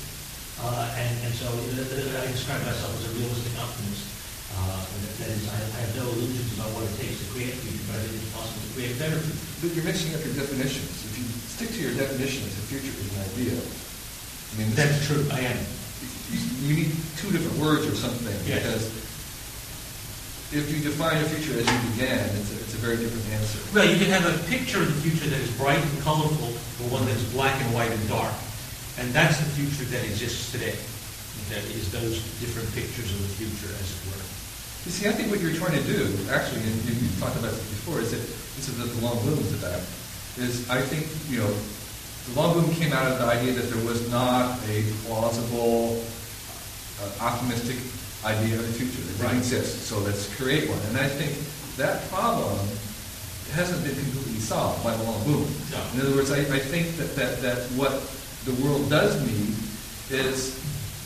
Uh, 0.64 0.88
and, 0.96 1.14
and 1.28 1.34
so 1.36 1.52
I 1.52 2.32
describe 2.32 2.64
myself 2.64 2.96
as 2.96 3.12
a 3.12 3.14
realistic 3.20 3.54
optimist. 3.60 4.08
Uh, 4.56 4.80
that, 5.20 5.28
is, 5.36 5.44
I, 5.52 5.58
I 5.60 5.80
have 5.84 5.94
no 6.00 6.08
illusions 6.16 6.56
about 6.56 6.72
what 6.72 6.88
it 6.88 6.96
takes 6.96 7.20
to 7.20 7.28
create 7.36 7.52
a 7.52 7.60
future, 7.60 7.84
but 7.92 8.00
I 8.00 8.08
think 8.08 8.24
it's 8.24 8.32
possible 8.32 8.64
to 8.64 8.72
create 8.72 8.96
better 8.96 9.20
future. 9.20 9.44
But 9.60 9.70
you're 9.76 9.84
mixing 9.84 10.16
up 10.16 10.24
your 10.24 10.32
definitions. 10.40 10.88
If 11.12 11.14
you 11.20 11.26
stick 11.28 11.70
to 11.76 11.80
your 11.84 11.96
definition 12.00 12.48
the 12.48 12.64
future 12.72 12.94
is 12.96 13.10
an 13.20 13.20
idea, 13.36 13.56
I 13.60 14.54
mean, 14.56 14.72
That's 14.80 14.96
true, 15.04 15.28
I 15.36 15.44
am. 15.52 15.60
you, 16.32 16.40
you 16.64 16.72
need 16.88 16.92
two 17.20 17.36
different 17.36 17.60
words 17.60 17.84
or 17.84 17.96
something 18.00 18.32
Yes. 18.48 18.64
because 18.64 18.84
if 20.54 20.70
you 20.70 20.78
define 20.84 21.18
a 21.18 21.26
future 21.26 21.58
as 21.58 21.66
you 21.66 21.80
began, 21.96 22.22
it's 22.38 22.54
a, 22.54 22.58
it's 22.62 22.76
a 22.78 22.82
very 22.84 22.98
different 22.98 23.26
answer. 23.34 23.58
Well, 23.74 23.88
you 23.90 23.98
can 23.98 24.14
have 24.14 24.30
a 24.30 24.36
picture 24.46 24.78
of 24.78 24.88
the 24.88 25.00
future 25.02 25.26
that 25.26 25.42
is 25.42 25.50
bright 25.58 25.82
and 25.82 25.98
colorful, 26.06 26.54
or 26.54 26.86
one 26.94 27.06
that's 27.10 27.24
black 27.34 27.58
and 27.66 27.74
white 27.74 27.90
and 27.90 28.06
dark. 28.06 28.34
And 29.02 29.10
that's 29.10 29.42
the 29.42 29.50
future 29.58 29.90
that 29.90 30.06
exists 30.06 30.54
today. 30.54 30.78
That 31.50 31.66
is 31.74 31.92
those 31.92 32.22
different 32.40 32.70
pictures 32.78 33.10
of 33.10 33.20
the 33.26 33.34
future, 33.42 33.74
as 33.74 33.90
it 33.90 34.02
were. 34.08 34.22
You 34.86 34.94
see, 34.94 35.10
I 35.10 35.14
think 35.18 35.34
what 35.34 35.42
you're 35.42 35.58
trying 35.58 35.76
to 35.76 35.86
do, 35.90 36.14
actually, 36.30 36.62
and 36.62 36.76
you, 36.86 36.94
you've 36.94 37.18
talked 37.20 37.36
about 37.42 37.52
this 37.52 37.66
before, 37.82 38.00
is 38.00 38.14
that 38.14 38.22
this 38.56 38.70
is 38.70 38.78
what 38.78 38.94
the 38.94 39.02
long 39.02 39.18
boom 39.26 39.42
is 39.42 39.52
about. 39.58 39.82
Is 40.38 40.70
I 40.70 40.82
think 40.82 41.10
you 41.28 41.42
know, 41.42 41.52
the 42.30 42.34
long 42.38 42.54
boom 42.54 42.70
came 42.78 42.94
out 42.94 43.10
of 43.10 43.18
the 43.18 43.26
idea 43.26 43.54
that 43.58 43.68
there 43.68 43.84
was 43.84 44.06
not 44.14 44.62
a 44.70 44.86
plausible, 45.04 46.00
uh, 47.02 47.26
optimistic 47.26 47.82
idea 48.26 48.58
of 48.58 48.66
the 48.68 48.74
future 48.74 49.02
that 49.06 49.14
didn't 49.18 49.26
Right. 49.28 49.38
exist. 49.38 49.86
So 49.88 50.00
let's 50.00 50.28
create 50.36 50.68
one. 50.70 50.80
And 50.90 50.98
I 50.98 51.08
think 51.08 51.38
that 51.78 52.10
problem 52.10 52.58
hasn't 53.54 53.84
been 53.86 53.96
completely 53.96 54.40
solved 54.42 54.84
by 54.84 54.96
the 54.98 55.04
long 55.04 55.24
boom. 55.24 55.46
No. 55.72 55.80
In 55.94 56.02
other 56.02 56.16
words, 56.18 56.32
I, 56.32 56.40
I 56.40 56.60
think 56.60 56.98
that, 56.98 57.16
that, 57.16 57.42
that 57.42 57.60
what 57.78 57.94
the 58.46 58.54
world 58.66 58.90
does 58.90 59.22
need 59.22 59.54
is 60.10 60.58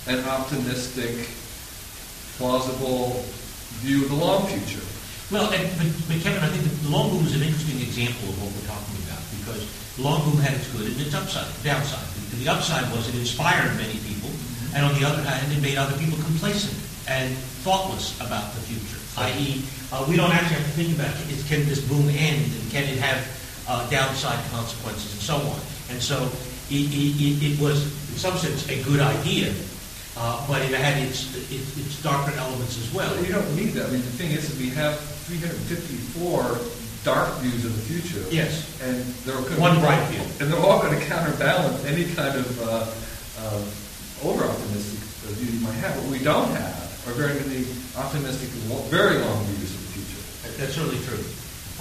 an 0.08 0.24
optimistic, 0.26 1.28
plausible 2.38 3.24
view 3.84 4.04
of 4.04 4.10
the 4.10 4.16
long 4.16 4.48
future. 4.48 4.82
Well, 5.30 5.52
and, 5.54 5.62
but, 5.78 5.88
but 6.08 6.18
Kevin, 6.24 6.42
I 6.42 6.50
think 6.50 6.66
the 6.66 6.90
long 6.90 7.12
boom 7.12 7.28
is 7.28 7.36
an 7.36 7.44
interesting 7.44 7.80
example 7.84 8.30
of 8.34 8.36
what 8.42 8.50
we're 8.50 8.66
talking 8.66 8.98
about 9.06 9.22
because 9.38 9.62
the 10.00 10.02
long 10.02 10.24
boom 10.26 10.40
had 10.42 10.56
its 10.58 10.66
good 10.74 10.88
and 10.90 10.98
its 10.98 11.14
upside, 11.14 11.46
downside. 11.62 12.02
The, 12.34 12.42
the 12.42 12.50
upside 12.50 12.90
was 12.96 13.06
it 13.12 13.16
inspired 13.20 13.76
many 13.78 14.00
people, 14.08 14.32
and 14.74 14.82
on 14.88 14.98
the 14.98 15.06
other 15.06 15.22
hand, 15.22 15.52
it 15.54 15.62
made 15.62 15.78
other 15.78 15.94
people 16.00 16.18
complacent 16.18 16.74
and 17.10 17.36
thoughtless 17.66 18.16
about 18.22 18.54
the 18.54 18.62
future. 18.62 19.02
I.e., 19.18 19.66
uh, 19.92 20.06
we 20.08 20.16
don't 20.16 20.32
actually 20.32 20.62
have 20.62 20.70
to 20.70 20.78
think 20.78 20.96
about 20.96 21.10
it. 21.10 21.46
Can 21.50 21.66
this 21.66 21.82
boom 21.82 22.08
end, 22.10 22.46
and 22.46 22.72
can 22.72 22.84
it 22.86 23.02
have 23.02 23.20
uh, 23.68 23.90
downside 23.90 24.40
consequences, 24.52 25.14
and 25.14 25.22
so 25.22 25.36
on. 25.36 25.60
And 25.90 26.02
so 26.02 26.30
it, 26.70 26.86
it, 26.94 27.42
it, 27.42 27.60
was, 27.60 27.84
in 28.14 28.18
some 28.18 28.38
sense, 28.38 28.70
a 28.70 28.82
good 28.84 29.00
idea, 29.00 29.54
uh, 30.18 30.46
but 30.48 30.62
it 30.62 30.72
had 30.72 31.02
its, 31.02 31.34
its, 31.52 31.78
its 31.78 32.02
darker 32.04 32.32
elements 32.38 32.78
as 32.78 32.94
well. 32.94 33.10
You 33.26 33.34
don't 33.34 33.56
need 33.56 33.74
that. 33.74 33.88
I 33.88 33.92
mean, 33.92 34.02
the 34.02 34.16
thing 34.16 34.32
is 34.32 34.48
that 34.48 34.58
we 34.62 34.70
have 34.78 35.00
354 35.26 36.60
dark 37.04 37.34
views 37.40 37.66
of 37.66 37.74
the 37.74 37.82
future. 37.82 38.24
Yes. 38.30 38.70
And 38.84 39.02
they're 39.26 39.42
One 39.58 39.80
bright 39.80 40.06
view. 40.10 40.22
And 40.40 40.54
they're 40.54 40.62
all 40.62 40.82
going 40.82 40.98
to 40.98 41.06
counterbalance 41.06 41.84
any 41.86 42.06
kind 42.14 42.38
of 42.38 42.62
uh, 42.62 42.86
uh, 43.42 44.30
over-optimistic 44.30 45.00
view 45.34 45.60
you 45.60 45.66
might 45.66 45.74
have. 45.74 45.96
What 45.98 46.12
we 46.12 46.20
don't 46.24 46.50
have 46.52 46.89
are 47.10 47.18
very 47.18 47.34
many 47.42 47.66
optimistic, 47.98 48.50
lo- 48.70 48.86
very 48.94 49.18
long 49.26 49.42
views 49.50 49.74
of 49.74 49.82
the 49.82 49.92
future. 49.98 50.22
That- 50.46 50.56
That's 50.62 50.74
certainly 50.78 51.02
true. 51.10 51.22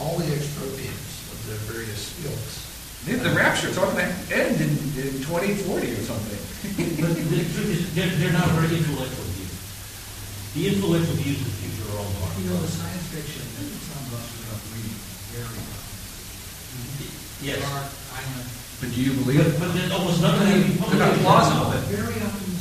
All 0.01 0.17
the 0.17 0.25
extropians 0.33 1.05
of 1.33 1.39
the 1.49 1.57
various 1.69 2.15
ilks. 2.25 2.65
The 3.05 3.15
the 3.21 3.31
rapture, 3.37 3.69
is 3.69 3.79
all 3.79 3.91
going 3.93 4.09
to 4.09 4.15
end 4.35 4.57
in, 4.61 4.73
in 4.99 5.13
2040 5.27 5.93
or 5.93 6.03
something. 6.03 6.39
But 6.99 7.15
the 7.15 7.45
truth 7.55 7.71
is, 7.71 7.95
they're, 7.95 8.11
they're 8.19 8.35
not 8.35 8.49
very 8.59 8.75
influential 8.75 9.25
views. 9.37 9.55
The 10.59 10.63
influential 10.75 11.15
views 11.23 11.39
of 11.39 11.47
the 11.47 11.57
future 11.63 11.87
are 11.95 11.99
all 12.03 12.11
wrong. 12.19 12.35
You 12.43 12.51
know, 12.51 12.59
the 12.59 12.67
science 12.73 13.07
fiction, 13.15 13.47
some 13.87 14.03
of 14.11 14.19
us 14.19 14.27
grew 14.35 14.51
up 14.51 14.63
reading 14.75 14.99
very 15.31 15.47
much. 15.63 15.87
Yes. 17.47 17.63
Dark, 17.63 17.87
I'm 18.19 18.29
a 18.35 18.43
But 18.83 18.91
do 18.91 18.99
you 18.99 19.13
believe 19.23 19.39
But, 19.39 19.55
it? 19.55 19.61
but 19.63 19.71
then 19.79 19.89
almost 19.95 20.19
none 20.23 20.35
of 20.35 20.43
them 20.43 20.63
They're 20.91 20.99
not 21.07 21.15
plausible. 21.23 21.71
very 21.87 22.19
optimistic. 22.19 22.58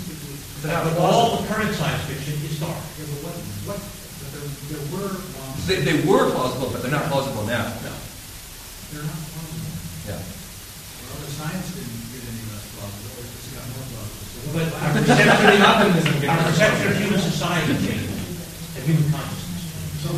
They're 0.68 0.76
not 0.84 0.84
But 0.84 1.00
all 1.00 1.40
the 1.40 1.48
current 1.48 1.72
science 1.80 2.04
fiction 2.12 2.36
is 2.44 2.60
dark. 2.60 2.76
Yeah, 3.00 3.08
but 3.08 3.32
what, 3.32 3.36
what, 3.72 3.80
but 3.80 4.30
there, 4.36 4.52
there 4.76 4.84
were 4.92 5.16
ones. 5.16 5.64
They, 5.64 5.80
they 5.80 6.04
were 6.04 6.28
plausible, 6.36 6.68
but 6.76 6.84
they're 6.84 6.92
not 6.92 7.08
plausible 7.08 7.48
now. 7.48 7.72
No. 7.88 7.96
They're 8.92 9.08
not 9.08 9.16
plausible. 9.16 9.72
Yeah. 10.12 10.20
Well, 10.20 11.24
the 11.24 11.32
science 11.40 11.72
didn't 11.72 12.04
get 12.12 12.20
any 12.28 12.44
less 12.52 12.68
plausible, 12.76 13.16
it 13.16 13.32
just 13.32 13.56
got 13.56 13.64
more 13.64 13.88
plausible. 13.96 14.28
So 14.28 14.40
what- 14.52 14.68
But 14.68 14.76
our 14.76 14.92
perception, 14.92 16.28
our 16.36 16.44
perception 16.52 16.88
of 16.92 16.96
human 17.00 17.22
society 17.24 17.72
changed, 17.88 18.12
and 18.76 18.84
human 18.84 19.08
consciousness 19.08 19.64
changed. 19.72 20.00
So, 20.04 20.12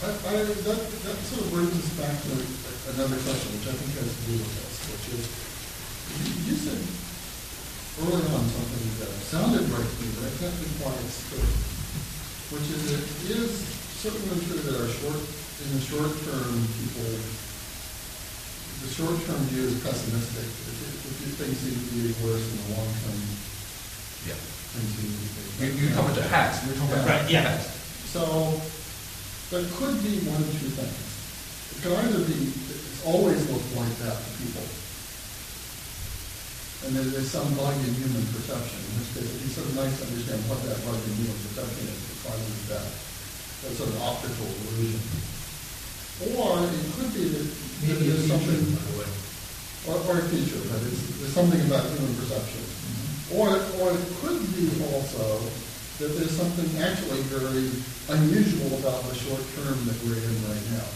I, 0.00 0.08
I, 0.16 0.32
that, 0.48 0.80
that 0.80 1.16
sort 1.28 1.44
of 1.44 1.48
brings 1.52 1.76
us 1.76 1.92
back 2.00 2.16
to 2.24 2.32
another 2.96 3.20
question, 3.20 3.52
which 3.52 3.68
I 3.68 3.76
think 3.76 4.00
has 4.00 4.08
to 4.16 4.22
do 4.32 4.34
with 4.40 4.48
this, 4.48 4.72
which 4.88 5.06
is, 5.12 5.24
you, 6.24 6.32
you 6.48 6.56
said 6.56 6.80
early 8.06 8.26
on 8.32 8.44
something 8.48 8.84
that 9.00 9.10
sounded 9.28 9.64
right 9.70 9.84
to 9.84 9.96
me, 10.00 10.08
but 10.16 10.24
I 10.28 10.32
can't 10.40 10.56
be 10.60 10.68
quite 10.80 11.04
straight, 11.12 11.56
which 12.54 12.66
is 12.72 12.82
it 12.96 13.04
is 13.36 13.50
certainly 14.00 14.40
true 14.48 14.60
that 14.64 14.74
our 14.80 14.88
short, 14.88 15.20
in 15.20 15.68
the 15.76 15.82
short 15.84 16.12
term, 16.24 16.56
people, 16.80 17.10
the 18.80 18.88
short 18.88 19.16
term 19.28 19.40
view 19.52 19.68
is 19.68 19.76
pessimistic. 19.84 20.48
If, 20.48 20.76
you- 20.80 20.96
if 21.10 21.16
you 21.20 21.30
things 21.36 21.56
seem 21.60 21.76
to 21.76 21.88
be 21.92 22.12
worse 22.24 22.40
in 22.40 22.56
the 22.64 22.68
long 22.80 22.88
term, 23.04 23.20
Yeah. 24.24 24.40
things 24.72 24.90
seem 24.96 25.10
to 25.12 25.20
be. 25.20 25.28
You, 25.60 25.68
you're 25.84 25.92
talking 25.92 26.16
about 26.16 26.24
the 26.24 26.28
past, 26.32 26.64
we're 26.64 26.80
talking 26.80 26.96
about 26.96 27.08
Right, 27.08 27.24
the 27.28 27.32
yeah. 27.36 27.44
past. 27.60 27.68
So, 28.08 28.22
there 29.52 29.66
could 29.76 30.00
be 30.02 30.24
one 30.24 30.40
of 30.40 30.48
two 30.56 30.72
things. 30.72 30.96
It 31.76 31.78
could 31.84 31.92
either 32.00 32.24
be, 32.24 32.48
it's 32.72 33.04
always 33.04 33.38
looked 33.52 33.68
like 33.76 33.92
that 34.00 34.16
to 34.16 34.28
people. 34.40 34.64
And 36.80 36.96
there 36.96 37.04
is 37.20 37.28
some 37.28 37.44
bug 37.60 37.76
in 37.76 37.92
human 37.92 38.24
perception, 38.32 38.80
in 38.80 38.92
which 38.96 39.12
case 39.12 39.28
it'd 39.28 39.44
be 39.44 39.52
sort 39.52 39.68
of 39.68 39.76
nice 39.76 39.92
to 40.00 40.08
understand 40.08 40.40
what 40.48 40.64
that 40.64 40.80
bug 40.88 40.96
in 40.96 41.12
human 41.20 41.36
perception 41.44 41.84
is 41.92 42.00
that 42.00 42.18
causes 42.24 42.60
that, 42.72 42.88
that 43.64 43.72
sort 43.76 43.92
of 43.92 44.00
optical 44.00 44.48
illusion. 44.48 45.04
Or 46.40 46.64
it 46.64 46.88
could 46.96 47.12
be 47.12 47.28
that 47.36 47.46
there's 48.00 48.24
something, 48.24 48.60
by 48.72 48.80
the 48.80 48.96
way. 48.96 49.10
or, 49.88 49.96
or 50.08 50.20
a 50.20 50.24
feature, 50.28 50.60
but 50.68 50.80
it's, 50.84 51.00
there's 51.20 51.32
something 51.32 51.60
about 51.68 51.84
human 51.88 52.12
perception. 52.16 52.60
Mm-hmm. 52.60 53.40
Or, 53.40 53.48
or 53.80 53.96
it 53.96 54.04
could 54.20 54.40
be 54.56 54.68
also 54.92 55.40
that 56.00 56.16
there's 56.16 56.32
something 56.32 56.68
actually 56.80 57.20
very 57.32 57.68
unusual 58.08 58.72
about 58.80 59.04
the 59.08 59.14
short 59.16 59.40
term 59.56 59.76
that 59.84 59.96
we're 60.04 60.16
in 60.16 60.36
right 60.48 60.66
now. 60.76 60.88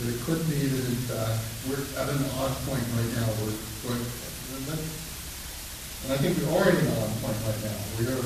That 0.00 0.16
it 0.16 0.20
could 0.24 0.40
be 0.48 0.64
that 0.64 0.84
in 0.88 1.00
fact, 1.08 1.40
we're 1.68 1.84
at 2.00 2.08
an 2.08 2.24
odd 2.40 2.52
point 2.64 2.84
right 2.96 3.10
now, 3.20 3.28
we're, 3.44 3.56
we're, 3.84 4.00
and 4.56 4.64
that- 4.68 4.84
and 6.02 6.08
I 6.12 6.16
think 6.18 6.34
we're 6.38 6.50
already 6.52 6.78
at 6.78 6.84
an 6.84 6.98
odd 6.98 7.14
point 7.22 7.38
right 7.46 7.60
now. 7.62 7.78
We're, 7.98 8.24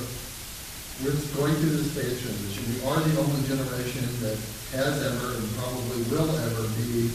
we're 1.05 1.19
going 1.37 1.55
through 1.61 1.77
this 1.77 1.93
phase 1.93 2.17
transition. 2.25 2.65
We 2.73 2.81
are 2.89 3.01
the 3.05 3.21
only 3.21 3.43
generation 3.45 4.01
that 4.25 4.39
has 4.73 4.97
ever 5.05 5.37
and 5.37 5.45
probably 5.61 6.01
will 6.09 6.31
ever 6.33 6.65
be, 6.81 7.13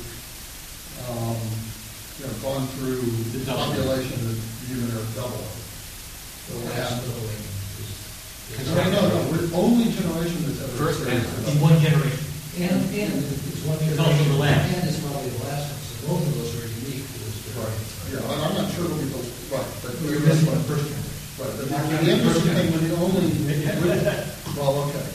um, 1.10 1.38
you 2.22 2.30
know, 2.30 2.34
gone 2.46 2.68
through 2.78 3.02
the 3.34 3.42
population 3.50 4.14
of 4.22 4.38
the 4.38 4.38
human 4.70 4.90
Earth 4.94 5.10
doubling. 5.18 5.58
The 6.54 6.58
last 6.78 7.02
doubling 7.10 7.42
is. 7.82 8.70
No, 8.70 8.76
no, 8.86 9.02
no, 9.10 9.18
we're 9.34 9.50
the 9.50 9.56
only 9.58 9.90
generation 9.90 10.46
that's 10.46 10.62
ever. 10.62 10.78
First 10.78 11.02
and- 11.10 11.26
In 11.50 11.58
one 11.60 11.80
generation. 11.82 12.22
And, 12.62 12.86
and 12.94 13.12
it's 13.18 13.66
one 13.66 13.80
It's 13.82 13.98
generation. 13.98 14.06
also 14.06 14.24
the 14.30 14.38
last. 14.38 14.70
And 14.78 14.84
it's 14.86 15.00
probably 15.02 15.30
the 15.34 15.44
last 15.50 15.66
one, 15.74 15.82
so 15.82 15.96
both 16.06 16.22
of 16.28 16.34
those 16.38 16.52
are 16.62 16.68
unique 16.86 17.02
to 17.02 17.18
this 17.26 17.38
generation. 17.50 17.86
Yeah, 18.14 18.30
and 18.30 18.42
I'm 18.46 18.54
not 18.62 18.68
sure 18.76 18.86
it'll 18.86 19.00
be 19.02 19.08
the, 19.10 19.24
right, 19.56 19.66
but. 20.22 20.30
But 20.30 20.30
you're 20.30 20.30
missing 20.30 20.54
the 20.54 20.64
first 20.70 20.86
generation. 20.88 21.08
Right, 21.40 21.50
but 21.50 21.58
the 21.58 22.06
the 22.06 22.12
interesting 22.12 22.54
thing, 22.54 22.68
we're 22.72 22.86
the 22.86 22.96
only, 23.02 23.26
well, 24.58 24.74
okay. 24.90 25.06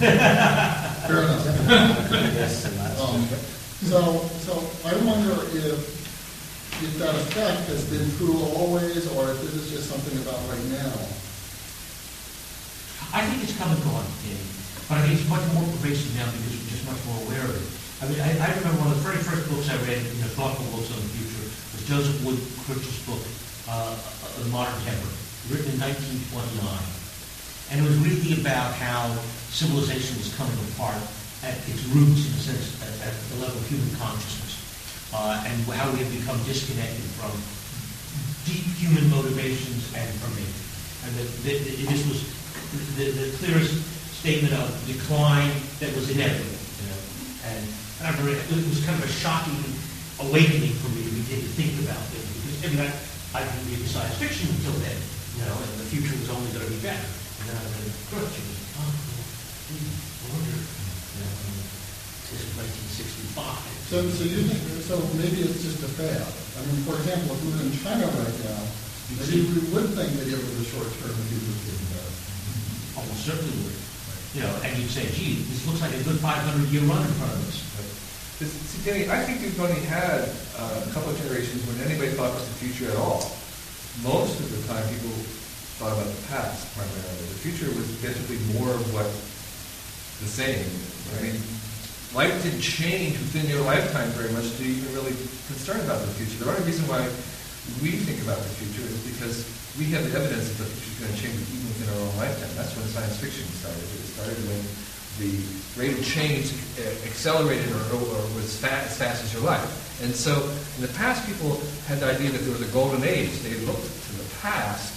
Fair 1.06 1.22
enough. 1.22 1.46
Um, 3.00 3.22
So, 3.86 4.24
so 4.42 4.52
I 4.88 4.96
wonder 5.04 5.36
if, 5.52 5.78
if 6.82 6.92
that 6.98 7.14
effect 7.14 7.68
has 7.68 7.84
been 7.92 8.08
true 8.16 8.40
always, 8.56 9.06
or 9.14 9.30
if 9.30 9.38
this 9.44 9.54
is 9.54 9.70
just 9.70 9.86
something 9.92 10.16
about 10.24 10.40
right 10.48 10.64
now. 10.72 10.90
I 13.14 13.22
think 13.30 13.44
it's 13.44 13.54
come 13.60 13.70
and 13.70 13.78
gone, 13.84 14.04
Danny, 14.24 14.42
but 14.88 14.98
I 14.98 15.00
think 15.06 15.20
it's 15.20 15.28
much 15.30 15.44
more 15.54 15.62
pervasive 15.76 16.10
now 16.18 16.26
because 16.26 16.56
we're 16.56 16.72
just 16.72 16.84
much 16.88 16.98
more 17.06 17.20
aware 17.28 17.44
of 17.46 17.54
it. 17.54 17.68
I 18.02 18.04
mean, 18.10 18.20
I, 18.20 18.32
I 18.42 18.48
remember 18.58 18.80
one 18.82 18.90
of 18.92 18.98
the 18.98 19.06
very 19.06 19.20
first 19.22 19.46
books 19.48 19.68
I 19.70 19.76
read, 19.86 20.02
you 20.02 20.20
know, 20.24 20.32
thoughtful 20.34 20.66
books 20.74 20.90
on 20.90 20.98
the 21.00 21.10
future, 21.14 21.44
was 21.76 21.80
Joseph 21.86 22.18
Wood 22.26 22.40
Krutch's 22.66 22.98
book, 23.06 23.22
uh, 23.70 23.92
The 24.42 24.50
Modern 24.52 24.76
Temper, 24.84 25.10
written 25.48 25.72
in 25.72 25.80
1929. 25.80 26.60
And 27.72 27.82
it 27.82 27.84
was 27.86 27.96
really 28.04 28.38
about 28.40 28.76
how 28.76 29.10
civilization 29.50 30.18
was 30.20 30.30
coming 30.36 30.54
apart 30.72 31.00
at 31.42 31.56
its 31.66 31.82
roots, 31.90 32.28
in 32.28 32.32
a 32.36 32.42
sense, 32.42 32.76
at, 32.84 32.92
at 33.08 33.14
the 33.32 33.42
level 33.42 33.56
of 33.56 33.66
human 33.66 33.90
consciousness, 33.96 34.60
uh, 35.14 35.42
and 35.46 35.56
how 35.72 35.90
we 35.90 36.04
have 36.04 36.12
become 36.12 36.38
disconnected 36.44 37.04
from 37.18 37.32
deep 38.46 38.62
human 38.78 39.08
motivations 39.10 39.90
and 39.96 40.06
from 40.22 40.30
nature. 40.38 40.66
And 41.06 41.10
that, 41.18 41.28
that, 41.42 41.56
that 41.66 41.76
this 41.90 42.02
was 42.06 42.20
the, 42.96 43.10
the 43.10 43.26
clearest 43.38 43.74
statement 44.20 44.54
of 44.54 44.70
decline 44.86 45.50
that 45.78 45.94
was 45.94 46.10
inevitable, 46.10 46.58
you 46.82 46.86
know. 46.90 47.00
And 47.50 47.62
I 48.02 48.10
remember 48.10 48.34
it, 48.34 48.42
it 48.50 48.68
was 48.68 48.84
kind 48.84 48.98
of 48.98 49.06
a 49.06 49.12
shocking 49.12 49.58
awakening 50.20 50.72
for 50.80 50.88
me 50.96 51.04
to 51.04 51.12
begin 51.12 51.40
to 51.44 51.50
think 51.54 51.76
about 51.84 52.00
things 52.08 52.24
because 52.40 52.56
I 52.64 52.68
mean 52.72 52.82
I, 52.88 52.90
I 53.36 53.44
didn't 53.44 53.68
read 53.68 53.84
science 53.84 54.16
fiction 54.16 54.48
until 54.48 54.72
then, 54.80 54.96
you 55.36 55.44
know, 55.44 55.52
and 55.60 55.72
the 55.76 55.84
future 55.92 56.16
was 56.16 56.32
only 56.32 56.48
going 56.56 56.64
to 56.64 56.72
be 56.72 56.80
better. 56.80 57.04
And 57.04 57.44
then 57.52 57.56
I 57.60 57.68
read 57.68 57.92
Krutch 58.08 58.32
and 58.32 58.48
oh, 58.80 58.88
hmm, 58.88 59.92
I 59.92 60.26
wonder, 60.32 60.56
you 60.56 61.20
know, 61.20 61.36
this 62.32 62.40
is 62.40 62.52
1965. 63.36 63.92
So, 63.92 64.08
so 64.08 64.24
you 64.24 64.40
think, 64.48 64.64
so 64.88 64.96
maybe 65.20 65.44
it's 65.44 65.60
just 65.60 65.84
a 65.84 65.90
fad. 66.00 66.24
I 66.24 66.64
mean, 66.64 66.80
for 66.88 66.96
example, 66.96 67.36
if 67.36 67.44
we 67.44 67.52
were 67.52 67.64
in 67.68 67.76
China 67.76 68.08
right 68.08 68.38
now, 68.48 68.62
maybe 69.20 69.44
we 69.52 69.68
would 69.68 69.92
think 69.92 70.16
that 70.16 70.32
it 70.32 70.40
was 70.40 70.56
a 70.56 70.66
short 70.72 70.88
term 71.04 71.12
and 71.12 71.28
people 71.28 71.52
would 71.52 71.60
get 71.68 71.76
better. 71.92 72.12
Almost 73.04 73.20
certainly 73.20 73.52
would. 73.68 73.76
You 74.32 74.48
know, 74.48 74.52
and 74.64 74.72
you'd 74.80 74.88
say, 74.88 75.12
gee, 75.12 75.44
this 75.44 75.60
looks 75.68 75.84
like 75.84 75.92
a 75.92 76.00
good 76.08 76.24
500-year 76.24 76.88
run 76.88 77.04
in 77.04 77.12
front 77.20 77.36
of 77.36 77.44
us. 77.52 77.60
This- 78.38 78.52
See, 78.52 78.84
Danny, 78.84 79.08
I 79.08 79.24
think 79.24 79.40
we've 79.40 79.56
only 79.60 79.80
had 79.88 80.28
uh, 80.60 80.84
a 80.84 80.90
couple 80.92 81.08
of 81.10 81.16
generations 81.24 81.64
when 81.64 81.80
anybody 81.88 82.12
thought 82.12 82.30
about 82.36 82.44
the 82.44 82.58
future 82.60 82.90
at 82.92 82.96
all. 83.00 83.24
Most 84.04 84.36
of 84.40 84.46
the 84.52 84.60
time, 84.68 84.84
people 84.92 85.16
thought 85.80 85.96
about 85.96 86.04
the 86.08 86.22
past 86.28 86.68
primarily. 86.76 87.24
The 87.32 87.40
future 87.40 87.68
was 87.72 87.88
basically 88.04 88.36
more 88.52 88.68
of 88.68 88.84
what 88.92 89.08
the 90.20 90.28
same. 90.28 90.68
I 91.16 91.24
mean, 91.24 91.36
life 92.12 92.32
didn't 92.44 92.60
change 92.60 93.16
within 93.16 93.48
your 93.48 93.64
lifetime 93.64 94.12
very 94.12 94.28
much 94.36 94.52
to 94.60 94.62
even 94.64 94.88
really 94.92 95.16
concern 95.48 95.80
about 95.88 96.04
the 96.04 96.12
future. 96.20 96.44
The 96.44 96.52
only 96.52 96.64
reason 96.68 96.84
why 96.92 97.08
we 97.80 97.96
think 98.04 98.20
about 98.20 98.36
the 98.36 98.52
future 98.60 98.84
is 98.84 99.00
because 99.16 99.48
we 99.80 99.88
have 99.96 100.04
the 100.04 100.12
evidence 100.12 100.52
that 100.60 100.68
the 100.68 100.76
future 100.76 100.92
is 100.92 100.98
going 101.00 101.12
to 101.16 101.18
change 101.24 101.36
even 101.40 101.66
within 101.72 101.88
our 101.96 102.00
own 102.04 102.14
lifetime. 102.20 102.52
That's 102.52 102.72
when 102.76 102.84
science 102.92 103.16
fiction 103.16 103.48
started. 103.56 103.80
It 103.80 104.12
started 104.12 104.36
when 104.44 104.60
the 105.18 105.40
rate 105.80 105.96
of 105.96 106.04
change 106.04 106.52
uh, 106.78 107.08
accelerated 107.08 107.70
or, 107.72 107.96
or 107.96 108.22
was 108.36 108.58
fast, 108.60 108.90
as 108.90 108.98
fast 108.98 109.24
as 109.24 109.32
your 109.32 109.42
life. 109.42 109.64
And 110.02 110.14
so 110.14 110.44
in 110.76 110.82
the 110.82 110.92
past, 110.92 111.26
people 111.26 111.60
had 111.88 112.00
the 112.00 112.06
idea 112.06 112.30
that 112.30 112.44
there 112.44 112.52
was 112.52 112.62
a 112.62 112.72
golden 112.72 113.02
age. 113.04 113.32
They 113.40 113.54
looked 113.64 113.84
to 113.84 114.12
the 114.20 114.28
past 114.42 114.92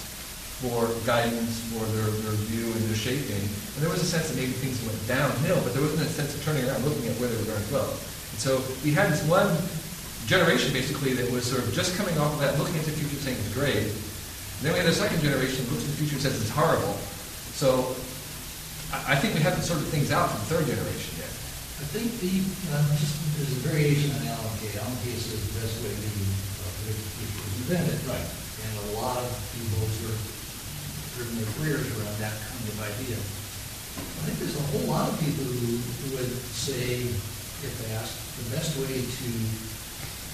for 0.60 0.92
guidance, 1.08 1.64
for 1.72 1.80
their, 1.96 2.12
their 2.20 2.36
view 2.52 2.68
and 2.68 2.84
their 2.84 3.00
shaping. 3.00 3.40
And 3.40 3.80
there 3.80 3.88
was 3.88 4.04
a 4.04 4.04
sense 4.04 4.28
that 4.28 4.36
maybe 4.36 4.52
things 4.52 4.76
went 4.84 5.00
downhill, 5.08 5.56
but 5.64 5.72
there 5.72 5.80
wasn't 5.80 6.04
a 6.04 6.12
sense 6.12 6.36
of 6.36 6.44
turning 6.44 6.68
around, 6.68 6.84
looking 6.84 7.08
at 7.08 7.16
where 7.16 7.32
they 7.32 7.38
were 7.40 7.48
going 7.48 7.64
to 7.64 7.72
go. 7.72 7.88
And 7.88 8.38
so 8.38 8.60
we 8.84 8.92
had 8.92 9.08
this 9.08 9.24
one 9.24 9.48
generation 10.28 10.68
basically 10.76 11.16
that 11.16 11.32
was 11.32 11.48
sort 11.48 11.64
of 11.64 11.72
just 11.72 11.96
coming 11.96 12.12
off 12.20 12.36
of 12.36 12.40
that, 12.44 12.60
looking 12.60 12.76
at 12.76 12.84
the 12.84 12.92
future 12.92 13.16
saying 13.16 13.40
it's 13.40 13.56
great. 13.56 13.88
And 13.88 14.60
then 14.68 14.76
we 14.76 14.84
had 14.84 14.88
a 14.88 14.92
second 14.92 15.24
generation 15.24 15.64
that 15.64 15.72
looks 15.72 15.88
at 15.88 15.96
the 15.96 16.00
future 16.04 16.20
and 16.20 16.28
says 16.28 16.36
it's 16.36 16.52
horrible. 16.52 16.92
So 17.56 17.96
I, 18.90 19.14
think 19.14 19.38
we 19.38 19.40
haven't 19.40 19.62
sorted 19.62 19.86
things 19.94 20.10
out 20.10 20.34
from 20.34 20.42
third 20.50 20.66
generation 20.66 21.14
yet. 21.14 21.30
I 21.78 21.86
think 21.94 22.10
the, 22.18 22.42
uh, 22.74 22.82
just, 22.98 23.14
there's 23.38 23.54
a 23.54 23.62
variation 23.62 24.10
on. 24.18 24.26
Alan 24.26 24.98
Kay 25.02 25.14
says 25.14 25.40
the 25.50 25.56
best 25.62 25.78
way 25.82 25.94
to 25.94 26.10
uh, 26.10 26.90
invented. 27.66 27.98
Right. 28.06 28.22
And 28.22 28.72
a 28.90 28.98
lot 28.98 29.18
of 29.18 29.30
people 29.54 29.82
sort 29.98 30.14
of 30.14 30.20
driven 31.14 31.34
their 31.38 31.50
careers 31.58 31.86
around 31.96 32.16
that 32.18 32.34
kind 32.34 32.64
of 32.66 32.76
idea. 32.82 33.14
I 33.14 34.20
think 34.26 34.36
there's 34.42 34.58
a 34.58 34.66
whole 34.74 34.86
lot 34.90 35.10
of 35.10 35.14
people 35.22 35.46
who, 35.46 35.78
who 35.78 36.06
would 36.18 36.34
say, 36.50 37.06
if 37.06 37.74
asked, 37.98 38.18
the 38.42 38.46
best 38.54 38.74
way 38.78 39.06
to 39.06 39.30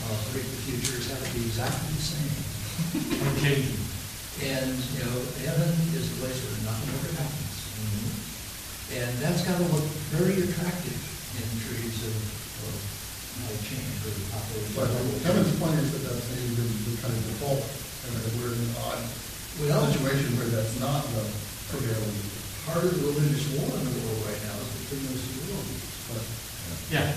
uh, 0.04 0.16
predict 0.32 0.48
the 0.48 0.60
future 0.68 0.96
is 0.96 1.08
have 1.12 1.20
it 1.20 1.32
be 1.32 1.44
exactly 1.48 1.92
the 1.92 2.04
same. 2.04 2.32
Unchanging. 3.32 3.80
And, 4.48 4.76
you 4.96 5.02
know, 5.04 5.16
heaven 5.44 5.72
is 5.96 6.12
the 6.12 6.16
place 6.20 6.36
where 6.44 6.68
nothing 6.68 6.92
ever 6.92 7.12
happens. 7.20 7.45
And 8.94 9.10
that's 9.18 9.42
got 9.42 9.58
to 9.58 9.66
look 9.74 9.82
very 10.14 10.38
attractive 10.46 10.94
in 11.36 11.46
trees 11.66 11.98
of, 12.06 12.14
of 12.14 12.72
climate 13.34 13.62
change 13.66 13.98
or 14.06 14.14
But 14.78 14.86
population. 14.94 15.20
Kevin's 15.26 15.54
point 15.58 15.76
is 15.82 15.90
that 15.90 16.02
that's 16.06 16.24
maybe 16.32 16.54
the, 16.54 16.66
the 16.86 16.94
kind 17.02 17.10
of 17.12 17.22
default, 17.26 17.62
and 18.06 18.10
that 18.14 18.30
we're 18.38 18.54
in 18.54 18.62
an 18.62 18.74
odd 18.86 19.02
Well- 19.58 19.90
situation 19.90 20.38
where 20.38 20.48
that's 20.54 20.78
not 20.78 21.02
the 21.18 21.24
prevailing. 21.74 22.14
Part 22.70 22.82
of 22.86 22.94
the 22.94 23.02
wilderness 23.02 23.42
war 23.58 23.66
in 23.74 23.82
the 23.90 23.94
world 24.06 24.22
right 24.26 24.42
now 24.46 24.54
is 24.58 24.70
between 24.86 25.02
those 25.10 25.22
two 25.22 25.38
worlds. 25.50 25.70
But 26.10 26.22
Yeah. 26.94 27.10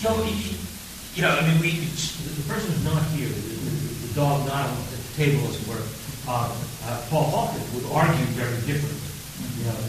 So, 0.00 0.16
y- 0.20 0.32
y- 0.32 0.56
you 1.16 1.22
know, 1.22 1.32
I 1.32 1.40
mean, 1.48 1.60
we, 1.60 1.80
the 1.92 2.44
person 2.48 2.72
who's 2.72 2.84
not 2.88 3.04
here, 3.12 3.28
the 3.28 3.52
the- 3.52 3.92
the 4.08 4.10
dog 4.16 4.44
not 4.48 4.68
on 4.68 4.80
the 4.92 5.00
table, 5.16 5.44
as 5.48 5.56
it 5.60 5.64
were, 5.68 5.80
uh, 6.28 6.48
uh, 6.88 7.00
Paul 7.08 7.24
Hawken 7.32 7.62
would 7.76 7.86
argue 7.92 8.24
very 8.36 8.56
differently. 8.68 9.00
You 9.64 9.72
know, 9.72 9.80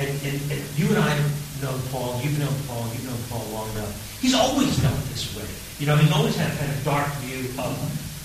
and, 0.00 0.08
and, 0.24 0.36
and 0.48 0.60
you 0.80 0.88
and 0.88 0.96
I 0.96 1.12
have 1.12 1.60
known 1.60 1.76
Paul, 1.92 2.16
you've 2.24 2.38
known 2.40 2.56
Paul, 2.64 2.88
you've 2.96 3.04
known 3.04 3.20
Paul 3.28 3.44
long 3.52 3.68
enough. 3.76 3.92
He's 4.16 4.32
always 4.32 4.72
felt 4.80 4.96
this 5.12 5.36
way. 5.36 5.44
You 5.76 5.84
know, 5.84 5.96
he's 5.96 6.10
always 6.10 6.36
had 6.36 6.48
a 6.48 6.56
kind 6.56 6.72
of 6.72 6.80
dark 6.84 7.12
view 7.20 7.44
of 7.60 7.76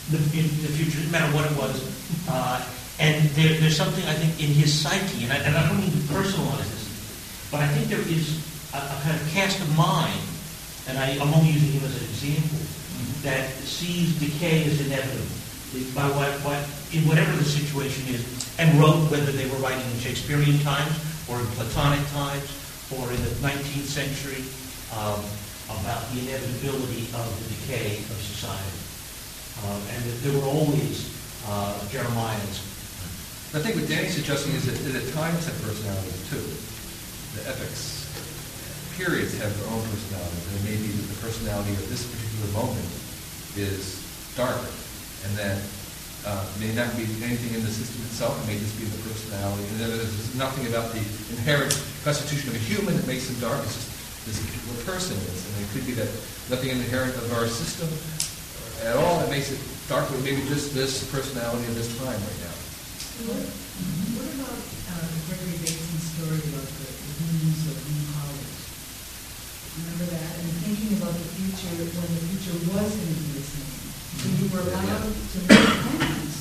the, 0.07 0.23
in 0.39 0.47
the 0.63 0.71
future, 0.71 1.03
no 1.03 1.11
matter 1.11 1.27
what 1.35 1.51
it 1.51 1.55
was. 1.59 1.83
Uh, 2.31 2.63
and 2.99 3.27
there, 3.35 3.59
there's 3.59 3.75
something, 3.75 4.05
I 4.07 4.13
think, 4.13 4.39
in 4.39 4.55
his 4.55 4.71
psyche, 4.71 5.27
and 5.27 5.33
I, 5.33 5.43
and 5.43 5.57
I 5.57 5.67
don't 5.67 5.83
mean 5.83 5.91
to 5.91 6.03
personalize 6.07 6.63
this, 6.63 6.87
but 7.51 7.59
I 7.59 7.67
think 7.75 7.91
there 7.91 7.99
is 7.99 8.39
a, 8.71 8.79
a 8.79 8.97
kind 9.03 9.19
of 9.19 9.23
cast 9.35 9.59
of 9.59 9.67
mind, 9.75 10.23
and 10.87 10.95
I, 10.97 11.19
I'm 11.19 11.33
only 11.35 11.51
using 11.51 11.75
him 11.75 11.83
as 11.83 11.91
an 11.91 12.07
example, 12.07 12.63
that 13.27 13.51
sees 13.67 14.15
decay 14.15 14.63
as 14.63 14.79
inevitable 14.79 15.27
by 15.91 16.07
what, 16.15 16.31
what, 16.47 16.63
in 16.95 17.03
whatever 17.03 17.35
the 17.35 17.43
situation 17.43 18.15
is, 18.15 18.23
and 18.57 18.79
wrote, 18.79 19.11
whether 19.11 19.31
they 19.31 19.49
were 19.49 19.57
writing 19.57 19.83
in 19.91 19.99
Shakespearean 19.99 20.59
times, 20.59 20.95
or 21.27 21.39
in 21.39 21.45
Platonic 21.57 22.05
times, 22.11 22.47
or 22.95 23.11
in 23.11 23.21
the 23.23 23.33
19th 23.41 23.89
century, 23.89 24.43
um, 24.95 25.19
about 25.81 26.05
the 26.13 26.21
inevitability 26.21 27.09
of 27.17 27.25
the 27.41 27.45
decay 27.55 27.97
of 27.97 28.17
society. 28.21 28.79
Um, 29.65 29.81
and 29.95 30.03
that 30.03 30.17
there 30.21 30.33
were 30.39 30.47
always 30.47 31.09
uh, 31.47 31.73
Jeremiah's 31.89 32.61
I 33.55 33.63
think 33.63 33.79
what 33.79 33.87
Danny's 33.87 34.11
suggesting 34.11 34.51
is 34.51 34.67
that, 34.67 34.75
that 34.91 35.07
times 35.15 35.47
have 35.47 35.55
personalities 35.63 36.19
too. 36.27 36.43
The 37.39 37.47
epics, 37.47 38.03
periods 38.99 39.31
have 39.39 39.47
their 39.47 39.71
own 39.71 39.79
personalities, 39.87 40.43
and 40.51 40.55
it 40.59 40.63
may 40.67 40.75
be 40.75 40.91
that 40.91 41.07
the 41.07 41.19
personality 41.23 41.71
of 41.71 41.87
this 41.87 42.03
particular 42.03 42.51
moment 42.51 42.91
is 43.55 44.03
darker, 44.35 44.67
and 45.23 45.31
that 45.39 45.63
uh, 46.25 46.41
may 46.59 46.73
not 46.73 46.89
be 46.97 47.05
anything 47.21 47.53
in 47.53 47.61
the 47.61 47.69
system 47.69 48.01
itself, 48.05 48.33
it 48.43 48.45
may 48.49 48.57
just 48.57 48.73
be 48.81 48.85
the 48.89 49.01
personality, 49.05 49.63
and 49.69 49.77
there's 49.79 50.33
nothing 50.35 50.65
about 50.67 50.89
the 50.91 51.01
inherent 51.37 51.71
constitution 52.03 52.49
of 52.49 52.55
a 52.57 52.63
human 52.65 52.97
that 52.97 53.05
makes 53.05 53.29
him 53.29 53.37
dark, 53.39 53.61
it's 53.61 53.77
just 53.77 53.89
this 54.25 54.41
particular 54.41 54.77
person 54.89 55.13
is, 55.21 55.45
and 55.45 55.53
it 55.61 55.69
could 55.69 55.85
be 55.85 55.93
that 55.93 56.09
nothing 56.49 56.73
inherent 56.73 57.13
of 57.21 57.29
our 57.37 57.45
system 57.45 57.85
at 58.89 58.97
all 58.97 59.21
that 59.21 59.29
makes 59.29 59.53
it 59.53 59.61
darker, 59.87 60.17
maybe 60.25 60.41
just 60.49 60.73
this 60.73 61.05
personality 61.13 61.61
of 61.69 61.75
this 61.77 61.93
time 62.01 62.17
right 62.17 62.39
now. 62.41 62.55
What 63.21 64.27
about 64.33 64.59
uh, 64.59 65.07
Gregory 65.29 65.61
Bateson 65.61 66.01
story 66.01 66.41
about 66.51 66.67
the 66.67 66.89
the 66.89 67.11
humans 67.21 67.63
of 67.69 67.77
New 67.85 68.01
Holland? 68.17 68.49
Remember 69.77 70.07
that? 70.09 70.31
And 70.41 70.51
thinking 70.65 70.97
about 70.97 71.13
the 71.13 71.27
future, 71.37 71.85
when 71.85 72.09
the 72.11 72.23
future 72.33 72.55
was 72.65 72.91
going 72.97 73.13
to 73.13 73.23
be 73.23 73.39
the 73.39 73.45
same. 74.25 74.33
So 74.33 74.41
you 74.41 74.47
were 74.49 74.65
allowed 74.65 75.05
to 75.05 75.37
make 75.45 75.69
plans 75.85 76.33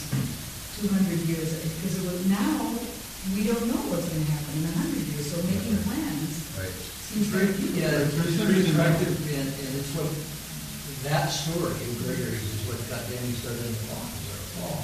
two 0.81 0.89
hundred 0.89 1.21
years, 1.29 1.53
because 1.53 1.95
it 2.01 2.05
was 2.09 2.21
now, 2.29 2.73
we 3.37 3.45
don't 3.49 3.65
know 3.69 3.81
what's 3.93 4.09
going 4.09 4.25
to 4.25 4.31
happen 4.33 4.53
in 4.61 4.65
a 4.69 4.75
hundred 4.77 5.05
years, 5.13 5.29
so 5.29 5.37
making 5.45 5.77
plans 5.85 6.33
Right. 6.57 6.71
seems 7.11 7.29
very 7.35 7.51
Yeah, 7.77 7.91
futile. 8.09 8.25
it's 8.25 8.37
very 8.41 8.61
attractive, 8.63 9.15
and, 9.37 9.49
and 9.49 9.71
it's 9.81 9.91
what, 9.97 10.09
that 11.09 11.29
story 11.29 11.75
in 11.85 11.93
Gregory's 12.05 12.41
is 12.47 12.63
what 12.69 12.79
got 12.89 13.03
Danny 13.11 13.33
started 13.37 13.65
in 13.65 13.75
the 13.75 13.85
law, 13.93 14.05
is 14.09 14.25
our 14.33 14.45
law. 14.65 14.77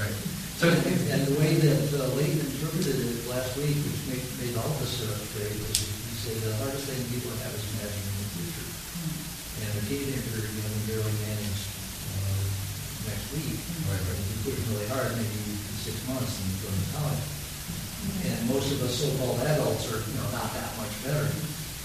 Right. 0.00 0.16
So, 0.60 0.68
and 0.68 1.20
the 1.28 1.36
way 1.40 1.56
that 1.60 1.80
uh, 1.96 2.12
Leighton 2.16 2.40
interpreted 2.40 2.96
it 2.96 3.28
last 3.28 3.56
week, 3.60 3.76
which 3.80 4.00
made, 4.08 4.24
made 4.40 4.54
all 4.60 4.68
of 4.68 4.80
us 4.80 5.04
uh, 5.04 5.12
afraid, 5.12 5.52
was 5.60 5.72
he 5.80 6.14
said 6.16 6.36
the 6.44 6.52
hardest 6.60 6.84
thing 6.88 7.00
people 7.12 7.32
have 7.44 7.52
is 7.56 7.64
imagining 7.76 8.12
the 8.12 8.28
future. 8.40 8.68
And 9.60 9.70
a 9.76 9.82
teenager, 9.88 10.40
you 10.48 10.60
know, 10.64 10.72
barely 10.88 11.16
managed 11.28 11.59
next 13.10 13.26
week. 13.34 13.58
Right. 13.90 13.98
If 13.98 14.22
you 14.30 14.36
push 14.46 14.58
really 14.70 14.86
hard, 14.94 15.10
maybe 15.18 15.58
six 15.82 15.98
months 16.06 16.38
and 16.38 16.48
go 16.62 16.70
to 16.70 16.84
college. 16.94 17.24
And 18.24 18.38
most 18.48 18.70
of 18.72 18.80
us 18.86 18.94
so-called 18.96 19.42
adults 19.44 19.90
are, 19.90 20.00
you 20.00 20.14
know, 20.16 20.30
not 20.32 20.48
that 20.54 20.70
much 20.78 20.94
better. 21.02 21.26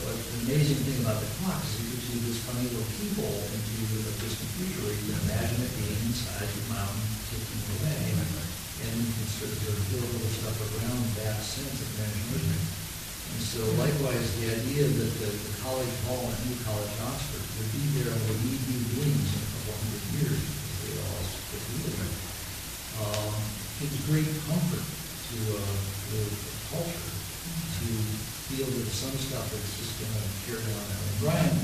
But 0.05 0.15
the 0.15 0.37
amazing 0.47 0.79
thing 0.85 1.01
about 1.01 1.17
the 1.17 1.29
clock 1.41 1.59
is 1.65 1.81
it 1.81 1.87
gives 1.91 2.07
you 2.13 2.19
this 2.29 2.39
funny 2.45 2.67
little 2.67 2.87
keyhole 2.99 3.41
into 3.51 3.73
the 4.05 4.13
distant 4.21 4.49
future 4.59 4.85
where 4.85 4.93
you 4.93 5.01
can 5.07 5.17
imagine 5.27 5.59
it 5.65 5.71
being 5.81 5.97
inside 6.07 6.45
your 6.45 6.67
mountain, 6.71 7.03
ticking 7.31 7.63
away. 7.79 8.15
And 8.85 8.91
you 9.01 9.07
can 9.07 9.27
sort 9.33 9.49
of 9.49 9.59
build 9.65 10.07
little 10.13 10.33
stuff 10.35 10.55
around 10.61 11.03
that 11.25 11.39
sense 11.41 11.79
of 11.79 11.87
imagination. 11.95 12.59
And 12.59 13.41
so 13.41 13.63
likewise, 13.81 14.23
the 14.39 14.51
idea 14.51 14.85
that 14.87 15.11
the, 15.19 15.29
the 15.31 15.53
college 15.63 15.91
hall 16.05 16.27
at 16.27 16.37
New 16.45 16.59
College 16.63 16.95
Oxford 17.03 17.43
would 17.43 17.71
be 17.73 17.83
there 17.97 18.11
and 18.13 18.21
would 18.29 18.41
need 18.45 18.61
new 18.71 18.83
wings 18.99 19.27
in 19.31 19.41
a 19.41 19.49
couple 19.51 19.75
hundred 19.79 20.05
years, 20.15 20.39
because 20.39 20.79
they 20.85 20.93
all 21.01 21.23
fit 21.49 21.63
with 21.71 21.87
it, 21.89 22.13
um, 23.03 23.33
gives 23.79 23.99
great 24.07 24.29
comfort 24.47 24.85
to, 24.85 25.37
uh, 25.57 25.79
the 26.15 26.23
culture 26.71 27.07
to 27.81 27.87
feel 28.47 28.67
that 28.69 28.87
some 28.93 29.15
stuff 29.17 29.49
is 29.51 29.67
just 29.81 29.93
going 29.99 30.13
to 30.15 30.25
carry 30.47 30.63
on. 30.63 30.85
And 30.85 31.15
Brian 31.19 31.55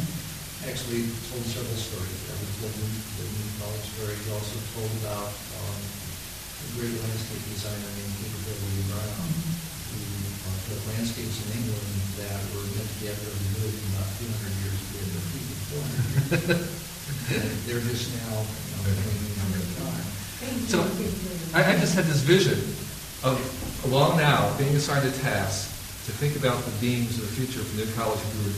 actually 0.68 1.10
told 1.30 1.42
several 1.48 1.78
stories. 1.78 2.20
That 2.30 2.38
was 2.38 2.54
the 2.62 2.70
the 2.70 3.26
New 3.26 3.50
College 3.58 3.86
story. 3.98 4.14
He 4.14 4.30
also 4.30 4.58
told 4.78 4.92
about 5.02 5.32
um, 5.32 5.82
a 5.82 6.68
great 6.78 6.94
landscape 6.94 7.42
designer 7.50 7.90
named 7.98 8.14
Peter 8.22 8.42
W. 8.46 8.84
Brown, 8.94 9.30
who 9.90 10.00
uh, 10.46 10.78
landscapes 10.94 11.38
in 11.42 11.50
England 11.58 11.98
that 12.22 12.38
were 12.54 12.66
meant 12.78 12.86
to 12.86 12.98
get 13.02 13.16
really 13.26 13.50
good 13.58 13.74
in 13.74 13.86
about 13.98 14.10
200 14.22 14.62
years, 14.62 14.80
but 14.94 15.06
they're 15.10 15.28
peak 15.34 15.48
in 15.50 15.60
400 15.70 16.62
years. 16.62 16.92
and 17.42 17.58
they're 17.66 17.86
just 17.90 18.14
now, 18.22 18.46
you 18.46 18.74
know, 18.78 18.94
coming 19.42 19.66
in 19.66 19.70
time. 19.82 20.21
So 20.68 20.82
I, 21.54 21.74
I 21.76 21.80
just 21.80 21.96
had 21.96 22.06
this 22.06 22.22
vision 22.22 22.58
of, 23.24 23.38
along 23.86 24.18
now, 24.18 24.56
being 24.58 24.76
assigned 24.76 25.08
a 25.08 25.12
task 25.20 25.70
to 26.06 26.12
think 26.12 26.36
about 26.36 26.64
the 26.64 26.72
beings 26.82 27.18
of 27.18 27.30
the 27.30 27.34
future 27.36 27.60
from 27.62 27.78
New 27.78 27.92
College 27.94 28.20
Group. 28.42 28.56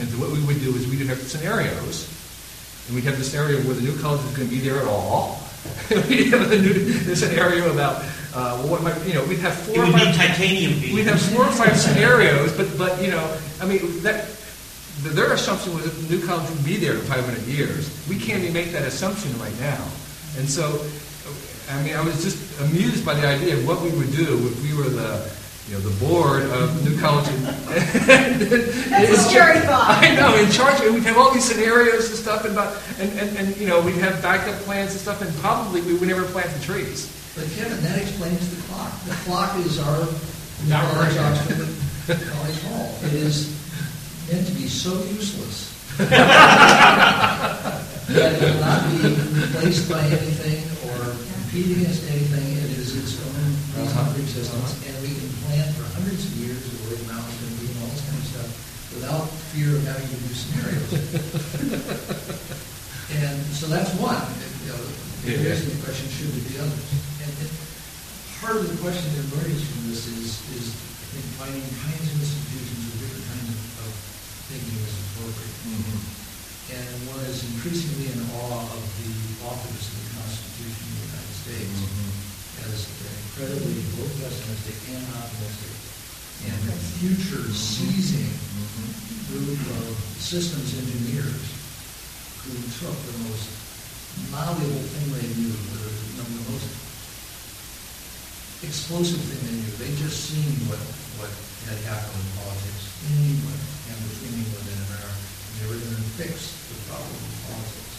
And 0.00 0.08
what 0.20 0.30
we 0.30 0.40
would 0.44 0.60
do 0.60 0.74
is 0.76 0.88
we'd 0.88 1.06
have 1.06 1.20
scenarios, 1.20 2.08
and 2.86 2.94
we'd 2.96 3.04
have 3.04 3.18
the 3.18 3.24
scenario 3.24 3.58
where 3.64 3.74
the 3.74 3.82
new 3.82 3.96
college 4.00 4.20
is 4.24 4.36
going 4.36 4.48
to 4.48 4.54
be 4.54 4.60
there 4.60 4.80
at 4.80 4.86
all. 4.88 5.40
we'd 6.08 6.32
have 6.32 6.50
a 6.50 6.58
new 6.58 6.72
the 7.04 7.14
scenario 7.14 7.72
about 7.72 8.02
uh, 8.34 8.56
what 8.66 8.82
might, 8.82 8.96
you 9.06 9.14
know, 9.14 9.24
we'd 9.26 9.38
have 9.38 9.54
four 9.54 9.84
It 9.84 9.88
or 9.88 9.92
five. 9.92 10.16
titanium 10.16 10.80
beams. 10.80 10.94
We'd 10.94 11.06
have 11.06 11.20
four 11.20 11.44
or 11.44 11.52
five 11.52 11.76
scenarios, 11.78 12.52
but, 12.56 12.66
but, 12.78 13.00
you 13.02 13.10
know, 13.10 13.22
I 13.60 13.66
mean, 13.66 14.00
that, 14.02 14.26
th- 15.02 15.14
their 15.14 15.32
assumption 15.32 15.74
was 15.74 15.84
that 15.84 15.90
the 15.90 16.16
new 16.16 16.24
college 16.26 16.48
would 16.50 16.64
be 16.64 16.76
there 16.76 16.94
in 16.94 17.00
500 17.02 17.42
years. 17.46 17.92
We 18.08 18.16
can't 18.18 18.42
even 18.42 18.54
make 18.54 18.72
that 18.72 18.82
assumption 18.82 19.38
right 19.38 19.58
now. 19.60 19.84
And 20.38 20.48
so, 20.48 20.84
I 21.70 21.82
mean, 21.82 21.94
I 21.94 22.02
was 22.02 22.22
just 22.22 22.60
amused 22.60 23.04
by 23.04 23.14
the 23.14 23.26
idea 23.26 23.56
of 23.56 23.66
what 23.66 23.80
we 23.82 23.90
would 23.90 24.12
do 24.14 24.48
if 24.48 24.62
we 24.62 24.76
were 24.76 24.88
the, 24.88 25.30
you 25.68 25.74
know, 25.74 25.80
the 25.80 26.04
board 26.04 26.42
of 26.42 26.84
New 26.84 26.98
College. 27.00 27.26
That's 28.88 29.10
a 29.10 29.16
scary 29.16 29.60
thought. 29.60 30.02
I 30.02 30.14
know, 30.14 30.36
in 30.36 30.50
charge, 30.50 30.80
and 30.82 30.94
we'd 30.94 31.04
have 31.04 31.16
all 31.16 31.32
these 31.32 31.44
scenarios 31.44 32.08
and 32.10 32.18
stuff, 32.18 32.44
and, 32.44 32.52
about, 32.52 32.76
and, 32.98 33.10
and, 33.18 33.36
and, 33.36 33.56
you 33.56 33.66
know, 33.66 33.80
we'd 33.80 33.96
have 33.96 34.20
backup 34.20 34.60
plans 34.62 34.92
and 34.92 35.00
stuff, 35.00 35.22
and 35.22 35.34
probably 35.36 35.80
we 35.82 35.94
would 35.94 36.08
never 36.08 36.24
plant 36.24 36.50
the 36.50 36.60
trees. 36.64 37.08
But 37.34 37.48
Kevin, 37.56 37.80
that 37.82 37.98
explains 37.98 38.54
the 38.54 38.62
clock. 38.68 38.92
The 39.04 39.14
clock 39.24 39.56
is 39.58 39.78
our 39.78 40.06
Not 40.68 40.84
college 40.92 41.16
right. 41.16 41.32
Oxford 41.32 41.68
College 42.32 42.62
Hall. 42.64 42.94
It 43.04 43.14
is 43.14 43.48
meant 44.30 44.46
to 44.46 44.52
be 44.52 44.68
so 44.68 44.92
useless 45.04 45.70
that 45.98 46.12
it 48.08 48.40
will 48.40 48.60
not 48.60 48.90
be 48.90 48.96
replaced 49.40 49.88
by 49.88 50.02
anything 50.04 50.71
compete 51.52 51.84
against 51.84 52.08
anything. 52.08 52.48
It 52.64 52.64
uh, 52.64 52.80
is 52.80 52.96
its 52.96 53.20
own 53.20 53.36
reason 53.76 53.92
for 54.08 54.16
existence, 54.24 54.72
and 54.88 54.96
we 55.04 55.12
can 55.12 55.28
plan 55.44 55.68
for 55.76 55.84
hundreds 56.00 56.24
of 56.24 56.32
years 56.40 56.56
of 56.56 56.80
where 56.88 56.96
the 56.96 57.04
mountain's 57.12 57.36
going 57.44 57.52
to 57.52 57.60
be 57.60 57.68
and 57.68 57.76
all 57.84 57.92
this 57.92 58.00
kind 58.08 58.16
of 58.16 58.24
stuff 58.24 58.48
without 58.96 59.28
fear 59.52 59.76
of 59.76 59.84
having 59.84 60.08
to 60.08 60.16
do 60.16 60.32
scenarios. 60.32 60.88
And 63.12 63.36
so 63.52 63.68
that's 63.68 63.92
one. 64.00 64.16
You 64.64 64.72
know, 64.72 64.80
Yeah. 65.28 65.52
Raising 65.52 65.68
the 65.76 65.84
question, 65.84 66.08
should 66.08 66.32
there 66.32 66.48
be 66.48 66.56
others? 66.64 66.88
And 67.20 67.28
and 67.44 67.50
part 68.40 68.56
of 68.56 68.64
the 68.64 68.80
question 68.80 69.04
that 69.12 69.20
emerges 69.36 69.60
from 69.68 69.92
this 69.92 70.08
is, 70.08 70.40
is 70.56 70.72
I 70.72 71.06
think 71.12 71.28
finding 71.36 71.60
kinds 71.60 72.08
of 72.08 72.16
institutions 72.24 72.80
with 72.88 73.04
different 73.04 73.28
kinds 73.28 73.52
of 73.52 73.60
of 73.84 73.92
thinking 74.48 74.80
is 74.80 74.96
important. 74.96 75.52
increasingly 77.62 78.10
in 78.10 78.18
awe 78.42 78.64
of 78.64 78.82
the 78.98 79.12
authors 79.46 79.86
of 79.86 79.94
the 80.02 80.08
Constitution 80.18 80.82
of 80.82 80.98
the 80.98 81.06
United 81.14 81.31
States 81.42 81.74
mm-hmm. 81.74 82.70
as 82.70 82.86
incredibly 82.86 83.74
both 83.98 84.14
pessimistic 84.22 84.78
and 84.94 85.02
optimistic, 85.18 85.74
and 86.46 86.60
mm-hmm. 86.70 86.86
future 87.02 87.50
seizing 87.50 88.30
group 89.26 89.58
of 89.82 89.90
systems 90.22 90.70
engineers 90.76 91.42
who 92.46 92.54
took 92.78 92.94
the 92.94 93.16
most 93.26 93.48
malleable 94.30 94.86
thing 94.92 95.06
they 95.18 95.28
knew, 95.34 95.50
the, 95.50 95.82
the 96.20 96.26
most 96.46 96.68
explosive 98.62 99.18
thing 99.18 99.40
they 99.42 99.56
knew. 99.56 99.72
They 99.82 99.90
just 99.98 100.30
seen 100.30 100.52
what, 100.70 100.78
what 101.18 101.32
had 101.66 101.80
happened 101.88 102.22
in 102.22 102.28
politics 102.38 102.82
in 103.08 103.34
England 103.34 103.62
and 103.90 103.96
between 104.14 104.46
England 104.46 104.66
and 104.68 104.80
America. 104.94 105.16
And 105.16 105.52
they 105.58 105.66
were 105.72 105.80
going 105.80 105.96
to 105.96 106.10
fix 106.22 106.54
the 106.70 106.78
problem 106.86 107.18
of 107.18 107.34
politics 107.50 107.94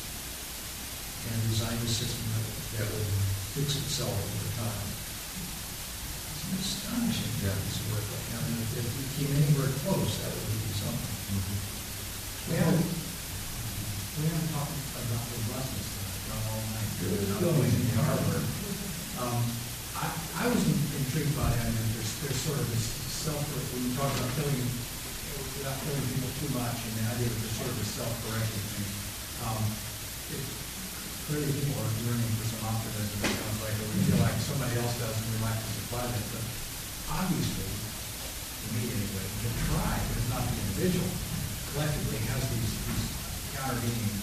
and 1.27 1.37
design 1.49 1.75
a 1.81 1.89
system 1.89 2.23
that, 2.35 2.45
that 2.77 2.87
would 2.93 3.09
fix 3.53 3.77
itself 3.77 4.13
over 4.13 4.49
time. 4.57 4.87
It's 6.33 6.41
an 6.43 6.53
astonishing 6.57 7.33
Yeah. 7.45 7.53
piece 7.53 7.77
of 7.81 7.85
work. 7.93 8.07
I 8.09 8.39
mean, 8.49 8.57
if 8.65 8.71
if 8.81 8.87
we 8.97 9.05
came 9.13 9.31
anywhere 9.37 9.69
close, 9.85 10.17
that 10.25 10.33
would 10.33 10.57
be 10.63 10.73
something. 10.73 11.13
We 12.49 12.55
haven't, 12.59 12.83
we 12.83 14.23
haven't 14.27 14.49
talked 14.51 14.73
about 14.73 15.23
the 15.31 15.39
buses 15.53 15.87
that 15.95 16.33
are 16.33 16.43
all 16.49 16.63
night. 16.73 16.91
Going 17.39 17.71
in 17.71 17.87
Harvard. 18.03 18.45
Um, 19.21 19.41
I, 19.95 20.05
I 20.43 20.43
was 20.49 20.63
intrigued 20.97 21.37
by, 21.37 21.47
I 21.47 21.69
mean, 21.69 21.87
there's, 21.95 22.11
there's 22.25 22.39
sort 22.43 22.57
of 22.59 22.67
this 22.73 22.83
self, 23.07 23.39
when 23.71 23.85
you 23.87 23.93
talk 23.95 24.09
about 24.11 24.33
killing, 24.35 24.65
without 25.61 25.77
killing 25.85 26.03
people 26.09 26.31
too 26.41 26.51
much, 26.57 26.77
and 26.83 26.93
the 26.99 27.05
idea 27.15 27.29
that 27.29 27.39
there's 27.39 27.57
sort 27.61 27.71
of 27.71 27.85
self-correcting 27.85 28.65
thing. 28.73 28.87
Um, 29.45 29.61
it, 30.33 30.41
clearly 31.33 31.49
people 31.65 31.81
are 31.81 31.89
yearning 32.05 32.29
for 32.37 32.45
some 32.45 32.61
optimism, 32.61 33.17
it 33.25 33.33
sounds 33.33 33.57
like, 33.65 33.73
or 33.81 33.89
we 33.89 34.05
feel 34.05 34.21
like 34.21 34.37
somebody 34.37 34.77
else 34.77 34.93
does 35.01 35.17
and 35.17 35.33
we 35.33 35.41
like 35.41 35.57
to 35.57 35.69
supply 35.81 36.05
that, 36.05 36.25
but 36.29 36.45
obviously, 37.09 37.73
to 37.73 38.67
me 38.77 38.85
anyway, 38.93 39.25
the 39.41 39.49
tribe, 39.65 40.05
if 40.13 40.29
not 40.29 40.45
the 40.45 40.53
individual, 40.61 41.09
collectively 41.73 42.21
has 42.29 42.41
these, 42.53 42.69
these 42.85 43.05
countervailing 43.57 44.13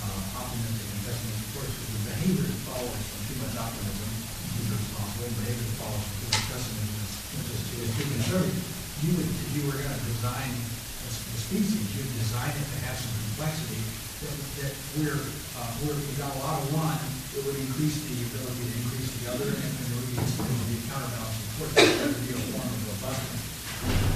uh, 0.00 0.40
optimistic 0.40 0.88
and 0.96 1.00
pessimistic 1.04 1.48
forces. 1.52 1.76
The 1.76 2.00
behavior 2.00 2.44
that 2.56 2.60
follows 2.72 3.04
from 3.04 3.20
too 3.28 3.36
much 3.44 3.54
optimism 3.60 4.08
is 4.08 4.64
responsible. 4.64 5.28
The 5.28 5.36
behavior 5.44 5.60
that 5.60 5.76
follows 5.76 6.04
from 6.08 6.16
too 6.24 6.28
much 6.32 6.44
pessimism 6.56 6.88
is 7.04 7.12
is 7.52 7.62
too, 7.68 7.78
is 7.84 7.92
too 8.00 8.08
conservative. 8.16 8.64
You 9.04 9.10
would, 9.12 9.28
if 9.28 9.50
you 9.60 9.62
were 9.68 9.76
going 9.76 9.92
to 9.92 10.04
design 10.08 10.56
a 10.56 11.08
species, 11.36 11.84
you'd 12.00 12.16
design 12.16 12.56
it 12.56 12.64
to 12.64 12.78
have 12.88 12.96
some 12.96 13.12
complexity 13.28 13.97
that, 14.22 14.36
that 14.62 14.74
we're, 14.98 15.20
uh, 15.58 15.70
we're, 15.86 15.94
we 15.94 16.12
got 16.18 16.34
a 16.34 16.38
lot 16.42 16.58
of 16.58 16.66
one, 16.74 16.98
it 17.34 17.42
would 17.46 17.58
increase 17.58 18.02
the 18.08 18.18
ability 18.34 18.66
to 18.66 18.74
increase 18.82 19.10
the 19.22 19.30
other, 19.30 19.50
and 19.50 19.70
there 19.78 19.94
would 19.94 20.10
be, 20.10 20.18
there 20.18 20.42
would 20.42 20.70
be 20.70 20.78
counterbalancing 20.90 21.50
forces. 21.54 21.78
That 21.78 22.06
would 22.10 22.24
be 22.26 22.32
a 22.34 22.40
form 22.50 22.66
of 22.66 22.80
robustness. 22.88 23.42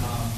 Um, 0.02 0.28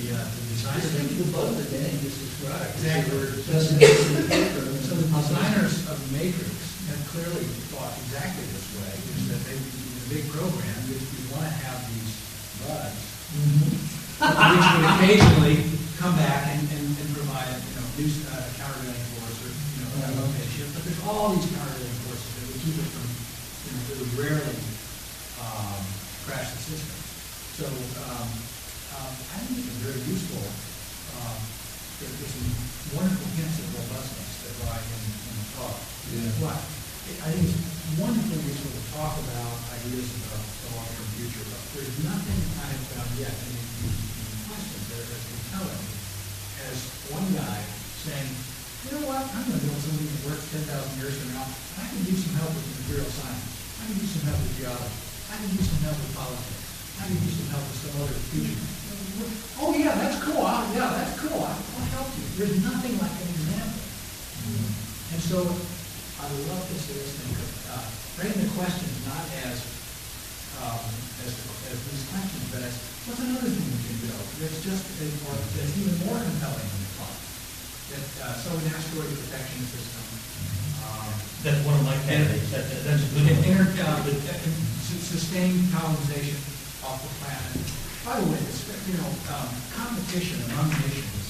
the, 0.00 0.16
uh, 0.16 0.24
the 0.24 0.42
design. 0.48 0.80
I 0.80 1.04
think 1.04 1.20
the 1.20 1.28
both 1.36 1.52
that 1.52 1.68
Danny 1.68 2.00
just 2.00 2.16
described. 2.16 2.72
Exactly. 2.80 3.44
Pessimistic. 3.44 4.56
So 4.88 4.96
the 4.96 5.04
designers 5.04 5.84
of 5.92 6.00
the 6.00 6.08
Matrix 6.16 6.56
have 6.88 7.02
clearly 7.12 7.44
thought 7.70 7.92
exactly 8.08 8.42
this 8.50 8.66
way, 8.80 8.92
is 9.20 9.28
that 9.30 9.40
they, 9.44 9.54
in 9.60 10.00
a 10.00 10.08
big 10.08 10.24
program, 10.32 10.74
you, 10.88 10.96
you 10.96 11.22
want 11.30 11.44
to 11.44 11.54
have 11.68 11.78
these 11.92 12.10
buds, 12.64 12.98
which 14.16 14.66
would 14.74 14.88
occasionally 14.96 15.56
come 16.00 16.16
back 16.16 16.48
and, 16.56 16.64
and, 16.72 16.86
and 16.88 17.08
provide, 17.12 17.52
you 17.52 17.74
know, 17.76 17.86
new, 18.00 18.08
uh, 18.32 18.40
force 18.40 18.49
you 20.10 20.16
know, 20.18 20.26
a 20.26 20.26
location. 20.26 20.66
But 20.74 20.82
there's 20.82 21.02
all 21.06 21.30
these 21.38 21.46
countervailing 21.54 21.98
forces 22.10 22.30
that 22.34 22.44
would 22.50 22.60
keep 22.66 22.76
it 22.82 22.88
from, 22.90 23.06
you 23.06 23.70
know, 23.70 23.82
that 23.86 23.96
would 24.02 24.14
rarely, 24.18 24.58
um, 25.38 25.82
crash 26.26 26.50
the 26.50 26.60
system. 26.66 26.98
So, 27.54 27.66
um, 28.10 28.28
um, 28.98 29.12
I 29.14 29.38
think 29.46 29.62
it's 29.62 29.78
very 29.86 30.02
useful, 30.10 30.42
um, 31.14 31.38
there- 32.02 32.10
there's 32.18 32.34
some 32.34 32.50
wonderful 32.98 33.28
hints 33.38 33.58
of 33.62 33.70
robustness 33.70 34.30
that 34.42 34.54
lie 34.66 34.82
in, 34.82 35.02
in 35.30 35.34
the 35.38 35.46
talk. 35.54 35.78
Yeah. 36.10 36.32
But 36.42 36.58
it- 37.06 37.20
I 37.22 37.28
think 37.30 37.46
it's 37.54 37.62
wonderfully 38.00 38.42
useful 38.50 38.72
to 38.74 38.82
talk 38.90 39.14
about 39.30 39.54
ideas 39.78 40.10
about 40.26 40.42
the 40.42 40.68
long-term 40.74 41.08
future, 41.14 41.44
but 41.46 41.60
there's 41.76 41.98
nothing 42.02 42.40
I 42.58 42.66
have 42.74 42.86
found 42.98 43.12
yet 43.14 43.34
in 43.46 43.50
the 43.54 43.62
in 43.86 44.26
the 44.26 44.38
questions 44.50 44.82
that 44.90 44.98
are 45.06 45.14
as 45.14 45.24
compelling 45.30 45.84
as 46.66 46.76
one 47.14 47.26
guy 47.34 47.58
saying, 48.04 48.30
you 48.84 48.90
know 48.96 49.04
what, 49.06 49.22
I'm 49.22 49.44
gonna 49.44 49.60
build 49.60 49.80
something 49.80 50.08
that 50.08 50.20
works 50.28 50.44
ten 50.50 50.62
thousand 50.66 50.94
years 51.00 51.14
from 51.20 51.30
now, 51.36 51.44
I 51.44 51.84
can 51.90 52.00
use 52.08 52.20
some 52.24 52.34
help 52.40 52.52
with 52.56 52.66
material 52.80 53.10
science, 53.12 53.44
I 53.80 53.82
can 53.90 53.96
use 54.00 54.12
some 54.16 54.24
help 54.28 54.38
with 54.40 54.54
geology, 54.56 54.96
I 55.30 55.34
can 55.40 55.50
use 55.54 55.68
some 55.68 55.82
help 55.84 55.96
with 56.00 56.12
politics, 56.16 56.64
I 56.96 57.02
can 57.08 57.18
use 57.20 57.36
some 57.40 57.50
help 57.52 57.64
with 57.68 57.78
some 57.84 57.94
other 58.00 58.18
future. 58.32 58.60
Oh, 59.60 59.76
yeah, 59.76 59.92
that's 60.00 60.18
cool, 60.24 60.40
I- 60.44 60.64
yeah, 60.72 60.88
that's 60.96 61.14
cool, 61.20 61.44
I- 61.44 61.52
I'll 61.60 61.90
help 62.00 62.08
you. 62.16 62.24
There's 62.40 62.56
nothing 62.64 62.96
like 62.96 63.12
an 63.20 63.28
example. 63.36 63.84
And 65.12 65.20
so 65.20 65.38
I 65.44 66.24
love 66.48 66.64
to 66.64 66.76
think 66.80 67.36
of, 67.36 67.50
uh, 67.68 67.84
frame 68.16 68.36
the 68.40 68.48
questions 68.56 68.94
not 69.04 69.24
as, 69.44 69.60
um, 70.64 70.80
as, 71.26 71.32
as 71.68 71.78
these 71.84 72.04
questions, 72.08 72.44
but 72.52 72.62
as, 72.64 72.74
what's 73.04 73.20
another 73.20 73.48
thing 73.52 73.66
we 73.68 73.80
can 73.84 73.96
build 74.08 74.24
that's 74.40 74.60
just, 74.64 74.84
as- 75.04 75.20
or 75.28 75.36
that's 75.36 75.74
even 75.76 75.96
more 76.08 76.16
compelling? 76.20 76.64
than 76.64 76.80
the 76.80 76.88
clock? 76.88 76.89
That, 77.90 78.06
uh, 78.22 78.34
so 78.38 78.54
an 78.54 78.70
asteroid 78.70 79.10
protection 79.18 79.66
system, 79.66 80.04
um, 80.86 81.10
That's 81.42 81.58
one 81.66 81.74
of 81.74 81.84
my 81.84 81.98
candidates, 82.06 82.50
that, 82.54 82.62
that- 82.70 82.84
that's 82.86 83.02
a 83.02 83.10
good 83.18 83.26
one. 83.26 83.42
inter- 83.42 83.74
uh, 83.82 83.98
uh, 84.06 84.34
sustained 85.10 85.66
colonization 85.74 86.38
off 86.86 87.02
the 87.02 87.10
planet. 87.18 87.58
By 88.06 88.14
the 88.22 88.26
way, 88.30 88.38
this, 88.46 88.62
you 88.86 88.94
know, 88.94 89.10
um, 89.34 89.48
competition 89.74 90.38
among 90.54 90.70
nations 90.86 91.26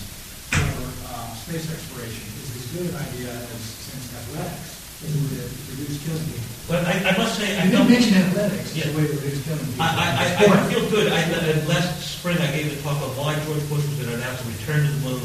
for 0.52 0.84
uh, 1.08 1.32
space 1.48 1.64
exploration 1.72 2.28
is 2.44 2.48
as 2.52 2.64
good 2.76 2.86
an 2.92 2.96
idea 3.08 3.32
as 3.32 3.60
since 3.88 4.04
athletics 4.12 4.76
is 5.00 5.16
to 5.16 5.72
reduce 5.72 5.96
killing 6.04 6.26
people. 6.28 6.44
But 6.68 6.84
I, 6.86 6.92
I 7.08 7.12
must 7.16 7.40
say, 7.40 7.56
I 7.56 7.64
You 7.66 7.72
don't. 7.72 7.88
mention 7.88 8.14
athletics 8.20 8.70
as 8.70 8.76
Yeah. 8.76 8.92
a 8.92 8.96
way 9.00 9.08
to 9.08 9.14
reduce 9.16 9.40
killing 9.48 9.64
people. 9.64 9.80
I, 9.82 9.88
I, 9.88 10.24
I- 10.44 10.68
feel 10.68 10.84
good. 10.92 11.08
I, 11.10 11.24
last 11.66 12.20
spring, 12.20 12.36
I 12.38 12.52
gave 12.52 12.68
a 12.68 12.76
talk 12.84 13.00
on 13.00 13.10
why 13.16 13.32
George 13.48 13.64
Bush 13.72 13.80
was 13.88 13.96
going 13.96 14.12
to 14.12 14.16
announce 14.20 14.44
a 14.44 14.46
return 14.52 14.84
to 14.86 14.92
the 14.92 15.02
moon 15.08 15.24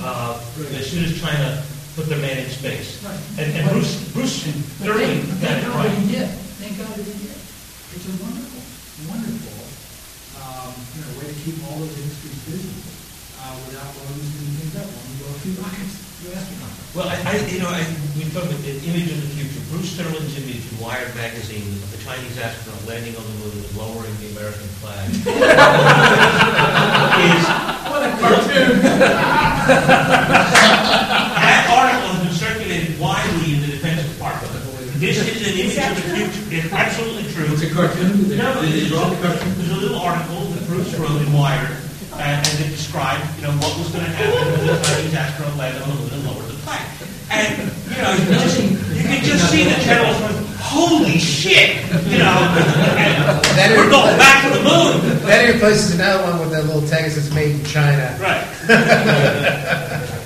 uh, 0.00 0.40
as 0.74 0.90
soon 0.90 1.04
as 1.04 1.20
China 1.20 1.62
put 1.94 2.06
their 2.10 2.18
man 2.18 2.38
in 2.38 2.50
space. 2.50 3.02
Right. 3.04 3.18
And, 3.38 3.52
and 3.54 3.70
Bruce, 3.70 4.02
Bruce 4.12 4.42
thank, 4.42 5.40
got 5.40 5.58
it 5.58 5.64
God 5.66 5.86
that 5.86 5.94
he 5.94 6.06
did. 6.10 6.28
Thank 6.58 6.78
God 6.78 6.90
he 6.98 7.04
did. 7.06 7.38
It's 7.94 8.06
a 8.10 8.14
wonderful, 8.18 8.62
wonderful, 9.06 9.54
um, 10.42 10.74
you 10.94 11.00
know, 11.06 11.10
way 11.22 11.30
to 11.30 11.36
keep 11.46 11.62
all 11.70 11.78
those 11.78 11.94
industries 11.94 12.38
busy, 12.50 12.74
uh, 13.38 13.54
without 13.70 13.86
blowing 13.94 14.18
things 14.18 14.74
up, 14.74 14.90
when 14.90 15.06
you 15.14 15.22
go 15.22 15.30
a 15.30 15.38
few 15.38 15.54
rockets, 15.62 16.04
astronauts. 16.32 16.94
Well, 16.94 17.08
I, 17.08 17.16
I, 17.26 17.36
you 17.46 17.58
know, 17.58 17.68
I, 17.68 17.84
we 18.16 18.24
talk 18.30 18.44
about 18.44 18.62
the 18.62 18.74
image 18.86 19.10
of 19.10 19.20
the 19.20 19.30
future. 19.34 19.60
Bruce 19.70 19.90
Sterling's 19.92 20.38
image 20.38 20.62
in 20.70 20.78
Wired 20.78 21.14
magazine 21.14 21.66
of 21.82 21.90
the 21.90 21.98
Chinese 22.02 22.38
astronaut 22.38 22.86
landing 22.86 23.16
on 23.16 23.24
the 23.24 23.36
moon 23.42 23.52
and 23.52 23.76
lowering 23.76 24.14
the 24.22 24.30
American 24.34 24.68
flag 24.78 25.10
is 27.30 27.44
What 27.90 28.02
a 28.02 28.10
cartoon! 28.18 29.40
That 29.66 31.64
article 31.72 32.08
has 32.12 32.20
been 32.20 32.36
circulated 32.36 33.00
widely 33.00 33.54
in 33.54 33.60
the 33.62 33.68
Defense 33.68 34.02
Department. 34.12 34.52
This 35.00 35.18
is 35.18 35.42
an 35.42 35.58
image 35.58 35.76
of 35.80 35.96
the 35.96 36.06
future. 36.16 36.44
It's 36.54 36.72
absolutely 36.72 37.26
true. 37.32 37.50
It's 37.52 37.62
a 37.62 37.70
cartoon? 37.74 38.30
No, 38.38 38.60
did 38.62 38.72
they 38.72 38.86
it's 38.86 38.88
draw 38.88 39.08
the 39.10 39.16
cartoon? 39.20 39.52
There's 39.58 39.70
a 39.70 39.76
little 39.76 39.98
article 39.98 40.40
that 40.54 40.64
Bruce 40.68 40.94
wrote 40.94 41.20
in 41.20 41.32
Wired, 41.32 41.76
uh, 42.14 42.22
and 42.22 42.46
it 42.60 42.70
described, 42.70 43.24
you 43.36 43.42
know, 43.42 43.52
what 43.58 43.76
was 43.76 43.90
going 43.90 44.04
to 44.04 44.10
happen 44.12 44.38
when 44.54 44.64
the 44.64 44.78
Chinese 44.86 45.14
astronaut 45.14 45.56
landed 45.58 45.82
on 45.82 45.88
the 45.90 45.96
moon 45.98 46.12
and 46.14 46.24
lowered 46.24 46.46
the 46.46 46.56
flag. 46.62 46.84
And, 47.28 47.68
you 47.90 47.98
know, 48.00 48.12
you 48.14 48.24
just, 48.38 48.60
you 48.62 49.02
can 49.02 49.24
just 49.24 49.50
see 49.50 49.64
the 49.64 49.76
generals 49.82 50.20
going, 50.20 50.43
holy 50.74 51.18
shit, 51.18 51.78
you 52.10 52.18
know, 52.18 52.34
and 53.62 53.78
we're 53.78 53.90
going 53.90 54.18
back 54.18 54.42
to 54.42 54.58
the 54.58 54.64
moon. 54.64 55.22
Then 55.24 55.46
he 55.46 55.52
replaces 55.54 55.94
another 55.94 56.22
one 56.24 56.40
with 56.40 56.50
that 56.50 56.64
little 56.64 56.82
tag 56.82 57.04
that 57.04 57.10
says 57.12 57.32
"Made 57.34 57.54
in 57.56 57.64
China." 57.64 58.16
Right. 58.20 58.44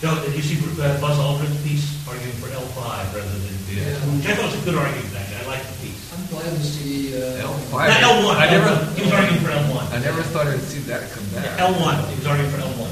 No, 0.00 0.14
did 0.22 0.30
you 0.30 0.42
see 0.42 0.54
uh, 0.78 0.94
Buzz 1.00 1.18
Aldrin's 1.18 1.58
piece 1.66 1.98
arguing 2.06 2.30
for 2.38 2.46
L5 2.54 2.78
rather 2.78 3.18
than 3.18 3.58
the, 3.66 3.82
which 4.14 4.30
I 4.30 4.38
thought 4.38 4.54
was 4.54 4.62
a 4.62 4.64
good 4.64 4.78
argument, 4.78 5.10
actually. 5.10 5.42
I 5.42 5.58
like 5.58 5.66
the 5.66 5.74
piece. 5.82 5.98
I'm 6.14 6.22
glad 6.30 6.46
to 6.54 6.62
see, 6.62 7.18
uh. 7.18 7.42
L5. 7.42 7.74
Not 7.74 8.06
L1, 8.06 8.36
I 8.38 8.46
never, 8.46 8.70
L1. 8.78 8.94
He 8.94 9.02
was 9.02 9.12
arguing 9.12 9.42
for 9.42 9.50
L1. 9.50 9.90
I 9.90 9.98
never 9.98 10.22
thought 10.22 10.46
I'd 10.46 10.62
see 10.62 10.78
that 10.86 11.10
come 11.10 11.26
back. 11.34 11.58
L1, 11.58 12.08
he 12.10 12.14
was 12.14 12.26
arguing 12.30 12.50
for 12.54 12.62
L1. 12.62 12.90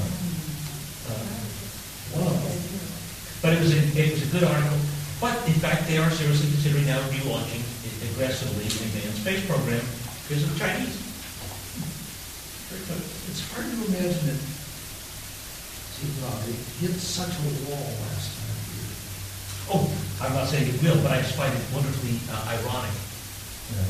But 3.41 3.53
it 3.53 3.59
was, 3.61 3.71
a, 3.71 3.79
it 3.95 4.11
was 4.11 4.27
a 4.27 4.31
good 4.33 4.43
article. 4.43 4.77
But 5.19 5.33
in 5.49 5.57
fact, 5.57 5.87
they 5.87 5.97
are 5.97 6.09
seriously 6.11 6.49
considering 6.53 6.85
now 6.85 7.01
relaunching 7.09 7.65
aggressively 8.13 8.69
an 8.69 8.81
advanced 8.93 9.21
space 9.21 9.45
program 9.49 9.81
because 10.29 10.43
of 10.45 10.53
the 10.53 10.59
Chinese. 10.61 10.93
It's 13.29 13.41
hard 13.53 13.65
to 13.65 13.77
imagine 13.89 14.25
that 14.29 14.41
it 16.45 16.59
hit 16.77 16.93
such 17.01 17.33
a 17.33 17.41
wall 17.65 17.89
last 18.05 18.29
time. 18.37 18.57
Oh, 19.73 19.89
I'm 20.21 20.33
not 20.37 20.47
saying 20.47 20.69
it 20.69 20.77
will, 20.85 21.01
but 21.01 21.11
I 21.11 21.25
just 21.25 21.33
find 21.33 21.49
it 21.49 21.65
wonderfully 21.73 22.21
uh, 22.29 22.53
ironic. 22.53 22.93
know. 23.73 23.89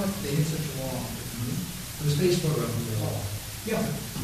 What, 0.00 0.08
they 0.24 0.32
hit 0.32 0.48
such 0.48 0.64
a 0.64 0.74
wall? 0.80 0.96
It 0.96 2.04
was 2.08 2.16
program 2.40 2.70
on 2.72 2.84
the 2.88 2.96
wall. 3.04 3.20
Yeah, 3.68 3.82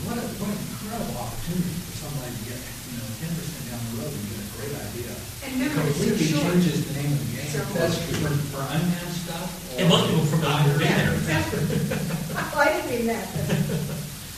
what 0.08 0.16
a, 0.16 0.24
what 0.40 0.48
an 0.48 0.56
incredible 0.56 1.16
opportunity 1.20 1.74
for 1.84 1.94
somebody 2.08 2.32
to 2.32 2.42
get, 2.48 2.60
you 2.60 2.96
know, 2.96 3.08
ten 3.20 3.32
percent 3.36 3.64
down 3.68 3.80
the 3.92 3.94
road 4.00 4.12
and 4.14 4.24
get 4.32 4.43
great 4.64 4.80
idea. 4.80 5.12
And 5.44 5.50
remember, 5.60 5.84
it's 5.88 5.98
so 5.98 6.04
Completely 6.08 6.26
short. 6.32 6.44
changes 6.52 6.76
the 6.88 6.94
name 7.00 7.12
of 7.12 7.20
the 7.20 7.28
game. 7.36 7.48
So- 7.52 7.64
That's 7.76 7.96
for, 8.18 8.32
for 8.54 8.62
unmanned 8.72 9.14
stuff. 9.14 9.48
or- 9.52 9.80
And 9.80 9.86
most 9.92 10.04
people 10.08 10.26
forgot 10.30 10.64
we've 10.64 10.78
been 10.80 10.94
there. 10.96 11.12
Exactly. 11.14 11.60
Well, 12.54 12.62
I 12.62 12.70
didn't 12.70 12.90
mean 12.90 13.06
that, 13.10 13.26
but 13.34 13.50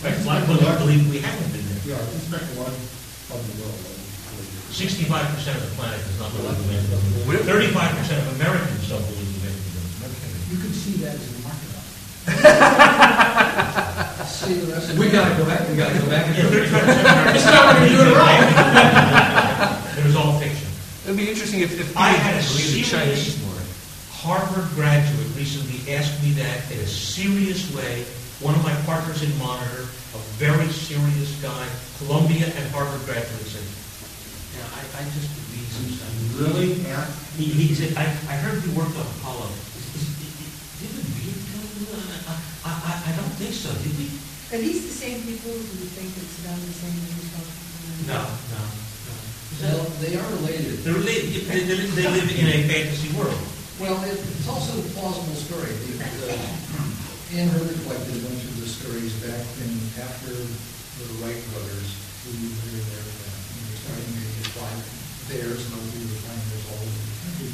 Right, 0.01 0.17
a 0.17 0.25
lot 0.25 0.41
of 0.41 0.49
people 0.49 0.73
believe 0.81 1.05
we 1.13 1.21
haven't 1.21 1.53
been 1.53 1.65
there. 1.69 1.97
Yeah, 1.97 2.01
inspect 2.17 2.49
one 2.57 2.73
of 2.73 3.41
the 3.45 3.61
world. 3.61 3.77
Sixty-five 4.73 5.25
percent 5.37 5.57
of 5.61 5.65
the 5.69 5.73
planet 5.77 6.01
does 6.01 6.17
not 6.21 6.33
believe 6.33 6.57
we've 6.65 6.81
been 6.89 7.29
there. 7.29 7.45
Thirty-five 7.45 7.93
percent 7.97 8.21
of 8.25 8.41
Americans 8.41 8.89
don't 8.89 9.05
believe 9.05 9.29
we've 9.37 9.45
been 9.45 9.53
there. 9.53 10.09
You 10.49 10.59
can 10.65 10.73
see 10.73 10.97
that 11.05 11.17
as 11.21 11.29
a 11.29 11.41
market 11.45 11.69
opportunity. 11.77 12.57
See 14.33 14.55
the 14.61 14.73
rest 14.73 14.91
of 14.91 14.99
We 14.99 15.09
gotta 15.13 15.37
go 15.37 15.45
back, 15.45 15.69
we 15.69 15.77
gotta 15.77 15.99
go 16.01 16.09
back. 16.09 16.33
Yeah, 16.37 16.49
thirty-five 16.49 16.85
percent 16.89 17.05
of 17.05 17.13
Americans. 17.21 17.37
It's 17.37 17.45
not 17.53 17.65
what 17.69 17.77
you're 17.85 18.01
doing 18.01 18.17
wrong. 18.17 19.76
It 20.07 20.15
was 20.15 20.23
all 20.23 20.39
fiction. 20.39 20.71
It'd 21.03 21.19
be 21.19 21.27
interesting 21.27 21.67
if, 21.67 21.75
if 21.83 21.91
I 21.99 22.15
had 22.15 22.39
a 22.39 22.43
serious 22.47 22.87
Chinese 22.87 23.35
more. 23.43 23.59
Harvard 24.15 24.71
graduate 24.79 25.27
recently 25.35 25.83
asked 25.99 26.23
me 26.23 26.31
that 26.39 26.63
in 26.71 26.79
a 26.79 26.87
serious 26.87 27.67
way. 27.75 28.07
One 28.39 28.55
of 28.55 28.63
my 28.63 28.71
partners 28.87 29.27
in 29.27 29.35
Monitor, 29.43 29.83
a 30.15 30.21
very 30.39 30.71
serious 30.71 31.35
guy, 31.43 31.67
Columbia 31.99 32.47
and 32.55 32.65
Harvard 32.71 33.03
graduate 33.03 33.51
said, 33.51 33.67
yeah, 34.55 34.79
I, 34.79 35.03
I 35.03 35.03
just 35.11 35.27
read 35.51 35.67
some 35.75 35.91
stuff. 35.91 36.15
Really? 36.39 36.79
Yeah. 36.87 37.03
He, 37.35 37.51
he 37.51 37.75
said, 37.75 37.91
I, 37.99 38.07
I 38.31 38.39
heard 38.47 38.63
you 38.63 38.71
worked 38.79 38.95
on 38.95 39.11
Apollo. 39.19 39.51
Is- 39.75 39.91
is- 39.91 40.07
is- 40.07 40.87
Did 40.87 40.91
we 40.95 41.03
really 41.19 41.35
tell? 41.51 41.67
I, 42.31 42.39
I, 42.63 42.71
I- 42.95 43.03
I 43.11 43.13
don't 43.19 43.35
think 43.43 43.59
so, 43.59 43.75
did 43.83 43.91
we? 43.99 44.07
are 44.55 44.63
these 44.63 44.87
the 44.87 44.95
same 45.03 45.19
people 45.27 45.51
who 45.51 45.83
think 45.99 46.15
it's 46.15 46.47
Saddam 46.47 46.63
the 46.63 46.71
same 46.79 46.95
responsible? 46.95 48.07
No, 48.07 48.23
no, 48.23 48.63
no. 48.63 48.71
Is 48.71 48.86
Well, 49.63 49.83
they 50.05 50.13
are 50.17 50.29
related. 50.37 50.85
They're 50.85 50.95
related, 51.01 51.33
they, 51.49 51.65
they 51.65 51.77
they 51.97 52.07
live 52.13 52.29
in 52.29 52.47
a 52.47 52.69
fantasy 52.69 53.09
world. 53.17 53.41
Well, 53.81 53.97
it- 54.05 54.21
it's 54.21 54.49
also 54.49 54.77
a 54.79 54.85
plausible 54.93 55.35
story. 55.37 55.73
The- 55.73 55.97
the- 56.05 57.39
Anne 57.41 57.49
Herbert 57.51 57.77
collected 57.85 58.17
a 58.17 58.23
bunch 58.29 58.45
of 58.45 58.55
the 58.61 58.69
stories 58.69 59.13
back 59.25 59.43
in, 59.65 59.71
after 59.99 60.31
the 60.31 61.07
Wright 61.21 61.41
brothers, 61.53 61.89
who 62.25 62.31
were 62.39 62.85
there, 62.87 63.03
uh, 63.03 63.37
when 63.51 63.63
they 63.67 63.77
started 63.83 64.07
to 64.07 64.51
fly 64.57 64.73
bears, 65.29 65.61
and 65.67 65.75
we 65.75 66.07
were 66.07 66.21
flying 66.23 66.45
bears 66.53 66.65
all 66.71 66.81
over 66.87 67.01
the 67.03 67.17
country. 67.27 67.51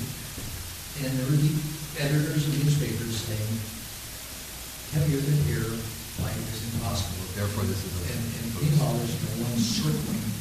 And 1.03 1.11
there 1.19 1.29
were 1.33 1.41
the 1.41 1.55
editors 2.05 2.45
of 2.47 2.53
newspapers 2.63 3.15
saying, 3.27 3.55
heavier 4.93 5.23
than 5.25 5.39
air, 5.55 5.67
flight 6.21 6.37
is 6.53 6.61
impossible. 6.77 7.25
Therefore, 7.33 7.65
this 7.65 7.81
is 7.81 7.93
a- 7.97 8.13
And, 8.13 8.23
and 8.29 8.47
meanwhile, 8.61 8.93
there's 9.01 9.17
no 9.25 9.33
one 9.49 9.57
circling 9.57 10.21
outside. 10.21 10.32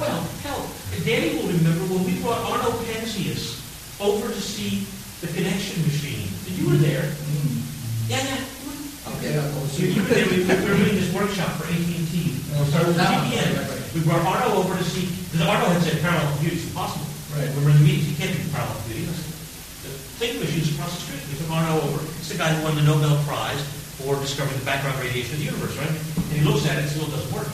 Well, 0.00 0.20
hell, 0.44 0.62
Danny 1.04 1.36
will 1.40 1.48
remember 1.48 1.84
when 1.92 2.04
we 2.04 2.20
brought 2.20 2.40
Arno 2.44 2.70
Penzias 2.84 3.60
over 4.00 4.28
to 4.28 4.40
see 4.40 4.84
the 5.24 5.28
connection 5.32 5.80
machine. 5.88 6.28
You 6.52 6.68
were 6.70 6.76
there. 6.80 7.02
Hmm. 7.08 7.64
Yeah, 8.10 8.20
yeah. 8.22 9.14
Okay, 9.16 9.38
I'll 9.38 9.48
go 9.54 9.60
You 9.62 9.68
see. 9.72 9.92
you 9.96 10.02
were 10.02 10.08
there, 10.12 10.26
we 10.28 10.42
we 10.44 10.52
were 10.52 10.76
doing 10.82 10.96
this 10.98 11.12
workshop 11.14 11.56
for 11.56 11.64
AT&T. 11.70 12.12
Oh, 12.58 12.64
so 12.68 12.82
Or 12.84 12.92
now- 12.96 13.24
CPN. 13.24 13.56
right, 13.56 13.68
right. 13.70 13.82
We 13.94 14.00
brought 14.02 14.20
Arno 14.26 14.60
over 14.60 14.76
to 14.76 14.84
see, 14.84 15.06
because 15.30 15.46
Arno 15.46 15.66
had 15.72 15.80
said 15.82 16.02
parallel 16.02 16.28
computing 16.36 16.58
is 16.58 16.66
impossible. 16.68 17.06
Right. 17.36 17.48
We 17.56 17.64
were 17.64 17.70
in 17.70 17.78
the 17.80 17.84
meetings, 17.86 18.08
you 18.12 18.16
can't 18.20 18.32
do 18.36 18.42
parallel 18.52 18.76
computing. 18.84 19.06
The 19.08 19.88
The 19.88 19.92
thinking 20.20 20.40
machine's 20.44 20.72
across 20.76 20.92
the 20.96 21.02
street. 21.08 21.22
We 21.32 21.38
took 21.40 21.48
Arno 21.54 21.80
over. 21.86 22.00
It's 22.20 22.28
the 22.28 22.36
guy 22.40 22.52
who 22.52 22.60
won 22.64 22.74
the 22.76 22.82
Nobel 22.84 23.16
Prize 23.24 23.60
for 24.02 24.16
discovering 24.20 24.58
the 24.58 24.64
background 24.66 24.98
radiation 25.00 25.32
of 25.36 25.38
the 25.40 25.48
universe, 25.48 25.76
right? 25.80 25.88
And 25.92 26.34
he 26.36 26.42
looks 26.44 26.66
at 26.66 26.76
it 26.76 26.84
and 26.90 27.00
it 27.00 27.10
doesn't 27.14 27.32
work. 27.32 27.48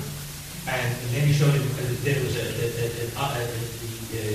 And 0.68 0.86
and 0.86 1.08
then 1.10 1.26
he 1.26 1.32
showed 1.34 1.50
him, 1.54 1.62
uh, 1.74 1.82
there 2.06 2.22
was 2.22 2.36
a, 2.38 2.46
a, 2.46 2.66
a, 2.82 3.18
a, 3.18 3.30
a, 3.34 3.46
a 4.14 4.26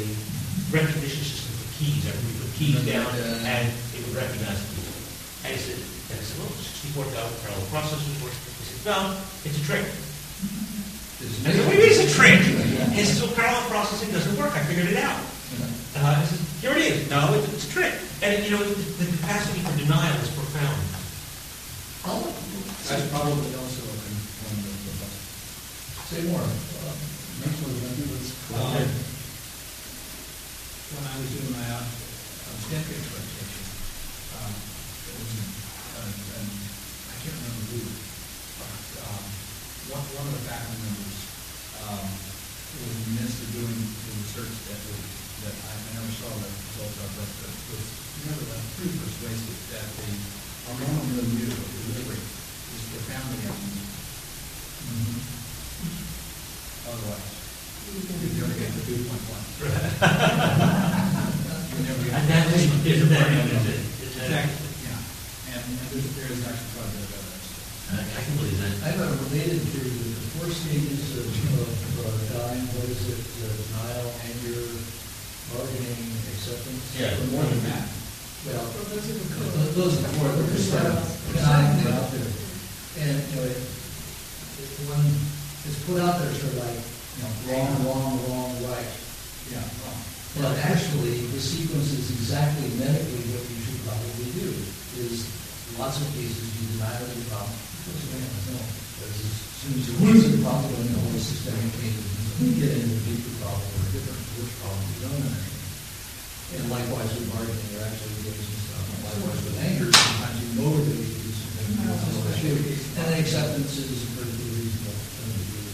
recognition 0.75 1.23
system 1.23 1.55
for 1.55 1.67
keys. 1.79 2.03
Everybody 2.03 2.35
put 2.43 2.51
keys 2.59 2.81
down 2.83 3.07
and 3.47 3.71
it 3.95 4.01
would 4.03 4.15
recognize 4.15 4.59
the 4.59 4.75
keys. 4.75 4.91
And 5.47 5.51
he 5.55 5.59
said, 5.59 5.79
and 6.11 6.19
I 6.19 6.23
said, 6.23 6.37
well, 6.43 6.51
64,000 6.51 7.15
parallel 7.47 7.67
processors 7.71 8.17
work. 8.23 8.35
He 8.35 8.63
said, 8.67 8.91
no, 8.91 9.15
it's 9.47 9.55
a 9.55 9.63
trick. 9.63 9.87
I 9.87 11.55
said, 11.55 11.63
what 11.63 11.71
do 11.71 11.79
you 11.79 11.87
mean 11.87 11.95
it's 11.95 12.03
a 12.03 12.11
trick? 12.11 12.39
He 12.91 13.03
says, 13.07 13.23
well, 13.23 13.31
parallel 13.35 13.63
processing 13.71 14.11
doesn't 14.11 14.35
work. 14.35 14.51
I 14.51 14.63
figured 14.67 14.87
it 14.91 14.99
out. 14.99 15.19
Uh, 15.95 16.19
I 16.19 16.23
said, 16.27 16.39
here 16.59 16.75
it 16.75 16.83
is. 16.91 17.09
No, 17.09 17.31
it's, 17.39 17.47
it's 17.53 17.65
a 17.67 17.71
trick. 17.71 17.93
And, 18.21 18.43
you 18.43 18.51
know, 18.51 18.63
the, 18.63 18.75
the 18.75 19.07
capacity 19.17 19.59
for 19.63 19.71
denial 19.79 20.15
is 20.19 20.29
profound. 20.35 20.79
That's 22.87 23.07
probably 23.11 23.51
also 23.55 23.83
one 23.83 23.99
of 23.99 24.07
the, 24.07 24.73
the, 24.87 25.09
Say 26.07 26.23
more. 26.31 26.39
Next 26.39 27.59
one, 27.67 27.75
think. 27.83 27.99
Um, 28.55 28.79
When 30.87 31.03
I 31.03 31.19
was 31.19 31.27
doing 31.35 31.51
my 31.51 31.67
uh, 31.67 31.83
experimentation, 32.95 33.63
um, 34.39 34.55
it 34.55 35.15
was, 35.19 35.31
uh, 35.35 36.07
and 36.07 36.47
I 37.11 37.15
can't 37.19 37.35
remember 37.35 37.59
who, 37.75 37.83
but, 38.55 38.79
um, 39.03 39.23
one, 39.91 40.07
one 40.15 40.31
of 40.31 40.35
the 40.39 40.47
faculty 40.47 40.79
members, 40.79 41.19
um, 41.83 42.07
was 42.07 42.87
in 42.87 43.03
the 43.03 43.13
midst 43.19 43.43
of 43.43 43.51
doing 43.51 43.75
the 43.75 44.11
research 44.23 44.55
that 44.71 44.79
was, 44.87 45.03
that 45.43 45.55
I, 45.59 45.75
I 45.75 45.89
never 45.91 46.11
saw 46.23 46.31
the 46.39 46.47
results 46.47 47.03
of, 47.03 47.11
but, 47.19 47.51
was 47.67 47.87
nevertheless 48.23 48.63
pretty 48.79 48.95
persuasive 48.95 49.59
that 49.75 49.83
the 49.91 50.07
hormonal 50.71 51.03
milieu 51.19 51.51
of 51.51 51.67
the 51.67 51.99
liver 51.99 52.15
is 52.15 52.83
profoundly 52.95 53.43
absent. 53.43 55.36
Otherwise, 56.87 57.27
you 57.87 58.03
never 58.39 58.55
get 58.55 58.71
the 58.75 58.81
two 58.87 58.99
point 59.07 59.23
one. 59.31 59.43
You 60.47 61.81
never 61.83 62.01
get- 62.03 62.15
And 62.17 62.25
that 62.31 62.45
is, 62.55 62.71
isn't 62.85 63.09
that, 63.11 63.27
isn't 63.27 63.67
it? 63.67 63.83
Isn't 64.07 64.17
that- 64.17 64.47
Exactly, 64.47 64.71
yeah. 64.87 65.55
And, 65.55 65.63
and 65.67 65.87
there's, 65.91 66.07
there 66.15 66.31
is 66.31 66.41
actually 66.47 66.71
quite 66.73 66.87
a 66.87 66.93
bit 66.95 67.03
of 67.05 67.11
evidence. 67.15 67.47
I 67.91 67.99
I 68.03 68.19
can 68.23 68.33
believe 68.39 68.59
that. 68.63 68.73
I 68.83 68.89
have 68.95 69.01
a 69.03 69.09
related 69.29 69.61
theory 69.71 69.91
that 69.93 70.15
the 70.15 70.25
four 70.35 70.47
stages 70.51 71.03
of, 71.21 71.27
of 71.27 71.71
uh, 72.01 72.07
dying, 72.33 72.65
what 72.75 72.87
is 72.91 73.03
it, 73.07 73.23
uh, 73.43 73.51
denial, 73.51 74.07
anger, 74.25 74.63
bargaining, 75.53 76.11
acceptance? 76.35 76.83
Yeah. 76.97 77.15
But 77.19 77.27
more 77.31 77.45
than 77.47 77.61
that. 77.71 77.85
Well, 78.47 78.63
Those 78.63 79.05
are 79.11 79.15
the 79.17 79.27
th- 79.27 79.75
those 79.75 79.93
are 79.99 80.03
the 80.07 80.11
four, 80.17 80.27
they're 80.33 80.51
just 80.55 80.71
kind 80.71 80.87
of, 80.87 81.03
out 81.43 82.07
there. 82.11 82.31
And, 83.03 83.15
you 83.27 83.35
know, 83.37 83.45
it, 83.47 83.59
it, 83.59 84.69
when 84.87 85.03
it's 85.67 85.83
put 85.83 85.99
out 85.99 86.23
there, 86.23 86.31
sort 86.31 86.55
of 86.55 86.63
like, 86.63 86.79
you 86.79 87.21
know, 87.27 87.31
wrong, 87.51 87.71
wrong, 87.83 88.11
wrong, 88.31 88.51
right. 88.71 88.87
Yeah, 89.51 89.63
wrong. 89.83 89.99
But 90.39 90.55
actually, 90.63 91.27
the 91.33 91.41
sequence 91.43 91.91
is 91.91 92.11
exactly 92.15 92.71
medically 92.79 93.27
what 93.35 93.43
you 93.51 93.59
should 93.61 93.81
probably 93.83 94.31
do, 94.31 94.47
is 95.03 95.27
lots 95.75 95.99
of 95.99 96.07
cases 96.15 96.47
you 96.55 96.79
deny 96.79 96.95
the 97.03 97.19
problem, 97.27 97.57
because 97.83 98.07
man, 98.15 98.27
no, 98.53 98.63
because 98.95 99.17
as 99.17 99.33
soon 99.59 99.73
as 99.77 99.83
you 99.87 99.95
lose 99.99 100.23
the 100.31 100.39
problem, 100.45 100.71
then 100.77 100.93
the 100.93 101.01
whole 101.03 101.19
systemic 101.19 101.69
changes. 101.75 102.05
You 102.37 102.53
get 102.53 102.69
into 102.69 102.93
a 102.93 103.01
deeper 103.01 103.33
problem 103.41 103.65
or 103.65 103.81
a 103.81 103.91
different, 103.97 104.21
which 104.37 104.53
problem 104.61 104.77
you 104.93 104.99
don't 105.03 105.25
understand. 105.25 105.57
And 106.47 106.69
likewise 106.69 107.11
with 107.17 107.27
bargaining, 107.33 107.65
you're 107.73 107.81
actually 107.81 108.13
doing 108.23 108.39
some 108.39 108.61
stuff, 108.61 108.85
and 108.93 109.01
likewise 109.09 109.41
with 109.41 109.57
anger, 109.57 109.89
sometimes 109.89 110.37
you 110.37 110.49
motivate 110.61 111.01
you 111.01 111.17
to 111.17 111.21
do 111.27 111.31
something. 111.33 111.65
And 112.93 113.03
then 113.09 113.17
acceptance 113.17 113.73
is 113.73 114.05
a 114.05 114.09
perfectly 114.21 114.53
reasonable 114.53 115.01
thing 115.17 115.33
to 115.33 115.43
do, 115.49 115.65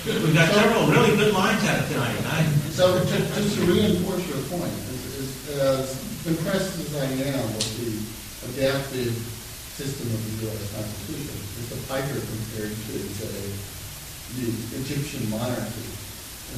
We've 0.06 0.34
got 0.34 0.48
several 0.50 0.86
really 0.88 1.16
good 1.16 1.34
lines 1.34 1.62
out 1.64 1.80
of 1.80 1.88
tonight. 1.88 2.16
I, 2.26 2.44
So 2.70 2.98
ju- 3.04 3.26
just 3.34 3.54
to 3.56 3.60
reinforce 3.66 4.26
your 4.28 4.38
point, 4.48 4.72
is- 4.72 5.16
is, 5.18 5.58
as 5.60 6.26
impressed 6.26 6.78
as 6.78 6.94
I 6.96 7.04
am 7.28 7.42
with 7.54 7.68
the 7.78 8.62
adaptive 8.62 9.14
system 9.78 10.10
of 10.10 10.18
the 10.18 10.50
U.S. 10.50 10.74
Constitution. 10.74 11.38
It's 11.62 11.70
a 11.70 11.78
piker 11.86 12.18
compared 12.18 12.74
to, 12.74 12.94
say, 13.14 13.38
the 14.34 14.50
Egyptian 14.82 15.22
monarchy 15.30 15.86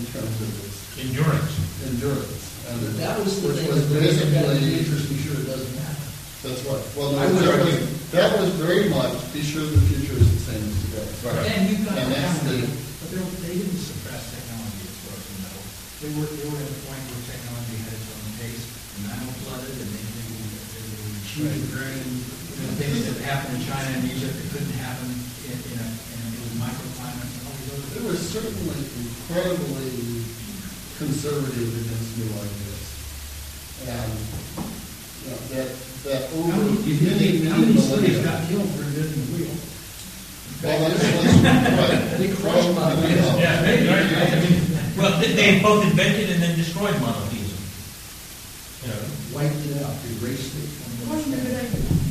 in 0.00 0.08
terms 0.08 0.32
of 0.40 0.48
its 0.64 0.80
endurance. 0.96 1.52
Endurance. 1.84 2.48
And 2.72 2.80
that 2.96 3.20
was 3.20 3.44
the 3.44 3.52
which 3.52 3.60
was 3.68 3.84
basically 3.92 4.72
interest. 4.72 5.12
Be 5.12 5.20
sure 5.20 5.36
it 5.36 5.52
doesn't 5.52 5.76
happen. 5.84 6.08
That's 6.48 6.64
right. 6.64 6.80
Well, 6.96 7.12
I 7.20 7.28
that, 7.28 7.60
was, 7.60 7.76
that 8.16 8.30
was 8.40 8.56
very 8.56 8.88
much 8.88 9.12
be 9.36 9.44
sure 9.44 9.68
the 9.68 9.84
future 9.92 10.16
is 10.16 10.24
the 10.24 10.56
same 10.56 10.64
as 10.64 10.76
today. 10.88 11.04
Right. 11.20 11.44
And 11.44 11.60
you 11.68 11.84
got 11.84 12.00
and 12.00 12.08
that's 12.16 12.40
the, 12.48 12.64
but 13.04 13.12
they 13.44 13.60
didn't 13.60 13.84
suppress 13.84 14.32
technology 14.32 14.88
as 14.88 14.96
far 15.04 15.12
as 15.20 15.24
we 15.28 15.36
know. 15.44 15.58
They 16.00 16.10
were 16.16 16.28
they 16.40 16.48
were 16.48 16.56
at 16.56 16.72
a 16.72 16.78
point 16.88 17.04
where 17.04 17.20
technology 17.28 17.76
had 17.84 17.92
its 17.92 18.08
own 18.16 18.24
pace, 18.40 18.64
and 18.64 19.12
now 19.12 19.20
flooded, 19.44 19.76
and 19.76 19.90
they, 19.92 20.04
they, 20.08 20.24
they 20.24 20.84
were 21.04 21.12
achieving 21.20 21.68
right 21.76 22.39
you 22.60 22.68
know, 22.68 22.76
things 22.76 23.08
that 23.08 23.16
happened 23.24 23.56
in 23.56 23.64
China 23.64 23.88
and 23.88 24.04
Egypt 24.04 24.36
that 24.36 24.46
couldn't 24.52 24.76
happen 24.84 25.08
in, 25.48 25.56
in 25.56 25.76
a, 25.80 25.88
in 25.88 26.18
a 26.20 26.60
microclimate 26.60 27.24
and 27.24 27.40
all 27.48 27.56
these 27.56 27.72
other 27.72 27.88
things. 27.88 28.04
It 28.04 28.20
certainly 28.20 28.84
incredibly 29.00 30.20
conservative 31.00 31.72
against 31.80 32.20
new 32.20 32.28
ideas. 32.36 32.84
And 33.88 34.12
you 35.24 35.32
know, 35.32 35.40
that, 35.56 35.68
that 36.04 36.22
over 36.36 36.52
how 36.52 36.60
many, 36.60 37.00
many, 37.00 37.48
how 37.48 37.56
many 37.56 37.80
slaves 37.80 38.20
got 38.20 38.44
killed 38.48 38.68
for 38.76 38.84
inventing 38.84 39.24
the 39.24 39.32
wheel? 39.40 39.56
Well, 40.60 40.76
that's, 40.84 41.00
that's 41.40 41.72
right. 41.80 42.18
They 42.20 42.28
crushed 42.36 42.76
monotheism. 42.76 43.40
Yeah, 43.40 43.62
maybe, 43.64 43.88
right, 43.88 44.04
right. 44.12 44.32
I 44.36 44.40
mean, 44.44 44.60
well, 44.98 45.16
they 45.16 45.60
both 45.64 45.88
invented 45.88 46.28
and 46.28 46.42
then 46.42 46.56
destroyed 46.56 47.00
monotheism. 47.00 47.56
You 48.84 48.88
know, 48.92 49.00
wiped 49.32 49.56
it 49.64 49.80
out, 49.80 49.96
erased 50.20 50.52
it. 50.60 50.68
Wasn't 51.08 51.32
a 51.32 51.40
good 51.40 51.56
idea. 51.64 52.09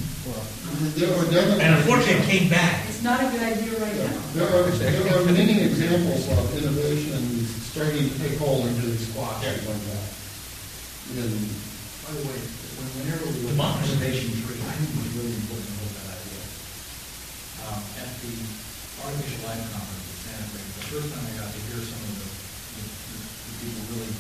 There 0.80 1.12
are 1.12 1.28
definitely. 1.28 1.60
And 1.60 1.76
unfortunately, 1.76 2.24
it 2.24 2.32
came 2.32 2.48
back. 2.48 2.88
It's 2.88 3.04
not 3.04 3.20
a 3.20 3.28
good 3.28 3.44
idea 3.44 3.76
right 3.84 3.96
yeah. 4.00 4.16
now. 4.16 4.24
There 4.32 4.48
are, 4.48 4.64
there 4.72 5.12
are 5.12 5.28
many 5.28 5.60
examples 5.68 6.24
of 6.32 6.56
innovation 6.56 7.20
starting 7.76 8.08
to 8.08 8.16
take 8.16 8.40
hold 8.40 8.64
into 8.64 8.88
the 8.88 8.96
squash 8.96 9.44
yeah. 9.44 9.60
like 9.60 9.84
that. 9.92 10.08
And 11.20 11.36
by 12.08 12.16
the 12.16 12.24
way, 12.32 12.40
when, 12.80 12.88
whenever 12.96 13.28
we 13.28 13.44
the 13.44 13.60
monetization 13.60 14.32
tree, 14.40 14.56
I 14.56 14.72
think 14.80 15.04
was 15.04 15.12
really 15.20 15.36
important 15.36 15.68
to 15.68 15.76
hold 15.84 15.94
that 16.00 16.16
idea. 16.16 16.44
Um, 17.68 17.82
at 18.00 18.12
the 18.24 18.34
Artificial 19.04 19.52
Life 19.52 19.64
Conference 19.76 20.06
in 20.08 20.18
Santa 20.32 20.48
Fe, 20.48 20.64
the 20.64 20.86
first 20.96 21.08
time 21.12 21.28
I 21.28 21.34
got 21.44 21.52
to 21.52 21.60
hear 21.68 21.84
some 21.84 22.00
of 22.08 22.14
the, 22.24 22.28
the, 22.80 22.84
the, 22.88 23.18
the 23.20 23.54
people 23.68 23.84
really 24.00 24.16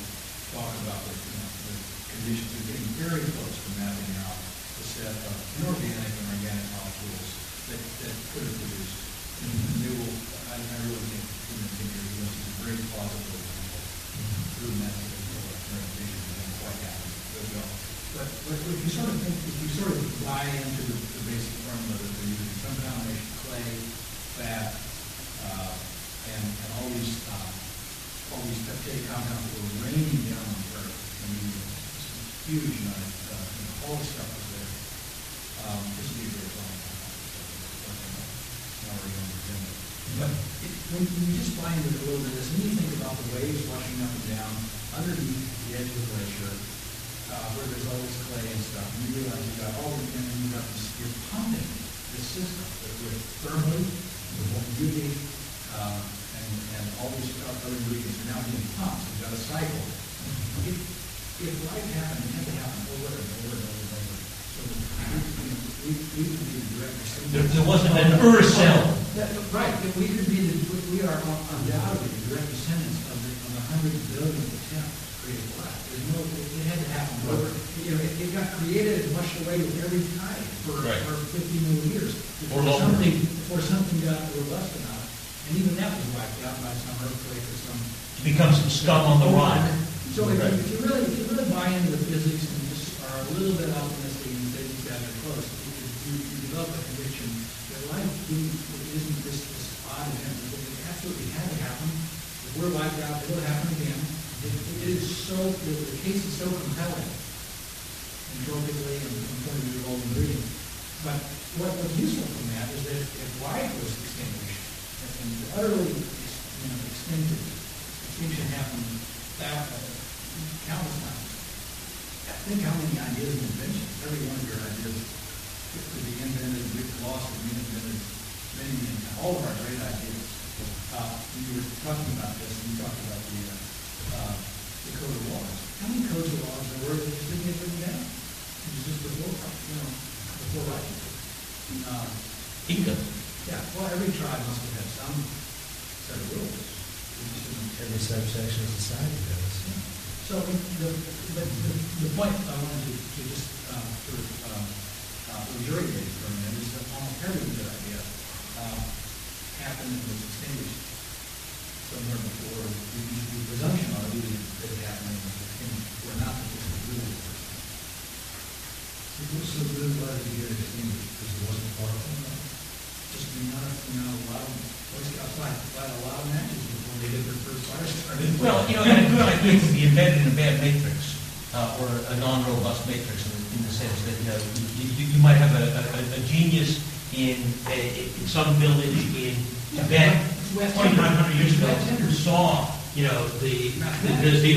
talk 0.51 0.75
about 0.83 1.07
the, 1.07 1.15
you 1.15 1.35
know, 1.39 1.49
the 1.71 1.75
conditions, 2.19 2.51
they're 2.51 2.67
getting 2.75 2.89
very 2.99 3.23
close 3.31 3.55
to 3.63 3.69
mapping 3.79 4.11
out 4.27 4.35
the 4.75 4.83
set 4.83 5.15
of 5.23 5.35
inorganic 5.63 6.08
hospitals 6.99 7.31
that, 7.71 7.79
that 8.03 8.15
could 8.35 8.43
have 8.43 8.57
produced 8.59 8.99
And 9.39 9.55
they 9.79 9.91
will, 9.95 10.15
I, 10.51 10.59
I 10.59 10.75
really 10.83 10.99
think 11.15 11.23
human 11.47 11.69
Tinker 11.79 12.03
U.S. 12.19 12.33
is 12.35 12.43
a 12.43 12.55
very 12.59 12.75
plausible 12.91 13.39
example. 13.39 13.79
Through 14.59 14.75
method 14.83 15.07
of 15.07 15.47
renovation, 15.71 16.19
that 16.27 16.51
quite 16.59 16.79
happened. 16.83 17.15
But, 18.19 18.27
but 18.27 18.57
if 18.59 18.79
you 18.83 18.91
sort 18.91 19.15
of 19.15 19.17
think, 19.23 19.37
if 19.47 19.55
you 19.63 19.69
sort 19.79 19.95
of 19.95 20.03
buy 20.27 20.43
into 20.43 20.83
the 20.91 20.98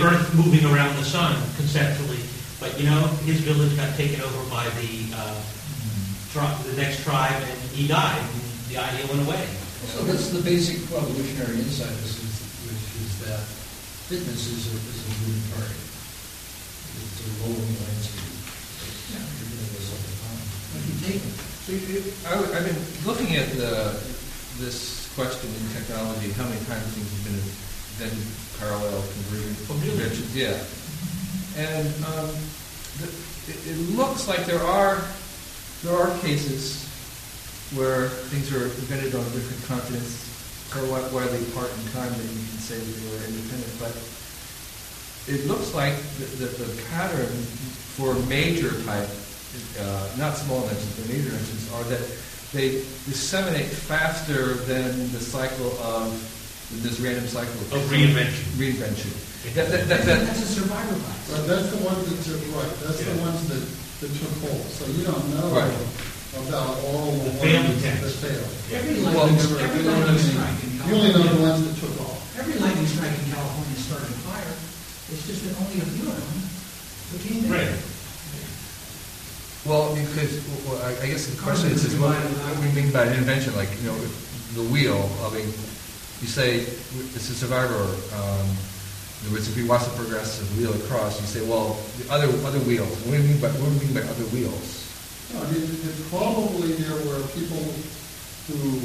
Earth 0.02 0.34
moving 0.34 0.66
around 0.66 0.96
the 0.96 1.04
sun 1.04 1.34
conceptually, 1.56 2.18
but 2.58 2.74
you 2.78 2.86
know 2.90 3.06
his 3.22 3.40
village 3.40 3.76
got 3.76 3.94
taken 3.94 4.20
over 4.20 4.42
by 4.50 4.66
the 4.82 5.14
uh, 5.14 5.38
tri- 6.32 6.58
the 6.66 6.76
next 6.76 7.04
tribe, 7.04 7.38
and 7.38 7.58
he 7.70 7.86
died. 7.86 8.18
And 8.18 8.42
the 8.72 8.78
idea 8.78 9.06
went 9.06 9.22
away. 9.28 9.44
So 9.92 10.02
that's 10.04 10.30
the 10.30 10.40
basic 10.40 10.80
evolutionary 10.90 11.60
insight, 11.60 11.92
is, 12.02 12.18
which 12.64 12.84
is 13.04 13.12
that 13.28 13.40
fitness 14.08 14.48
is 14.48 14.72
a, 14.72 14.76
is 14.80 14.98
a 15.02 15.10
moving 15.22 15.44
target. 15.52 15.76
It's 16.98 17.20
a 17.20 17.30
rolling 17.44 17.76
landscape. 17.84 18.32
So 21.62 21.72
you, 21.72 22.02
I, 22.26 22.42
have 22.58 22.64
been 22.66 23.06
looking 23.06 23.36
at 23.36 23.50
the, 23.54 23.94
this 24.58 25.12
question 25.14 25.50
in 25.50 25.68
technology, 25.74 26.30
how 26.32 26.44
many 26.44 26.58
times 26.66 26.86
things 26.94 27.10
have 27.10 27.24
been 27.26 27.38
invented 27.38 28.41
parallel 28.62 29.02
oh, 29.02 29.66
conversion. 29.66 30.26
Yeah. 30.34 30.62
And 31.58 31.86
um, 32.06 32.30
the, 33.02 33.10
it, 33.50 33.58
it, 33.66 33.78
looks 33.98 34.28
like 34.28 34.46
there 34.46 34.62
are 34.62 35.02
there 35.82 35.98
are 35.98 36.16
cases 36.20 36.86
where 37.74 38.08
things 38.30 38.54
are 38.54 38.64
invented 38.64 39.14
on 39.14 39.24
different 39.34 39.64
continents, 39.66 40.30
so 40.70 40.78
why, 40.86 41.00
why 41.10 41.26
they 41.26 41.42
part 41.52 41.68
in 41.68 41.84
time, 41.92 42.12
then 42.12 42.28
you 42.28 42.46
can 42.46 42.60
say 42.62 42.78
that 42.78 42.86
they 42.86 43.08
were 43.10 43.24
independent. 43.26 43.72
But 43.82 43.92
it 45.26 45.46
looks 45.46 45.74
like 45.74 45.96
the, 46.18 46.46
the, 46.46 46.48
the 46.64 46.70
pattern 46.94 47.32
for 47.98 48.14
major 48.30 48.70
type, 48.84 49.08
uh, 49.80 50.08
not 50.16 50.36
small 50.36 50.62
engines, 50.68 50.96
but 50.96 51.08
major 51.08 51.34
engines, 51.34 51.72
are 51.74 51.84
that 51.84 52.04
they 52.52 52.84
disseminate 53.08 53.66
faster 53.66 54.54
than 54.68 55.10
the 55.12 55.20
cycle 55.20 55.72
of 55.80 56.12
this 56.80 56.98
random 57.00 57.26
cycle 57.28 57.52
of, 57.68 57.72
Of 57.76 57.82
reinvention. 57.92 58.44
Reinvention. 58.56 59.12
That, 59.54 59.68
that, 59.68 59.88
that, 59.90 60.00
that, 60.06 60.18
That's 60.26 60.42
a 60.42 60.46
survivor 60.62 60.94
bias. 60.96 61.28
But 61.28 61.42
that's 61.50 61.68
the 61.74 61.80
ones 61.84 62.02
that 62.08 62.18
took, 62.24 62.40
right, 62.56 62.72
that's 62.80 63.02
the 63.04 63.16
ones 63.20 63.42
that, 63.50 63.62
that 64.00 64.10
took 64.16 64.32
hold. 64.46 64.62
So 64.70 64.86
you 64.88 65.02
don't 65.04 65.26
know 65.34 65.50
Right. 65.50 65.74
about 66.48 66.78
all 66.88 67.10
the 67.12 67.28
The 67.28 67.50
ones 67.60 67.82
that 67.82 68.00
attempts. 68.00 68.16
failed. 68.22 68.48
Every 68.72 69.02
Well, 69.04 69.26
lightning, 69.28 69.36
never- 69.36 69.58
every 69.60 69.82
you 69.82 69.84
know 69.84 69.98
what 69.98 70.08
I 70.08 70.14
lightning 70.14 70.30
strike 70.32 70.58
in 70.62 70.70
You 70.72 70.94
only 70.96 71.10
know 71.12 71.12
the 71.12 71.28
California, 71.28 71.50
ones 71.52 71.60
that 71.68 71.76
took 71.82 71.94
off. 72.06 72.18
every 72.40 72.56
lightning 72.62 72.88
strike 72.88 73.14
in 73.18 73.26
California 73.34 73.76
started 73.82 74.08
a 74.08 74.18
fire. 74.30 74.54
It's 75.12 75.24
just 75.28 75.40
that 75.44 75.54
only 75.60 75.76
a 75.82 75.86
few 75.92 76.06
of 76.08 76.16
them 76.16 76.38
became 77.18 77.38
big. 77.44 77.50
Right. 77.52 77.76
well, 79.66 79.94
because, 79.94 80.32
well, 80.66 80.80
I, 80.86 80.90
I 81.02 81.06
guess 81.10 81.26
the 81.26 81.36
question 81.42 81.70
is, 81.70 81.84
is 81.84 81.94
what, 82.00 82.14
what 82.16 82.54
do 82.56 82.58
we 82.62 82.70
mean 82.78 82.90
by 82.94 83.04
an 83.06 83.14
invention? 83.18 83.54
Like, 83.54 83.68
you 83.82 83.90
know, 83.90 83.98
the 84.54 84.64
wheel, 84.72 84.98
I 85.22 85.30
mean, 85.34 85.50
you 86.22 86.28
say 86.28 86.62
it's 86.62 87.28
a 87.30 87.34
survivor, 87.34 87.82
um, 88.14 88.46
in 88.46 89.26
other 89.26 89.34
words, 89.34 89.50
if 89.50 89.56
we 89.58 89.66
watch 89.66 89.82
the 89.82 89.94
progressive 89.98 90.46
wheel 90.56 90.70
across, 90.86 91.18
you 91.20 91.26
say, 91.26 91.42
well, 91.42 91.74
the 91.98 92.06
other, 92.14 92.30
other 92.46 92.62
wheels, 92.62 92.94
what 93.02 93.18
do 93.18 93.22
you 93.22 93.28
mean 93.34 93.42
by, 93.42 93.50
what 93.58 93.66
do 93.66 93.74
you 93.74 93.90
mean 93.90 93.94
by 93.98 94.06
other 94.06 94.26
wheels? 94.30 94.86
No, 95.34 95.42
I 95.42 95.50
mean, 95.50 95.66
probably 96.14 96.78
there 96.78 96.94
were 97.10 97.18
people 97.34 97.62
who 98.46 98.78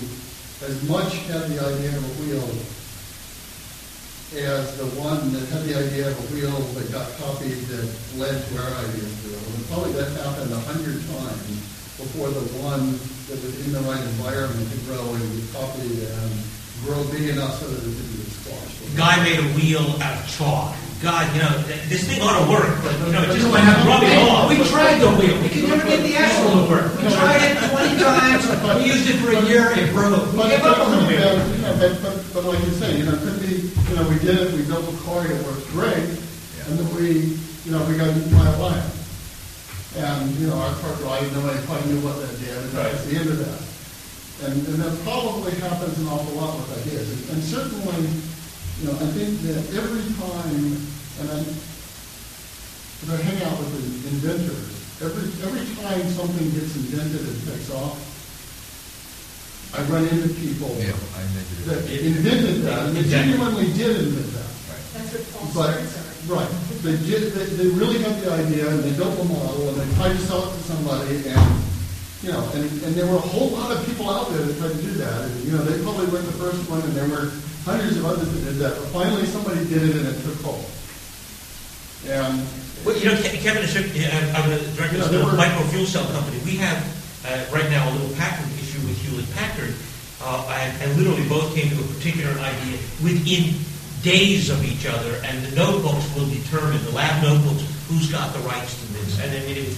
as 0.66 0.82
much 0.90 1.14
had 1.30 1.46
the 1.54 1.62
idea 1.62 1.94
of 1.94 2.02
a 2.02 2.14
wheel 2.26 2.50
as 4.42 4.76
the 4.82 4.90
one 5.00 5.32
that 5.32 5.46
had 5.54 5.62
the 5.64 5.78
idea 5.78 6.10
of 6.10 6.18
a 6.18 6.28
wheel 6.34 6.58
that 6.74 6.92
got 6.92 7.06
copied 7.22 7.62
that 7.70 7.86
led 8.18 8.34
to 8.34 8.54
our 8.66 8.74
idea 8.82 9.06
of 9.06 9.14
a 9.14 9.30
wheel. 9.30 9.46
And 9.46 9.64
probably 9.70 9.94
that 9.94 10.10
happened 10.26 10.52
a 10.52 10.62
hundred 10.66 11.00
times 11.06 11.54
before 12.02 12.34
the 12.34 12.46
one 12.66 12.98
that 13.30 13.38
was 13.46 13.54
in 13.62 13.74
the 13.74 13.82
right 13.86 14.02
environment 14.02 14.66
to 14.74 14.78
grow 14.90 15.06
and 15.06 15.26
be 15.38 15.46
copied 15.54 16.02
and 16.02 16.34
grow 16.84 17.04
big 17.12 17.30
enough 17.30 17.60
so 17.60 17.68
that 17.68 17.80
it 17.80 17.94
could 17.96 18.10
be 18.14 18.24
squashed. 18.30 18.98
Guy 18.98 19.24
made 19.24 19.40
a 19.40 19.48
wheel 19.58 19.86
out 20.02 20.18
of 20.20 20.28
chalk. 20.30 20.76
God, 20.98 21.30
you 21.38 21.42
know, 21.46 21.54
this 21.94 22.10
thing 22.10 22.18
ought 22.26 22.42
to 22.42 22.50
work, 22.50 22.74
but, 22.82 22.90
you 23.06 23.14
know, 23.14 23.22
it 23.22 23.30
just 23.38 23.46
No, 23.46 23.54
went 23.54 23.70
rubbing 23.86 24.18
off. 24.26 24.50
We 24.50 24.58
tried 24.66 24.98
the 24.98 25.14
wheel, 25.14 25.38
we 25.46 25.50
could 25.50 25.70
never 25.70 25.86
get 25.86 26.02
the 26.02 26.18
axle 26.18 26.58
to 26.58 26.66
work. 26.66 26.90
We 26.98 27.06
tried 27.14 27.54
it 27.54 27.70
twenty 27.70 28.02
times, 28.02 28.50
we 28.82 28.90
used 28.90 29.06
it 29.06 29.22
for 29.22 29.30
a 29.30 29.46
year, 29.46 29.70
it 29.78 29.94
broke. 29.94 30.26
We 30.34 30.38
But, 30.42 30.50
gave 30.50 30.66
up 30.66 30.80
on 30.82 30.90
the 30.90 30.98
but, 30.98 31.08
wheel. 31.08 31.38
you 31.54 31.62
know, 31.62 31.78
but, 31.78 32.02
but, 32.02 32.16
but 32.34 32.44
like 32.50 32.66
you 32.66 32.72
say, 32.82 32.98
you 32.98 33.06
know, 33.06 33.14
it 33.14 33.22
could 33.22 33.38
be, 33.46 33.70
you 33.70 33.94
know, 33.94 34.10
we 34.10 34.18
did 34.26 34.42
it, 34.42 34.54
we 34.58 34.66
built 34.66 34.90
a 34.90 34.98
car, 35.06 35.22
it 35.30 35.38
worked 35.46 35.70
great, 35.70 36.02
and 36.66 36.82
then 36.82 36.90
we, 36.98 37.38
you 37.62 37.70
know, 37.70 37.86
we 37.86 37.94
got 37.94 38.10
eaten 38.18 38.34
by 38.34 38.50
a 38.50 38.58
lion. 38.58 38.90
And, 40.02 40.34
you 40.42 40.48
know, 40.50 40.58
our 40.58 40.74
car 40.82 40.94
ride, 41.06 41.30
nobody 41.34 41.62
probably 41.70 41.94
knew 41.94 42.02
what 42.02 42.18
that 42.26 42.34
did, 42.42 42.58
and 42.58 42.72
that's 42.74 43.06
the 43.06 43.18
end 43.22 43.30
of 43.30 43.38
that. 43.38 43.62
And, 44.46 44.54
and 44.54 44.78
that 44.86 44.94
probably 45.04 45.52
happens 45.58 45.98
an 45.98 46.08
awful 46.08 46.36
lot 46.38 46.54
with 46.62 46.70
ideas. 46.86 47.10
And- 47.10 47.38
And 47.38 47.44
certainly, 47.44 48.06
you 48.82 48.86
know, 48.86 48.94
I 49.02 49.08
think 49.18 49.42
that 49.50 49.58
every 49.74 50.06
time, 50.22 50.78
and 51.22 51.28
I, 51.34 51.40
when 53.02 53.10
I 53.18 53.22
hang 53.22 53.42
out 53.50 53.58
with 53.58 53.74
the 53.74 54.10
inventors, 54.14 54.70
every, 55.02 55.26
every 55.42 55.66
time 55.82 56.02
something 56.14 56.46
gets 56.54 56.76
invented 56.78 57.22
and 57.26 57.38
takes 57.50 57.70
off, 57.74 57.98
I 59.74 59.82
run 59.90 60.06
into 60.08 60.30
people 60.40 60.70
I 60.78 61.22
invented 61.26 61.58
that 61.68 61.82
it. 61.92 62.06
invented 62.06 62.62
that, 62.64 62.86
and 62.88 62.96
they 62.96 63.02
Exactly. 63.02 63.34
genuinely 63.34 63.74
did 63.74 63.98
invent 64.06 64.32
that. 64.34 64.50
Right. 64.70 64.86
That's 64.94 65.12
what 65.14 65.24
false 65.34 65.54
But, 65.54 66.34
right, 66.34 66.52
they 66.86 66.96
did, 67.10 67.34
they, 67.34 67.46
they 67.58 67.68
really 67.74 68.00
had 68.02 68.22
the 68.22 68.32
idea, 68.32 68.70
and 68.70 68.80
they 68.84 68.94
built 68.96 69.18
the 69.18 69.26
model, 69.26 69.70
and 69.70 69.78
they 69.82 69.96
tried 69.98 70.14
to 70.14 70.22
sell 70.26 70.46
it 70.50 70.56
to 70.56 70.64
somebody, 70.64 71.16
and, 71.28 71.64
you 72.24 72.32
know, 72.32 72.42
and, 72.56 72.66
and 72.84 72.96
there 72.96 73.06
were 73.06 73.18
a 73.18 73.28
whole 73.30 73.50
lot 73.50 73.72
of 73.72 73.86
people 73.86 74.10
out 74.10 74.30
there 74.30 74.42
that 74.42 74.58
tried 74.58 74.74
to 74.74 74.82
do 74.82 74.92
that, 74.98 75.22
and, 75.26 75.44
you 75.46 75.52
know, 75.52 75.64
they 75.64 75.82
probably 75.84 76.08
weren't 76.08 76.26
the 76.26 76.38
first 76.40 76.70
one, 76.70 76.82
and 76.82 76.94
there 76.94 77.08
were 77.10 77.32
hundreds 77.64 77.98
of 77.98 78.06
others 78.06 78.32
that 78.32 78.42
did 78.46 78.56
that, 78.58 78.74
but 78.78 78.88
finally 78.90 79.26
somebody 79.26 79.64
did 79.70 79.84
it 79.84 79.96
and 79.96 80.08
it 80.08 80.18
took 80.24 80.40
hold. 80.42 80.66
And, 82.08 82.42
Well, 82.86 82.98
you 82.98 83.06
know, 83.06 83.18
Kevin, 83.22 83.64
is 83.64 83.76
uh, 83.76 84.34
I'm 84.38 84.50
the 84.50 84.58
director 84.78 85.02
of 85.04 85.12
the 85.12 85.26
were- 85.26 85.34
micro 85.34 85.62
fuel 85.68 85.86
cell 85.86 86.06
company. 86.14 86.40
We 86.46 86.56
have, 86.58 86.80
uh, 87.26 87.46
right 87.54 87.70
now, 87.70 87.90
a 87.90 87.92
little 87.94 88.16
patent 88.16 88.48
issue 88.58 88.80
with 88.88 88.98
Hewlett 89.06 89.30
Packard, 89.36 89.76
uh, 90.24 90.48
and, 90.58 90.82
and 90.82 90.98
literally 90.98 91.28
both 91.28 91.54
came 91.54 91.70
to 91.70 91.78
a 91.84 91.88
particular 91.94 92.32
idea 92.40 92.78
within 93.04 93.54
days 94.02 94.50
of 94.50 94.64
each 94.64 94.86
other, 94.88 95.20
and 95.26 95.44
the 95.46 95.54
notebooks 95.56 96.08
will 96.16 96.30
determine, 96.30 96.82
the 96.86 96.92
lab 96.92 97.22
notebooks, 97.22 97.66
who's 97.90 98.10
got 98.12 98.34
the 98.34 98.40
rights 98.48 98.80
to 98.80 98.86
this. 98.94 99.20
And 99.20 99.32
I 99.36 99.40
mean, 99.46 99.58
it's 99.58 99.78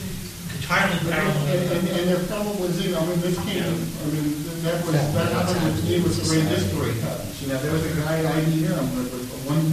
entirely 0.70 1.02
and, 1.02 1.10
parallel. 1.10 1.48
and, 1.74 1.88
and 1.90 2.04
there 2.10 2.24
probably 2.30 2.62
was, 2.62 2.78
you 2.86 2.94
know, 2.94 3.02
I 3.02 3.06
mean, 3.10 3.22
this 3.22 3.38
came, 3.41 3.66
I 3.66 4.06
mean, 4.14 4.38
that 4.62 4.86
was, 4.86 4.94
that 5.18 5.34
happened 5.34 5.66
with 5.66 5.82
me 5.82 5.98
with 6.02 6.14
the 6.14 6.26
ray 6.30 6.46
history 6.46 6.94
patents. 7.02 7.41
You 7.41 7.50
know, 7.50 7.58
there 7.58 7.74
was 7.74 7.86
a 7.90 7.94
guy 8.06 8.22
at 8.22 8.46
IBM 8.46 8.78
that 8.78 9.10
was, 9.10 9.26
one, 9.50 9.66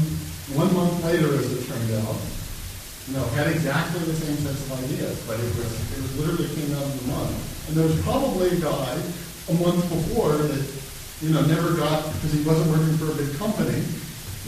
one 0.56 0.72
month 0.72 1.04
later, 1.04 1.36
as 1.36 1.52
it 1.52 1.68
turned 1.68 1.92
out, 2.00 2.16
you 3.08 3.12
know, 3.12 3.24
had 3.36 3.52
exactly 3.52 4.00
the 4.08 4.16
same 4.16 4.40
sets 4.40 4.64
of 4.64 4.72
ideas, 4.72 5.20
but 5.28 5.36
it 5.36 5.52
was, 5.60 5.68
it 5.68 6.00
was 6.00 6.12
literally 6.16 6.48
came 6.56 6.72
out 6.74 6.88
of 6.88 6.96
the 6.96 7.06
month. 7.12 7.36
And 7.68 7.76
there 7.76 7.86
was 7.86 8.00
probably 8.00 8.56
a 8.56 8.60
guy 8.60 8.96
a 9.52 9.54
month 9.60 9.84
before 9.92 10.32
that, 10.32 10.64
you 11.20 11.30
know, 11.30 11.44
never 11.44 11.76
got, 11.76 12.08
because 12.16 12.32
he 12.32 12.40
wasn't 12.42 12.72
working 12.72 12.96
for 12.96 13.12
a 13.12 13.16
big 13.20 13.36
company, 13.36 13.84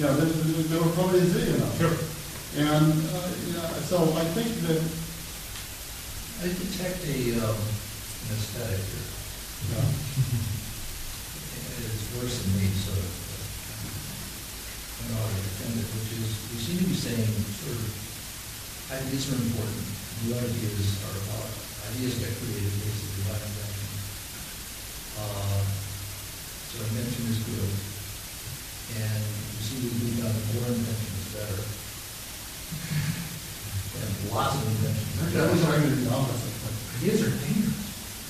you 0.00 0.06
know, 0.06 0.16
there, 0.16 0.32
there 0.32 0.64
there 0.64 0.80
were 0.80 0.94
probably 0.96 1.20
a 1.20 1.28
zillion 1.28 1.60
of 1.60 1.76
them. 1.76 1.92
Sure. 1.92 1.96
And, 2.56 2.88
uh, 2.88 3.28
you 3.44 3.52
know, 3.52 3.68
so 3.84 4.00
I 4.16 4.24
think 4.32 4.48
that, 4.64 4.80
I 6.38 6.46
detect 6.46 7.02
a, 7.02 7.18
um, 7.42 7.58
an 7.58 8.30
aesthetic 8.38 8.78
here. 8.78 9.10
you 9.66 9.74
It's 11.82 12.06
worse 12.14 12.46
than 12.46 12.62
me, 12.62 12.70
so 12.78 12.94
I'm 12.94 13.02
not 15.18 15.34
defend 15.34 15.82
it, 15.82 15.88
which 15.98 16.14
is, 16.14 16.30
we 16.54 16.62
seem 16.62 16.78
to 16.78 16.86
be 16.86 16.94
saying 16.94 17.26
sort 17.58 17.74
of, 17.74 17.90
ideas 18.86 19.34
are 19.34 19.42
important. 19.50 19.82
New 20.22 20.38
ideas 20.38 21.02
are, 21.10 21.42
uh, 21.42 21.50
ideas 21.90 22.22
get 22.22 22.30
created 22.38 22.70
basically 22.86 23.26
by 23.26 23.34
invention. 23.42 23.90
Uh, 25.18 25.66
So 26.70 26.86
invention 26.86 27.34
is 27.34 27.42
good. 27.50 27.72
And 28.94 29.26
we 29.26 29.58
seem 29.58 29.90
to 29.90 29.92
be 30.06 30.22
on 30.22 30.38
more 30.54 30.70
invention 30.70 31.18
is 31.18 31.34
better. 31.34 31.66
And 33.98 34.10
lots 34.30 34.54
of 34.54 34.66
inventions. 34.66 35.34
that 35.34 35.50
was 35.50 35.62
arguing 35.66 36.04
the 36.04 36.10
opposite. 36.14 36.54
Ideas 36.98 37.22
are 37.26 37.34
dangerous. 37.42 37.78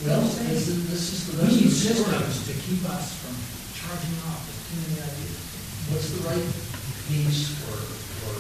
Well, 0.07 0.23
this 0.23 0.71
is, 0.71 0.79
this 0.95 1.05
is 1.11 1.27
the 1.27 1.43
We 1.43 1.49
need 1.59 1.69
the 1.69 1.75
systems 1.75 2.47
to 2.47 2.55
keep 2.55 2.87
us 2.87 3.19
from 3.19 3.35
charging 3.75 4.15
off 4.31 4.47
with 4.47 4.61
too 4.71 4.79
many 4.87 5.03
ideas. 5.03 5.43
What's 5.91 6.09
the 6.15 6.23
right 6.23 6.49
piece 7.11 7.51
or, 7.67 7.75
or 7.75 8.37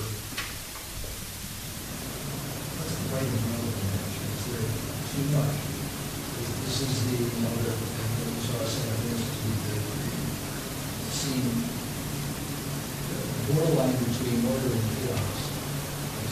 what's 2.78 2.94
the 2.94 3.08
right 3.10 3.26
amount 3.26 3.58
of 3.58 3.74
invention? 3.74 4.22
Is 4.38 4.44
there 4.54 4.70
too 4.70 5.24
much? 5.34 5.56
This 6.62 6.78
is 6.78 6.94
the, 7.10 7.26
you 7.26 7.40
know, 7.42 7.54
the, 7.58 7.74
you 7.74 8.38
saw 8.44 8.62
us 8.62 8.78
in 8.78 8.84
our 8.92 9.02
institute, 9.08 9.58
the, 9.66 9.82
seeing 11.10 11.48
the 13.02 13.56
borderline 13.56 13.98
between 13.98 14.46
order 14.46 14.78
and 14.78 14.86
chaos. 14.94 15.47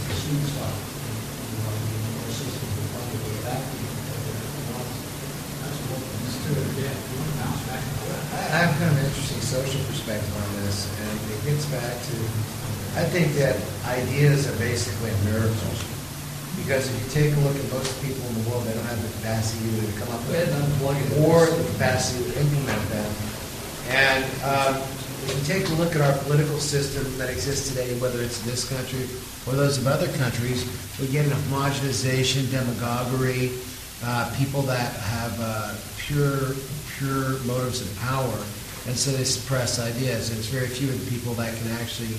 It's 0.07 0.23
the 0.23 0.31
sweet 0.31 0.45
spot. 0.55 0.71
And 0.71 1.19
You 1.51 1.59
want 1.67 1.75
to 1.77 1.85
be 1.91 1.99
more 2.07 2.31
find 2.95 3.11
a 3.11 3.19
way 3.27 3.39
back 3.43 3.63
to 3.67 3.77
it. 3.77 3.95
That's 5.63 5.79
what 5.91 6.01
Let's 6.23 6.39
again. 6.47 6.97
We 6.97 7.15
want 7.19 7.31
to 7.31 7.39
bounce 7.43 7.63
back. 7.67 7.83
I 8.37 8.59
have 8.63 8.73
kind 8.79 8.91
of 8.95 8.99
an 8.99 9.05
interesting 9.11 9.43
social 9.43 9.83
perspective 9.91 10.31
on 10.31 10.49
this, 10.63 10.87
and 11.03 11.15
it 11.35 11.41
gets 11.43 11.67
back 11.75 11.95
to, 11.99 12.17
I 13.01 13.05
think 13.11 13.35
that 13.43 13.59
ideas 13.91 14.47
are 14.47 14.57
basically 14.63 15.11
a 15.11 15.19
miracle. 15.27 15.75
Because 16.63 16.89
if 16.89 16.95
you 17.03 17.09
take 17.13 17.31
a 17.37 17.41
look 17.45 17.53
at 17.59 17.67
most 17.75 17.91
people 18.01 18.23
in 18.31 18.35
the 18.41 18.45
world, 18.49 18.65
they 18.65 18.73
don't 18.73 18.87
have 18.89 19.03
the 19.03 19.13
capacity 19.21 19.67
either 19.75 19.93
to 19.93 19.97
come 20.01 20.11
up 20.15 20.23
Go 20.25 20.33
ahead 20.33 20.49
and 20.49 20.57
unplug 20.73 20.97
with 20.97 21.13
it. 21.13 21.27
or 21.27 21.45
the 21.51 21.65
capacity 21.77 22.25
to 22.31 22.33
implement 22.41 22.83
them. 22.89 23.11
And 23.93 24.25
um, 24.43 24.73
if 25.27 25.35
you 25.35 25.55
take 25.55 25.69
a 25.69 25.75
look 25.75 25.95
at 25.97 26.01
our 26.01 26.17
political 26.23 26.59
system 26.59 27.03
that 27.19 27.29
exists 27.29 27.69
today, 27.69 27.99
whether 27.99 28.23
it's 28.23 28.41
this 28.43 28.69
country 28.69 29.03
or 29.47 29.59
those 29.59 29.77
of 29.79 29.87
other 29.87 30.07
countries, 30.19 30.63
we 31.01 31.09
get 31.09 31.27
an 31.27 31.33
homogenization, 31.33 32.49
demagoguery, 32.51 33.51
uh, 34.05 34.33
people 34.39 34.63
that 34.63 34.93
have 34.93 35.35
uh, 35.41 35.75
pure, 35.99 36.55
pure 36.97 37.43
motives 37.43 37.83
of 37.83 37.91
power, 37.99 38.39
and 38.87 38.95
so 38.95 39.11
they 39.11 39.25
suppress 39.25 39.81
ideas. 39.81 40.31
And 40.31 40.39
it's 40.39 40.49
very 40.49 40.69
few 40.69 40.89
of 40.89 41.05
the 41.05 41.11
people 41.11 41.35
that 41.35 41.57
can 41.59 41.73
actually 41.73 42.15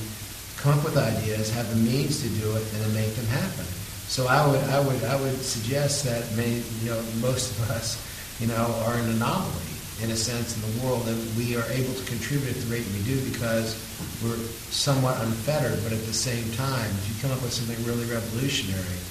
come 0.58 0.78
up 0.78 0.84
with 0.84 0.98
ideas, 0.98 1.54
have 1.54 1.70
the 1.70 1.80
means 1.80 2.22
to 2.24 2.30
do 2.42 2.52
it, 2.58 2.64
and 2.74 2.82
then 2.84 2.94
make 2.94 3.16
them 3.16 3.28
happen. 3.28 3.66
So 4.12 4.28
I 4.28 4.46
would, 4.46 4.64
I 4.68 4.80
would, 4.82 5.04
I 5.06 5.16
would 5.22 5.40
suggest 5.40 6.04
that 6.06 6.28
you 6.36 6.90
know, 6.90 7.02
most 7.22 7.52
of 7.52 7.72
us 7.72 8.04
you 8.42 8.48
know, 8.48 8.68
are 8.84 8.96
an 8.96 9.10
anomaly 9.12 9.77
in 10.03 10.11
a 10.11 10.15
sense 10.15 10.53
in 10.53 10.61
the 10.61 10.74
world, 10.86 11.07
and 11.07 11.18
we 11.36 11.56
are 11.57 11.65
able 11.74 11.94
to 11.94 12.06
contribute 12.06 12.49
at 12.49 12.60
the 12.61 12.69
rate 12.69 12.86
we 12.94 13.02
do 13.02 13.18
because 13.30 13.74
we're 14.22 14.38
somewhat 14.69 15.18
unfettered, 15.26 15.82
but 15.84 15.91
at 15.91 16.03
the 16.06 16.14
same 16.14 16.45
time, 16.53 16.86
if 17.02 17.06
you 17.10 17.15
come 17.22 17.36
up 17.36 17.41
with 17.41 17.53
something 17.53 17.78
really 17.86 18.06
revolutionary, 18.06 19.02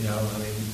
you 0.00 0.04
know, 0.08 0.16
I 0.16 0.38
mean, 0.40 0.64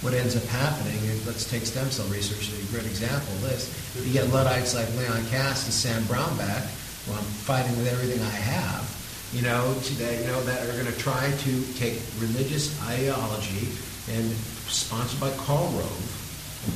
what 0.00 0.14
ends 0.16 0.32
up 0.32 0.44
happening, 0.48 0.96
is, 1.12 1.26
let's 1.26 1.44
take 1.44 1.66
stem 1.68 1.90
cell 1.90 2.08
research 2.08 2.48
as 2.48 2.56
a 2.56 2.72
great 2.72 2.88
example 2.88 3.28
of 3.36 3.42
this. 3.42 3.68
You 4.00 4.12
get 4.12 4.32
Luddites 4.32 4.74
like 4.74 4.88
Leon 4.96 5.28
Kass 5.28 5.68
and 5.68 5.74
Sam 5.76 6.00
Brownback, 6.08 6.64
well, 7.04 7.18
I'm 7.20 7.30
fighting 7.44 7.76
with 7.76 7.92
everything 7.92 8.20
I 8.24 8.32
have, 8.32 8.88
you 9.36 9.42
know, 9.42 9.74
that, 9.74 10.20
you 10.20 10.26
know, 10.26 10.40
that 10.44 10.64
are 10.64 10.72
going 10.72 10.88
to 10.88 10.98
try 10.98 11.30
to 11.30 11.52
take 11.76 12.00
religious 12.18 12.72
ideology 12.88 13.68
and 14.08 14.24
sponsored 14.72 15.20
by 15.20 15.30
Karl 15.44 15.68
Rove, 15.76 16.19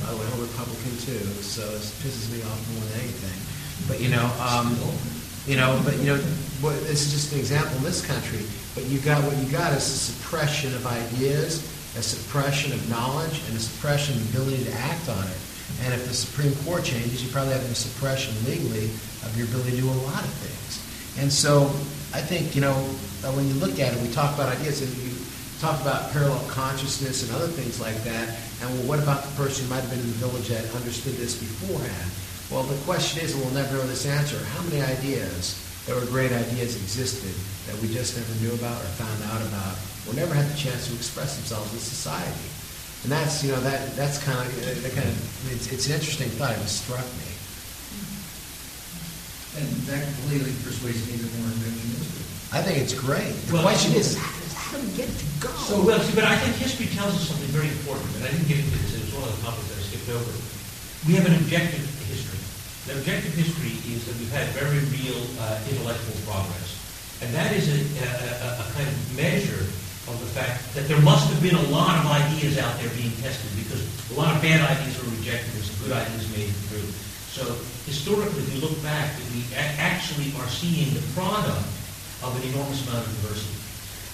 by 0.01 0.11
the 0.11 0.17
way, 0.17 0.25
I'm 0.25 0.39
a 0.39 0.43
Republican 0.43 0.97
too, 0.97 1.21
so 1.45 1.61
it 1.61 1.85
pisses 2.01 2.31
me 2.33 2.41
off 2.41 2.57
more 2.73 2.85
than 2.89 3.01
anything. 3.05 3.37
But 3.87 4.01
you 4.01 4.09
know, 4.09 4.25
um, 4.41 4.73
you 5.45 5.57
know, 5.57 5.79
but 5.85 5.97
you 5.99 6.15
know, 6.15 6.17
what, 6.61 6.73
this 6.89 7.05
is 7.05 7.13
just 7.13 7.33
an 7.33 7.39
example 7.39 7.77
in 7.77 7.83
this 7.83 8.05
country. 8.05 8.41
But 8.73 8.85
you 8.85 8.99
got 8.99 9.23
what 9.23 9.37
you 9.37 9.45
got 9.51 9.71
is 9.73 9.85
a 9.85 9.97
suppression 10.11 10.73
of 10.73 10.85
ideas, 10.87 11.63
a 11.95 12.01
suppression 12.01 12.73
of 12.73 12.81
knowledge, 12.89 13.41
and 13.47 13.55
a 13.55 13.59
suppression 13.59 14.15
of 14.17 14.31
the 14.33 14.39
ability 14.39 14.65
to 14.65 14.73
act 14.73 15.07
on 15.09 15.23
it. 15.27 15.39
And 15.83 15.93
if 15.93 16.07
the 16.07 16.13
Supreme 16.13 16.53
Court 16.65 16.83
changes, 16.83 17.23
you 17.23 17.29
probably 17.31 17.53
have 17.53 17.63
a 17.63 17.75
suppression 17.75 18.33
legally 18.45 18.85
of 19.23 19.33
your 19.37 19.47
ability 19.47 19.77
to 19.77 19.81
do 19.81 19.89
a 19.89 20.01
lot 20.09 20.23
of 20.23 20.33
things. 20.41 20.81
And 21.21 21.31
so 21.31 21.69
I 22.13 22.21
think, 22.21 22.55
you 22.55 22.61
know, 22.61 22.73
when 23.33 23.47
you 23.47 23.53
look 23.55 23.79
at 23.79 23.93
it, 23.93 24.01
we 24.01 24.09
talk 24.09 24.33
about 24.35 24.49
ideas, 24.49 24.81
and 24.81 24.91
you 24.97 25.13
talk 25.59 25.79
about 25.81 26.11
parallel 26.11 26.43
consciousness 26.47 27.23
and 27.23 27.35
other 27.35 27.47
things 27.47 27.79
like 27.79 27.95
that. 28.03 28.37
And 28.61 28.71
well, 28.71 28.87
what 28.95 28.99
about 29.03 29.23
the 29.23 29.33
person 29.35 29.65
who 29.65 29.69
might 29.75 29.81
have 29.83 29.89
been 29.91 29.99
in 29.99 30.07
the 30.15 30.21
village 30.23 30.47
that 30.47 30.63
understood 30.75 31.15
this 31.19 31.35
beforehand? 31.35 32.09
Well, 32.51 32.63
the 32.63 32.77
question 32.85 33.25
is, 33.25 33.33
and 33.33 33.41
we'll 33.43 33.53
never 33.57 33.75
know 33.75 33.87
this 33.87 34.05
answer, 34.05 34.37
how 34.55 34.63
many 34.69 34.81
ideas 34.81 35.59
that 35.85 35.95
were 35.95 36.05
great 36.07 36.31
ideas 36.31 36.77
existed 36.77 37.33
that 37.67 37.75
we 37.81 37.91
just 37.91 38.15
never 38.15 38.33
knew 38.39 38.53
about 38.55 38.77
or 38.79 38.89
found 38.95 39.17
out 39.33 39.41
about 39.49 39.75
or 40.07 40.13
never 40.13 40.33
had 40.33 40.45
the 40.47 40.57
chance 40.57 40.87
to 40.87 40.93
express 40.93 41.35
themselves 41.35 41.73
in 41.73 41.79
society? 41.79 42.47
And 43.03 43.11
that's, 43.11 43.43
you 43.43 43.51
know, 43.51 43.61
that, 43.61 43.95
that's 43.95 44.17
kind 44.23 44.39
of, 44.39 44.49
uh, 44.65 44.81
that 44.81 44.93
kind 44.93 45.05
of 45.09 45.17
it's, 45.53 45.71
it's 45.71 45.85
an 45.87 45.93
interesting 45.93 46.29
thought. 46.41 46.57
It 46.57 46.65
struck 46.69 47.05
me. 47.21 47.29
And 49.61 49.69
that 49.87 50.03
completely 50.03 50.51
persuades 50.63 51.05
me 51.07 51.17
that 51.17 51.31
more 51.39 51.47
invention 51.53 51.89
is 52.01 52.07
good. 52.11 52.25
I 52.53 52.61
think 52.61 52.77
it's 52.81 52.93
great. 52.93 53.33
The 53.47 53.53
Well, 53.53 53.63
question 53.63 53.93
is, 53.93 54.17
we 54.81 54.89
get 54.97 55.07
to 55.07 55.25
go? 55.39 55.49
So, 55.67 55.79
well, 55.83 55.99
see, 56.01 56.15
but 56.15 56.25
I 56.25 56.35
think 56.39 56.55
history 56.57 56.87
tells 56.91 57.15
us 57.15 57.29
something 57.29 57.51
very 57.53 57.69
important, 57.69 58.09
and 58.19 58.23
I 58.25 58.31
didn't 58.31 58.47
get 58.47 58.59
into 58.59 58.75
this, 58.81 58.95
it 58.95 59.03
was 59.07 59.13
one 59.15 59.25
of 59.27 59.33
the 59.35 59.41
topics 59.45 59.67
I 59.71 59.81
skipped 59.83 60.09
over. 60.11 60.31
We 61.05 61.13
have 61.19 61.27
an 61.29 61.37
objective 61.37 61.85
history. 62.09 62.41
The 62.89 62.99
objective 62.99 63.33
history 63.33 63.77
is 63.93 64.05
that 64.09 64.15
we've 64.17 64.31
had 64.33 64.49
very 64.57 64.81
real 64.93 65.21
uh, 65.41 65.61
intellectual 65.69 66.17
progress. 66.25 66.77
And 67.21 67.31
that 67.33 67.53
is 67.55 67.71
a, 67.71 67.79
a, 68.03 68.63
a 68.63 68.65
kind 68.75 68.87
of 68.89 68.97
measure 69.15 69.63
of 70.05 70.15
the 70.21 70.29
fact 70.37 70.61
that 70.77 70.85
there 70.85 71.01
must 71.01 71.25
have 71.33 71.41
been 71.41 71.57
a 71.57 71.67
lot 71.73 71.97
of 71.97 72.05
ideas 72.11 72.61
out 72.61 72.77
there 72.77 72.89
being 72.93 73.13
tested, 73.25 73.49
because 73.57 73.81
a 74.11 74.15
lot 74.19 74.35
of 74.35 74.41
bad 74.41 74.61
ideas 74.61 74.93
were 75.01 75.09
rejected 75.17 75.49
and 75.55 75.65
some 75.65 75.77
good 75.81 75.93
ideas 75.97 76.29
made 76.29 76.49
it 76.49 76.57
through. 76.69 76.85
So 77.33 77.43
historically, 77.89 78.45
if 78.45 78.53
you 78.53 78.61
look 78.61 78.77
back, 78.85 79.17
we 79.33 79.41
actually 79.55 80.29
are 80.37 80.49
seeing 80.49 80.93
the 80.93 81.01
product 81.17 81.65
of 82.21 82.31
an 82.37 82.43
enormous 82.53 82.85
amount 82.85 83.05
of 83.05 83.11
diversity 83.21 83.64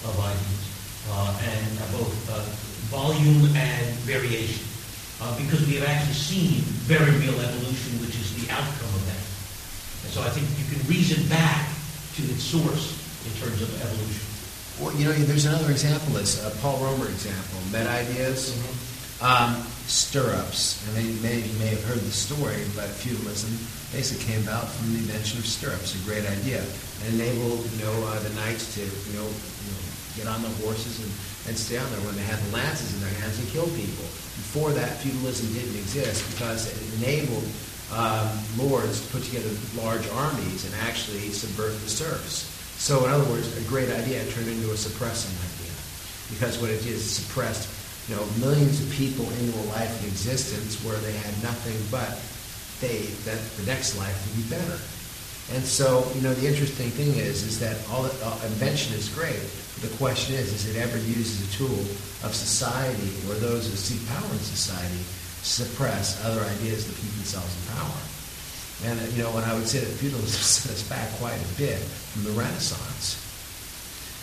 of 0.04 0.14
ideas, 0.18 0.62
uh, 1.10 1.30
and 1.42 1.72
uh, 1.78 1.98
both 1.98 2.14
uh, 2.30 2.42
volume 2.90 3.48
and 3.56 3.86
variation, 4.04 4.64
uh, 5.20 5.32
because 5.38 5.66
we 5.66 5.76
have 5.76 5.88
actually 5.88 6.18
seen 6.18 6.60
very 6.84 7.10
real 7.18 7.38
evolution, 7.40 7.98
which 8.00 8.14
is 8.16 8.34
the 8.42 8.50
outcome 8.52 8.92
of 8.94 9.04
that. 9.06 9.24
And 10.04 10.10
so 10.10 10.20
I 10.22 10.30
think 10.30 10.46
you 10.58 10.66
can 10.68 10.82
reason 10.88 11.26
back 11.28 11.68
to 12.16 12.22
its 12.22 12.42
source 12.42 12.98
in 13.24 13.32
terms 13.40 13.62
of 13.62 13.70
evolution. 13.80 14.32
Well, 14.80 14.92
you 14.96 15.04
know, 15.04 15.12
there's 15.12 15.46
another 15.46 15.70
example. 15.70 16.14
This 16.14 16.42
uh, 16.42 16.50
Paul 16.60 16.78
Romer 16.78 17.06
example, 17.06 17.60
Met 17.70 17.86
ideas, 17.86 18.56
um, 19.22 19.62
stirrups. 19.86 20.82
And 20.88 20.96
they 20.96 21.08
may, 21.22 21.38
you 21.38 21.58
may 21.58 21.68
have 21.68 21.84
heard 21.84 22.00
the 22.00 22.10
story, 22.10 22.64
but 22.74 22.88
feudalism 22.88 23.52
basically 23.92 24.24
came 24.24 24.42
about 24.42 24.68
from 24.68 24.92
the 24.92 24.98
invention 24.98 25.38
of 25.38 25.46
stirrups. 25.46 25.94
A 25.94 26.00
great 26.04 26.24
idea, 26.26 26.64
and 27.04 27.14
enabled 27.14 27.64
you 27.70 27.84
know 27.84 27.94
uh, 28.08 28.18
the 28.20 28.32
knights 28.40 28.74
to 28.74 28.82
you 28.82 29.14
know 29.20 29.28
get 30.16 30.26
on 30.26 30.42
the 30.42 30.52
horses 30.64 31.00
and, 31.00 31.10
and 31.48 31.54
stay 31.56 31.78
on 31.78 31.88
there 31.90 32.00
when 32.04 32.16
they 32.16 32.26
had 32.26 32.38
the 32.38 32.52
lances 32.52 32.94
in 32.94 33.00
their 33.00 33.14
hands 33.20 33.38
and 33.38 33.48
kill 33.48 33.66
people. 33.76 34.06
Before 34.40 34.70
that, 34.72 34.98
feudalism 34.98 35.52
didn't 35.52 35.76
exist 35.76 36.24
because 36.32 36.68
it 36.68 36.76
enabled 37.00 37.44
um, 37.92 38.28
lords 38.56 39.04
to 39.04 39.06
put 39.12 39.22
together 39.24 39.50
large 39.76 40.08
armies 40.10 40.64
and 40.64 40.74
actually 40.82 41.28
subvert 41.30 41.72
the 41.84 41.88
serfs. 41.88 42.48
So, 42.80 43.04
in 43.04 43.10
other 43.10 43.28
words, 43.30 43.46
a 43.56 43.68
great 43.68 43.90
idea 43.90 44.24
turned 44.32 44.48
into 44.48 44.72
a 44.72 44.76
suppressing 44.76 45.32
idea 45.38 45.72
because 46.32 46.58
what 46.58 46.70
it 46.70 46.82
did 46.82 46.96
is 46.96 47.04
suppressed, 47.04 47.68
you 48.08 48.16
know, 48.16 48.24
millions 48.40 48.80
of 48.80 48.90
people 48.90 49.28
into 49.38 49.56
a 49.60 49.66
life 49.76 49.92
of 50.00 50.08
existence 50.08 50.82
where 50.84 50.96
they 50.98 51.12
had 51.12 51.42
nothing 51.42 51.76
but 51.90 52.20
they 52.80 53.06
that 53.28 53.38
the 53.60 53.66
next 53.66 53.96
life 53.98 54.16
would 54.26 54.42
be 54.42 54.48
better. 54.50 54.78
And 55.54 55.62
so, 55.62 56.10
you 56.14 56.22
know, 56.22 56.32
the 56.34 56.48
interesting 56.48 56.90
thing 56.90 57.14
is, 57.14 57.44
is 57.44 57.60
that 57.60 57.76
all 57.90 58.06
uh, 58.06 58.40
invention 58.46 58.96
is 58.96 59.08
great. 59.10 59.38
The 59.82 59.90
question 59.98 60.36
is, 60.36 60.52
is 60.54 60.70
it 60.70 60.78
ever 60.78 60.96
used 60.96 61.42
as 61.42 61.42
a 61.42 61.58
tool 61.58 61.80
of 62.22 62.30
society 62.34 63.10
or 63.28 63.34
those 63.34 63.66
who 63.66 63.74
seek 63.74 63.98
power 64.08 64.30
in 64.30 64.38
society 64.38 65.02
suppress 65.42 66.22
other 66.24 66.40
ideas 66.54 66.86
to 66.86 66.92
keep 66.94 67.10
themselves 67.18 67.50
in 67.50 67.74
power? 67.74 68.00
And, 68.86 69.12
you 69.12 69.22
know, 69.22 69.34
and 69.36 69.44
I 69.46 69.54
would 69.54 69.66
say 69.66 69.80
that 69.80 69.90
feudalism 69.90 70.38
set 70.42 70.70
us 70.70 70.86
back 70.86 71.10
quite 71.18 71.34
a 71.34 71.50
bit 71.58 71.78
from 72.14 72.24
the 72.24 72.30
Renaissance. 72.30 73.18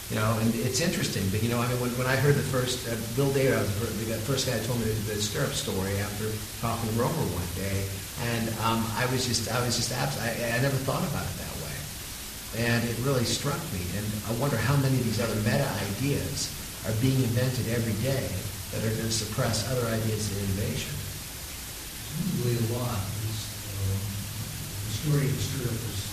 You 0.10 0.16
know, 0.16 0.40
and 0.42 0.56
it's 0.56 0.80
interesting, 0.82 1.22
but 1.30 1.44
you 1.44 1.50
know, 1.52 1.60
I 1.60 1.68
mean, 1.68 1.80
when, 1.84 1.92
when 2.00 2.08
I 2.08 2.16
heard 2.16 2.34
the 2.34 2.48
first, 2.50 2.88
uh, 2.90 2.96
Bill 3.20 3.30
Data, 3.36 3.60
was 3.60 3.68
the 3.68 3.86
fir- 3.86 4.16
the 4.16 4.18
first 4.26 4.48
guy 4.48 4.58
told 4.66 4.80
me 4.80 4.90
the, 4.90 5.14
the 5.14 5.22
stirrup 5.22 5.54
story 5.54 5.94
after 6.02 6.26
talking 6.66 6.90
to 6.90 6.96
Romer 6.98 7.14
one 7.30 7.46
day, 7.54 7.86
and 8.34 8.50
um, 8.66 8.82
I 8.98 9.06
was 9.12 9.28
just, 9.28 9.52
I 9.54 9.62
was 9.62 9.78
just, 9.78 9.92
abs- 9.92 10.18
I, 10.18 10.58
I 10.58 10.58
never 10.66 10.80
thought 10.82 11.06
about 11.06 11.30
it 11.30 11.36
that 11.38 11.54
way. 11.59 11.59
And 12.58 12.82
it 12.82 12.98
really 13.06 13.30
struck 13.30 13.62
me, 13.70 13.86
and 13.94 14.06
I 14.26 14.34
wonder 14.42 14.58
how 14.58 14.76
many 14.82 14.98
of 14.98 15.06
these 15.06 15.22
other 15.22 15.38
meta 15.46 15.70
ideas 15.94 16.50
are 16.90 16.96
being 16.98 17.22
invented 17.22 17.70
every 17.70 17.94
day 18.02 18.26
that 18.74 18.82
are 18.82 18.90
going 18.90 19.06
to 19.06 19.14
suppress 19.14 19.70
other 19.70 19.86
ideas 19.86 20.34
of 20.34 20.42
innovation. 20.50 20.90
Really 22.42 22.58
a 22.58 22.68
lot. 22.74 22.98
Is, 23.30 23.54
uh, 23.70 24.02
the 24.82 24.94
story 24.98 25.30
of 25.30 25.34
the 25.38 25.44
stirrup 25.46 25.78
is, 25.78 26.10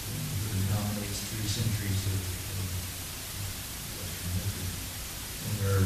dominates 0.69 1.25
three 1.33 1.49
centuries 1.49 2.05
of, 2.05 2.21
of 2.21 2.69
Western 3.97 4.33
history. 4.37 4.69
And 5.41 5.55
there 5.65 5.83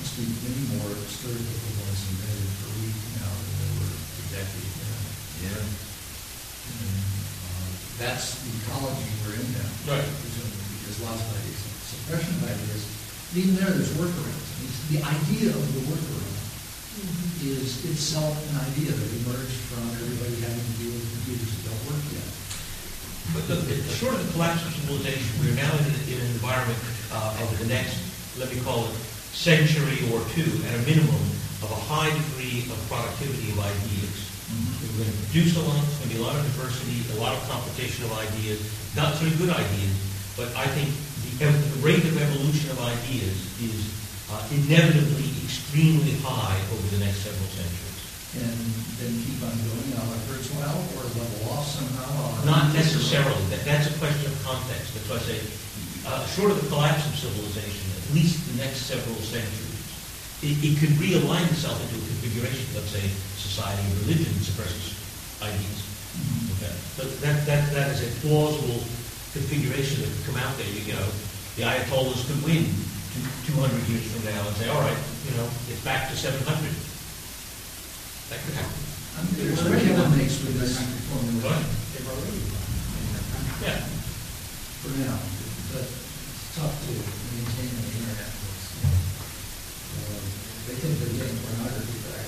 must 0.00 0.16
be 0.16 0.24
many 0.48 0.64
more 0.80 0.96
stirrup 1.12 1.44
equivalents 1.44 2.08
invented 2.08 2.50
per 2.56 2.72
week 2.80 2.98
now 3.20 3.36
than 3.36 3.52
there 3.52 3.74
were 3.84 3.96
a 4.00 4.24
decade 4.32 4.64
ago. 4.64 4.96
Yeah. 5.44 5.60
And 5.60 7.15
that's 7.98 8.40
the 8.44 8.50
ecology 8.64 9.08
we're 9.24 9.36
in 9.40 9.46
now. 9.56 9.68
Right. 9.88 10.04
Presumably, 10.04 10.64
because 10.80 10.96
lots 11.04 11.20
of 11.24 11.30
ideas, 11.36 11.60
suppression 11.86 12.32
of 12.40 12.42
ideas, 12.50 12.82
even 13.34 13.52
there, 13.56 13.70
there's 13.72 13.92
workarounds. 13.96 14.46
It's 14.64 14.80
the 14.92 15.00
idea 15.02 15.50
of 15.52 15.64
the 15.74 15.82
workaround 15.90 16.24
is 17.44 17.84
itself 17.84 18.32
an 18.50 18.56
idea 18.72 18.88
that 18.90 19.08
emerged 19.22 19.60
from 19.68 19.84
everybody 20.00 20.40
having 20.40 20.64
to 20.64 20.74
deal 20.80 20.92
with 20.96 21.04
computers 21.20 21.52
that 21.52 21.62
don't 21.68 21.82
work 21.92 22.02
yet. 22.16 22.26
But 23.36 23.44
look, 23.52 23.60
short 24.00 24.16
of 24.16 24.24
the 24.24 24.32
collapse 24.32 24.64
of 24.64 24.72
civilization, 24.72 25.28
we 25.44 25.52
are 25.52 25.58
now 25.60 25.68
in, 25.76 25.84
an- 25.92 26.06
in 26.08 26.18
an 26.24 26.30
environment 26.40 26.80
uh, 27.12 27.36
over 27.44 27.54
the 27.60 27.68
next, 27.68 28.00
let 28.40 28.48
me 28.48 28.58
call 28.64 28.88
it, 28.88 28.96
century 29.36 30.00
or 30.10 30.24
two, 30.32 30.48
at 30.64 30.72
a 30.80 30.82
minimum, 30.88 31.20
of 31.60 31.68
a 31.70 31.80
high 31.92 32.08
degree 32.08 32.64
of 32.72 32.76
productivity 32.88 33.52
of 33.52 33.60
ideas. 33.60 34.25
We're 34.96 35.04
going 35.04 35.12
to 35.12 35.22
produce 35.28 35.52
a 35.52 35.64
lot, 35.68 35.76
there's 35.76 36.00
going 36.00 36.08
to 36.08 36.16
be 36.16 36.20
a 36.20 36.24
lot 36.24 36.36
of 36.40 36.42
diversity, 36.56 37.04
a 37.12 37.20
lot 37.20 37.36
of 37.36 37.44
competition 37.52 38.08
of 38.08 38.16
ideas, 38.16 38.64
not 38.96 39.12
so 39.20 39.28
good 39.36 39.52
ideas, 39.52 39.92
but 40.40 40.48
I 40.56 40.64
think 40.72 40.88
the, 41.36 41.52
the 41.52 41.80
rate 41.84 42.00
of 42.00 42.16
evolution 42.16 42.72
of 42.72 42.80
ideas 42.80 43.36
is 43.60 43.92
uh, 44.32 44.40
inevitably 44.48 45.36
extremely 45.44 46.16
high 46.24 46.56
over 46.72 46.88
the 46.96 47.04
next 47.04 47.28
several 47.28 47.44
centuries. 47.52 48.00
And 48.40 48.56
then 48.96 49.12
keep 49.20 49.36
on 49.44 49.52
going 49.68 50.00
on 50.00 50.16
like 50.16 50.24
Kurzweil 50.32 50.80
or 50.96 51.04
level 51.12 51.44
off 51.52 51.68
somehow. 51.68 52.32
Not 52.48 52.72
necessarily. 52.72 53.44
That, 53.52 53.68
that's 53.68 53.92
a 53.92 53.96
question 54.00 54.32
of 54.32 54.40
context. 54.48 54.96
That's 54.96 55.12
why 55.12 55.20
I 55.20 55.24
say, 55.28 55.40
uh, 56.08 56.24
short 56.32 56.56
of 56.56 56.60
the 56.64 56.72
collapse 56.72 57.04
of 57.04 57.20
civilization, 57.20 57.84
at 58.00 58.16
least 58.16 58.40
the 58.48 58.64
next 58.64 58.88
several 58.88 59.20
centuries, 59.20 59.65
it, 60.42 60.56
it 60.60 60.74
could 60.76 60.92
realign 61.00 61.44
itself 61.48 61.80
into 61.80 61.96
a 61.96 62.04
configuration, 62.12 62.64
let's 62.76 62.92
say, 62.92 63.04
society 63.40 63.80
and 63.80 63.94
religion 64.04 64.32
suppresses 64.44 64.92
ideas. 65.40 65.80
Mm-hmm. 66.16 66.52
Okay. 66.56 66.74
But 66.96 67.08
that, 67.24 67.36
that, 67.48 67.62
that 67.72 67.88
is 67.96 68.04
a 68.04 68.10
plausible 68.20 68.80
configuration 69.32 70.04
that 70.04 70.10
could 70.12 70.26
come 70.32 70.40
out 70.40 70.52
there. 70.60 70.68
You 70.68 70.96
know, 70.96 71.08
the 71.56 71.64
Ayatollahs 71.64 72.24
could 72.28 72.40
win 72.44 72.68
200 73.48 73.88
years 73.88 74.04
from 74.12 74.28
now 74.28 74.40
and 74.44 74.56
say, 74.60 74.68
all 74.68 74.80
right, 74.80 75.00
you 75.24 75.32
know, 75.40 75.48
it's 75.72 75.80
back 75.80 76.08
to 76.12 76.16
700. 76.16 76.44
That 78.28 78.38
could 78.44 78.56
happen. 78.60 78.76
I'm 79.16 79.28
curious 79.32 79.56
what 79.64 79.80
Kevin 79.80 80.12
makes 80.18 80.36
with 80.44 80.60
this 80.60 80.76
formula. 81.08 81.48
What? 81.48 81.64
They've 81.96 82.04
already. 82.04 82.44
Yeah. 83.64 83.80
For 84.84 84.92
now, 85.00 85.16
but 85.72 85.88
it's 85.88 86.52
tough 86.52 86.76
to 86.76 86.92
maintain 86.92 87.72
the 87.72 87.80
internet. 87.80 87.95
They 90.66 90.74
think 90.74 90.98
they're 90.98 91.14
getting 91.14 91.38
pornography 91.46 91.98
back. 92.10 92.26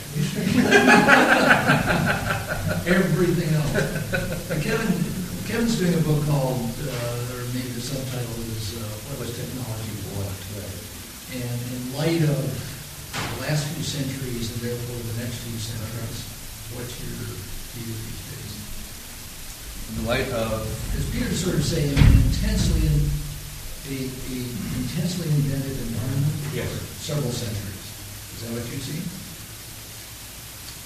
Everything 2.86 3.51
else. 3.55 3.73
Kevin, 4.62 4.90
Kevin's 5.47 5.77
doing 5.78 5.94
a 5.94 6.02
book 6.06 6.23
called, 6.27 6.70
uh, 6.86 7.35
or 7.35 7.43
maybe 7.52 7.70
the 7.74 7.82
subtitle 7.82 8.39
is, 8.55 8.78
uh, 8.78 8.86
What 9.10 9.27
Was 9.27 9.35
Technology 9.36 9.94
For? 10.15 10.23
And 11.35 11.59
in 11.74 11.82
light 11.98 12.23
of 12.24 12.40
the 12.47 13.36
last 13.44 13.66
few 13.74 13.82
centuries 13.85 14.48
and 14.55 14.60
therefore 14.65 14.97
the 14.97 15.16
next 15.20 15.36
few 15.44 15.59
centuries, 15.59 16.19
what's 16.78 16.94
your 17.02 17.19
view 17.77 17.90
these 17.93 18.23
days? 18.32 18.52
In 19.90 19.94
the 20.02 20.06
light 20.09 20.28
of, 20.32 20.62
Because 20.93 21.06
Peter's 21.10 21.40
sort 21.43 21.56
of 21.59 21.65
saying 21.65 21.93
intensely, 21.93 22.86
in- 22.86 23.10
the, 23.89 24.05
the 24.28 24.40
intensely 24.85 25.28
invented 25.32 25.73
environment 25.73 26.36
Yes. 26.52 26.69
for 26.69 26.85
several 27.01 27.32
centuries. 27.32 27.77
Is 28.39 28.47
that 28.47 28.55
what 28.55 28.62
you 28.70 28.78
see? 28.78 29.02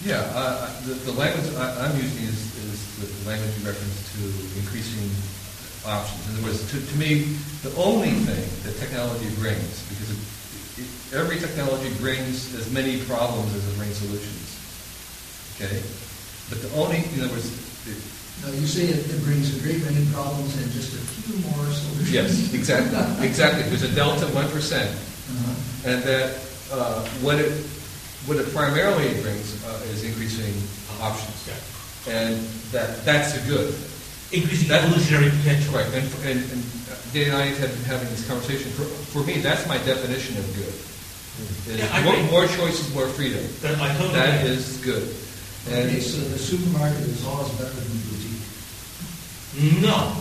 yeah, 0.09 0.25
uh, 0.35 0.67
the, 0.83 0.95
the 1.07 1.13
language 1.13 1.47
I, 1.55 1.87
I'm 1.87 1.95
using 1.97 2.25
is, 2.27 2.51
is 2.65 2.81
the 2.99 3.07
language 3.29 3.55
in 3.61 3.63
reference 3.63 4.03
to 4.19 4.25
increasing 4.59 5.07
options. 5.87 6.19
In 6.27 6.43
other 6.43 6.51
words, 6.51 6.65
to, 6.73 6.81
to 6.81 6.97
me, 6.99 7.37
the 7.63 7.71
only 7.79 8.11
thing 8.11 8.43
that 8.67 8.75
technology 8.83 9.31
brings, 9.39 9.85
because 9.87 10.11
it, 10.11 10.19
it, 10.83 10.89
every 11.15 11.39
technology 11.39 11.93
brings 12.03 12.51
as 12.59 12.67
many 12.73 12.99
problems 13.07 13.55
as 13.55 13.63
it 13.63 13.77
brings 13.79 13.95
solutions. 14.01 14.49
Okay? 15.55 15.79
But 16.51 16.63
the 16.67 16.71
only, 16.75 17.05
in 17.15 17.23
other 17.23 17.39
words, 17.39 17.47
it, 17.87 17.99
Now, 18.43 18.51
you 18.59 18.67
say 18.67 18.91
it 18.91 19.07
it 19.07 19.23
brings 19.23 19.55
a 19.55 19.61
great 19.63 19.85
many 19.87 20.03
problems 20.11 20.57
and 20.59 20.67
just 20.73 20.99
a 20.99 21.03
few 21.23 21.39
more 21.47 21.63
solutions. 21.71 22.11
yes, 22.11 22.55
exactly, 22.55 22.99
exactly. 23.23 23.63
There's 23.71 23.87
a 23.87 23.95
delta 23.95 24.27
one 24.35 24.51
percent. 24.51 24.91
Uh-huh. 24.91 25.91
And 25.91 26.03
that 26.03 26.35
uh, 26.73 27.05
what 27.21 27.39
it 27.39 27.53
what 28.27 28.37
it 28.39 28.49
primarily 28.55 29.21
brings 29.21 29.63
uh, 29.67 29.81
is 29.93 30.05
increasing 30.05 30.55
options, 31.03 31.49
and 32.09 32.37
that 32.73 33.05
that's 33.05 33.37
a 33.37 33.41
good. 33.49 33.75
Increasing 34.33 34.69
That- 34.69 34.85
evolutionary 34.85 35.29
potential. 35.29 35.75
Right, 35.75 35.85
and, 35.93 36.09
and, 36.25 36.41
and 36.51 36.61
Danny 37.13 37.29
and 37.29 37.37
I 37.37 37.47
have 37.61 37.69
been 37.69 37.85
having 37.85 38.09
this 38.09 38.25
conversation. 38.27 38.73
For, 38.73 38.85
for 39.13 39.21
me, 39.29 39.41
that's 39.45 39.69
my 39.69 39.77
definition 39.85 40.39
of 40.41 40.49
good. 40.57 40.73
Yeah, 41.69 41.89
I 41.93 42.03
more, 42.03 42.15
agree. 42.17 42.31
more 42.31 42.47
choices, 42.47 42.89
more 42.95 43.09
freedom. 43.09 43.45
That 43.61 43.77
I 43.81 43.93
totally 43.93 44.15
That 44.17 44.41
agree. 44.41 44.57
is 44.57 44.79
good. 44.81 45.05
And 45.69 45.89
Okay, 45.91 46.01
so 46.01 46.21
the 46.33 46.39
supermarket 46.39 47.01
is 47.13 47.25
always 47.27 47.49
better 47.61 47.77
than 47.77 47.89
the 47.93 48.01
boutique. 48.09 49.83
No. 49.85 50.17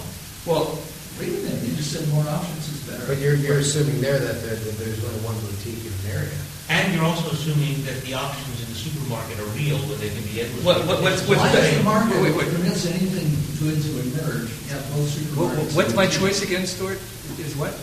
well, 0.45 0.77
Wait 1.19 1.27
a 1.27 1.31
minute, 1.43 1.63
you 1.63 1.75
just 1.75 1.91
said 1.91 2.07
more 2.09 2.23
options 2.27 2.70
is 2.91 2.97
better. 2.99 3.07
But 3.07 3.17
you're, 3.23 3.35
you're 3.35 3.59
assuming 3.59 4.01
there 4.01 4.19
that, 4.19 4.41
there- 4.43 4.55
that 4.55 4.75
there's 4.77 5.03
only 5.03 5.19
one 5.23 5.35
boutique 5.39 5.79
in 5.85 5.91
an 5.91 6.15
area. 6.17 6.37
And 6.69 6.93
you're 6.95 7.03
also 7.03 7.29
assuming 7.31 7.83
that 7.83 7.99
the 8.03 8.13
options 8.15 8.63
in 8.63 8.67
the 8.71 8.75
supermarket 8.79 9.39
are 9.39 9.49
real, 9.55 9.77
that 9.91 9.99
they 9.99 10.09
can 10.09 10.23
be 10.23 10.41
endless. 10.41 10.63
What- 10.63 10.85
what- 10.87 11.01
what's- 11.01 11.23
what's 11.27 11.41
Why 11.41 11.51
the- 11.51 11.61
does 11.61 11.77
the 11.77 11.83
market 11.83 12.15
wait, 12.21 12.31
wait, 12.31 12.47
wait. 12.47 12.53
permits 12.55 12.85
anything 12.85 13.35
good 13.59 13.75
to 13.83 13.89
emerge? 13.99 14.47
You 14.51 14.75
have 14.75 14.83
both 14.95 15.07
what, 15.35 15.51
supermarkets. 15.57 15.73
what's 15.75 15.93
my 15.93 16.07
choice 16.07 16.41
again, 16.43 16.65
Stewart? 16.67 16.99
Is 17.39 17.55
what? 17.55 17.73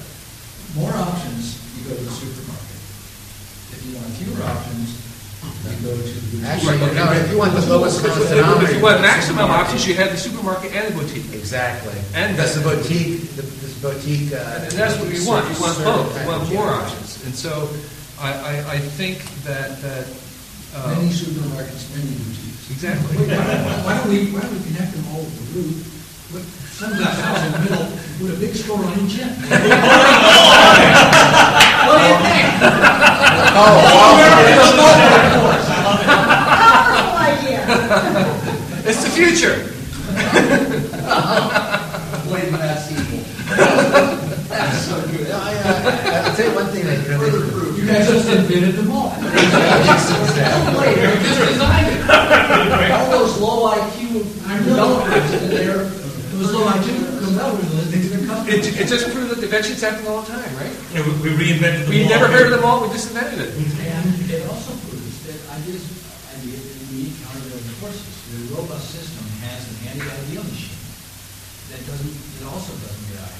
More 0.76 0.93
options, 0.93 1.56
you 1.76 1.89
go 1.89 1.97
to 1.97 2.05
the 2.05 2.10
supermarket. 2.12 2.76
If 3.72 3.80
you 3.89 3.97
want 3.97 4.09
fewer 4.16 4.44
options, 4.44 4.89
you 5.68 5.89
go 5.89 5.97
to 5.97 6.02
the. 6.05 6.47
Actually, 6.47 6.76
no, 6.94 7.12
if 7.12 7.30
you 7.32 7.39
want 7.39 7.55
the 7.56 7.64
lowest 7.66 8.05
common 8.05 8.64
If 8.64 8.72
you 8.76 8.82
want 8.82 9.01
maximum 9.01 9.51
options, 9.51 9.86
you 9.86 9.94
have 9.94 10.12
the 10.12 10.18
supermarket 10.18 10.72
and 10.72 10.93
the 10.94 11.01
boutique. 11.01 11.32
Exactly. 11.32 11.94
And 12.14 12.36
That's 12.39 12.55
the 12.55 12.60
the- 12.60 12.76
boutique, 12.76 13.35
the- 13.36 13.43
this 13.43 13.57
boutique. 13.80 14.32
uh, 14.32 14.60
And 14.64 14.72
that's 14.72 14.96
what 14.98 15.09
you 15.12 15.24
want, 15.26 15.46
you 15.55 15.60
want 15.60 15.78
both, 15.84 16.20
you 16.20 16.26
want 16.28 16.42
more 16.52 16.66
general. 16.68 16.82
options. 16.82 17.24
And 17.24 17.34
so 17.34 17.68
I, 18.20 18.32
I, 18.32 18.72
I 18.74 18.78
think 18.78 19.22
that, 19.44 19.80
that, 19.82 20.06
uh, 20.74 20.88
Many 20.94 21.09
supermarkets, 21.10 21.88
many 21.96 22.10
boutiques. 22.12 22.68
exactly. 22.70 23.16
Wait, 23.16 23.28
Why 23.32 23.46
don't 23.46 23.84
why 23.84 23.92
don't 23.96 24.09
we, 24.10 24.16
why 24.30 24.40
don't 24.42 24.52
we 24.52 24.59
connect 24.68 24.92
them 24.92 25.05
all 25.14 25.22
with 25.24 25.36
the 25.38 25.44
root, 25.56 25.76
put 26.30 26.42
some 26.76 26.92
of 26.92 26.98
that 26.98 27.14
house 27.24 27.40
in 27.46 27.50
the 27.56 27.60
middle, 27.64 27.86
put 28.20 28.30
a 28.36 28.38
big 28.38 28.52
store 28.55 28.84
on 28.84 28.92
each 29.00 29.16
end? 29.18 29.32
What 31.88 31.96
do 31.96 32.05
you 32.05 32.18
think? 32.20 32.44
Powerful 33.48 33.96
idea. 37.18 37.64
It's 38.84 39.02
the 39.05 39.10
future. 39.10 39.72
Boy, 42.28 42.40
that's 42.52 42.90
evil. 42.92 43.20
That's 44.48 44.80
so 44.86 44.96
good. 45.09 45.28
No, 45.28 45.36
I, 45.40 45.42
uh, 45.56 46.24
I'll 46.28 46.34
tell 46.36 46.48
you 46.48 46.55
one 46.55 46.66
thing 46.66 46.84
that, 46.84 46.98
you 47.05 47.10
know, 47.12 47.18
Further 47.20 47.40
they- 47.40 47.48
proof. 48.28 48.50
You 48.50 48.56
guys 48.59 48.68
just 48.68 48.68
invented 48.68 48.74
them 48.76 48.90
all. 48.92 49.09
Wait, 50.78 50.96
You 50.98 51.20
just 51.24 51.40
designed 51.48 51.88
it. 51.88 52.90
all 52.92 53.09
those 53.10 53.34
low 53.40 53.72
IQ 53.72 54.22
developers 54.64 55.32
in 55.42 55.48
there. 55.50 55.78
Those 56.38 56.52
little 56.55 56.68
I 56.68 56.78
two 56.84 56.94
developers 57.18 57.74
listening 57.74 58.02
to 58.02 58.09
their 58.14 58.55
It, 58.55 58.62
it 58.78 58.86
just 58.86 59.10
proves 59.10 59.34
that 59.34 59.42
inventions 59.42 59.80
happen 59.82 60.06
all 60.06 60.22
the 60.22 60.30
time, 60.30 60.46
right? 60.55 60.70
You 60.94 61.02
know, 61.02 61.10
we 61.18 61.34
we 61.34 61.50
reinvented 61.50 61.84
the 61.86 61.90
We 61.90 61.96
wheel. 62.06 62.14
never 62.14 62.28
heard 62.30 62.46
of 62.46 62.52
them 62.55 62.64
all, 62.64 62.78
we 62.86 62.88
just 62.94 63.10
invented 63.10 63.42
it. 63.42 63.50
And 63.59 64.06
it 64.30 64.46
also 64.46 64.70
proves 64.86 65.18
that 65.26 65.34
ideas, 65.59 65.82
ideas, 66.38 66.62
we 66.94 67.10
need 67.10 67.12
countervailing 67.26 67.74
forces. 67.82 68.06
The 68.30 68.55
robust 68.55 68.86
system 68.86 69.26
has 69.42 69.66
an 69.66 69.76
anti-idea 69.98 70.46
machine 70.46 70.78
that 71.74 71.80
doesn't, 71.90 72.14
it 72.38 72.44
also 72.46 72.70
doesn't 72.86 73.06
get 73.10 73.18
out. 73.18 73.34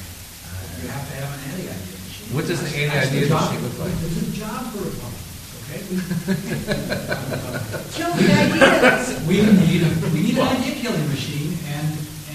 You 0.83 0.91
have 0.91 1.07
to 1.07 1.15
have 1.23 1.31
an 1.39 1.41
anti-idea 1.55 1.79
machine. 1.79 1.98
What 2.33 2.47
does 2.47 2.61
the 2.61 2.67
That's- 2.69 3.09
anti-idea 3.09 3.25
that's 3.25 3.25
the 3.25 3.29
job- 3.29 3.49
machine 3.49 3.63
look 3.65 3.79
like? 3.81 3.93
It's 4.05 4.21
a 4.21 4.29
job 4.37 4.69
for 4.73 4.85
Republicans, 4.85 5.49
okay? 5.65 5.81
Kill 7.97 8.13
the 8.21 8.29
ideas. 8.29 9.17
We 9.25 9.41
need, 9.41 9.81
a- 9.89 9.97
we 10.13 10.21
need 10.29 10.37
an 10.37 10.45
idea 10.45 10.77
killing 10.77 11.09
machine, 11.09 11.57
and, 11.73 11.89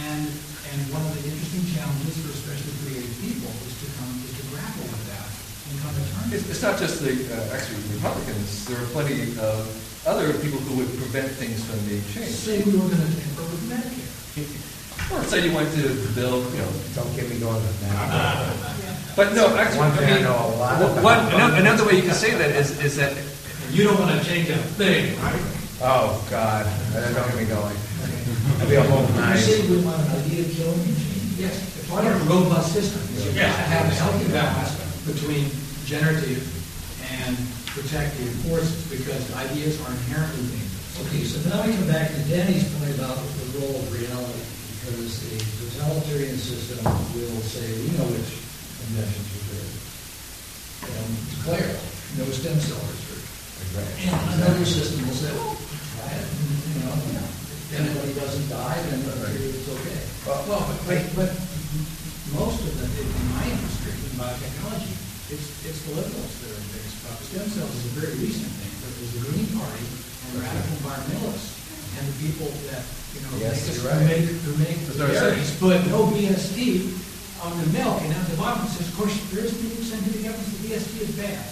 and, 0.10 0.26
and 0.74 0.80
one 0.90 1.06
of 1.06 1.14
the 1.14 1.22
interesting 1.30 1.62
challenges 1.78 2.18
for 2.26 2.34
especially 2.34 2.74
creative 2.82 3.14
people 3.22 3.54
is 3.70 3.78
to 3.86 3.88
come, 4.02 4.10
is 4.26 4.34
to 4.34 4.42
grapple 4.50 4.90
with 4.90 5.06
that 5.14 5.30
and 5.70 5.78
come 5.86 5.94
to 5.94 6.02
terms. 6.10 6.34
It's, 6.34 6.50
it's 6.50 6.66
not 6.66 6.82
just 6.82 6.98
the, 7.06 7.14
uh, 7.30 7.54
actually 7.54 7.86
Republicans, 7.94 8.66
there 8.66 8.82
are 8.82 8.90
plenty 8.98 9.38
of 9.38 9.62
other 10.10 10.34
people 10.42 10.58
who 10.66 10.82
would 10.82 10.90
prevent 10.98 11.30
things 11.38 11.62
from 11.70 11.78
being 11.86 12.02
changed. 12.10 12.34
Say 12.34 12.66
we 12.66 12.74
were 12.74 12.90
gonna 12.90 13.14
tamper 13.14 13.46
with 13.46 13.62
Medicare. 13.70 14.10
Or 15.12 15.24
say 15.26 15.46
you 15.48 15.54
want 15.54 15.70
to 15.74 15.84
build, 16.16 16.46
you 16.54 16.60
know, 16.60 16.72
don't 16.96 17.14
get 17.16 17.30
me 17.30 17.38
going 17.40 17.56
with 17.62 17.80
that. 17.82 18.56
but 19.16 19.34
no, 19.34 19.56
actually, 19.58 19.80
One 19.80 19.92
thing 19.92 20.08
I 20.10 20.12
I 20.12 20.16
mean, 20.16 20.24
know 20.24 20.34
a 20.38 20.58
lot 20.58 20.82
one- 20.82 20.92
about. 20.92 21.04
one, 21.04 21.20
ano- 21.42 21.56
another 21.56 21.86
way 21.86 21.96
you 21.98 22.04
can 22.04 22.14
say 22.16 22.34
that 22.36 22.50
is, 22.56 22.80
is 22.82 22.96
that 22.98 23.14
You 23.72 23.84
don't 23.86 23.98
want 24.00 24.14
to 24.18 24.22
change 24.26 24.50
a 24.50 24.58
thing, 24.78 25.18
right? 25.22 25.42
Oh, 25.82 26.18
God, 26.30 26.66
don't 26.94 27.14
get 27.14 27.36
me 27.38 27.46
going. 27.46 27.76
I'd 28.62 28.70
be 28.70 28.76
a 28.76 28.84
whole 28.84 29.02
You 29.06 29.20
night. 29.22 29.38
say 29.42 29.66
we 29.70 29.82
want 29.82 30.00
an 30.02 30.22
idea 30.24 30.44
killing 30.46 30.78
machine? 30.80 31.34
Yes, 31.38 31.58
part 31.90 32.06
of 32.06 32.14
a 32.14 32.24
robust 32.30 32.74
system 32.74 33.02
is 33.18 33.26
you 33.26 33.42
Yeah. 33.42 33.50
have 33.50 33.58
to 33.58 33.70
have 33.74 33.86
a 33.92 33.96
healthy 33.98 34.28
balance 34.32 34.72
between 35.06 35.50
generative 35.86 36.42
and 37.22 37.36
protective 37.74 38.30
forces, 38.46 38.78
because 38.90 39.22
ideas 39.36 39.82
are 39.82 39.92
inherently 39.92 40.46
dangerous. 40.54 41.02
Okay, 41.10 41.24
so 41.26 41.38
now 41.50 41.66
we 41.66 41.74
come 41.74 41.90
back 41.90 42.14
to 42.14 42.20
Danny's 42.30 42.70
point 42.78 42.94
about 42.96 43.18
the 43.18 43.46
role 43.60 43.76
of 43.82 43.90
reality, 43.92 44.33
because 44.84 45.24
the 45.32 45.40
totalitarian 45.80 46.36
system 46.36 46.84
will 46.84 47.40
say, 47.48 47.64
we 47.88 47.96
know 47.96 48.04
which 48.12 48.36
inventions 48.92 49.32
are 49.32 49.48
good. 49.56 49.72
And 50.92 51.08
declare, 51.40 51.72
no 52.20 52.28
stem 52.36 52.60
cell 52.60 52.84
research. 52.84 53.24
And 54.04 54.44
another 54.44 54.68
system 54.68 55.08
will 55.08 55.16
say, 55.16 55.32
well, 55.32 55.56
try 55.56 56.12
it, 56.20 56.28
you 56.28 56.84
know, 56.84 57.00
if 57.00 57.72
anybody 57.80 58.12
doesn't 58.12 58.48
die, 58.52 58.76
then 58.92 59.08
it's 59.08 59.72
okay. 59.72 60.00
Well, 60.28 60.68
but, 60.68 60.80
but, 60.84 61.00
but 61.16 61.32
most 62.36 62.60
of 62.68 62.76
the, 62.76 62.86
in 62.92 63.28
my 63.40 63.48
industry, 63.48 63.96
in 63.96 64.20
biotechnology, 64.20 64.94
it's, 65.32 65.48
it's 65.64 65.82
the 65.88 65.96
liberals 65.96 66.34
that 66.44 66.60
are 66.60 66.64
biggest 66.76 67.00
about 67.08 67.24
the 67.24 67.26
stem 67.32 67.48
cells 67.48 67.72
is 67.72 67.88
a 67.88 67.94
very 68.04 68.16
recent 68.20 68.52
thing, 68.60 68.74
but 68.84 68.92
was 69.00 69.12
the 69.16 69.24
Green 69.32 69.48
Party 69.56 69.88
and 70.28 70.44
radical 70.44 70.76
environmentalists 70.84 71.56
and 71.96 72.04
the 72.04 72.16
people 72.20 72.52
that, 72.68 72.84
you 73.14 73.22
know, 73.22 73.32
Yes, 73.40 73.62
make, 73.62 73.70
us- 73.70 73.84
you're 73.84 73.92
right. 73.94 74.06
make, 74.06 74.26
make 74.58 74.78
I 75.00 75.14
said. 75.14 75.90
no 75.90 76.10
BST 76.12 76.60
on 77.44 77.54
the 77.60 77.68
milk, 77.76 78.02
and 78.04 78.12
at 78.14 78.26
the 78.30 78.38
bottom 78.38 78.66
it 78.66 78.72
says, 78.72 78.88
of 78.88 78.96
course, 78.98 79.16
there 79.32 79.44
is 79.46 79.54
people 79.54 79.84
scientific 79.84 80.26
evidence 80.26 80.50
that 80.54 80.62
BST 80.64 80.94
is 81.02 81.12
bad. 81.20 81.44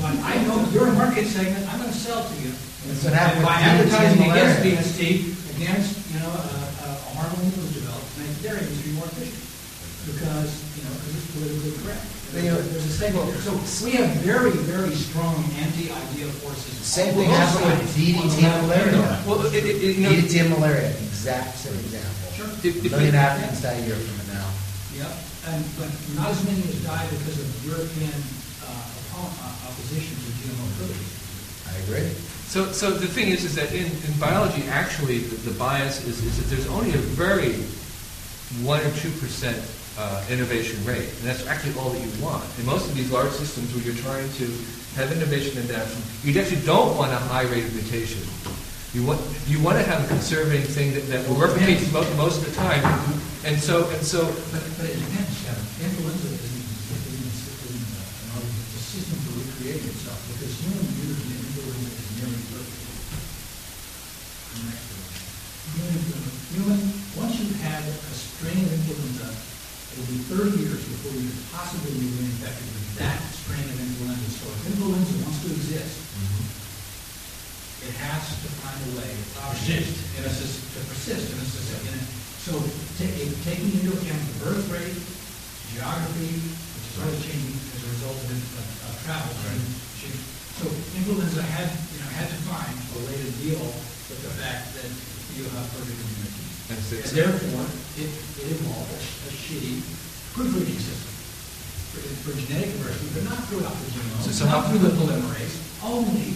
But 0.00 0.16
I 0.24 0.40
know 0.44 0.64
your 0.72 0.92
market 0.92 1.26
segment, 1.26 1.68
I'm 1.72 1.80
gonna 1.80 1.92
sell 1.92 2.24
to 2.24 2.34
you. 2.40 2.52
That's 2.88 3.04
what 3.04 3.12
happened 3.12 3.44
And 3.44 3.46
By 3.46 3.60
advertising 3.60 4.22
against. 4.30 4.62
BST, 4.64 5.00
against, 5.56 5.90
you 6.12 6.18
know, 6.20 6.32
uh, 6.32 6.40
uh, 6.42 6.86
a, 6.86 6.88
a 6.90 7.10
hormone 7.16 7.50
that 7.50 7.60
was 7.60 7.72
developed 7.76 8.08
to 8.14 8.20
make 8.20 8.32
the 8.36 8.42
dairy 8.48 8.60
industry 8.66 8.92
more 8.98 9.06
efficient. 9.06 9.42
Because, 10.02 10.50
you 10.76 10.82
know, 10.82 10.92
because 10.98 11.14
it's 11.14 11.28
politically 11.30 11.72
correct. 11.84 12.02
You 12.32 12.48
know, 12.48 12.56
There's 12.56 12.86
a 12.86 12.88
segment. 12.88 13.28
So 13.44 13.52
we 13.84 13.92
have 14.00 14.08
very, 14.24 14.50
very 14.64 14.94
strong 14.94 15.36
anti-idea 15.60 16.26
forces. 16.40 16.72
Same 16.80 17.12
on 17.12 17.14
thing 17.20 17.28
both 17.28 17.36
happened 17.36 17.78
with 17.78 17.92
sides. 17.92 17.96
DDT 18.00 18.16
On 18.16 18.28
the 18.32 18.48
and 18.48 18.66
malaria. 18.66 18.92
the. 18.96 19.28
Well, 19.28 19.40
it, 19.46 19.52
it, 19.52 19.64
it- 19.68 19.96
you 19.96 20.02
know. 20.02 20.10
DDT 20.16 20.40
and 20.40 20.50
malaria, 20.56 20.88
exact 21.12 21.58
same 21.60 21.76
example. 21.76 22.32
Sure. 22.32 22.48
If- 22.64 22.64
A 22.64 22.86
if 22.86 22.90
million 22.90 23.12
we- 23.12 23.18
Africans 23.20 23.60
die 23.60 23.76
a 23.76 23.84
year 23.84 23.96
from 24.00 24.16
it 24.24 24.28
now. 24.32 24.48
Yeah, 24.96 25.12
and, 25.52 25.60
but 25.76 25.92
not 26.16 26.32
as 26.32 26.40
many 26.48 26.64
as 26.72 26.80
died 26.84 27.08
because 27.12 27.36
of 27.36 27.48
European 27.68 28.16
uh, 28.64 28.72
uh, 29.20 29.68
opposition 29.68 30.16
to 30.16 30.28
GMO 30.40 30.66
food. 30.80 30.96
I 31.68 31.76
agree. 31.84 32.08
So, 32.48 32.72
so 32.72 32.90
the 32.92 33.06
thing 33.08 33.28
is, 33.28 33.44
is 33.44 33.54
that 33.56 33.72
in, 33.72 33.86
in 33.86 34.12
biology, 34.20 34.64
actually, 34.68 35.18
the, 35.20 35.36
the 35.52 35.56
bias 35.58 36.04
is, 36.08 36.22
is 36.24 36.36
that 36.40 36.48
there's 36.54 36.68
only 36.68 36.90
a 36.92 37.00
very 37.16 37.54
one 38.64 38.80
or 38.80 38.90
two 39.00 39.10
percent 39.20 39.56
uh, 39.98 40.24
innovation 40.30 40.82
rate, 40.84 41.08
and 41.20 41.24
that's 41.28 41.46
actually 41.46 41.74
all 41.78 41.90
that 41.90 42.00
you 42.00 42.10
want. 42.22 42.44
In 42.58 42.66
most 42.66 42.88
of 42.88 42.94
these 42.94 43.10
large 43.10 43.32
systems 43.32 43.74
where 43.74 43.84
you're 43.84 44.00
trying 44.02 44.30
to 44.40 44.46
have 44.96 45.12
innovation 45.12 45.58
and 45.60 45.68
adaptation, 45.70 46.02
you 46.24 46.32
actually 46.40 46.64
don't 46.64 46.96
want 46.96 47.12
a 47.12 47.20
high 47.32 47.44
rate 47.48 47.64
of 47.64 47.74
mutation. 47.74 48.20
You 48.92 49.04
want 49.04 49.20
you 49.48 49.60
want 49.60 49.78
to 49.80 49.84
have 49.84 50.04
a 50.04 50.08
conserving 50.08 50.62
thing 50.68 50.92
that, 50.92 51.08
that 51.08 51.24
will 51.28 51.36
replicate 51.36 51.80
most, 51.92 52.12
most 52.16 52.40
of 52.40 52.48
the 52.48 52.56
time, 52.56 52.84
and 53.44 53.56
so 53.56 53.88
and 53.88 54.04
so. 54.04 54.28
But, 54.52 54.60
but 54.76 54.84
it 54.88 55.00
depends, 55.00 55.32
Kevin. 55.44 55.64
Influenza. 55.80 56.28
It's 56.28 56.44
a 58.76 58.84
system 58.84 59.16
for 59.24 59.32
recreating 59.40 59.88
itself, 59.88 60.20
because 60.28 60.52
human 60.60 60.84
immunity 60.84 61.24
to 61.24 61.36
influenza 61.40 61.88
is 61.88 62.10
nearly 62.20 62.40
perfect. 62.52 62.84
Human, 65.72 66.04
human, 66.52 66.80
once 67.16 67.40
you've 67.40 67.56
had 67.64 67.80
a 67.80 68.12
strain 68.12 68.60
of 68.60 68.76
influenza, 68.76 69.32
it'll 69.92 70.08
be 70.08 70.20
thirty 70.32 70.56
years 70.64 70.80
before 70.82 71.12
you 71.20 71.28
could 71.28 71.44
possibly 71.52 71.92
be 72.00 72.08
reinfected 72.16 72.66
with 72.72 72.86
that 73.04 73.20
strain 73.36 73.64
of 73.68 73.76
influenza. 73.76 74.28
So 74.40 74.48
if 74.48 74.60
influenza 74.72 75.12
wants 75.24 75.38
to 75.44 75.48
exist, 75.52 75.94
it 77.82 77.94
has 77.98 78.22
to 78.42 78.48
find 78.62 78.78
a 78.78 78.90
way 78.94 79.10
to 79.10 79.38
persist, 79.50 79.98
in 80.14 80.22
a, 80.22 80.30
to 80.30 80.80
persist 80.86 81.24
in 81.34 81.38
a, 81.42 81.46
sys- 81.46 81.82
in 81.82 81.92
a, 81.98 82.02
so 82.46 82.52
ta- 82.98 83.16
taking 83.42 83.74
into 83.74 83.90
account 83.90 84.22
the 84.22 84.36
birth 84.46 84.66
rate, 84.70 84.98
geography, 85.74 86.30
which 86.38 86.86
is 86.94 86.96
always 87.02 87.18
changing 87.26 87.58
as 87.74 87.80
a 87.82 87.88
result 87.90 88.18
of, 88.22 88.38
of, 88.38 88.66
of 88.86 88.92
travel. 89.02 89.34
change. 89.98 90.22
So 90.62 90.70
influenza 90.94 91.42
had, 91.42 91.74
you 91.90 91.98
know, 92.06 92.10
had 92.14 92.30
to 92.30 92.38
find 92.46 92.70
a 92.70 92.98
way 93.02 93.18
to 93.18 93.30
deal 93.42 93.62
with 93.66 94.20
the 94.22 94.30
fact 94.38 94.78
that 94.78 94.86
you 95.34 95.42
have 95.50 95.66
perfect 95.74 95.98
immunity. 95.98 96.46
And 96.70 96.78
And 96.78 97.12
therefore, 97.18 97.66
it, 97.98 98.10
it 98.40 98.46
evolved 98.56 98.92
a 98.92 99.30
shitty 99.32 99.82
proofreading 100.32 100.80
system 100.80 101.12
for, 101.92 102.00
for 102.24 102.32
genetic 102.40 102.72
diversity, 102.78 103.08
but 103.12 103.24
not 103.28 103.40
throughout 103.48 103.74
the 103.76 103.88
genome, 103.92 104.22
So- 104.24 104.32
so 104.32 104.44
not 104.48 104.68
through 104.70 104.80
the 104.80 104.92
polymerase, 104.96 105.56
only 105.84 106.32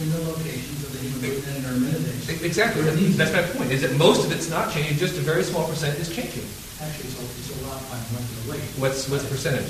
in 0.00 0.06
the 0.12 0.20
locations 0.28 0.80
of 0.84 0.90
the 0.92 1.00
hemagglutinin 1.02 1.56
and 1.56 1.64
neuraminidase. 1.64 2.28
E- 2.30 2.44
Exactly, 2.46 2.82
Where 2.84 2.92
it 2.92 3.00
needs 3.00 3.16
that's 3.16 3.32
my 3.32 3.42
point, 3.56 3.72
is 3.72 3.80
that 3.82 3.96
most 3.96 4.24
of 4.24 4.32
it's 4.32 4.48
not 4.48 4.72
changing, 4.72 4.96
just 4.98 5.16
a 5.16 5.24
very 5.24 5.42
small 5.42 5.66
percent 5.68 5.98
is 5.98 6.08
changing. 6.08 6.44
Actually, 6.80 7.08
it's 7.12 7.18
a, 7.20 7.24
it's 7.24 7.50
a 7.52 7.68
lot 7.68 7.80
by 7.92 7.96
molecular 8.12 8.44
weight. 8.56 8.64
What's, 8.80 9.08
what's 9.08 9.24
the 9.24 9.32
percentage? 9.32 9.68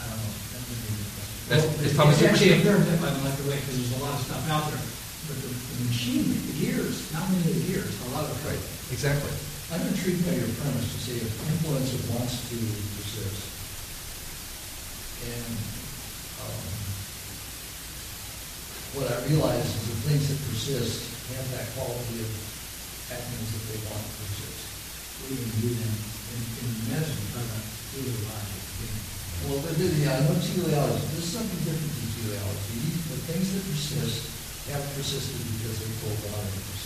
I 0.00 0.08
don't 0.08 0.16
know. 0.20 0.32
That 0.56 0.60
would 0.64 0.80
be 0.80 0.88
a 0.88 0.96
good 0.96 1.10
question. 1.16 1.36
That's- 1.48 1.64
Well, 1.68 1.84
it's 1.84 1.96
probably 1.96 2.14
It's 2.16 2.28
actually 2.28 2.52
a 2.56 2.60
2%. 2.60 2.64
fair 2.64 2.96
by 3.02 3.10
molecular 3.20 3.48
weight, 3.52 3.60
because 3.64 3.76
there's 3.80 3.94
a 4.00 4.04
lot 4.04 4.14
of 4.16 4.22
stuff 4.24 4.44
out 4.52 4.64
there. 4.72 4.80
But 5.28 5.36
the, 5.44 5.48
the 5.52 5.84
machinery, 5.88 6.38
the 6.48 6.56
gears, 6.60 6.96
not 7.12 7.24
many 7.28 7.44
of 7.52 7.56
the 7.56 7.64
gears, 7.68 7.92
a 8.04 8.08
lot 8.16 8.24
of 8.28 8.32
code. 8.44 8.56
Exactly. 8.92 9.32
I'm 9.68 9.84
intrigued 9.84 10.24
by 10.24 10.32
your 10.32 10.48
premise 10.64 10.88
to 10.96 10.98
say 11.04 11.20
if 11.20 11.28
influenza 11.28 12.00
wants 12.16 12.40
to 12.48 12.56
persist, 12.96 13.52
and 15.28 15.56
um, 16.40 16.64
what 18.96 19.12
I 19.12 19.28
realize 19.28 19.68
is 19.68 19.84
the 19.92 20.08
things 20.08 20.24
that 20.32 20.40
persist 20.48 21.04
have 21.36 21.44
that 21.52 21.68
quality 21.76 22.16
of 22.16 22.32
actions 23.12 23.44
that 23.52 23.64
they 23.68 23.76
want 23.92 24.00
to 24.00 24.12
persist. 24.24 24.56
We 25.28 25.36
even 25.36 25.52
do 25.60 25.68
them 25.76 25.94
in, 26.32 26.40
in 26.64 26.70
medicine, 26.88 27.28
talk 27.36 27.44
about 27.44 27.68
teleologic. 27.92 28.64
Well, 29.52 29.60
but 29.68 29.76
the, 29.76 29.84
I 29.84 30.16
know 30.24 30.32
teleology, 30.40 31.04
this 31.12 31.28
is 31.28 31.32
something 31.36 31.60
different 31.68 31.92
than 31.92 32.08
teleology. 32.16 32.88
The 33.12 33.20
things 33.36 33.52
that 33.52 33.68
persist 33.68 34.32
have 34.72 34.80
persisted 34.96 35.44
because 35.60 35.76
they're 35.76 35.96
told 36.00 36.16
why 36.32 36.40
they 36.40 36.56
persist. 36.56 36.77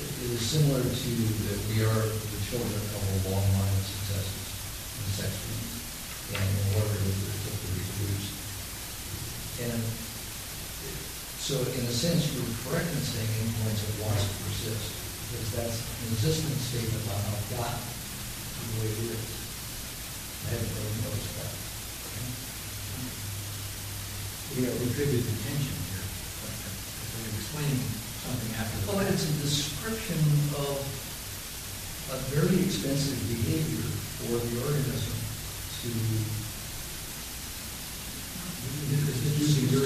It 0.00 0.32
is 0.32 0.40
similar 0.40 0.80
to 0.80 1.10
that 1.44 1.60
we 1.68 1.84
are 1.84 2.04
the 2.08 2.40
children 2.48 2.72
of 2.72 3.00
a 3.04 3.36
long 3.36 3.44
line 3.44 3.76
of 3.76 3.84
successes 3.84 4.48
in 4.96 5.06
sex 5.12 5.28
dreams, 5.44 5.76
and 6.32 6.40
in 6.40 6.68
order 6.80 6.96
to, 6.96 7.12
reproduce. 7.76 8.32
And 9.60 9.80
so 11.36 11.60
in 11.76 11.84
a 11.84 11.92
sense, 11.92 12.32
you're 12.32 12.48
correct 12.64 12.88
in 12.88 13.04
saying 13.04 13.28
influenza 13.44 13.92
wants 14.00 14.24
to 14.24 14.32
persist, 14.48 14.88
because 15.28 15.48
that's 15.52 15.78
an 15.84 16.16
existing 16.16 16.56
statement 16.56 17.04
about 17.04 17.20
how 17.20 17.36
it 17.36 17.48
got 17.60 17.76
the 17.76 18.80
way 18.80 18.88
it 18.88 19.04
is. 19.04 19.24
I 20.48 20.56
haven't 20.56 20.72
really 20.80 20.96
noticed 21.04 21.32
that. 21.44 21.52
We 24.56 24.64
are, 24.64 24.74
we 24.80 24.88
tribute 24.96 25.28
the 25.28 25.36
tension 25.44 25.76
here. 25.92 26.08
but 26.40 26.56
explaining 27.36 27.99
something 28.30 28.54
after 28.62 28.78
the. 28.86 28.94
Well, 28.94 29.02
it's 29.10 29.26
a 29.26 29.34
description 29.42 30.18
of 30.54 30.78
a 32.14 32.18
very 32.30 32.62
expensive 32.62 33.18
behavior 33.26 33.90
for 34.22 34.38
the 34.38 34.54
organism 34.70 35.18
to 35.82 35.90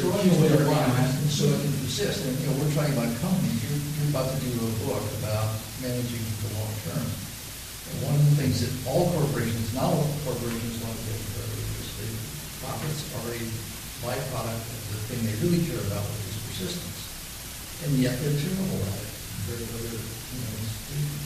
throwing 0.01 0.29
away 0.37 0.49
a 0.49 0.65
so 1.29 1.45
it 1.49 1.61
can 1.61 1.73
persist. 1.85 2.25
And, 2.25 2.37
you 2.41 2.47
know, 2.49 2.57
we're 2.61 2.73
talking 2.77 2.93
about 2.97 3.09
companies, 3.21 3.61
you're, 3.65 3.81
you're 3.81 4.11
about 4.13 4.29
to 4.29 4.39
do 4.41 4.51
a 4.61 4.73
book 4.85 5.05
about 5.21 5.57
managing 5.81 6.25
for 6.41 6.49
the 6.49 6.61
long 6.61 6.73
term. 6.85 7.05
And 7.05 7.97
one 8.05 8.17
of 8.17 8.25
the 8.25 8.37
things 8.41 8.65
that 8.65 8.73
all 8.89 9.13
corporations, 9.13 9.73
not 9.77 9.93
all 9.93 10.09
corporations 10.25 10.81
want 10.85 10.97
to 10.97 11.05
get 11.09 11.17
rid 11.17 11.45
of 11.45 11.53
is 11.81 11.89
the 12.01 12.09
profits 12.65 13.01
are 13.21 13.29
a 13.37 13.41
byproduct 14.05 14.65
of 14.69 14.83
the 14.93 14.99
thing 15.09 15.21
they 15.29 15.37
really 15.45 15.65
care 15.69 15.81
about, 15.85 16.05
which 16.05 16.33
is 16.33 16.41
persistence. 16.49 16.94
And 17.85 18.01
yet 18.01 18.17
they're 18.17 18.33
terrible 18.33 18.81
at 18.81 18.97
it, 18.97 19.13
to 19.45 19.53
other, 19.77 19.93
you 19.93 20.39
know, 20.41 20.53
institutions. 20.57 21.21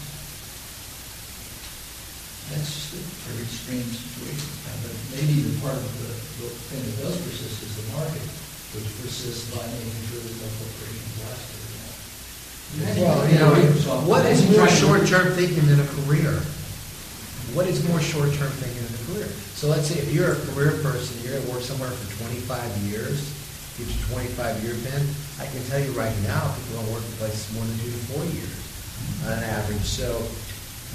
That's 2.50 2.66
just 2.66 2.98
a 2.98 3.02
very 3.30 3.46
strange 3.46 3.94
situation. 3.94 4.50
But 4.82 4.90
maybe 5.14 5.46
the 5.46 5.54
part 5.62 5.78
of 5.78 5.86
the, 6.02 6.10
the 6.42 6.50
thing 6.72 6.82
that 6.82 6.96
does 7.06 7.14
persist 7.22 7.62
is 7.62 7.72
the 7.78 7.86
market, 7.94 8.26
which 8.74 8.90
persists 8.98 9.54
by 9.54 9.62
making 9.70 10.02
sure 10.10 10.18
that 10.18 10.34
no 10.34 10.48
corporations 10.58 11.14
last 11.22 11.46
long. 11.46 13.06
Well, 13.06 13.22
you 13.30 13.38
know, 13.38 13.54
what 14.04 14.26
is 14.26 14.42
more 14.50 14.66
short-term 14.68 15.38
thinking 15.38 15.64
than 15.70 15.78
a 15.78 15.88
career? 16.02 16.42
What 17.54 17.70
is 17.70 17.86
more 17.88 18.00
short-term 18.00 18.50
thinking 18.60 18.82
than 18.82 18.92
a 18.98 19.02
career? 19.08 19.30
So 19.54 19.68
let's 19.68 19.86
say 19.86 20.02
if 20.02 20.12
you're 20.12 20.32
a 20.34 20.40
career 20.52 20.74
person, 20.82 21.16
you're 21.22 21.38
gonna 21.38 21.50
work 21.54 21.62
somewhere 21.62 21.88
for 21.88 22.06
twenty-five 22.20 22.68
years, 22.90 23.24
get 23.78 23.86
your 23.86 24.02
twenty-five 24.10 24.58
year 24.66 24.74
pin, 24.84 25.00
I 25.38 25.46
can 25.46 25.62
tell 25.70 25.78
you 25.78 25.94
right 25.94 26.14
now, 26.26 26.42
people 26.58 26.82
don't 26.82 26.90
work 26.92 27.06
in 27.06 27.14
places 27.22 27.46
more 27.54 27.62
than 27.64 27.78
two 27.78 27.94
to 27.94 28.02
four 28.10 28.24
years 28.34 28.58
on 29.30 29.38
average. 29.38 29.86
So 29.86 30.18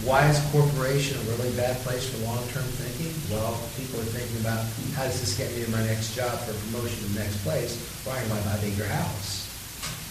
why 0.03 0.25
is 0.27 0.41
corporation 0.49 1.15
a 1.15 1.23
really 1.37 1.53
bad 1.55 1.77
place 1.85 2.09
for 2.09 2.17
long-term 2.25 2.65
thinking? 2.81 3.13
Well, 3.29 3.55
people 3.77 4.01
are 4.01 4.09
thinking 4.09 4.41
about, 4.41 4.65
how 4.97 5.05
does 5.05 5.21
this 5.21 5.37
get 5.37 5.53
me 5.53 5.63
to 5.63 5.69
my 5.69 5.85
next 5.85 6.17
job 6.17 6.33
for 6.43 6.51
promotion 6.67 6.97
to 6.97 7.09
the 7.13 7.21
next 7.21 7.39
place? 7.45 7.77
Why 8.03 8.17
am 8.17 8.25
I 8.33 8.41
might 8.41 8.45
buy 8.51 8.57
a 8.57 8.61
bigger 8.65 8.89
house. 8.89 9.45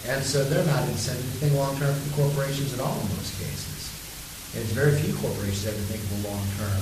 And 0.07 0.23
so 0.23 0.43
they're 0.47 0.65
not 0.65 0.87
incented 0.87 1.23
to 1.23 1.35
think 1.43 1.53
long-term 1.59 1.91
for 1.91 2.27
corporations 2.27 2.71
at 2.71 2.79
all 2.79 2.95
in 2.95 3.07
most 3.19 3.35
cases. 3.39 3.91
And 4.55 4.63
it's 4.63 4.71
very 4.71 4.95
few 4.97 5.11
corporations 5.19 5.67
that 5.67 5.75
ever 5.75 5.85
think 5.91 5.99
of 5.99 6.09
the 6.15 6.31
long-term. 6.31 6.81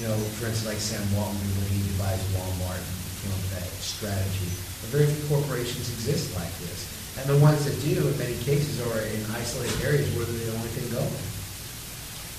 You 0.00 0.12
know, 0.12 0.16
for 0.36 0.48
instance, 0.48 0.68
like 0.68 0.80
Sam 0.80 1.04
Walton, 1.16 1.40
when 1.58 1.68
he 1.72 1.80
devised 1.96 2.24
Walmart 2.36 2.76
and 2.76 2.96
came 3.24 3.32
up 3.32 3.40
with 3.40 3.56
that 3.56 3.68
strategy. 3.80 4.52
Very 4.94 5.10
few 5.10 5.26
corporations 5.26 5.90
exist 5.90 6.30
like 6.38 6.54
this. 6.62 6.86
And 7.18 7.26
the 7.26 7.38
ones 7.42 7.66
that 7.66 7.74
do, 7.82 7.98
in 7.98 8.14
many 8.14 8.38
cases, 8.46 8.78
are 8.86 9.02
in 9.10 9.18
isolated 9.34 9.74
areas 9.82 10.06
where 10.14 10.22
they're 10.22 10.46
the 10.46 10.54
only 10.54 10.70
thing 10.70 10.86
going. 10.94 11.18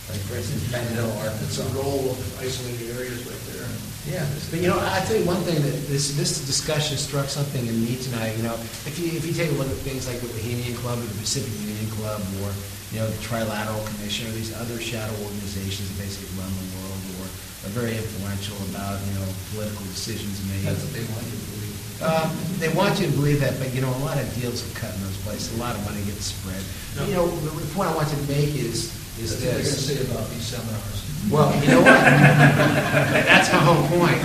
Like, 0.08 0.24
for 0.24 0.40
instance, 0.40 0.64
It's 0.64 0.72
Arkansas. 0.72 1.68
a 1.68 1.72
role 1.76 2.16
of 2.16 2.18
isolated 2.40 2.96
areas 2.96 3.28
right 3.28 3.44
there. 3.52 3.68
Yeah, 4.08 4.24
but 4.54 4.64
you 4.64 4.72
know, 4.72 4.80
I 4.80 5.04
tell 5.04 5.20
you 5.20 5.28
one 5.28 5.42
thing 5.44 5.60
that 5.68 5.76
this 5.92 6.14
this 6.16 6.46
discussion 6.48 6.96
struck 6.96 7.26
something 7.28 7.66
in 7.66 7.76
me 7.84 7.98
tonight. 8.00 8.38
You 8.40 8.48
know, 8.48 8.54
if 8.88 8.96
you 9.02 9.12
if 9.18 9.26
you 9.28 9.34
take 9.34 9.50
a 9.52 9.58
look 9.60 9.68
at 9.68 9.82
things 9.84 10.06
like 10.08 10.22
the 10.24 10.30
Bohemian 10.32 10.78
Club 10.80 11.02
or 11.02 11.10
the 11.10 11.20
Pacific 11.20 11.50
Union 11.60 11.90
Club 11.98 12.22
or 12.40 12.54
you 12.94 13.02
know 13.02 13.10
the 13.10 13.20
Trilateral 13.26 13.82
Commission 13.98 14.30
or 14.30 14.34
these 14.38 14.54
other 14.62 14.78
shadow 14.78 15.12
organizations 15.26 15.90
that 15.90 16.06
basically 16.06 16.30
run 16.38 16.54
the 16.54 16.68
world 16.78 17.02
or 17.20 17.26
are 17.66 17.74
very 17.74 17.98
influential 17.98 18.56
about 18.70 19.02
you 19.10 19.18
know 19.18 19.26
political 19.58 19.82
decisions 19.90 20.38
made. 20.54 20.70
That's 20.70 20.86
what 20.86 20.94
they 20.94 21.04
want 21.10 21.26
you 21.26 21.34
to 21.42 21.46
believe. 21.50 21.65
Um, 22.02 22.36
they 22.60 22.70
want 22.74 23.00
you 23.00 23.08
to 23.08 23.14
believe 23.14 23.40
that, 23.40 23.58
but 23.58 23.74
you 23.74 23.82
know, 23.82 23.90
a 23.90 24.04
lot 24.04 24.18
of 24.18 24.28
deals 24.36 24.60
are 24.60 24.80
cut 24.80 24.94
in 24.96 25.02
those 25.04 25.18
places. 25.24 25.56
A 25.56 25.62
lot 25.62 25.76
of 25.76 25.86
money 25.86 26.04
gets 26.04 26.26
spread. 26.26 26.62
You 27.08 27.14
know, 27.14 27.28
the 27.28 27.52
the 27.52 27.74
point 27.74 27.90
I 27.90 27.96
want 27.96 28.10
to 28.10 28.18
make 28.28 28.56
is 28.56 28.92
is 29.20 29.32
That's 29.32 29.40
what 29.40 29.48
they're 29.48 29.64
going 29.64 29.64
to 29.64 29.82
say 29.82 30.12
about 30.12 30.30
these 30.30 30.44
seminars. 30.44 31.06
Well, 31.32 31.50
you 31.64 31.72
know 31.72 31.82
what? 31.82 32.04
That's 33.26 33.52
my 33.52 33.60
whole 33.60 33.88
point. 33.88 34.20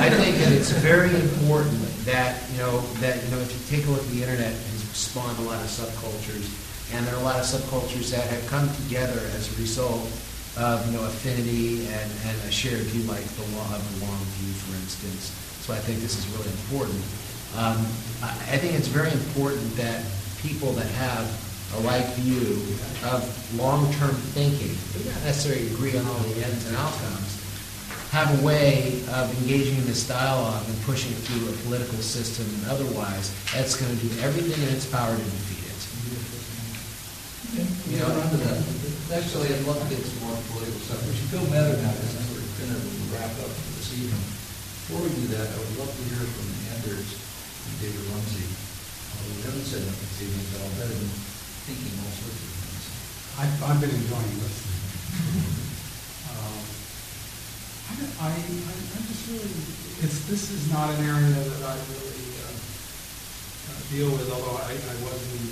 I 0.00 0.08
think 0.08 0.38
that 0.38 0.52
it's 0.52 0.70
very 0.70 1.10
important 1.10 1.82
that, 2.06 2.40
you 2.52 2.58
know, 2.58 2.80
that, 3.02 3.22
you 3.24 3.30
know, 3.30 3.42
if 3.42 3.50
you 3.50 3.76
take 3.76 3.86
a 3.86 3.90
look 3.90 4.00
at 4.00 4.08
the 4.08 4.22
internet, 4.22 4.54
it 4.54 4.70
has 4.72 4.82
spawned 4.94 5.36
a 5.38 5.42
lot 5.42 5.60
of 5.60 5.66
subcultures, 5.66 6.46
and 6.94 7.04
there 7.06 7.14
are 7.14 7.20
a 7.20 7.26
lot 7.26 7.36
of 7.36 7.44
subcultures 7.44 8.10
that 8.14 8.24
have 8.30 8.46
come 8.46 8.70
together 8.86 9.18
as 9.34 9.52
a 9.52 9.60
result 9.60 10.06
of, 10.56 10.86
you 10.86 10.96
know, 10.96 11.04
affinity 11.04 11.84
and, 11.90 12.08
and 12.24 12.36
a 12.48 12.50
shared 12.50 12.86
view 12.88 13.02
like 13.10 13.26
the 13.36 13.46
law 13.58 13.68
of 13.74 13.82
the 13.98 14.06
long 14.06 14.16
view, 14.38 14.54
for 14.54 14.78
instance. 14.80 15.34
So 15.66 15.74
I 15.74 15.82
think 15.82 15.98
this 15.98 16.14
is 16.14 16.22
really 16.30 16.46
important. 16.62 17.02
Um, 17.58 17.82
I, 18.22 18.54
think 18.62 18.78
it's 18.78 18.86
very 18.86 19.10
important 19.10 19.66
that 19.74 20.06
people 20.38 20.70
that 20.78 20.86
have 20.94 21.26
a 21.74 21.82
like 21.82 22.06
view 22.22 22.54
of 23.10 23.26
long-term 23.58 24.14
thinking, 24.30 24.78
we 24.94 25.02
not 25.10 25.18
necessarily 25.26 25.66
agree 25.74 25.98
on 25.98 26.06
all 26.06 26.22
the 26.30 26.38
ends 26.38 26.70
and 26.70 26.78
outcomes, 26.78 27.42
have 28.14 28.30
a 28.30 28.46
way 28.46 29.02
of 29.10 29.26
engaging 29.42 29.74
in 29.74 29.90
this 29.90 30.06
dialogue 30.06 30.62
and 30.70 30.78
pushing 30.86 31.10
it 31.10 31.18
through 31.26 31.50
a 31.50 31.54
political 31.66 31.98
system 31.98 32.46
and 32.46 32.70
otherwise 32.70 33.34
that's 33.50 33.74
going 33.74 33.90
to 33.90 33.98
do 34.06 34.10
everything 34.22 34.62
in 34.62 34.70
its 34.70 34.86
power 34.86 35.10
to 35.10 35.18
defeat 35.18 35.66
it. 35.66 35.82
You 37.90 38.06
know, 38.06 38.14
actually, 39.10 39.50
I'd 39.50 39.66
love 39.66 39.82
to 39.82 39.88
get 39.90 39.98
some 39.98 40.30
more 40.30 40.38
political 40.54 40.78
stuff, 40.86 41.02
but 41.02 41.10
you 41.10 41.26
feel 41.26 41.42
better 41.50 41.74
now, 41.74 41.90
we're 42.30 42.46
going 42.54 42.70
to 42.70 42.86
wrap 43.10 43.34
up. 43.42 43.75
Before 44.86 45.02
we 45.02 45.10
do 45.18 45.26
that, 45.34 45.50
I 45.50 45.58
would 45.58 45.82
love 45.82 45.90
to 45.90 46.04
hear 46.14 46.22
from 46.22 46.46
Anders 46.78 47.10
and 47.10 47.74
David 47.82 48.06
Rumsey. 48.06 48.46
Uh, 48.46 49.34
We 49.34 49.42
haven't 49.42 49.66
said 49.66 49.82
nothing 49.82 50.06
this 50.14 50.22
evening, 50.22 50.46
but 50.54 50.62
I'll 50.62 50.78
bet 50.78 50.94
him 50.94 51.10
thinking 51.66 51.90
all 52.06 52.14
sorts 52.14 52.38
of 52.38 52.54
things. 52.54 52.86
I've, 53.34 53.50
I've 53.66 53.82
been 53.82 53.90
enjoying 53.90 54.30
listening. 54.38 54.78
Um, 56.38 56.62
I, 57.82 57.98
I, 57.98 58.30
I, 58.30 58.74
am 58.94 59.02
just 59.10 59.26
really, 59.26 59.58
it's, 60.06 60.22
this 60.30 60.54
is 60.54 60.70
not 60.70 60.94
an 60.94 61.02
area 61.02 61.34
that 61.34 61.62
I 61.66 61.74
really 61.90 62.26
uh, 62.46 62.54
uh, 62.54 63.82
deal 63.90 64.14
with, 64.14 64.30
although 64.30 64.54
I, 64.54 64.70
I 64.70 64.94
was 65.02 65.18
in 65.34 65.50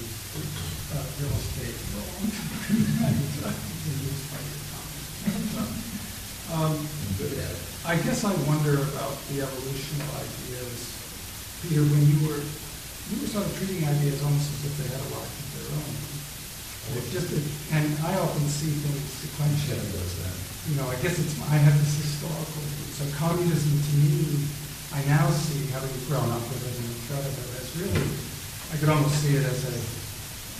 uh, 0.94 1.02
real 1.18 1.34
estate 1.42 1.74
for 1.90 2.06
a 2.06 2.22
long 2.22 2.30
time. 3.02 3.18
Confused 3.50 4.30
by 4.30 4.38
your 4.46 4.62
comments. 4.70 5.74
Um, 6.52 6.76
I'm 6.76 7.12
good 7.16 7.32
at 7.40 7.50
it. 7.50 7.62
I 7.86 7.96
guess 8.04 8.24
I 8.24 8.32
wonder 8.48 8.80
about 8.92 9.16
the 9.32 9.40
evolution 9.44 9.96
of 10.04 10.08
ideas. 10.20 10.80
Peter, 11.64 11.80
when 11.84 12.04
you 12.04 12.18
were, 12.28 12.40
you 12.40 13.16
were 13.20 13.28
sort 13.28 13.44
of 13.48 13.52
treating 13.56 13.84
ideas 13.84 14.20
almost 14.24 14.52
as 14.60 14.60
if 14.68 14.74
they 14.80 14.88
had 14.92 15.00
a 15.00 15.10
life 15.16 15.32
of 15.32 15.48
their 15.56 15.68
own. 15.76 15.92
It's 17.00 17.10
just, 17.12 17.28
that- 17.32 17.48
and 17.80 17.88
I 18.04 18.12
often 18.20 18.44
see 18.48 18.72
things 18.84 19.00
sequentially. 19.24 19.80
does 19.96 20.14
that. 20.24 20.36
You 20.68 20.76
know, 20.80 20.88
I 20.88 20.96
guess 21.00 21.16
it's, 21.20 21.36
I 21.48 21.56
have 21.60 21.76
this 21.80 21.96
historical 22.00 22.60
view. 22.60 22.88
So 22.96 23.04
communism 23.16 23.72
to 23.80 23.92
me, 24.04 24.44
I 24.92 25.00
now 25.08 25.28
see, 25.32 25.64
having 25.72 25.92
grown 26.08 26.28
up 26.28 26.44
with 26.52 26.60
it 26.64 26.76
and 26.76 26.88
threat 27.08 27.24
of 27.24 27.34
it, 27.34 27.48
as 27.60 27.68
really, 27.80 28.04
I 28.72 28.74
could 28.80 28.88
almost 28.92 29.16
see 29.24 29.36
it 29.36 29.44
as 29.44 29.60
a 29.64 29.74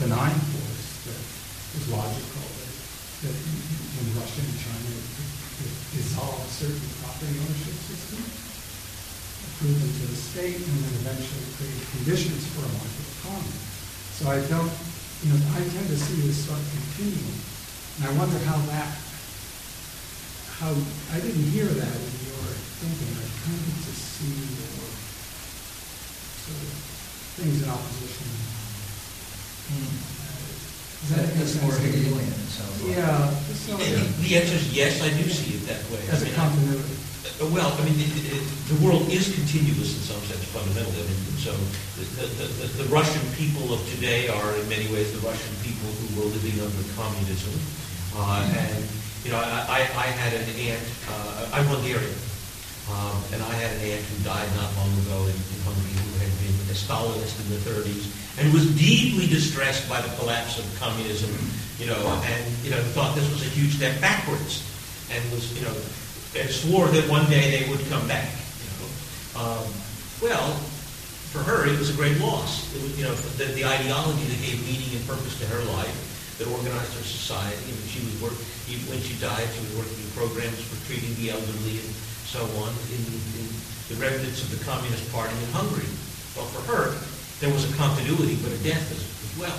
benign 0.01 0.35
force 0.53 0.89
that 1.09 1.21
is 1.81 1.85
logical, 1.93 2.45
that, 2.45 2.73
that 3.29 3.37
in 3.37 4.07
Russia 4.19 4.43
and 4.43 4.57
China, 4.59 4.74
dissolve 5.95 6.43
certain 6.51 6.83
property 7.01 7.39
ownership 7.39 7.79
systems, 7.87 8.31
approve 9.47 9.79
them 9.79 9.93
to 9.95 10.05
the 10.11 10.19
state, 10.19 10.59
and 10.59 10.77
then 10.83 10.95
eventually 11.07 11.47
create 11.55 11.79
conditions 11.95 12.43
for 12.55 12.67
a 12.67 12.71
market 12.75 13.07
economy. 13.19 13.59
So 14.19 14.23
I 14.31 14.39
don't, 14.51 14.75
you 15.23 15.31
know, 15.31 15.41
I 15.55 15.63
tend 15.63 15.87
to 15.89 15.99
see 15.99 16.27
this 16.27 16.47
sort 16.47 16.59
of 16.59 16.67
continuum, 16.67 17.39
and 17.99 18.03
I 18.11 18.13
wonder 18.19 18.39
how 18.43 18.59
that, 18.75 18.91
how, 20.59 20.75
I 21.15 21.19
didn't 21.23 21.47
hear 21.55 21.71
that 21.71 21.95
in 21.95 22.15
your 22.27 22.47
thinking, 22.83 23.15
I 23.15 23.27
tended 23.47 23.79
to 23.79 23.93
see 23.95 24.35
more 24.35 24.91
sort 26.43 26.59
of 26.59 26.75
things 27.39 27.63
in 27.63 27.71
opposition. 27.71 28.29
Does 29.65 30.24
that 31.13 31.27
make 31.29 31.37
That's 31.37 31.61
more 31.63 31.73
sense 31.73 31.85
to 31.85 31.99
you? 31.99 32.05
Hegelian, 32.05 32.33
it 32.33 32.51
sounds 32.53 32.77
like. 32.83 32.97
Yeah, 32.97 33.31
so, 33.53 33.77
The 33.77 34.07
the 34.25 34.31
answer 34.39 34.57
is 34.57 34.67
yes, 34.73 35.03
I 35.03 35.11
do 35.13 35.25
see 35.29 35.57
it 35.59 35.67
that 35.69 35.83
way. 35.93 36.01
I 36.09 36.13
as 36.17 36.23
a 36.23 36.27
mean, 36.27 36.35
continuity. 36.35 36.85
Uh, 37.41 37.49
Well, 37.51 37.73
I 37.77 37.83
mean, 37.85 37.99
it- 37.99 38.31
it- 38.37 38.49
the 38.71 38.79
world 38.85 39.09
is 39.11 39.29
continuous 39.35 39.91
in 39.99 40.03
some 40.07 40.23
sense 40.31 40.45
fundamentally. 40.55 41.03
I 41.03 41.07
mean, 41.09 41.37
so 41.41 41.53
the, 41.99 42.05
the, 42.21 42.47
the, 42.47 42.67
the 42.85 42.89
Russian 42.89 43.21
people 43.37 43.75
of 43.75 43.81
today 43.91 44.29
are 44.29 44.51
in 44.57 44.65
many 44.69 44.87
ways 44.89 45.11
the 45.13 45.21
Russian 45.27 45.53
people 45.67 45.89
who 46.01 46.07
were 46.21 46.29
living 46.33 46.57
under 46.63 46.85
communism. 46.97 47.53
Uh, 48.17 48.47
and, 48.47 48.81
you 49.27 49.31
know, 49.35 49.41
I, 49.43 49.67
I, 49.69 49.81
I 50.05 50.07
had 50.15 50.33
an 50.33 50.47
aunt, 50.47 50.85
uh, 51.11 51.57
I'm 51.59 51.67
Hungarian, 51.67 52.15
um, 52.89 53.17
and 53.35 53.43
I 53.43 53.53
had 53.59 53.73
an 53.77 53.83
aunt 53.83 54.05
who 54.09 54.17
died 54.25 54.49
not 54.55 54.71
long 54.79 54.93
ago 55.05 55.27
in, 55.27 55.35
in 55.37 55.59
Hungary 55.67 55.93
who 55.99 56.11
had 56.23 56.33
been 56.41 56.55
a 56.71 56.77
Stalinist 56.79 57.35
in 57.43 57.47
the 57.51 57.61
30s 57.67 58.05
and 58.39 58.53
was 58.53 58.67
deeply 58.77 59.27
distressed 59.27 59.89
by 59.89 60.01
the 60.01 60.11
collapse 60.17 60.59
of 60.59 60.67
communism, 60.81 61.31
you 61.79 61.87
know, 61.87 61.99
and, 62.27 62.45
you 62.65 62.71
know, 62.71 62.81
thought 62.93 63.15
this 63.15 63.29
was 63.31 63.43
a 63.43 63.51
huge 63.51 63.77
step 63.77 64.01
backwards 64.01 64.67
and 65.13 65.23
was, 65.31 65.55
you 65.55 65.63
know, 65.63 65.75
and 66.35 66.51
swore 66.51 66.89
that 66.89 67.09
one 67.09 67.27
day 67.31 67.51
they 67.51 67.71
would 67.71 67.81
come 67.89 68.07
back, 68.09 68.29
you 68.59 68.71
know. 68.75 68.89
Um, 69.39 69.67
well, 70.23 70.51
for 71.31 71.43
her, 71.47 71.67
it 71.67 71.79
was 71.79 71.91
a 71.91 71.97
great 71.99 72.19
loss. 72.19 72.71
Was, 72.75 72.99
you 72.99 73.05
know, 73.05 73.15
the, 73.39 73.45
the 73.55 73.65
ideology 73.65 74.25
that 74.27 74.41
gave 74.43 74.59
meaning 74.67 74.99
and 74.99 75.07
purpose 75.07 75.39
to 75.39 75.47
her 75.47 75.63
life, 75.79 75.95
that 76.39 76.51
organized 76.51 76.91
her 76.99 77.07
society. 77.07 77.63
I 77.63 77.71
mean, 77.71 77.87
she 77.87 78.03
was 78.03 78.15
work, 78.19 78.35
even 78.67 78.83
when 78.91 78.99
she 78.99 79.15
died, 79.23 79.47
she 79.55 79.63
was 79.71 79.87
working 79.87 79.99
in 80.03 80.11
programs 80.19 80.59
for 80.67 80.75
treating 80.91 81.15
the 81.23 81.31
elderly 81.31 81.79
and 81.79 81.91
so 82.27 82.43
on 82.59 82.75
in, 82.91 83.03
in 83.39 83.47
the 83.87 83.97
remnants 84.03 84.43
of 84.43 84.51
the 84.51 84.59
Communist 84.67 85.07
Party 85.15 85.35
in 85.39 85.51
Hungary. 85.55 85.87
Well, 86.35 86.51
for 86.51 86.63
her, 86.67 86.99
there 87.45 87.53
was 87.53 87.69
a 87.69 87.77
continuity, 87.77 88.41
but 88.41 88.57
a 88.57 88.61
death 88.65 88.89
as, 88.89 89.05
as 89.05 89.33
well. 89.37 89.59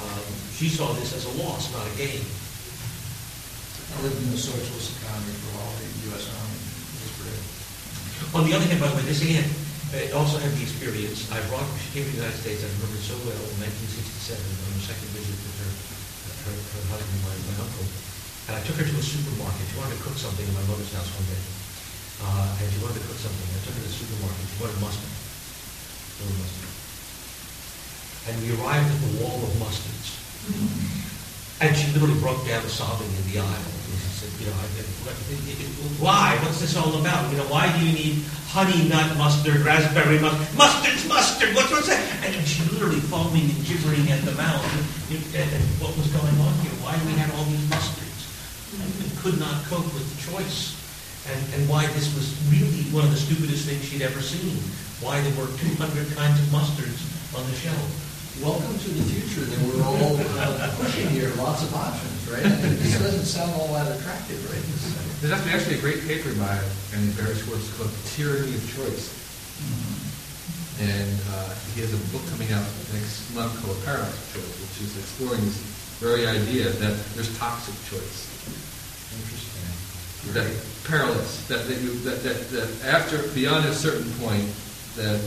Um, 0.00 0.24
she 0.56 0.72
saw 0.72 0.96
this 0.96 1.12
as 1.12 1.28
a 1.28 1.32
loss, 1.44 1.68
not 1.76 1.84
a 1.84 1.92
gain. 2.00 2.24
I 2.24 3.96
lived 4.00 4.16
in 4.24 4.32
the 4.32 4.40
socialist 4.40 4.96
economy 4.96 5.36
for 5.44 5.52
a 5.52 5.60
while, 5.60 5.76
the 5.76 6.08
U.S. 6.08 6.24
Army, 6.24 6.56
was 7.04 7.12
great. 7.20 7.44
On 8.32 8.48
the 8.48 8.56
other 8.56 8.64
hand, 8.64 8.80
by 8.80 8.88
the 8.88 8.96
way, 8.96 9.04
this 9.04 9.20
aunt 9.20 9.44
uh, 9.92 10.16
also 10.16 10.40
had 10.40 10.56
the 10.56 10.64
experience. 10.64 11.28
I 11.28 11.44
brought, 11.52 11.68
she 11.84 12.00
came 12.00 12.08
to 12.08 12.16
the 12.16 12.24
United 12.24 12.40
States, 12.40 12.64
I 12.64 12.72
remember 12.80 12.96
it 12.96 13.04
so 13.04 13.16
well, 13.28 13.44
in 13.44 13.60
1967, 13.60 14.40
on 14.40 14.68
her 14.72 14.84
second 14.88 15.10
visit 15.12 15.36
with 15.36 15.56
her, 15.68 15.72
her, 16.48 16.56
her 16.56 16.84
husband, 16.96 17.20
my, 17.28 17.36
my 17.44 17.56
uncle. 17.60 17.84
And 18.48 18.56
I 18.56 18.64
took 18.64 18.80
her 18.80 18.88
to 18.88 18.96
a 18.96 19.04
supermarket. 19.04 19.68
She 19.68 19.76
wanted 19.76 20.00
to 20.00 20.02
cook 20.08 20.16
something 20.16 20.48
in 20.48 20.54
my 20.56 20.64
mother's 20.64 20.96
house 20.96 21.12
one 21.12 21.28
day. 21.28 21.44
Uh, 22.24 22.56
and 22.56 22.66
she 22.72 22.80
wanted 22.80 23.04
to 23.04 23.04
cook 23.04 23.20
something. 23.20 23.52
I 23.52 23.60
took 23.68 23.76
her 23.76 23.84
to 23.84 23.88
the 23.92 23.98
supermarket. 24.00 24.48
She 24.48 24.56
wanted 24.64 24.80
mustard. 24.80 25.23
And 28.26 28.40
we 28.40 28.56
arrived 28.56 28.88
at 28.88 29.00
the 29.04 29.12
wall 29.20 29.36
of 29.42 29.52
mustards. 29.60 30.16
And 31.60 31.76
she 31.76 31.92
literally 31.92 32.18
broke 32.20 32.46
down 32.46 32.62
sobbing 32.64 33.08
in 33.08 33.24
the 33.32 33.38
aisle. 33.38 33.46
And 33.46 33.98
she 34.00 34.10
said, 34.16 34.30
you 34.40 34.46
know, 34.46 34.56
why? 36.00 36.36
What's 36.42 36.60
this 36.60 36.76
all 36.76 36.98
about? 37.00 37.30
You 37.30 37.38
know, 37.38 37.48
why 37.52 37.70
do 37.76 37.84
you 37.84 37.92
need 37.92 38.24
honey 38.48 38.88
nut 38.88 39.16
mustard, 39.16 39.60
raspberry 39.60 40.18
mustard? 40.18 40.56
Mustard's 40.56 41.06
mustard! 41.08 41.54
What's, 41.54 41.70
what's 41.70 41.88
that? 41.88 42.00
And 42.24 42.46
she 42.46 42.64
literally 42.70 43.00
foaming 43.00 43.50
and 43.50 43.64
gibbering 43.64 44.10
at 44.10 44.22
the 44.24 44.32
mouth. 44.32 44.64
What 45.80 45.96
was 45.96 46.08
going 46.08 46.36
on 46.40 46.54
here? 46.64 46.72
Why 46.80 46.98
do 46.98 47.06
we 47.06 47.12
have 47.20 47.32
all 47.38 47.44
these 47.44 47.64
mustards? 47.68 48.24
And, 48.80 48.90
and 49.04 49.18
could 49.20 49.38
not 49.38 49.64
cope 49.66 49.84
with 49.94 50.08
the 50.10 50.18
choice. 50.32 50.74
And, 51.24 51.40
and 51.56 51.62
why 51.68 51.86
this 51.96 52.12
was 52.12 52.28
really 52.52 52.84
one 52.92 53.04
of 53.04 53.10
the 53.10 53.16
stupidest 53.16 53.64
things 53.64 53.80
she'd 53.88 54.04
ever 54.04 54.20
seen. 54.20 54.60
Why 55.00 55.20
there 55.24 55.32
were 55.40 55.48
200 55.48 55.80
kinds 56.16 56.36
of 56.36 56.46
mustards 56.52 57.00
on 57.32 57.40
the 57.48 57.56
shelf. 57.56 57.80
Welcome 58.42 58.74
to 58.76 58.88
the 58.92 59.04
future 59.08 59.46
that 59.46 59.60
we're 59.64 59.78
all 59.86 60.18
uh, 60.20 60.68
pushing 60.76 61.06
here, 61.08 61.30
lots 61.38 61.62
of 61.62 61.70
options, 61.72 62.18
right? 62.28 62.44
I 62.44 62.50
mean, 62.66 62.76
This 62.82 62.98
doesn't 62.98 63.24
sound 63.24 63.54
all 63.56 63.72
that 63.78 63.88
attractive, 63.94 64.36
right? 64.50 64.58
This- 64.60 65.22
There's 65.22 65.32
actually, 65.32 65.54
actually 65.54 65.76
a 65.78 65.84
great 65.86 66.02
paper 66.04 66.34
by 66.36 66.58
Andy 66.92 67.14
Barry 67.16 67.32
Schwartz 67.40 67.70
called 67.78 67.94
Tyranny 68.12 68.52
of 68.58 68.64
Choice. 68.74 69.14
And 70.82 71.14
uh, 71.30 71.54
he 71.72 71.80
has 71.86 71.94
a 71.94 72.00
book 72.10 72.26
coming 72.34 72.50
out 72.52 72.66
next 72.92 73.30
month 73.32 73.54
called 73.62 73.78
Paradox 73.86 74.12
of 74.12 74.42
Choice, 74.42 74.54
which 74.60 74.76
is 74.82 74.98
exploring 74.98 75.40
this 75.46 75.62
very 76.02 76.26
idea 76.26 76.68
that 76.82 76.98
there's 77.14 77.30
toxic 77.38 77.72
choice. 77.86 78.26
Interesting. 79.14 79.53
That 80.32 80.48
perilous, 80.84 81.46
that, 81.48 81.68
that, 81.68 81.78
you, 81.80 81.94
that, 82.00 82.22
that, 82.22 82.48
that 82.50 82.68
after, 82.84 83.22
beyond 83.34 83.66
a 83.66 83.74
certain 83.74 84.08
point, 84.20 84.48
that 84.96 85.20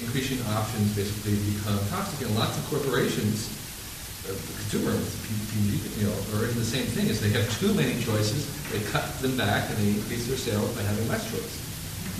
increasing 0.00 0.38
options 0.54 0.94
basically 0.94 1.36
become 1.54 1.78
toxic. 1.90 2.26
And 2.26 2.34
lots 2.38 2.56
of 2.58 2.64
corporations, 2.70 3.50
uh, 4.24 4.34
consumers, 4.62 5.04
P&G, 5.26 5.80
you 6.00 6.06
know, 6.06 6.16
are 6.38 6.46
in 6.46 6.54
the 6.54 6.64
same 6.64 6.86
thing. 6.86 7.08
Is 7.08 7.20
they 7.20 7.30
have 7.30 7.46
too 7.58 7.74
many 7.74 7.98
choices, 8.02 8.46
they 8.70 8.80
cut 8.90 9.06
them 9.20 9.36
back, 9.36 9.68
and 9.70 9.76
they 9.78 9.98
increase 9.98 10.26
their 10.26 10.38
sales 10.38 10.70
by 10.74 10.82
having 10.82 11.06
less 11.08 11.28
choice. 11.30 11.60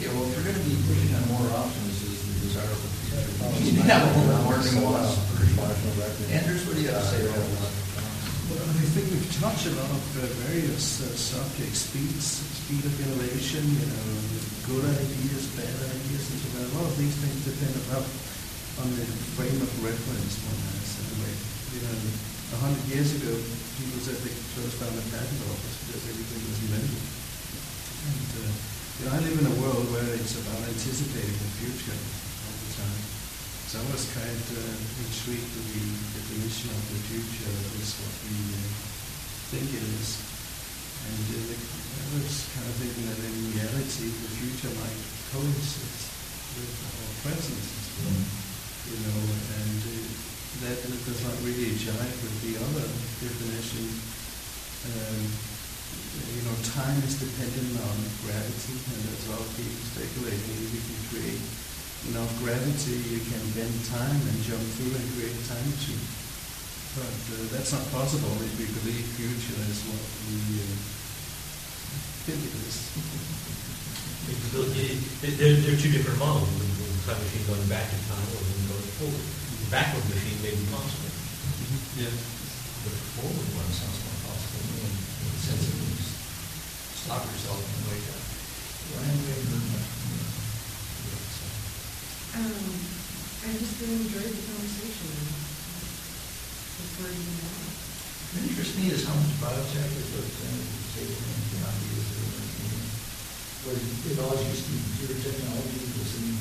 Yeah, 0.00 0.10
well, 0.12 0.26
if 0.26 0.34
you're 0.34 0.44
going 0.50 0.58
to 0.58 0.66
be 0.66 0.74
pushing 0.90 1.14
on 1.14 1.22
more 1.30 1.46
options, 1.54 2.02
is 2.02 2.18
the 2.18 2.50
desirable 2.50 2.90
future. 3.08 3.62
You 3.62 3.72
need 3.72 3.86
to 3.86 3.94
have 3.94 4.02
a 4.02 4.10
little 4.20 4.42
more 4.42 4.58
nuance. 4.58 5.14
Anders, 6.34 6.66
what 6.66 6.74
do 6.74 6.82
you 6.82 6.88
have 6.88 6.98
to 6.98 7.08
say 7.08 7.22
about 7.26 7.83
I 8.64 8.88
think 8.96 9.12
we've 9.12 9.32
touched 9.44 9.68
a 9.68 9.76
lot 9.76 9.92
of 9.92 10.04
uh, 10.16 10.24
various 10.48 11.04
uh, 11.04 11.12
subjects, 11.12 11.84
speed, 11.84 12.16
speed 12.16 12.80
of 12.80 12.96
innovation, 12.96 13.60
you 13.60 13.84
know, 13.92 14.08
good 14.64 14.88
ideas, 14.88 15.52
bad 15.52 15.68
ideas, 15.68 16.24
and 16.32 16.38
so 16.40 16.48
on. 16.56 16.64
A 16.64 16.72
lot 16.80 16.88
of 16.88 16.96
these 16.96 17.12
things 17.12 17.44
depend 17.44 17.76
on, 17.92 18.00
on 18.80 18.88
the 18.96 19.04
frame 19.36 19.60
of 19.60 19.68
reference 19.84 20.40
one 20.48 20.56
has. 20.72 20.96
Anyway, 20.96 21.36
you 21.76 21.80
know, 21.84 21.92
a 21.92 22.58
hundred 22.64 22.84
years 22.88 23.12
ago, 23.20 23.36
people 23.76 24.00
said 24.00 24.16
they 24.24 24.32
closed 24.56 24.80
down 24.80 24.96
the 24.96 25.04
patent 25.12 25.44
office 25.44 25.76
because 25.84 26.02
everything 26.08 26.40
was 26.48 26.58
invented. 26.64 27.04
And 27.04 28.28
uh, 28.32 28.48
you 28.48 29.02
know, 29.04 29.12
I 29.12 29.18
live 29.28 29.36
in 29.44 29.46
a 29.52 29.56
world 29.60 29.92
where 29.92 30.08
it's 30.16 30.40
about 30.40 30.64
anticipating 30.72 31.36
the 31.36 31.52
future. 31.60 32.23
So 33.74 33.82
I 33.82 33.90
was 33.90 34.06
kind 34.14 34.30
of 34.30 34.46
uh, 34.54 35.02
intrigued 35.02 35.50
with 35.50 35.66
the 35.74 35.82
definition 36.14 36.70
of 36.70 36.78
the 36.94 37.00
future 37.10 37.50
is 37.82 37.98
what 37.98 38.14
we 38.22 38.38
uh, 38.54 38.70
think 39.50 39.66
it 39.66 39.82
is. 39.98 40.14
And 41.10 41.26
uh, 41.42 41.58
I 41.58 42.04
was 42.14 42.54
kind 42.54 42.70
of 42.70 42.74
thinking 42.78 43.02
that 43.10 43.18
in 43.18 43.34
reality 43.50 44.14
the 44.14 44.30
future 44.30 44.70
might 44.78 45.02
coexist 45.34 46.06
with 46.54 46.70
our 46.86 47.10
present 47.26 47.66
as 47.66 47.86
well. 47.98 48.22
You 48.94 48.98
know, 49.10 49.20
and 49.26 49.80
uh, 49.90 50.06
that 50.70 50.78
does 50.78 51.20
not 51.26 51.34
really 51.42 51.74
jive 51.74 52.14
with 52.22 52.36
the 52.46 52.54
other 52.62 52.86
definition. 53.26 53.90
Um, 54.86 55.18
you 56.30 56.42
know, 56.46 56.54
time 56.78 57.02
is 57.02 57.18
dependent 57.18 57.74
on 57.82 57.96
gravity, 58.22 58.78
and 58.86 59.02
that's 59.02 59.26
all 59.34 59.42
people 59.58 59.82
speculating. 59.82 60.62
You 60.62 60.78
can 60.78 60.98
create 61.10 61.42
enough 62.12 62.32
gravity, 62.42 62.98
you 63.08 63.20
can 63.24 63.40
bend 63.56 63.74
time 63.88 64.20
and 64.20 64.36
jump 64.44 64.60
through 64.76 64.92
and 64.92 65.04
create 65.16 65.32
a 65.32 65.44
time 65.48 65.64
machine. 65.70 66.00
But 66.98 67.10
uh, 67.10 67.36
that's 67.50 67.72
not 67.74 67.84
possible 67.90 68.34
if 68.44 68.54
we 68.60 68.66
believe 68.70 69.04
future 69.16 69.58
is 69.66 69.82
what 69.88 70.04
we 70.28 70.62
uh, 70.62 70.74
think 72.28 72.40
it 72.44 72.54
is. 72.64 72.76
There, 74.24 75.52
there 75.60 75.74
are 75.74 75.80
two 75.80 75.92
different 75.92 76.18
models. 76.22 76.48
The 76.48 76.86
time 77.04 77.20
machine 77.20 77.44
going 77.44 77.68
back 77.68 77.88
in 77.90 78.00
time 78.08 78.28
or 78.32 78.40
going 78.40 78.88
forward. 78.96 79.24
The 79.64 79.68
backward 79.68 80.06
machine 80.08 80.38
may 80.40 80.54
be 80.56 80.64
possible. 80.72 81.12
Yeah. 82.00 82.08
The 82.08 82.92
forward 83.16 83.48
one 83.56 83.68
sounds 83.72 84.00
more 84.04 84.18
possible 84.28 84.60
in 84.76 84.92
the 84.92 85.40
sense 85.40 85.68
of 85.68 85.76
you 85.76 85.94
stop 87.04 87.20
yourself 87.20 87.60
and 87.60 87.84
wake 87.92 88.08
up. 88.08 88.24
Ryan, 88.96 89.12
haven't 89.12 89.44
heard 89.44 89.64
much 89.76 89.88
from 89.92 90.08
you. 90.08 90.24
yet, 91.04 91.20
so. 91.36 91.44
Um, 92.34 92.50
I 93.46 93.54
just 93.54 93.78
really 93.78 94.10
enjoyed 94.10 94.26
the 94.26 94.42
conversation. 94.42 95.06
Look 96.82 96.90
forward 96.98 97.14
to 97.14 97.30
more. 97.30 97.62
What 98.34 98.42
interests 98.42 98.74
me 98.74 98.90
is 98.90 99.06
how 99.06 99.14
much 99.14 99.38
biotech 99.38 99.86
is 99.94 100.10
represented 100.18 100.66
at 100.66 100.74
the 100.74 100.82
table 100.98 101.14
and 101.14 101.46
the 101.54 101.62
ideas 101.62 102.06
that 102.10 102.26
are 102.26 102.50
being 102.58 102.90
Where 103.70 103.78
it 103.78 104.18
always 104.18 104.50
used 104.50 104.66
to 104.66 104.70
be 104.74 104.82
computer 104.82 105.14
technology 105.30 105.78
was 105.94 106.10
in 106.18 106.34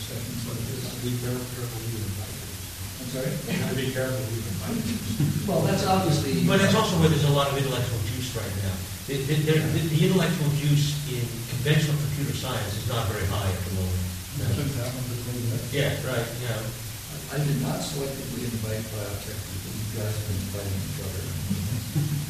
discussions 0.00 0.48
like 0.48 0.64
this. 0.64 0.96
Be 1.04 1.12
careful, 1.20 1.44
careful 1.44 1.76
who 1.76 1.92
you 1.92 2.00
invite. 2.08 2.32
I'm 2.32 3.08
sorry? 3.12 3.28
You 3.28 3.60
have 3.60 3.68
to 3.68 3.80
be 3.84 3.92
careful 3.92 4.16
who 4.16 4.32
you 4.32 4.48
invite. 4.48 4.80
Well, 5.44 5.60
that's 5.68 5.84
obviously. 5.84 6.48
But 6.48 6.64
that's 6.64 6.72
also 6.72 6.96
where 7.04 7.12
there's 7.12 7.28
a 7.28 7.36
lot 7.36 7.52
of 7.52 7.60
intellectual 7.60 8.00
juice 8.08 8.32
right 8.32 8.54
now. 8.64 8.72
The, 9.04 9.20
the, 9.28 9.36
the, 9.44 9.60
the 9.92 10.00
intellectual 10.08 10.48
juice 10.56 10.96
in 11.12 11.20
conventional 11.52 12.00
computer 12.00 12.32
science 12.32 12.80
is 12.80 12.88
not 12.88 13.04
very 13.12 13.28
high 13.28 13.52
at 13.52 13.60
the 13.68 13.76
moment. 13.76 14.17
Took 14.38 14.70
that 14.78 14.90
one, 14.94 15.06
but 15.10 15.18
maybe 15.26 15.50
that- 15.50 15.66
Yeah, 15.74 15.90
right, 16.06 16.28
yeah. 16.42 16.62
I 17.34 17.36
did 17.42 17.58
not 17.60 17.82
selectively 17.82 18.46
invite 18.48 18.86
biotech 18.94 19.34
people, 19.34 19.72
you 19.74 19.86
guys 19.98 20.14
have 20.14 20.26
been 20.30 20.40
inviting 20.48 20.78
each 20.78 21.00
other. 21.02 21.24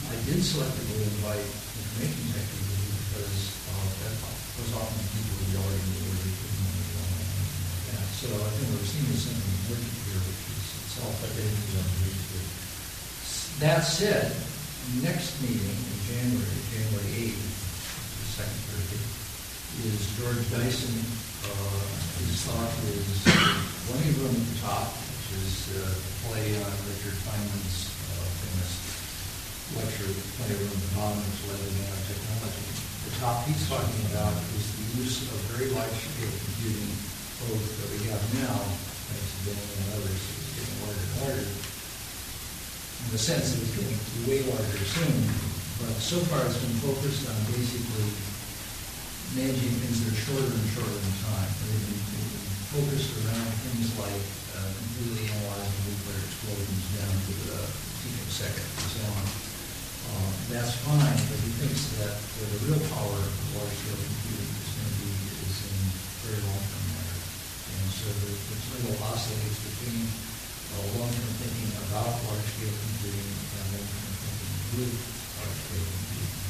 I 0.09 0.17
did 0.25 0.41
selectively 0.41 1.05
invite 1.05 1.45
information 1.45 2.25
tech 2.33 2.47
people 2.49 2.81
because 2.99 3.37
uh, 3.69 3.87
that 4.09 4.15
was 4.59 4.71
often 4.75 5.05
people 5.15 5.37
who 5.39 5.47
already 5.61 5.85
knew 5.93 6.03
where 6.09 6.19
they 6.25 6.33
could 6.35 6.55
money 6.65 6.85
from 6.97 7.07
and 7.13 7.29
anything 7.29 7.65
like 7.69 7.85
that. 7.93 8.07
So 8.19 8.27
I 8.33 8.51
think 8.57 8.67
we're 8.73 8.89
seeing 8.89 9.13
something 9.15 9.53
emerging 9.69 9.97
here, 10.09 10.21
which 10.25 10.43
is 10.49 10.67
itself 10.83 11.15
identity 11.29 11.79
That 13.63 13.83
said, 13.85 14.33
next 15.05 15.37
meeting 15.45 15.77
in 15.79 15.97
January, 16.09 16.59
January 16.73 17.11
eighth, 17.23 17.43
the 17.43 18.27
second 18.35 18.61
Thursday, 18.71 19.03
is 19.87 19.99
George 20.19 20.43
Dyson, 20.51 20.95
his 21.49 22.45
talk 22.45 22.69
is 22.93 23.25
Plenty 23.89 24.13
Room 24.21 24.37
at 24.37 24.47
the 24.53 24.59
Top, 24.61 24.93
which 24.93 25.41
is 25.41 25.73
uh, 25.81 25.89
a 25.89 26.13
play 26.29 26.53
on 26.61 26.73
Richard 26.93 27.17
Feynman's 27.25 27.89
uh, 27.89 28.29
famous 28.45 28.73
lecture, 29.81 30.13
the 30.13 30.91
Bottom, 30.93 31.17
which 31.25 31.41
led 31.49 31.57
nanotechnology. 31.57 32.65
The 33.09 33.13
top 33.25 33.49
he's 33.49 33.65
talking 33.65 34.05
about 34.13 34.37
is 34.61 34.67
the 34.77 34.87
use 35.01 35.25
of 35.33 35.41
very 35.57 35.73
large 35.73 35.97
scale 35.97 36.29
computing, 36.29 36.93
both 37.49 37.65
that 37.81 37.89
we 37.97 37.99
have 38.13 38.21
now, 38.45 38.61
thanks 39.09 39.29
to 39.33 39.39
Daniel 39.49 39.73
and 39.73 39.89
others, 39.97 40.21
it's 40.21 40.53
getting 40.53 40.77
larger 40.85 41.01
and 41.01 41.17
larger. 41.25 41.49
In 41.49 43.09
the 43.09 43.21
sense 43.21 43.57
that 43.57 43.61
it's 43.65 43.73
getting 43.73 43.97
way 44.29 44.45
larger 44.45 44.85
soon, 44.85 45.17
but 45.81 45.97
so 45.97 46.21
far 46.29 46.45
it's 46.45 46.61
been 46.61 46.77
focused 46.85 47.25
on 47.25 47.37
basically 47.57 48.11
managing 49.37 49.77
things 49.85 50.01
that 50.05 50.17
are 50.17 50.21
shorter 50.25 50.49
and 50.49 50.69
shorter 50.73 50.97
in 50.97 51.15
time. 51.21 51.51
They've 51.69 51.85
been 51.85 52.01
focused 52.73 53.13
around 53.21 53.49
things 53.69 53.93
like 54.01 54.25
uh, 54.57 54.71
completely 54.73 55.29
analyzing 55.29 55.85
nuclear 55.85 56.21
explosions 56.25 56.85
down 56.97 57.13
to 57.13 57.33
the 57.53 57.61
picosecond 58.01 58.65
and 58.65 58.89
so 58.89 59.03
on. 59.13 59.27
Um, 60.09 60.33
That's 60.49 60.73
fine, 60.81 61.21
but 61.29 61.39
he 61.45 61.51
thinks 61.61 61.93
that 62.01 62.17
the 62.17 62.47
real 62.65 62.81
power 62.89 63.21
of 63.21 63.33
large-scale 63.53 64.01
computing 64.01 64.49
is 64.49 64.71
going 64.73 64.89
to 64.89 64.97
be 65.05 65.13
is 65.45 65.57
in 65.69 65.77
very 66.25 66.41
long-term 66.49 66.85
matter. 66.97 67.21
And 67.21 67.89
so 67.93 68.09
the 68.25 68.33
the 68.33 68.57
little 68.81 68.97
oscillates 69.13 69.61
between 69.61 70.09
uh, 70.73 70.89
long-term 70.97 71.33
thinking 71.37 71.69
about 71.85 72.17
large-scale 72.25 72.73
computing 72.73 73.29
and 73.29 73.67
long-term 73.77 74.13
thinking 74.25 74.53
with 74.81 74.97
large-scale 75.37 75.85
computing. 75.85 76.48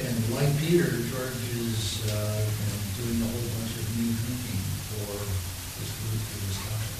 And 0.00 0.16
like 0.32 0.48
Peter, 0.56 0.88
George 1.12 1.44
is, 1.60 2.08
uh, 2.08 2.40
you 2.40 2.64
know, 2.64 2.78
doing 2.96 3.18
a 3.20 3.28
whole 3.28 3.48
bunch 3.52 3.74
of 3.76 3.84
new 4.00 4.12
thinking 4.16 4.60
for 4.88 5.12
this 5.12 5.92
group, 5.92 6.20
for 6.24 6.40
this 6.40 6.60
topic. 6.64 6.92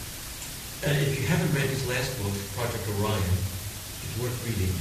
And 0.84 0.94
if 1.08 1.16
you 1.16 1.24
haven't 1.24 1.48
read 1.56 1.72
his 1.72 1.88
last 1.88 2.12
book, 2.20 2.36
Project 2.52 2.84
Orion, 3.00 3.24
it's 3.24 4.16
worth 4.20 4.36
reading. 4.44 4.72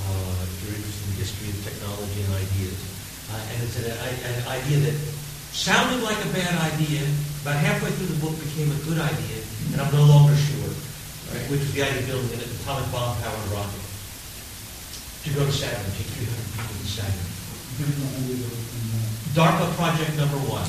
Uh, 0.00 0.48
if 0.48 0.56
you're 0.64 0.76
interested 0.80 1.04
in 1.04 1.10
the 1.12 1.20
history 1.20 1.48
of 1.52 1.58
technology 1.60 2.20
and 2.24 2.32
ideas. 2.40 2.78
Uh, 3.28 3.52
and 3.52 3.56
it's 3.60 3.76
an, 3.84 3.92
an 3.92 4.44
idea 4.48 4.78
that 4.88 4.96
sounded 5.52 6.00
like 6.00 6.16
a 6.24 6.30
bad 6.32 6.56
idea, 6.72 7.04
about 7.44 7.60
halfway 7.60 7.92
through 8.00 8.08
the 8.16 8.20
book 8.24 8.32
became 8.40 8.72
a 8.72 8.80
good 8.88 8.96
idea, 8.96 9.44
and 9.72 9.80
I'm 9.80 9.92
no 9.92 10.08
longer 10.08 10.32
sure, 10.32 10.72
right, 11.28 11.44
which 11.52 11.60
was 11.60 11.72
the 11.76 11.84
idea 11.84 12.00
of 12.00 12.08
building 12.08 12.32
an 12.32 12.48
atomic 12.48 12.88
bomb-powered 12.88 13.48
rocket 13.52 13.84
to 15.24 15.30
go 15.36 15.44
to 15.44 15.52
Saturn, 15.52 15.84
take 15.94 16.08
300 16.16 16.32
people 16.56 16.76
to 16.80 16.88
Saturn. 16.88 17.31
DARPA 19.34 19.74
project 19.74 20.14
number 20.16 20.38
one. 20.46 20.68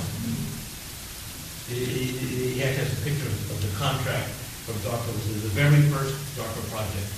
He- 1.69 2.61
actually 2.63 2.79
has 2.79 2.93
a 2.95 3.01
picture 3.03 3.27
of 3.27 3.59
the 3.59 3.71
contract 3.75 4.29
from 4.63 4.79
DARPA, 4.87 5.09
it 5.11 5.35
was 5.35 5.43
the 5.43 5.51
very 5.51 5.81
first 5.91 6.15
DARPA 6.39 6.63
project. 6.71 7.11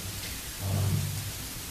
Um, 0.65 0.91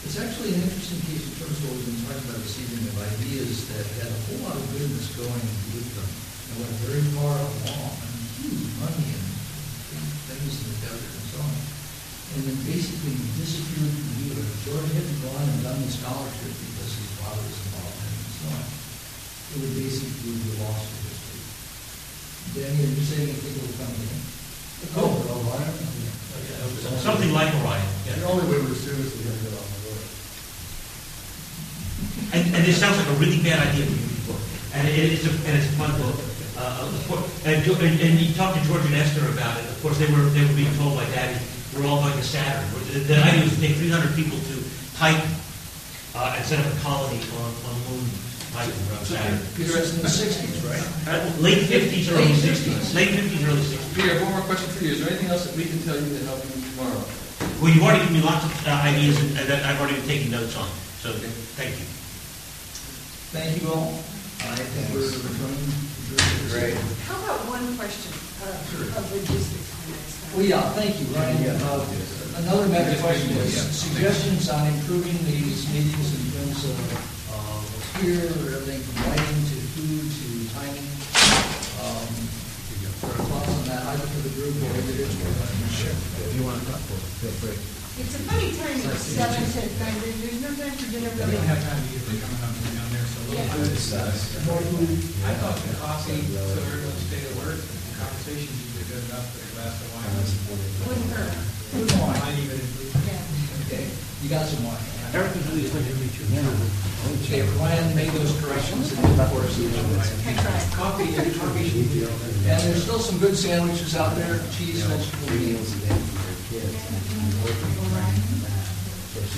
It's 0.05 0.21
actually 0.21 0.53
an 0.53 0.61
interesting 0.63 1.01
case 1.09 1.25
in 1.27 1.33
terms 1.41 1.57
of 1.59 1.65
what 1.65 1.81
we've 1.81 1.89
been 1.91 2.01
talking 2.05 2.23
about 2.29 2.39
this 2.45 2.55
evening 2.61 2.85
of 2.93 2.95
ideas 3.03 3.65
that 3.73 3.83
had 3.99 4.13
a 4.13 4.19
whole 4.29 4.41
lot 4.47 4.55
of 4.55 4.63
goodness 4.71 5.09
going 5.17 5.45
with 5.73 5.89
them 5.97 6.05
and 6.05 6.55
went 6.61 6.77
very 6.85 7.01
far 7.17 7.35
along, 7.41 7.89
and 8.05 8.13
huge 8.37 8.69
money 8.79 9.07
and 9.11 9.25
things 10.29 10.55
in 10.61 10.65
the 10.71 10.77
desert 10.85 11.09
and 11.09 11.25
so 11.33 11.37
on. 11.41 11.57
And 12.37 12.39
then 12.47 12.57
basically 12.69 13.17
disappeared 13.33 13.91
from 13.97 14.13
view. 14.21 14.33
If 14.39 14.49
George 14.63 14.89
hadn't 14.93 15.19
gone 15.25 15.45
and 15.51 15.59
done 15.65 15.79
the 15.81 15.89
scholarship 15.89 16.53
because 16.53 16.91
his 16.95 17.09
father 17.17 17.41
was 17.41 17.57
it 18.45 18.61
and 18.61 18.61
so 18.61 18.61
on, 18.61 18.65
it 18.65 19.57
would 19.61 19.75
basically 19.75 20.35
be 20.37 20.57
lost 20.61 20.85
to 20.85 20.97
history. 21.05 21.41
Danny, 22.53 22.81
are 22.85 22.93
you 22.93 23.05
saying 23.05 23.33
think 23.33 23.55
it 23.55 23.63
will 23.65 23.77
come 23.79 23.93
again? 23.93 24.21
Oh, 24.97 25.49
Orion? 25.49 25.73
Something 27.01 27.31
like 27.33 27.53
Orion, 27.61 27.85
yeah. 28.05 28.17
The 28.21 28.27
only 28.29 28.45
way 28.49 28.57
we're 28.61 28.77
seriously 28.77 29.25
gonna 29.25 29.41
get 29.41 29.53
on 29.53 29.65
the 29.65 29.79
road. 29.89 30.01
And, 32.33 32.41
and 32.55 32.61
this 32.65 32.77
sounds 32.77 32.97
like 32.97 33.09
a 33.09 33.17
really 33.21 33.41
bad 33.41 33.61
idea 33.61 33.85
for 33.85 33.97
you 33.97 34.07
people. 34.13 34.37
And 34.73 34.87
it 34.89 35.17
is 35.17 35.25
a, 35.25 35.33
and 35.45 35.53
it's 35.57 35.69
a 35.69 35.75
fun 35.77 35.93
book. 36.01 36.17
Uh, 36.55 36.87
course, 37.07 37.27
and, 37.45 37.59
and, 37.61 37.95
and 37.99 38.13
you 38.19 38.33
talked 38.33 38.57
to 38.57 38.63
George 38.65 38.85
and 38.85 38.95
Esther 38.95 39.27
about 39.29 39.59
it. 39.59 39.65
Of 39.69 39.77
course, 39.81 39.97
they 39.99 40.07
were, 40.07 40.23
they 40.31 40.41
were 40.41 40.55
being 40.55 40.73
told 40.79 40.95
by 40.95 41.05
Daddy, 41.11 41.37
we're 41.75 41.85
all 41.85 42.01
going 42.01 42.15
to 42.15 42.23
Saturn. 42.23 42.63
The, 42.93 42.99
the 42.99 43.15
idea 43.21 43.43
was 43.43 43.53
to 43.55 43.61
take 43.61 43.75
300 43.75 44.15
people 44.15 44.39
to 44.39 44.55
hike 44.95 45.19
uh, 46.15 46.35
and 46.37 46.45
set 46.45 46.63
up 46.63 46.71
a 46.71 46.75
colony 46.79 47.19
on, 47.43 47.51
on 47.67 47.75
Moon 47.91 48.07
hiking 48.55 48.79
around 48.89 49.05
Saturn. 49.05 49.37
Because 49.59 49.75
it's 49.75 49.93
in 49.95 50.01
the 50.01 50.09
sixties, 50.09 50.55
right? 50.63 50.81
Uh, 51.11 51.27
Late 51.43 51.67
50s, 51.67 52.07
early 52.11 52.31
60s. 52.33 52.95
Late 52.95 53.11
50s, 53.13 53.43
early 53.47 53.61
60s. 53.61 53.95
Peter, 53.95 54.15
one 54.23 54.31
more 54.31 54.45
question 54.47 54.69
for 54.71 54.83
you. 54.83 54.91
Is 54.95 54.99
there 55.03 55.11
anything 55.11 55.29
else 55.29 55.45
that 55.45 55.55
we 55.55 55.65
can 55.67 55.79
tell 55.83 55.95
you 55.99 56.07
to 56.17 56.23
help 56.25 56.39
you 56.43 56.55
tomorrow? 56.73 57.03
Well, 57.61 57.69
you've 57.71 57.83
already 57.83 57.99
given 58.07 58.15
me 58.19 58.23
lots 58.23 58.43
of 58.47 58.51
uh, 58.67 58.71
ideas 58.87 59.19
and 59.19 59.35
and 59.37 59.45
that 59.51 59.63
I've 59.67 59.79
already 59.79 59.99
been 59.99 60.07
taking 60.07 60.31
notes 60.31 60.55
on, 60.55 60.67
so 61.03 61.11
thank 61.59 61.75
you. 61.75 61.85
Thank 63.35 63.59
you 63.61 63.67
all. 63.71 63.91
I 64.47 64.55
think 64.55 64.87
we're 64.95 65.03
returning. 65.03 65.67
Great. 66.51 66.75
How 67.11 67.19
about 67.23 67.43
one 67.51 67.65
question 67.75 68.11
uh, 68.43 68.99
of 68.99 69.03
logistics? 69.11 69.67
Well, 70.35 70.43
yeah, 70.45 70.63
thank 70.75 70.99
you, 70.99 71.07
Ryan. 71.15 71.55
Uh, 71.59 71.83
Another 72.35 72.67
matter 72.67 72.99
question 73.01 73.31
is 73.37 73.55
suggestions 73.55 74.49
on 74.49 74.67
improving 74.67 75.15
these 75.23 75.63
meetings 75.71 76.11
in 76.11 76.23
terms 76.35 76.65
of 76.67 76.75
uh, 76.91 76.99
here, 78.03 78.27
everything 78.27 78.81
from 78.83 79.07
lighting 79.07 79.39
to 79.47 79.55
food 79.71 80.03
to 80.03 80.27
timing. 80.51 80.87
Um, 81.79 82.11
Sort 82.95 83.27
thoughts 83.27 83.51
on 83.51 83.63
that, 83.69 83.83
either 83.91 84.07
for 84.07 84.23
the 84.23 84.33
group 84.39 84.55
or 84.55 84.71
individual. 84.71 85.27
If 85.27 86.31
you 86.35 86.43
want 86.47 86.59
to 86.59 86.65
talk, 86.71 86.79
feel 87.19 87.31
free. 87.43 87.59
It's 87.99 88.15
a 88.15 88.21
funny 88.27 88.51
time, 88.55 88.79
it's 88.83 89.03
seven 89.15 89.39
to 89.39 89.59
nine, 89.79 89.95
there's 89.99 90.41
no 90.43 90.51
time 90.59 90.75
for 90.75 90.87
dinner 90.91 91.11
We 91.11 91.31
don't 91.31 91.47
have 91.47 91.63
time 91.63 91.79
to 91.79 91.87
get 91.91 92.03
it 92.03 92.19
coming 92.19 92.43
up 92.43 92.51
and 92.55 92.75
down 92.75 92.89
there, 92.91 93.07
so. 93.07 93.19
Yeah. 93.31 94.47
More 94.47 94.63
food. 94.63 94.91
I 95.27 95.31
thought 95.39 95.55
the 95.59 95.75
coffee, 95.79 96.23
so 96.27 96.39
everyone 96.39 96.99
stay 97.07 97.23
alert, 97.35 97.59
the 97.59 97.93
conversation's 97.99 98.59
usually 98.63 98.87
good 98.91 99.03
enough 99.11 99.27
for 99.31 99.43
a 99.43 99.49
glass 99.55 99.75
of 99.79 99.87
wine. 99.95 100.11
Wouldn't 100.87 101.11
hurt. 101.15 101.35
Food 101.71 101.91
wine, 101.99 102.19
might 102.19 102.39
even. 102.39 102.59
Yeah. 103.07 103.67
Okay, 103.67 103.87
you 104.23 104.27
got 104.27 104.47
some 104.47 104.63
wine. 104.67 104.94
Eric, 105.15 105.31
really 105.47 105.63
pleasure 105.71 105.95
to 105.95 105.99
meet 106.03 106.11
you. 106.19 106.25
Okay, 107.23 107.41
Ryan 107.57 107.95
made 107.95 108.09
those 108.11 108.35
corrections 108.43 108.91
and 108.91 109.19
of 109.21 109.29
course, 109.31 109.57
you 109.57 109.69
know, 109.69 109.79
I 109.95 110.33
tried. 110.35 110.71
Coffee, 110.75 111.15
coffee 111.15 111.69
should. 111.69 112.09
And 112.51 112.59
there's 112.67 112.83
still 112.83 112.99
some 112.99 113.17
good 113.19 113.35
sandwiches 113.37 113.95
out 113.95 114.15
there, 114.17 114.39
cheese, 114.51 114.83
vegetable 114.83 115.31
meals. 115.39 115.71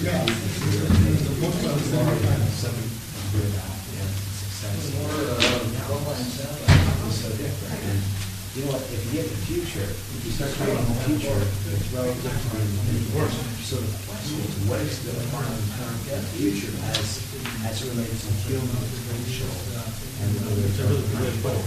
Yeah. 0.03 0.25
Most 1.41 1.61
of 1.61 1.71
us 1.71 1.93
are- 1.93 2.17
More, 4.97 5.13
uh, 5.13 5.37
well-planned 5.89 6.25
sandwiches. 6.25 8.16
You 8.57 8.65
know 8.65 8.73
what, 8.73 8.81
if 8.89 8.97
you 9.05 9.21
get 9.21 9.29
the 9.29 9.37
future, 9.45 9.85
if 9.85 10.25
you 10.25 10.33
start 10.33 10.49
talking 10.57 10.73
about 10.81 10.89
the 10.89 11.13
future, 11.13 11.29
it's 11.77 11.93
relative 11.93 12.25
to 12.25 12.57
the 12.57 13.05
worse. 13.13 13.37
So 13.61 13.77
what 14.65 14.81
is 14.81 14.97
the 15.05 15.13
part 15.29 15.45
of 15.45 15.53
the 15.61 15.69
current 15.77 16.01
future 16.33 16.73
as, 16.97 17.21
as 17.69 17.77
it 17.85 17.93
relates 17.93 18.25
to 18.25 18.33
human 18.49 18.65
potential 18.65 19.53
and 19.53 20.41
whether 20.41 20.65
it's 20.65 20.81
a 20.81 20.89
really 20.89 21.05
good 21.21 21.37
book? 21.45 21.61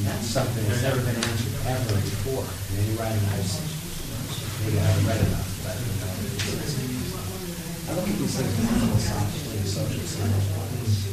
And 0.00 0.08
that's 0.08 0.24
something 0.24 0.64
that's 0.72 0.88
never 0.88 1.04
been 1.04 1.20
answered 1.20 1.52
ever 1.68 2.00
before 2.00 2.48
in 2.72 2.88
any 2.88 2.96
writing 2.96 3.20
I've 3.36 3.44
seen. 3.44 3.68
Maybe 4.64 4.80
I 4.80 4.88
haven't 4.88 5.04
read 5.04 5.20
enough, 5.20 5.52
but, 5.68 5.76
you 5.76 5.84
know, 6.00 6.64
it's- 6.64 6.80
I 6.80 7.92
look 7.92 8.08
at 8.08 8.16
these 8.16 8.40
things 8.40 8.56
philosophically 8.56 9.60
and 9.60 9.68
science-wise. 9.68 11.12